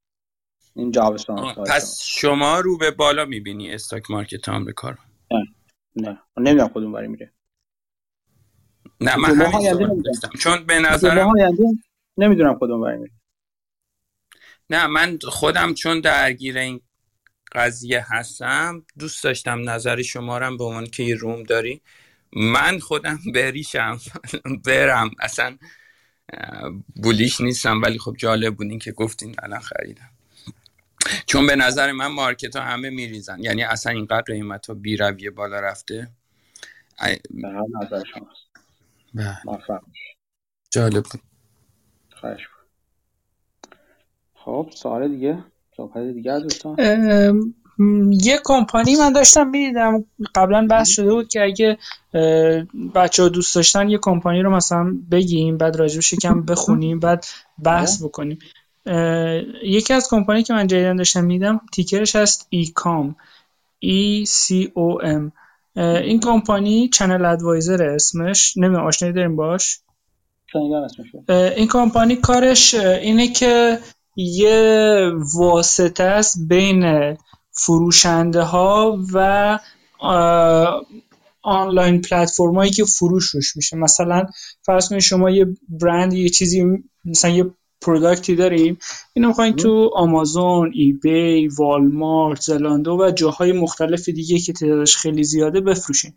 [0.75, 2.59] این جواب شما پس شما.
[2.59, 4.97] رو به بالا می‌بینی استاک مارکت آمریکا رو.
[5.31, 5.45] نه
[5.95, 6.21] نه.
[6.37, 7.33] نمی‌دونم کدوم بری میره.
[9.01, 10.03] نه من همین
[10.39, 11.33] چون به نظرم
[12.17, 13.11] نمی‌دونم کدوم بری میره
[14.69, 16.81] نه من خودم چون درگیر این
[17.51, 21.81] قضیه هستم دوست داشتم نظر شما رو به عنوان که یه روم داری.
[22.33, 23.99] من خودم بریشم
[24.65, 25.11] برم.
[25.19, 25.57] اصلا
[26.95, 30.09] بولیش نیستم ولی خب جالب بود که گفتین الان خریدم.
[31.25, 33.39] چون به نظر من مارکت ها همه میریزن.
[33.43, 36.11] یعنی اصلا اینقدر قیمت ها بی رویه بالا رفته
[39.13, 39.79] بله.
[40.71, 41.21] جالب بود.
[42.15, 42.47] خواهش
[44.33, 45.43] خب سوال دیگه؟
[45.77, 46.75] صحبت دیگه دوستان؟
[48.11, 50.05] یه کمپانی من داشتم می‌دیدم.
[50.35, 51.77] قبلا بحث شده بود که اگه
[52.95, 57.25] بچه ها دوست داشتن یه کمپانی رو مثلا بگیم بعد راجبش کم بخونیم بعد
[57.63, 58.39] بحث بکنیم.
[59.63, 63.15] یکی از کمپانی که من جدیدن داشتم میدم ticker ش هست ECOM.
[63.79, 65.31] E C O M.
[65.75, 69.79] این کمپانی ChannelAdvisor اسمش نمی‌دونم آشنایی داریم باش؟
[71.29, 73.79] این کمپانی کارش اینه که
[74.15, 75.01] یه
[75.35, 77.17] واسطه است بین
[77.51, 79.59] فروشنده ها و
[81.41, 83.77] آنلاین پلتفرم هایی که فروش روش میشه.
[83.77, 84.25] مثلا
[84.61, 86.65] فرض کنید شما یه برند یه چیزی
[87.05, 87.45] مثلا یه
[87.81, 88.77] پروداکتی داریم.
[89.13, 95.23] اینو می‌خواین تو آمازون ای بی والمارت زلاندو و جاهای مختلف دیگه که تعدادش خیلی
[95.23, 96.13] زیاده بفروشین.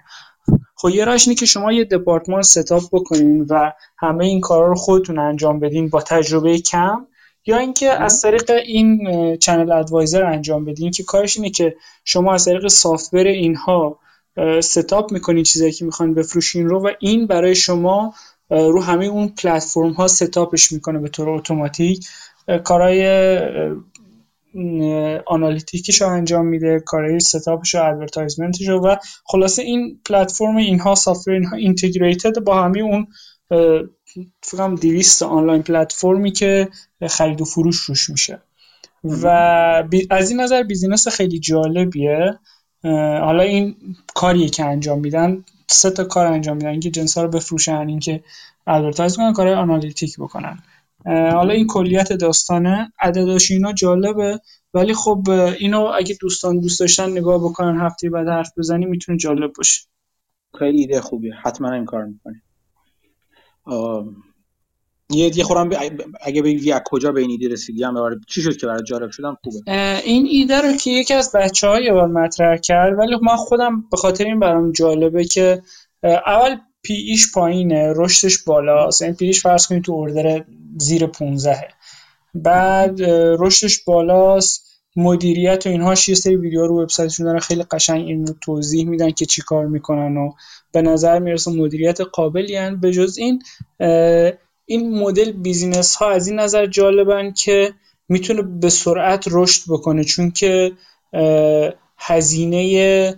[0.75, 5.19] خب یه اینه که شما یه دپارتمان setup بکنین و همه این کارا رو خودتون
[5.19, 7.07] انجام بدین با تجربه کم
[7.47, 12.69] یا اینکه از طریق این ChannelAdvisor انجام بدین که کارش اینه که شما از طریق
[12.69, 13.99] software اینها
[14.61, 18.15] setup می‌کنین چیزایی که می‌خوان بفروشین رو و این برای شما
[18.53, 22.07] رو همه اون پلتفرم ها setup ش می‌کنه به طور اتوماتیک.
[22.65, 23.41] کارهای
[25.27, 30.57] analytic ش رو انجام میده کارهای setup ش و advertisement ش و خلاصه این پلتفرم
[30.57, 33.07] اینها software اینها integrated با همه اون
[34.43, 36.69] فکرم دیویست آنلاین پلتفرمی که
[37.09, 38.43] خرید و فروش روش میشه.
[39.05, 39.27] و
[40.11, 42.39] از این نظر business خیلی جالبیه.
[43.23, 43.77] حالا این
[44.15, 45.45] کاریه که انجام میدن.
[45.67, 46.69] سه تا کار انجام میدن.
[46.69, 48.25] اینکه جنس ها رو بفروشن اینکه
[48.67, 50.59] advertise کنن کارهای analytic بکنن.
[51.07, 52.93] حالا این کلیت داستانه.
[53.01, 54.41] عدداش اینا جالبه
[54.75, 59.53] ولی خب اینو اگه دوستان دوست داشتن نگاه بکنن هفته بعد حرف بزنی می‌تونه جالب
[59.57, 59.83] باشه.
[60.59, 61.35] خیلی ایده خوبیه.
[61.45, 62.43] حتما این کار می‌کنی.
[65.15, 65.71] یه یه خورم
[66.21, 69.37] اگه بگی از کجا به این ایده رسیدی؟ هم چی شد که برای جالب شدم
[69.45, 69.73] خوبه؟
[70.05, 73.97] این ایده رو که یکی از بچه های بار مطرح کرد ولی من خودم به
[73.97, 75.63] خاطر این برام جالبه که
[76.03, 80.45] اول پی ایش پایینه رشدش بالاست این پی ایش فرض کنید تو اردر
[80.79, 81.69] زیر 15
[82.35, 83.03] بعد
[83.39, 84.73] رشدش بالاست.
[84.97, 87.39] مدیریت و اینهاش یه سری ویدیو رو وبسایتشون دارن.
[87.39, 90.33] خیلی قشنگ این توضیح میدن که چی کار می‌کنن و
[90.73, 92.81] به نظر می‌رسه مدیریت قابلی هن.
[92.81, 93.43] به جز این
[94.67, 97.75] این مدل بیزینس ها از این نظر جالبن که
[98.09, 100.73] می‌تونه به سرعت رشد بکنه چون که
[101.99, 103.15] هزینه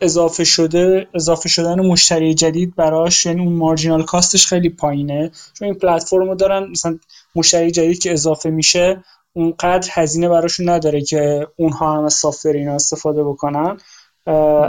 [0.00, 5.30] اضافه شده اضافه شدن مشتری جدید براش یعنی اون مارجینال کاستش خیلی پایینه.
[5.54, 6.98] چون این پلتفرم رو دارن مثلا
[7.34, 12.74] مشتری جدید که اضافه میشه اونقدر هزینه براشون نداره که اونها هم از software اینا
[12.74, 13.76] استفاده بکنن.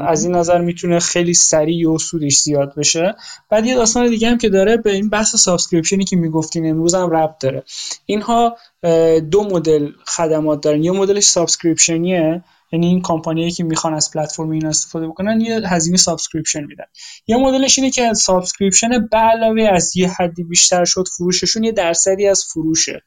[0.08, 3.16] از این نظر می‌تونه خیلی سریع و سودش زیاد بشه.
[3.50, 6.96] بعد یه داستان دیگه هم که داره به این بحث subscription ی که می‌گفتین امروز
[6.96, 7.64] هم ربط داره.
[8.06, 8.58] اینها
[9.32, 10.84] دو مدل خدمات دارن.
[10.84, 15.62] یه مدلش subscription یه یعنی این کمپانیایی که می‌خوان از پلتفرم این استفاده بکنن یه
[15.66, 16.86] هزینه subscription میدن.
[17.28, 22.28] یه مدلش اینه که subscription به علاوه از یه حدی بیشتر شد فروششون یه درصدی
[22.28, 23.02] از فروشه.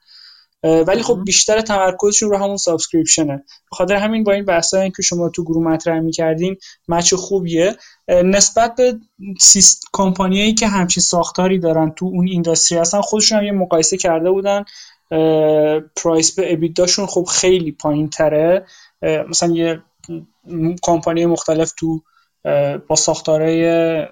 [0.62, 3.44] ولی خب بیشتر تمرکزشون رو همون subscription ه.
[3.72, 6.56] بخاطر همین با این بحثایی که شما تو گروه مطرح می‌کردین
[6.88, 7.76] match خوبیه.
[8.08, 8.98] نسبت به
[9.92, 14.64] کمپانیایی که همچین ساختاری دارن تو اون industry هستن خودشون هم یه مقایسه کرده بودن.
[15.96, 18.66] price به EBITDA شون خب خیلی پایین تره
[19.02, 19.82] مثلا یه
[20.82, 22.00] کمپانی مختلف تو
[22.88, 24.08] با ساختاره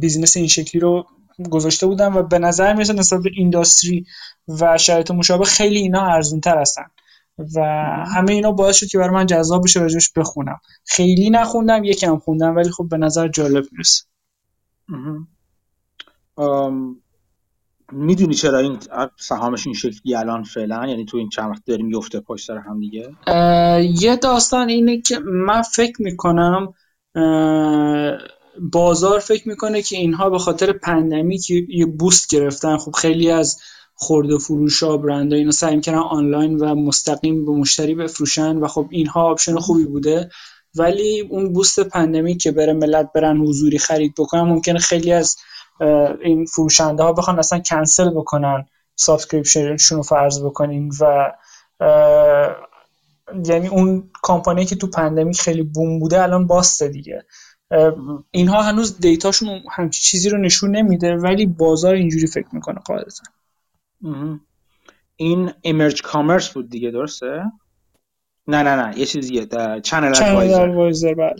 [0.00, 1.06] business این شکلی رو
[1.50, 4.06] گذاشته بودن و به نظر می‌رسه نسبت به اینداستری
[4.60, 6.84] و شرایط مشابه خیلی اینا ارزون تر هستن.
[7.54, 7.60] و
[8.14, 10.60] همه اینا باعث شد که برای من جذاب بشه راجعش بخونم.
[10.84, 14.04] خیلی نخوندم یکم خوندم ولی خب به نظر جالب می‌رسه
[17.92, 18.78] می‌دونی چرا این
[19.16, 22.80] سهامش این شکلی الان فعلا؟ یعنی تو این چند وقت داریم یفته پشت سر هم
[22.80, 23.14] دیگه؟
[24.00, 26.74] یه داستان اینه که من فکر می‌کنم
[28.60, 32.76] بازار فکر می‌کنه که اینها به خاطر pandemic یه boost گرفتن.
[32.76, 33.60] خب خیلی از
[33.94, 38.86] خورده فروش ها برند اینا سعی می‌کنن آنلاین و مستقیم به مشتری بفروشن و خب
[38.90, 40.30] اینها option خوبی بوده.
[40.74, 45.36] ولی اون boost pandemic که بره ملت برن حضوری خرید بکنن ممکنه خیلی از
[46.22, 48.66] این فروشنده ها بخوان اصلا کنسل بکنن
[48.96, 51.32] subscription شون رو فرض بکنین و
[53.46, 57.24] یعنی اون کامپانی که تو pandemic خیلی boom بوده الان bust ه دیگه.
[58.30, 63.24] اینها هنوز data شون همچی چیزی رو نشون نمیده ولی بازار اینجوری فکر می‌کنه قاعدتا.
[65.16, 67.42] این Emerge Commerce بود دیگه درسته؟
[68.46, 69.46] نه نه نه یه چیزیه
[69.82, 71.34] ChannelAdvisor بله.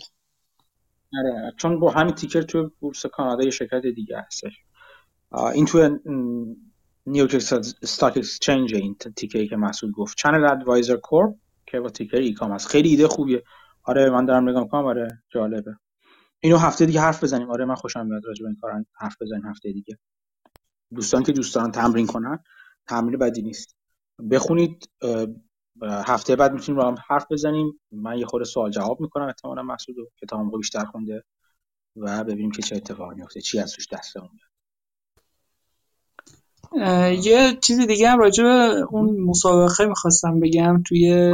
[1.13, 4.53] آره چون با همین ticker تو بورس کانادا یه شرکت دیگه هستش
[5.53, 5.99] این تو
[7.05, 10.17] New York Stock Exchange این ticker ی که مسعود گفت.
[10.17, 12.67] ChannelAdvisor Corp که با ticker ECOM هست.
[12.67, 13.43] خیلی ایده خوبیه.
[13.83, 14.85] آره من دارم نگاه می‌کنم.
[14.85, 15.75] آره جالبه.
[16.39, 17.51] اینو هفته دیگه حرف بزنیم.
[17.51, 19.97] آره من خوشم میاد راجع به این کار حرف بزنیم هفته دیگه.
[20.95, 22.39] دوستان که دوستان تمرین کنن
[22.87, 23.75] تمرین بدی نیست.
[24.31, 24.89] بخونید
[25.81, 27.79] هفته بعد می‌تونیم با هم حرف بزنیم.
[27.91, 31.23] من یه خورده سوال جواب می‌کنم احتمالاً مسعود کتاب بیشتر خونده.
[31.95, 34.54] و ببینیم که چه اتفاقی میفته چی از توش دستمون میاد.
[37.23, 41.33] یه چیزی دیگه هم راجع به اون مسابقه می‌خواستم بگم توی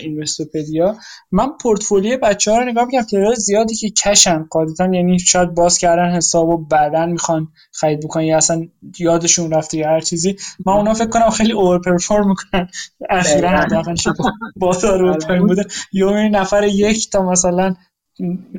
[0.00, 0.96] اینوستوپدیا
[1.32, 5.78] من پورتفولیو بچه ها رو نگاه می‌کنم تعداد زیادی که کشن قاعدتا یعنی شاید باز
[5.78, 8.66] کردن حساب و بعدا می‌خوان خرید بکنن یا اصلا
[8.98, 10.36] یادشون رفته یا هر چیزی.
[10.66, 12.68] من اونا فکر کنم خیلی اوور پرفورم می‌کنن.
[13.10, 13.94] اخیرا حداقل
[14.56, 14.98] بازار
[15.28, 15.66] رو بوده.
[15.92, 17.74] یه نفر یک تا مثلا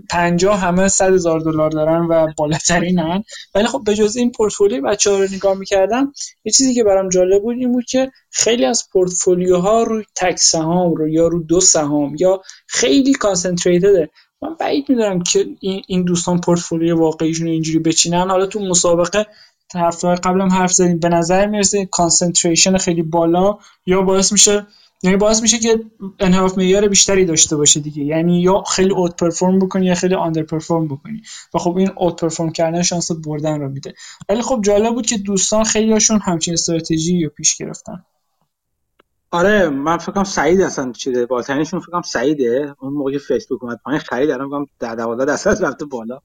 [0.10, 3.24] پنجاه همه صد هزار دلار دارن و بالاترینن
[3.56, 6.14] ولی خب به جز این پورتفولیو بچه ها رو نگاه می‌کردم
[6.46, 10.96] یه چیزی که برام جالب بود این بود که خیلی از پورتفولیوها روی تک سهام
[10.96, 14.10] رو یا رو دو سهام یا خیلی concentrated ه
[14.42, 15.48] من بعید می‌دونم که
[15.88, 18.30] این دوستان پورتفولیو واقعیشون اینجوری بچینن.
[18.30, 19.26] حالا تو مسابقه
[19.76, 21.00] هفته قبلم حرف زدیم.
[21.00, 24.68] به نظر می‌رسه concentration خیلی بالا یا باعث میشه
[25.06, 25.84] یعنی باعث میشه که
[26.20, 28.04] انحراف معیار بیشتری داشته باشه دیگه.
[28.04, 31.22] یعنی یا خیلی outperform بکنی یا خیلی underperform بکنی.
[31.54, 33.94] و خب این اوت پرفورم کردن شانس بردن رو میده.
[34.30, 38.04] ولی خب جالب بود که دوستان خیلی هاشون همچین استراتژی رو پیش گرفتن.
[39.32, 42.76] آره من فکر کنم سعید اصلا چیزه بالاترینشون فکر کنم سعیده.
[42.80, 46.20] اون موقع فیسبوک اومد پایین خرید الان میگم در 12 درصد رفته بالا.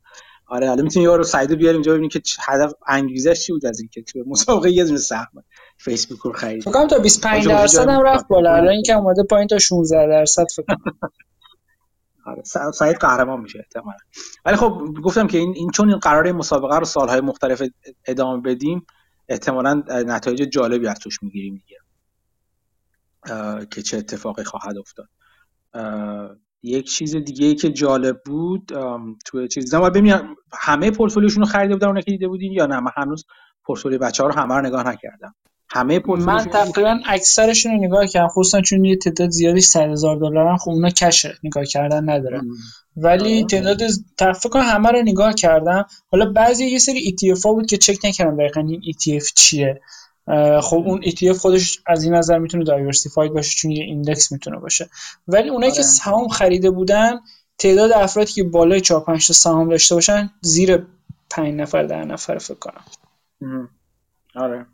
[0.46, 4.02] آره حالا می‌تونی یارو سعیدو بیار اینجا ببینی که هدف انگیزش چی بود از اینکه
[4.02, 5.44] تو مسابقه یه دونه سهم
[5.84, 6.62] فیسبوک رو خرید.
[6.62, 8.54] فکر کنم تا 25 درصد هم رفت بالا.
[8.54, 10.94] الان اینکه اومده پایین تا 16 درصد فکر کنم.
[12.26, 12.42] آره
[12.72, 13.98] سعید قهرمان میشه احتمالاً.
[14.44, 17.62] ولی خب گفتم که این, این چون این قرار مسابقه رو سالهای مختلف
[18.06, 18.86] ادامه بدیم
[19.28, 21.76] احتمالاً نتایج جالبی از توش می‌گیریم دیگه.
[23.70, 25.08] که چه اتفاقی خواهد افتاد.
[26.62, 28.72] یک چیز دیگه ای که جالب بود
[29.24, 32.80] تو چیز باید ببینم همه پورتفولیوشون رو خریده بودن اون که دیده بودین یا نه؟
[32.80, 33.24] من هنوز
[33.64, 35.34] پورتفولیو بچه ها رو همه رو نگاه نکردم.
[35.72, 38.28] همه من تقریبا اکثرشون رو نگاه کردم.
[38.28, 42.40] خصوصا چون یه تعداد زیادی 100 هزار دلارن خب اونا کشه نگاه کردن نداره.
[42.96, 43.78] ولی تعداد
[44.18, 45.86] فکر کنم همه رو نگاه کردم.
[46.08, 49.80] حالا بعضی یه سری ETF ها بود که چک نکردم دقیقا این ETF چیه.
[50.62, 54.90] خب اون ETF خودش از این نظر می‌تونه دایورسیفاید باشه چون یه ایندکس می‌تونه باشه.
[55.28, 55.88] ولی اونایی که آره.
[55.88, 57.20] سهام خریده بودن
[57.58, 60.86] تعداد افرادی که بالای 4 5 تا سهام داشته باشن زیر
[61.30, 62.84] 5 نفر در نفر فکر کنم.
[64.34, 64.66] آره.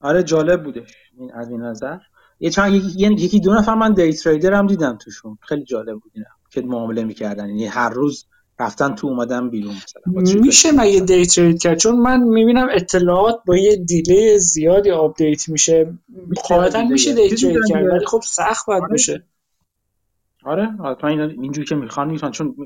[0.00, 0.84] آره جالب بوده
[1.18, 1.98] این از این نظر.
[2.40, 5.38] یه چند یکی, یکی دو نفر من day trader هم دیدم توشون.
[5.40, 6.26] خیلی جالب بود اینا.
[6.50, 7.48] که معامله می‌کردن.
[7.48, 8.26] یعنی هر روز
[8.60, 10.40] رفتن تو اومدن بیرون مثلا.
[10.40, 15.98] میشه مگه day trade کرد؟ چون من می‌بینم اطلاعات با یه delay زیادی update میشه.
[16.48, 19.24] قاعدتا میشه day trade کرد ولی خب سخت باید بشه
[20.44, 20.66] آره.
[20.66, 22.56] حتما اینا اینجوری که می‌خوان می‌تونن چون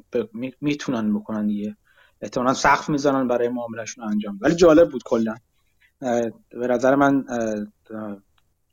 [0.61, 1.77] می‌تونن بکنن دیگه.
[2.21, 4.39] احتمالا سقف می‌زنن برای معاملهشون انجام.
[4.41, 5.35] ولی جالب بود کلا.
[6.51, 7.25] به نظر من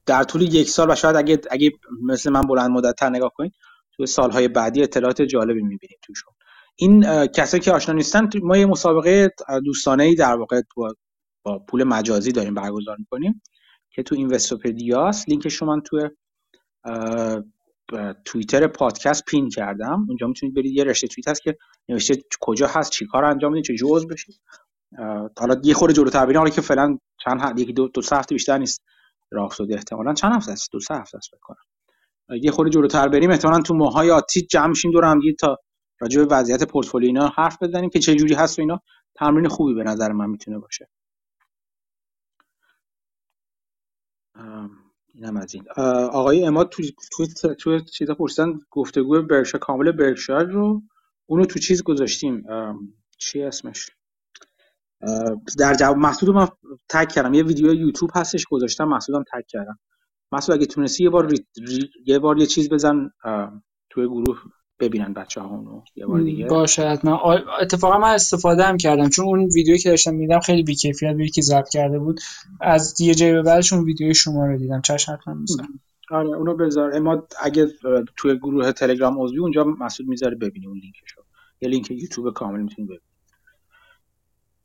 [0.05, 3.53] در طول یک سال و شاید اگه اگه مثل من بلند مدت نگاه کنید
[3.91, 6.33] تو سالهای بعدی اطلاعات جالبی می‌بینید توشون.
[6.75, 9.33] این کسایی که آشنا نیستن ما یه مسابقه
[9.65, 10.95] دوستانه ای در واقع با,
[11.43, 13.41] با پول مجازی داریم برگزار می‌کنیم
[13.89, 16.09] که تو اینوستوپدیاست لینکش رو من تو
[18.25, 20.05] توییتر پادکست پین کردم.
[20.07, 20.77] اونجا می‌تونید برید.
[20.77, 21.57] یه رشته توییت هست که
[21.89, 24.35] نوشته کجا هست چیکار انجام می‌دید چه جزء بشید.
[25.37, 28.81] حالا یه خورده جلوتر بریم حالا که فعلا چند یکی دو, دو هفته بیشتر نیست
[29.31, 30.13] راه افتاده احتمالاً.
[30.13, 31.57] چند هفته است؟ دو سه هفته است بکنم
[32.41, 35.57] یه خورده جلوتر بریم احتمالاً تو ماهای آتی جمع میشیم دور هم تا
[35.99, 38.81] راجع به وضعیت پورتفولیو اینا حرف بزنیم که چه جوری هست و اینا.
[39.15, 40.89] تمرین خوبی به نظر من می‌تونه باشه.
[45.13, 45.65] اینم از این.
[46.11, 50.81] آقای اماد تو تو تو چیزا پرسیدن گفتگو برشا کامل برکشایر رو.
[51.25, 52.43] اونو تو چیز گذاشتیم.
[53.17, 53.89] چی اسمش؟
[55.57, 56.47] در جواب محسود من
[56.89, 57.33] تک کردم.
[57.33, 59.79] یه ویدیو یوتیوب هستش گذاشتم محسودم تک کردم.
[60.31, 61.33] محسود اگه تونستی یه بار
[62.05, 63.09] یه بار یه چیز بزن
[63.89, 64.41] توی گروه
[64.79, 66.45] ببینن بچه ها اونو یه بار دیگه.
[66.45, 67.35] باشه حتما.
[67.61, 71.41] اتفاقا من استفاده هم کردم چون اون ویدیویی که داشتم میدم خیلی بیکیفیت بود که
[71.41, 72.19] ضبط کرده بود.
[72.61, 74.81] از یه جای به بعدش اون ویدیوی شما رو دیدم.
[74.81, 75.79] چش حتما می‌ذارم
[76.11, 76.95] آره اونو بذار.
[76.95, 77.67] اما اگه
[78.15, 81.21] توی گروه تلگرام عضوی اونجا مسعود می‌ذاره ببینی اون لینکشو.
[81.61, 83.01] یه لینک یوتیوب کامل می‌تونی ببینی.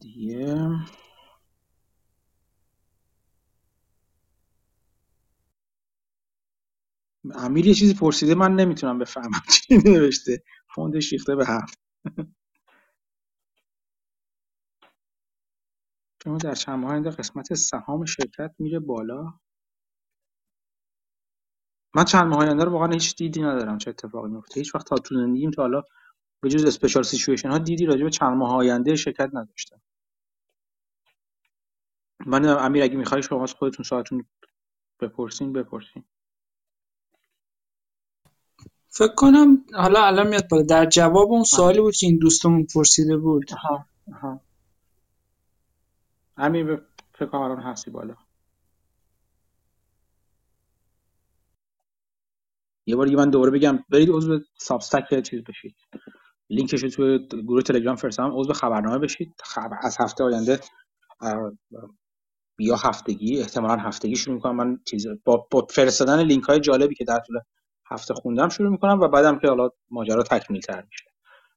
[0.02, 0.70] دیگه.
[7.34, 10.44] امیر یه چیزی پرسیده من نمی‌تونم بفهمم چی نوشته.
[10.74, 11.66] فوندش ریخته به هم
[16.24, 19.34] شما در چند ماه آینده قسمت سهام شرکت میره بالا؟
[21.96, 24.60] من چند ماه آینده رو واقعا هیچ دیدی ندارم چه اتفاقی میفته.
[24.60, 25.82] هیچ وقت تا تو زندگیم تا حالا
[26.42, 29.82] به جز اسپیشال سیچویشن ها دیدی راجع به چند ماه آینده شرکت نداشتم.
[32.26, 34.24] من امیر اگه می‌خوای شما از خودتون ساعتون
[35.00, 36.04] بپرسین بپرسین.
[38.88, 40.62] فکر کنم حالا الان میاد بالا.
[40.62, 43.44] در جواب اون سوالی بود که این دوستمون پرسیده بود.
[43.52, 44.40] آها آها.
[46.38, 46.78] همین
[47.14, 48.16] فکر کنم الان هستی بالا.
[52.86, 55.76] یه بار دیگه من دوباره بگم برید عضو سابستک چیز بشید.
[56.50, 59.34] لینکش توی گروه تلگرام فرستم عضو خبرنامه بشید.
[59.44, 60.60] خبر از هفته آینده
[62.58, 64.56] یا هفتگی احتمالا هفتگی شروع می‌کنم.
[64.56, 67.38] من چیز با, با فرستادن لینک های جالبی که در طول
[67.90, 71.04] هفته خوندم شروع می‌کنم و بعدم که حالا ماجرا تکمیل تر میشه.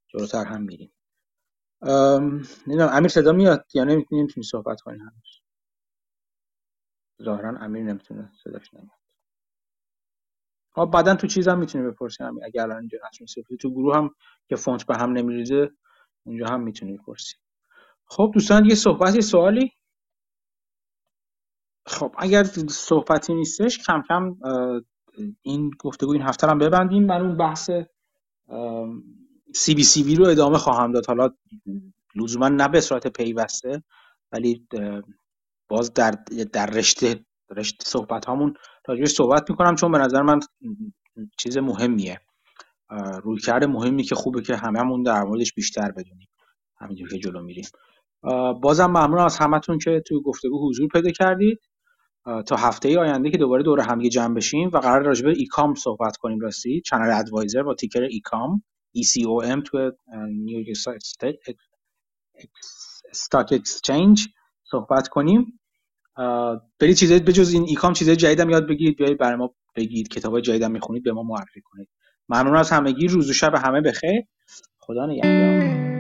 [0.08, 0.92] جلوتر هم میریم.
[2.68, 5.42] نمی‌دونم امیر صدا میاد یا نمی‌تونی صحبت کنی هنوز؟
[7.24, 8.90] ظاهرا امیر نمی‌تونه صداش نمیاد.
[10.76, 14.10] ها بعدا تو چیز هم می‌تونی بپرسی امیر اگر الان اینجا نتونی تو گروه هم
[14.50, 15.70] که فونت به هم نمیریزه
[16.26, 17.36] اونجا هم می‌تونی بپرسی.
[18.06, 19.72] خب دوستان یه صحبت یه سوالی؟
[21.88, 24.36] خب اگر صحبتی نیستش کم کم
[25.42, 27.06] این گفتگو این هفته هم ببندیم.
[27.06, 27.70] من اون بحث
[29.56, 31.06] CBCV رو ادامه خواهم داد.
[31.06, 31.30] حالا
[32.16, 33.84] لزوما نه به صورت پیوسته
[34.32, 34.68] ولی
[35.70, 36.12] باز در
[36.54, 38.54] در رشته رشته صحبت هامون
[38.88, 40.40] راجبش صحبت می‌کنم چون به نظر من
[41.38, 42.20] چیز مهمیه.
[43.24, 46.28] رویکرد مهمی که خوبه که هممون در موردش بیشتر بدونیم
[46.78, 47.66] همینجور که جلو میریم.
[48.62, 51.60] بازم ممنون از همتون که تو گفتگو حضور پیدا کردید.
[52.26, 56.18] تا هفته آینده که دوباره دور هم جمع بشیم و قرار راجع به ECOM صحبت
[56.18, 58.64] کنیم راستی؟ ChannelAdvisor با ticker ECOM
[58.98, 59.92] ECOM تو
[60.30, 60.68] New York
[63.10, 64.28] Stock Exchange
[64.72, 65.60] صحبت کنیم.
[66.80, 70.72] برید چیزایی بجز این ECOM چیزای جدیدم یاد بگیرید بیایید برای ما بگید کتابای جدیدم
[70.72, 71.90] می‌خونید به ما معرفی کنید.
[72.30, 74.22] ممنون از همگی روز و شب همه بخیر.
[74.80, 75.95] خدا نگهدار.